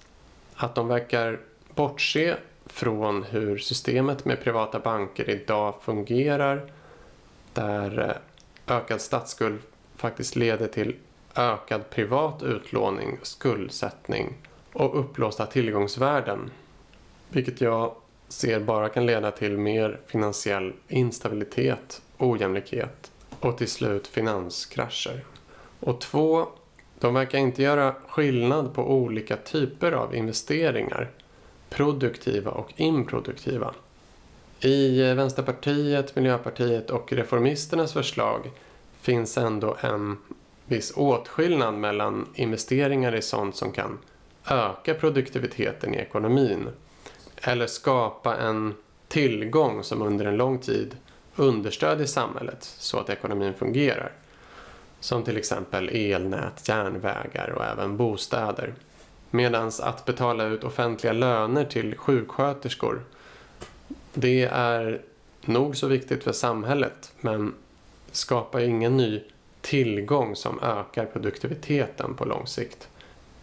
Att 0.56 0.76
de 0.76 0.88
verkar 0.88 1.40
bortse 1.76 2.36
från 2.78 3.24
hur 3.24 3.58
systemet 3.58 4.26
med 4.26 4.44
privata 4.44 4.80
banker 4.80 5.30
idag 5.30 5.76
fungerar 5.82 6.72
där 7.54 8.00
eh, 8.00 8.76
ökad 8.78 9.02
statsskuld 9.02 9.60
faktiskt 9.96 10.36
leder 10.36 10.68
till 10.68 10.96
ökad 11.36 11.90
privat 11.90 12.44
utlåning, 12.44 13.20
skuldsättning 13.24 14.34
och 14.74 15.00
upplåsta 15.00 15.46
tillgångsvärden. 15.46 16.52
Vilket 17.30 17.62
jag 17.62 17.96
ser 18.28 18.60
bara 18.60 18.90
kan 18.90 19.06
leda 19.06 19.32
till 19.32 19.58
mer 19.58 20.00
finansiell 20.08 20.74
instabilitet, 20.88 22.02
ojämlikhet 22.18 23.12
och 23.40 23.58
till 23.58 23.70
slut 23.70 24.08
finanskrascher. 24.08 25.24
Och 25.80 26.02
två, 26.02 26.48
de 27.00 27.14
verkar 27.14 27.38
inte 27.38 27.64
göra 27.64 27.96
skillnad 28.08 28.74
på 28.74 28.92
olika 28.92 29.38
typer 29.38 29.92
av 29.92 30.16
investeringar, 30.16 31.12
produktiva 31.78 32.52
och 32.52 32.74
improduktiva. 32.76 33.74
I 34.60 35.02
eh, 35.02 35.16
Vänsterpartiet, 35.16 36.16
Miljöpartiet 36.16 36.90
och 36.90 37.14
Reformisternas 37.14 37.94
förslag 37.94 38.52
finns 39.02 39.38
ändå 39.38 39.78
en 39.82 40.18
viss 40.66 40.94
åtskillnad 40.96 41.74
mellan 41.74 42.28
investeringar 42.34 43.16
i 43.16 43.22
sånt 43.22 43.56
som 43.56 43.72
kan 43.72 43.98
öka 44.50 44.94
produktiviteten 44.94 45.96
i 45.96 45.98
ekonomin 45.98 46.68
eller 47.42 47.68
skapa 47.68 48.38
en 48.38 48.74
tillgång 49.08 49.84
som 49.84 50.02
under 50.02 50.26
en 50.26 50.38
lång 50.38 50.60
tid 50.60 50.98
understödjer 51.36 52.08
samhället 52.08 52.64
så 52.64 53.00
att 53.00 53.10
ekonomin 53.10 53.54
fungerar. 53.54 54.12
Som 55.00 55.24
till 55.24 55.38
exempel 55.38 55.90
elnät, 55.90 56.68
järnvägar 56.70 57.50
och 57.50 57.66
även 57.66 57.98
bostäder. 57.98 58.74
Medan 59.32 59.72
att 59.82 60.06
betala 60.06 60.46
ut 60.46 60.64
offentliga 60.64 61.14
löner 61.14 61.66
till 61.66 61.98
sjuksköterskor 61.98 63.02
det 64.20 64.44
är 64.52 65.02
nog 65.46 65.76
så 65.76 65.88
viktigt 65.88 66.24
för 66.24 66.32
samhället 66.32 67.14
men 67.22 67.54
skapar 68.12 68.60
ingen 68.60 68.98
ny 68.98 69.24
tillgång 69.62 70.36
som 70.36 70.60
ökar 70.60 71.06
produktiviteten 71.06 72.16
på 72.16 72.26
lång 72.26 72.48
sikt. 72.48 72.88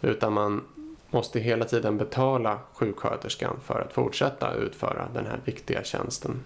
Utan 0.02 0.32
man 0.32 0.65
måste 1.11 1.40
hela 1.40 1.65
tiden 1.65 1.98
betala 1.98 2.59
sjuksköterskan 2.73 3.56
för 3.65 3.81
att 3.81 3.93
fortsätta 3.93 4.55
utföra 4.55 5.09
den 5.15 5.27
här 5.27 5.40
viktiga 5.44 5.85
tjänsten. 5.85 6.43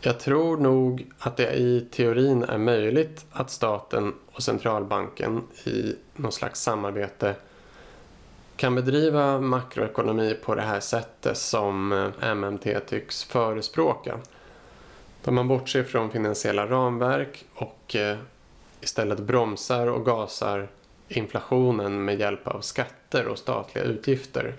Jag 0.00 0.20
tror 0.20 0.56
nog 0.56 1.06
att 1.18 1.36
det 1.36 1.54
i 1.54 1.88
teorin 1.90 2.42
är 2.42 2.58
möjligt 2.58 3.26
att 3.30 3.50
staten 3.50 4.14
och 4.32 4.42
centralbanken 4.42 5.42
i 5.64 5.94
någon 6.16 6.32
slags 6.32 6.60
samarbete 6.60 7.34
kan 8.56 8.74
bedriva 8.74 9.40
makroekonomi 9.40 10.34
på 10.34 10.54
det 10.54 10.62
här 10.62 10.80
sättet 10.80 11.36
som 11.36 11.92
eh, 11.92 12.34
MMT 12.34 12.80
tycks 12.86 13.24
förespråka. 13.24 14.18
Där 15.24 15.32
man 15.32 15.48
bortser 15.48 15.82
från 15.82 16.10
finansiella 16.10 16.66
ramverk 16.66 17.44
och 17.54 17.96
eh, 17.96 18.18
istället 18.80 19.18
bromsar 19.18 19.86
och 19.86 20.04
gasar 20.04 20.68
inflationen 21.08 22.04
med 22.04 22.20
hjälp 22.20 22.48
av 22.48 22.60
skatter 22.60 23.26
och 23.26 23.38
statliga 23.38 23.84
utgifter. 23.84 24.54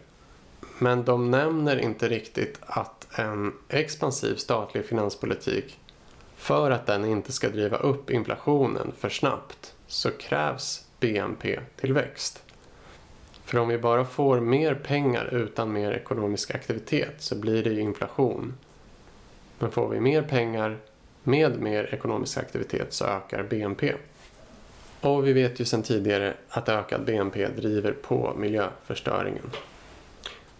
Men 0.79 1.03
de 1.03 1.31
nämner 1.31 1.79
inte 1.79 2.09
riktigt 2.09 2.59
att 2.61 3.07
en 3.19 3.53
expansiv 3.69 4.35
statlig 4.35 4.85
finanspolitik 4.85 5.79
för 6.35 6.71
att 6.71 6.85
den 6.85 7.05
inte 7.05 7.31
ska 7.31 7.49
driva 7.49 7.77
upp 7.77 8.09
inflationen 8.09 8.91
för 8.97 9.09
snabbt 9.09 9.73
så 9.87 10.11
krävs 10.11 10.85
BNP-tillväxt. 10.99 12.43
För 13.47 13.57
om 13.57 13.67
vi 13.67 13.77
bara 13.77 14.05
får 14.05 14.39
mer 14.39 14.75
pengar 14.75 15.33
utan 15.33 15.73
mer 15.73 15.91
ekonomisk 15.91 16.55
aktivitet 16.55 17.13
så 17.17 17.35
blir 17.35 17.63
det 17.63 17.69
ju 17.69 17.81
inflation. 17.81 18.53
Men 19.59 19.71
får 19.71 19.89
vi 19.89 19.99
mer 19.99 20.21
pengar 20.21 20.77
med 21.23 21.61
mer 21.61 21.93
ekonomisk 21.93 22.37
aktivitet 22.37 22.93
så 22.93 23.05
ökar 23.05 23.43
BNP. 23.43 23.93
Och 25.01 25.27
vi 25.27 25.33
vet 25.33 25.59
ju 25.59 25.65
sedan 25.65 25.83
tidigare 25.83 26.33
att 26.49 26.69
ökad 26.69 27.05
BNP 27.05 27.47
driver 27.47 27.91
på 27.91 28.33
miljöförstöringen. 28.37 29.51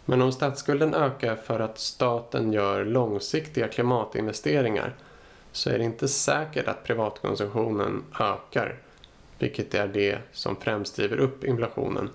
Men 0.06 0.22
om 0.22 0.32
statsskulden 0.32 0.94
ökar 0.94 1.36
för 1.36 1.60
att 1.60 1.80
staten 1.80 2.54
gör 2.54 2.86
långsiktiga 2.86 3.68
klimatinvesteringar 3.68 4.96
så 5.52 5.70
är 5.70 5.78
det 5.78 5.84
inte 5.84 6.08
säkert 6.08 6.68
att 6.68 6.84
privatkonsumtionen 6.84 8.04
ökar, 8.20 8.76
vilket 9.40 9.74
är 9.74 9.88
det 9.88 10.18
som 10.32 10.56
främst 10.56 10.96
driver 10.96 11.18
upp 11.18 11.44
inflationen. 11.44 12.10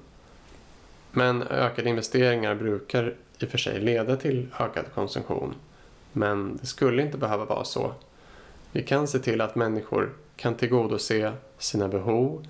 Men 1.12 1.42
ökade 1.42 1.88
investeringar 1.88 2.54
brukar 2.54 3.14
i 3.38 3.44
och 3.44 3.48
för 3.48 3.58
sig 3.58 3.80
leda 3.80 4.16
till 4.16 4.46
ökad 4.60 4.84
konsumtion. 4.94 5.54
Men 6.12 6.56
det 6.56 6.66
skulle 6.66 7.02
inte 7.02 7.18
behöva 7.18 7.44
vara 7.44 7.64
så. 7.64 7.94
Vi 8.72 8.82
kan 8.82 9.08
se 9.08 9.18
till 9.18 9.40
att 9.40 9.54
människor 9.54 10.12
kan 10.36 10.54
tillgodose 10.54 11.32
sina 11.58 11.88
behov 11.88 12.46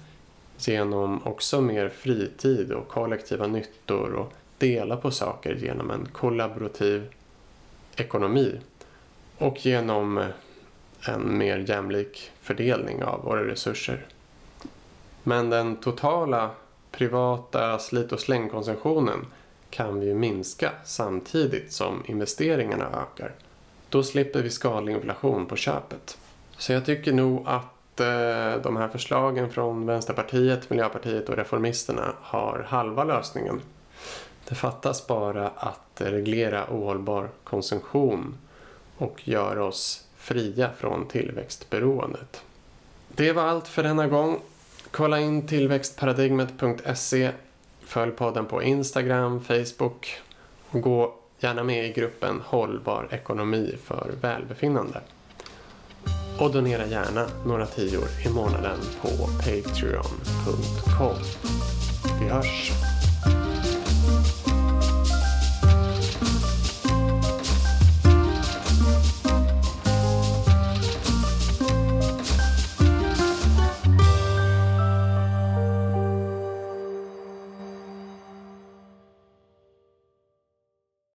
genom 0.56 1.26
också 1.26 1.60
mer 1.60 1.88
fritid 1.88 2.72
och 2.72 2.88
kollektiva 2.88 3.46
nyttor 3.46 4.12
och 4.12 4.32
dela 4.58 4.96
på 4.96 5.10
saker 5.10 5.54
genom 5.54 5.90
en 5.90 6.08
kollaborativ 6.12 7.14
ekonomi 7.96 8.60
och 9.38 9.66
genom 9.66 10.18
eh, 10.18 10.26
en 11.08 11.38
mer 11.38 11.58
jämlik 11.58 12.30
fördelning 12.40 13.04
av 13.04 13.24
våra 13.24 13.44
resurser. 13.44 14.06
Men 15.22 15.50
den 15.50 15.76
totala 15.76 16.50
privata 16.92 17.78
slit 17.78 18.12
och 18.12 18.20
slängkonsumtionen 18.20 19.26
kan 19.70 20.00
vi 20.00 20.14
minska 20.14 20.70
samtidigt 20.84 21.72
som 21.72 22.02
investeringarna 22.06 22.84
ökar. 22.84 23.32
Då 23.88 24.02
slipper 24.02 24.42
vi 24.42 24.50
skadlig 24.50 24.94
inflation 24.94 25.46
på 25.46 25.56
köpet. 25.56 26.18
Så 26.56 26.72
jag 26.72 26.86
tycker 26.86 27.12
nog 27.12 27.42
att 27.46 28.00
eh, 28.00 28.62
de 28.62 28.76
här 28.76 28.88
förslagen 28.88 29.50
från 29.50 29.86
Vänsterpartiet, 29.86 30.70
Miljöpartiet 30.70 31.28
och 31.28 31.36
Reformisterna 31.36 32.14
har 32.20 32.66
halva 32.68 33.04
lösningen. 33.04 33.60
Det 34.48 34.54
fattas 34.54 35.06
bara 35.06 35.48
att 35.48 36.00
reglera 36.00 36.66
ohållbar 36.70 37.28
konsumtion 37.44 38.38
och 38.98 39.28
göra 39.28 39.64
oss 39.64 40.06
fria 40.16 40.70
från 40.78 41.06
tillväxtberoendet. 41.08 42.42
Det 43.08 43.32
var 43.32 43.42
allt 43.42 43.68
för 43.68 43.82
denna 43.82 44.06
gång. 44.06 44.40
Kolla 44.92 45.20
in 45.20 45.46
tillväxtparadigmet.se. 45.46 47.30
Följ 47.80 48.12
podden 48.12 48.46
på 48.46 48.62
Instagram, 48.62 49.40
Facebook 49.40 50.20
och 50.70 50.80
gå 50.80 51.14
gärna 51.40 51.64
med 51.64 51.86
i 51.86 51.92
gruppen 51.92 52.40
Hållbar 52.44 53.08
ekonomi 53.10 53.76
för 53.84 54.12
välbefinnande. 54.20 55.00
Och 56.38 56.52
donera 56.52 56.86
gärna 56.86 57.26
några 57.46 57.66
tior 57.66 58.04
i 58.26 58.28
månaden 58.28 58.78
på 59.00 59.08
patreon.com. 59.08 61.16
Vi 62.20 62.28
hörs! 62.28 62.72